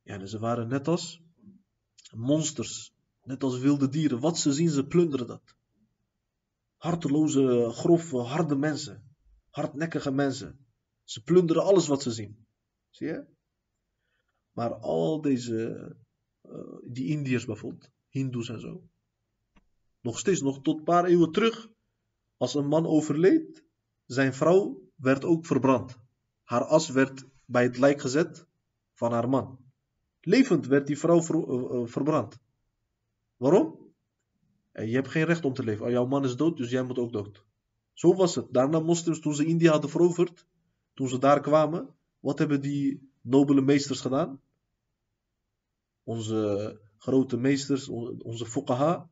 Ja, 0.01 0.25
ze 0.25 0.39
waren 0.39 0.67
net 0.67 0.87
als 0.87 1.21
monsters. 2.15 2.93
Net 3.23 3.43
als 3.43 3.59
wilde 3.59 3.89
dieren. 3.89 4.19
Wat 4.19 4.37
ze 4.37 4.53
zien, 4.53 4.69
ze 4.69 4.87
plunderen 4.87 5.27
dat 5.27 5.55
harteloze, 6.83 7.69
grove, 7.71 8.17
harde 8.17 8.55
mensen. 8.55 9.15
Hardnekkige 9.49 10.11
mensen. 10.11 10.65
Ze 11.03 11.23
plunderen 11.23 11.63
alles 11.63 11.87
wat 11.87 12.01
ze 12.01 12.11
zien. 12.11 12.42
Zie 12.93 13.07
je? 13.07 13.25
Maar 14.51 14.73
al 14.73 15.21
deze, 15.21 15.95
uh, 16.41 16.77
die 16.83 17.07
Indiërs 17.07 17.45
bijvoorbeeld, 17.45 17.91
Hindoes 18.09 18.49
en 18.49 18.59
zo. 18.59 18.89
Nog 20.01 20.19
steeds, 20.19 20.41
nog 20.41 20.61
tot 20.61 20.77
een 20.77 20.83
paar 20.83 21.05
eeuwen 21.05 21.31
terug. 21.31 21.69
Als 22.37 22.53
een 22.53 22.67
man 22.67 22.85
overleed, 22.85 23.63
zijn 24.05 24.33
vrouw 24.33 24.91
werd 24.95 25.25
ook 25.25 25.45
verbrand. 25.45 25.97
Haar 26.43 26.63
as 26.63 26.89
werd 26.89 27.25
bij 27.45 27.63
het 27.63 27.77
lijk 27.77 28.01
gezet 28.01 28.47
van 28.93 29.11
haar 29.11 29.29
man. 29.29 29.59
Levend 30.21 30.65
werd 30.67 30.87
die 30.87 30.99
vrouw 30.99 31.21
uh, 31.21 31.81
uh, 31.81 31.87
verbrand. 31.87 32.39
Waarom? 33.35 33.93
Je 34.71 34.95
hebt 34.95 35.07
geen 35.07 35.25
recht 35.25 35.45
om 35.45 35.53
te 35.53 35.63
leven. 35.63 35.85
Oh, 35.85 35.91
jouw 35.91 36.05
man 36.05 36.23
is 36.23 36.35
dood, 36.35 36.57
dus 36.57 36.69
jij 36.69 36.83
moet 36.83 36.97
ook 36.97 37.13
dood. 37.13 37.45
Zo 37.93 38.15
was 38.15 38.35
het. 38.35 38.53
Daarna 38.53 38.79
moslims, 38.79 39.19
toen 39.19 39.35
ze 39.35 39.45
India 39.45 39.71
hadden 39.71 39.89
veroverd, 39.89 40.47
toen 40.93 41.09
ze 41.09 41.17
daar 41.17 41.41
kwamen, 41.41 41.95
wat 42.23 42.39
hebben 42.39 42.61
die 42.61 43.11
nobele 43.21 43.61
meesters 43.61 44.01
gedaan? 44.01 44.41
Onze 46.03 46.79
grote 46.97 47.37
meesters, 47.37 47.87
onze 48.17 48.45
fuqaha, 48.45 49.09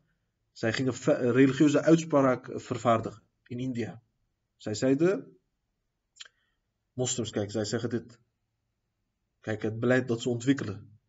zij 0.51 0.73
gingen 0.73 0.93
religieuze 1.31 1.81
uitspraak 1.81 2.51
vervaardigen 2.55 3.21
in 3.45 3.59
India. 3.59 4.01
Zij 4.57 4.73
zeiden, 4.73 5.37
moslims, 6.93 7.29
kijk, 7.29 7.51
zij 7.51 7.65
zeggen 7.65 7.89
dit. 7.89 8.19
Kijk, 9.39 9.61
het 9.61 9.79
beleid 9.79 10.07
dat 10.07 10.21
ze 10.21 10.29
ontwikkelen. 10.29 10.99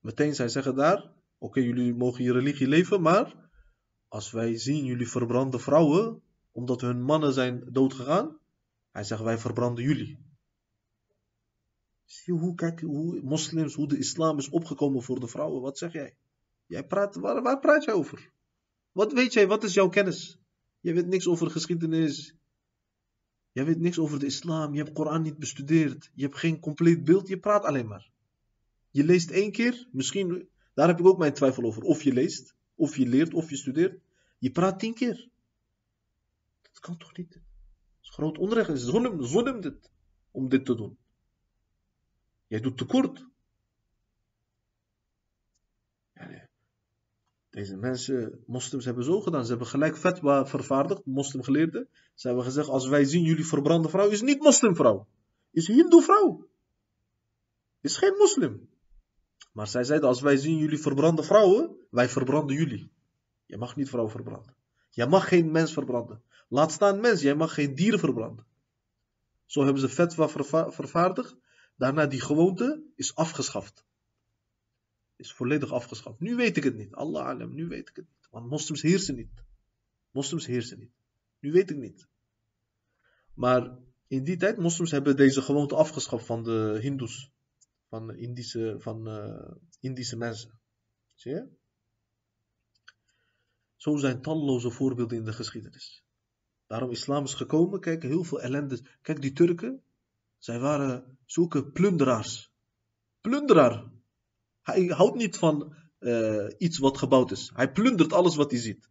Meteen, 0.00 0.34
zij 0.34 0.48
zeggen 0.48 0.74
daar, 0.74 1.12
oké, 1.38 1.60
jullie 1.60 1.94
mogen 1.94 2.24
je 2.24 2.32
religie 2.32 2.68
leven, 2.68 3.00
maar 3.02 3.50
als 4.08 4.30
wij 4.30 4.56
zien 4.56 4.84
jullie 4.84 5.08
verbranden 5.08 5.60
vrouwen, 5.60 6.22
omdat 6.52 6.80
hun 6.80 7.02
mannen 7.02 7.32
zijn 7.32 7.72
doodgegaan, 7.72 8.38
hij 8.90 9.04
zegt 9.04 9.22
wij 9.22 9.38
verbranden 9.38 9.84
jullie. 9.84 10.27
Zie 12.08 12.34
je 12.34 12.40
hoe, 12.40 12.54
kijk, 12.54 12.80
hoe 12.80 13.20
moslims, 13.22 13.74
hoe 13.74 13.88
de 13.88 13.98
islam 13.98 14.38
is 14.38 14.48
opgekomen 14.48 15.02
voor 15.02 15.20
de 15.20 15.28
vrouwen, 15.28 15.62
wat 15.62 15.78
zeg 15.78 15.92
jij? 15.92 16.16
Jij 16.66 16.86
praat, 16.86 17.16
waar, 17.16 17.42
waar 17.42 17.58
praat 17.58 17.84
jij 17.84 17.94
over? 17.94 18.32
Wat 18.92 19.12
weet 19.12 19.32
jij, 19.32 19.46
wat 19.46 19.64
is 19.64 19.74
jouw 19.74 19.88
kennis? 19.88 20.38
Je 20.80 20.92
weet 20.92 21.06
niks 21.06 21.26
over 21.26 21.46
de 21.46 21.52
geschiedenis. 21.52 22.34
Je 23.52 23.64
weet 23.64 23.78
niks 23.78 23.98
over 23.98 24.18
de 24.18 24.26
islam. 24.26 24.72
Je 24.72 24.82
hebt 24.82 24.92
Koran 24.92 25.22
niet 25.22 25.38
bestudeerd. 25.38 26.10
Je 26.14 26.22
hebt 26.22 26.36
geen 26.36 26.60
compleet 26.60 27.04
beeld. 27.04 27.28
Je 27.28 27.38
praat 27.38 27.64
alleen 27.64 27.86
maar. 27.86 28.10
Je 28.90 29.04
leest 29.04 29.30
één 29.30 29.52
keer. 29.52 29.88
Misschien, 29.92 30.48
daar 30.74 30.88
heb 30.88 30.98
ik 30.98 31.06
ook 31.06 31.18
mijn 31.18 31.32
twijfel 31.32 31.64
over. 31.64 31.82
Of 31.82 32.02
je 32.02 32.12
leest. 32.12 32.54
Of 32.74 32.96
je 32.96 33.06
leert 33.06 33.34
of 33.34 33.50
je 33.50 33.56
studeert. 33.56 34.00
Je 34.38 34.50
praat 34.50 34.78
tien 34.78 34.94
keer. 34.94 35.28
Dat 36.62 36.80
kan 36.80 36.96
toch 36.96 37.16
niet? 37.16 37.32
Dat 37.32 37.42
is 38.02 38.10
groot 38.10 38.38
onrecht. 38.38 38.68
Het 38.68 38.76
is 38.76 38.88
zulm 39.30 39.60
dit. 39.60 39.90
Om 40.30 40.48
dit 40.48 40.64
te 40.64 40.74
doen. 40.74 40.98
Jij 42.48 42.60
doet 42.60 42.78
tekort. 42.78 43.26
Deze 47.50 47.76
mensen, 47.76 48.42
moslims, 48.46 48.84
hebben 48.84 49.04
zo 49.04 49.20
gedaan. 49.20 49.42
Ze 49.42 49.50
hebben 49.50 49.66
gelijk 49.66 49.96
fatwa 49.96 50.46
vervaardigd, 50.46 51.04
moslimgeleerden. 51.04 51.88
Ze 52.14 52.26
hebben 52.26 52.44
gezegd, 52.44 52.68
als 52.68 52.88
wij 52.88 53.04
zien 53.04 53.22
jullie 53.22 53.46
verbrande 53.46 53.88
vrouw, 53.88 54.08
is 54.08 54.20
niet 54.20 54.40
moslimvrouw. 54.40 55.06
Is 55.50 55.66
hindoe 55.66 56.02
vrouw. 56.02 56.48
Is 57.80 57.96
geen 57.96 58.16
moslim. 58.16 58.68
Maar 59.52 59.66
zij 59.66 59.84
zeiden, 59.84 60.08
als 60.08 60.20
wij 60.20 60.36
zien 60.36 60.56
jullie 60.56 60.78
verbrande 60.78 61.22
vrouwen, 61.22 61.76
wij 61.90 62.08
verbranden 62.08 62.56
jullie. 62.56 62.92
Je 63.46 63.56
mag 63.56 63.76
niet 63.76 63.88
vrouwen 63.88 64.12
verbranden. 64.12 64.54
Je 64.90 65.06
mag 65.06 65.28
geen 65.28 65.50
mens 65.50 65.72
verbranden. 65.72 66.22
Laat 66.48 66.72
staan 66.72 67.00
mens, 67.00 67.22
jij 67.22 67.34
mag 67.34 67.54
geen 67.54 67.74
dieren 67.74 67.98
verbranden. 67.98 68.46
Zo 69.46 69.64
hebben 69.64 69.80
ze 69.80 69.88
fatwa 69.88 70.28
verva 70.28 70.70
vervaardigd. 70.70 71.36
Daarna 71.78 72.06
die 72.06 72.20
gewoonte 72.20 72.82
is 72.94 73.14
afgeschaft. 73.14 73.86
Is 75.16 75.32
volledig 75.32 75.72
afgeschaft. 75.72 76.20
Nu 76.20 76.36
weet 76.36 76.56
ik 76.56 76.64
het 76.64 76.76
niet. 76.76 76.94
Allah 76.94 77.26
alam, 77.26 77.54
nu 77.54 77.66
weet 77.66 77.88
ik 77.88 77.96
het 77.96 78.08
niet. 78.08 78.28
Want 78.30 78.48
moslims 78.48 78.82
heersen 78.82 79.14
niet. 79.14 79.42
Moslims 80.10 80.46
heersen 80.46 80.78
niet. 80.78 80.92
Nu 81.38 81.52
weet 81.52 81.70
ik 81.70 81.76
niet. 81.76 82.08
Maar 83.34 83.78
in 84.06 84.24
die 84.24 84.36
tijd, 84.36 84.58
moslims 84.58 84.90
hebben 84.90 85.16
deze 85.16 85.42
gewoonte 85.42 85.74
afgeschaft 85.74 86.26
van 86.26 86.42
de 86.42 86.78
hindoes 86.80 87.30
van 87.88 88.14
Indische, 88.14 88.74
van, 88.78 89.08
uh, 89.08 89.50
Indische 89.80 90.16
mensen. 90.16 90.60
Zie 91.14 91.32
je? 91.32 91.48
Zo 93.76 93.96
zijn 93.96 94.22
talloze 94.22 94.70
voorbeelden 94.70 95.18
in 95.18 95.24
de 95.24 95.32
geschiedenis. 95.32 96.04
Daarom 96.66 96.90
islam 96.90 97.24
is 97.24 97.34
gekomen. 97.34 97.80
Kijk, 97.80 98.02
heel 98.02 98.24
veel 98.24 98.40
ellende. 98.40 98.80
Kijk, 99.02 99.20
die 99.20 99.32
Turken. 99.32 99.82
Zij 100.38 100.58
waren 100.58 101.18
zulke 101.24 101.70
plunderaars. 101.70 102.52
Plunderaar. 103.20 103.84
Hij 104.62 104.84
houdt 104.84 105.16
niet 105.16 105.36
van 105.36 105.74
uh, 105.98 106.46
iets 106.58 106.78
wat 106.78 106.98
gebouwd 106.98 107.30
is. 107.30 107.50
Hij 107.54 107.72
plundert 107.72 108.12
alles 108.12 108.36
wat 108.36 108.50
hij 108.50 108.60
ziet. 108.60 108.88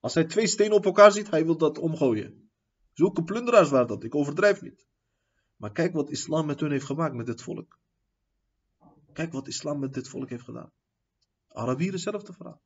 Als 0.00 0.14
hij 0.14 0.24
twee 0.24 0.46
stenen 0.46 0.76
op 0.76 0.84
elkaar 0.84 1.12
ziet, 1.12 1.30
hij 1.30 1.44
wil 1.44 1.56
dat 1.56 1.78
omgooien. 1.78 2.50
Zulke 2.92 3.24
plunderaars 3.24 3.70
waren 3.70 3.88
dat. 3.88 4.04
Ik 4.04 4.14
overdrijf 4.14 4.62
niet. 4.62 4.88
Maar 5.56 5.72
kijk 5.72 5.92
wat 5.92 6.10
islam 6.10 6.46
met 6.46 6.60
hun 6.60 6.70
heeft 6.70 6.84
gemaakt, 6.84 7.14
met 7.14 7.26
dit 7.26 7.42
volk. 7.42 7.78
Kijk 9.12 9.32
wat 9.32 9.48
islam 9.48 9.78
met 9.78 9.94
dit 9.94 10.08
volk 10.08 10.28
heeft 10.28 10.44
gedaan. 10.44 10.72
Arabieren, 11.48 11.94
hetzelfde 11.94 12.32
verhaal. 12.32 12.62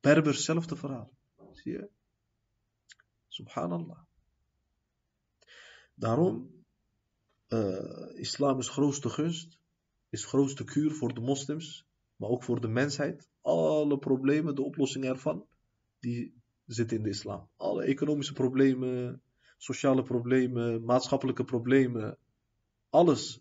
Berbers, 0.00 0.36
hetzelfde 0.36 0.76
verhaal. 0.76 1.10
Zie 1.52 1.72
je? 1.72 1.88
Subhanallah. 3.28 4.07
Daarom, 5.98 6.50
uh, 7.48 8.20
islam 8.20 8.58
is 8.58 8.68
grootste 8.68 9.10
gunst. 9.10 9.58
is 10.10 10.24
grootste 10.24 10.64
kuur 10.64 10.90
voor 10.90 11.14
de 11.14 11.20
moslims, 11.20 11.86
maar 12.16 12.28
ook 12.28 12.42
voor 12.42 12.60
de 12.60 12.68
mensheid. 12.68 13.28
Alle 13.40 13.98
problemen, 13.98 14.54
de 14.54 14.62
oplossing 14.62 15.04
ervan, 15.04 15.46
die 16.00 16.34
zitten 16.66 16.96
in 16.96 17.02
de 17.02 17.08
islam. 17.08 17.48
Alle 17.56 17.82
economische 17.82 18.32
problemen, 18.32 19.22
sociale 19.56 20.02
problemen, 20.02 20.84
maatschappelijke 20.84 21.44
problemen, 21.44 22.18
alles. 22.90 23.40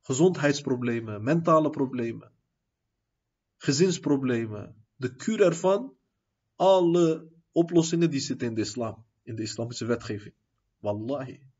Gezondheidsproblemen, 0.00 1.22
mentale 1.22 1.70
problemen, 1.70 2.32
gezinsproblemen. 3.56 4.84
De 4.96 5.14
kuur 5.14 5.42
ervan, 5.42 5.94
alle 6.56 7.28
oplossingen 7.52 8.10
die 8.10 8.20
zitten 8.20 8.48
in 8.48 8.54
de 8.54 8.60
islam, 8.60 9.04
in 9.22 9.36
de 9.36 9.42
islamische 9.42 9.84
wetgeving. 9.84 10.34
Wallahi. 10.78 11.51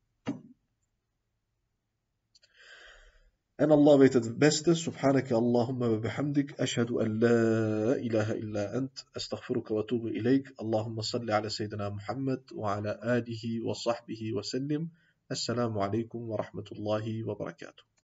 أنا 3.60 3.74
الله 3.74 3.94
ويتد 3.94 4.38
بست 4.38 4.70
سبحانك 4.70 5.32
اللهم 5.32 5.82
وبحمدك. 5.82 6.60
أشهد 6.60 6.90
أن 6.90 7.18
لا 7.18 7.92
إله 7.96 8.32
إلا 8.32 8.78
أنت. 8.78 8.98
أستغفرك 9.16 9.70
وأتوب 9.70 10.06
إليك. 10.06 10.54
اللهم 10.60 11.00
صل 11.00 11.30
على 11.30 11.48
سيدنا 11.48 11.88
محمد 11.88 12.42
وعلى 12.54 13.00
آله 13.04 13.64
وصحبه 13.64 14.32
وسلم. 14.32 14.88
السلام 15.30 15.78
عليكم 15.78 16.18
ورحمة 16.30 16.64
الله 16.72 17.28
وبركاته. 17.28 17.91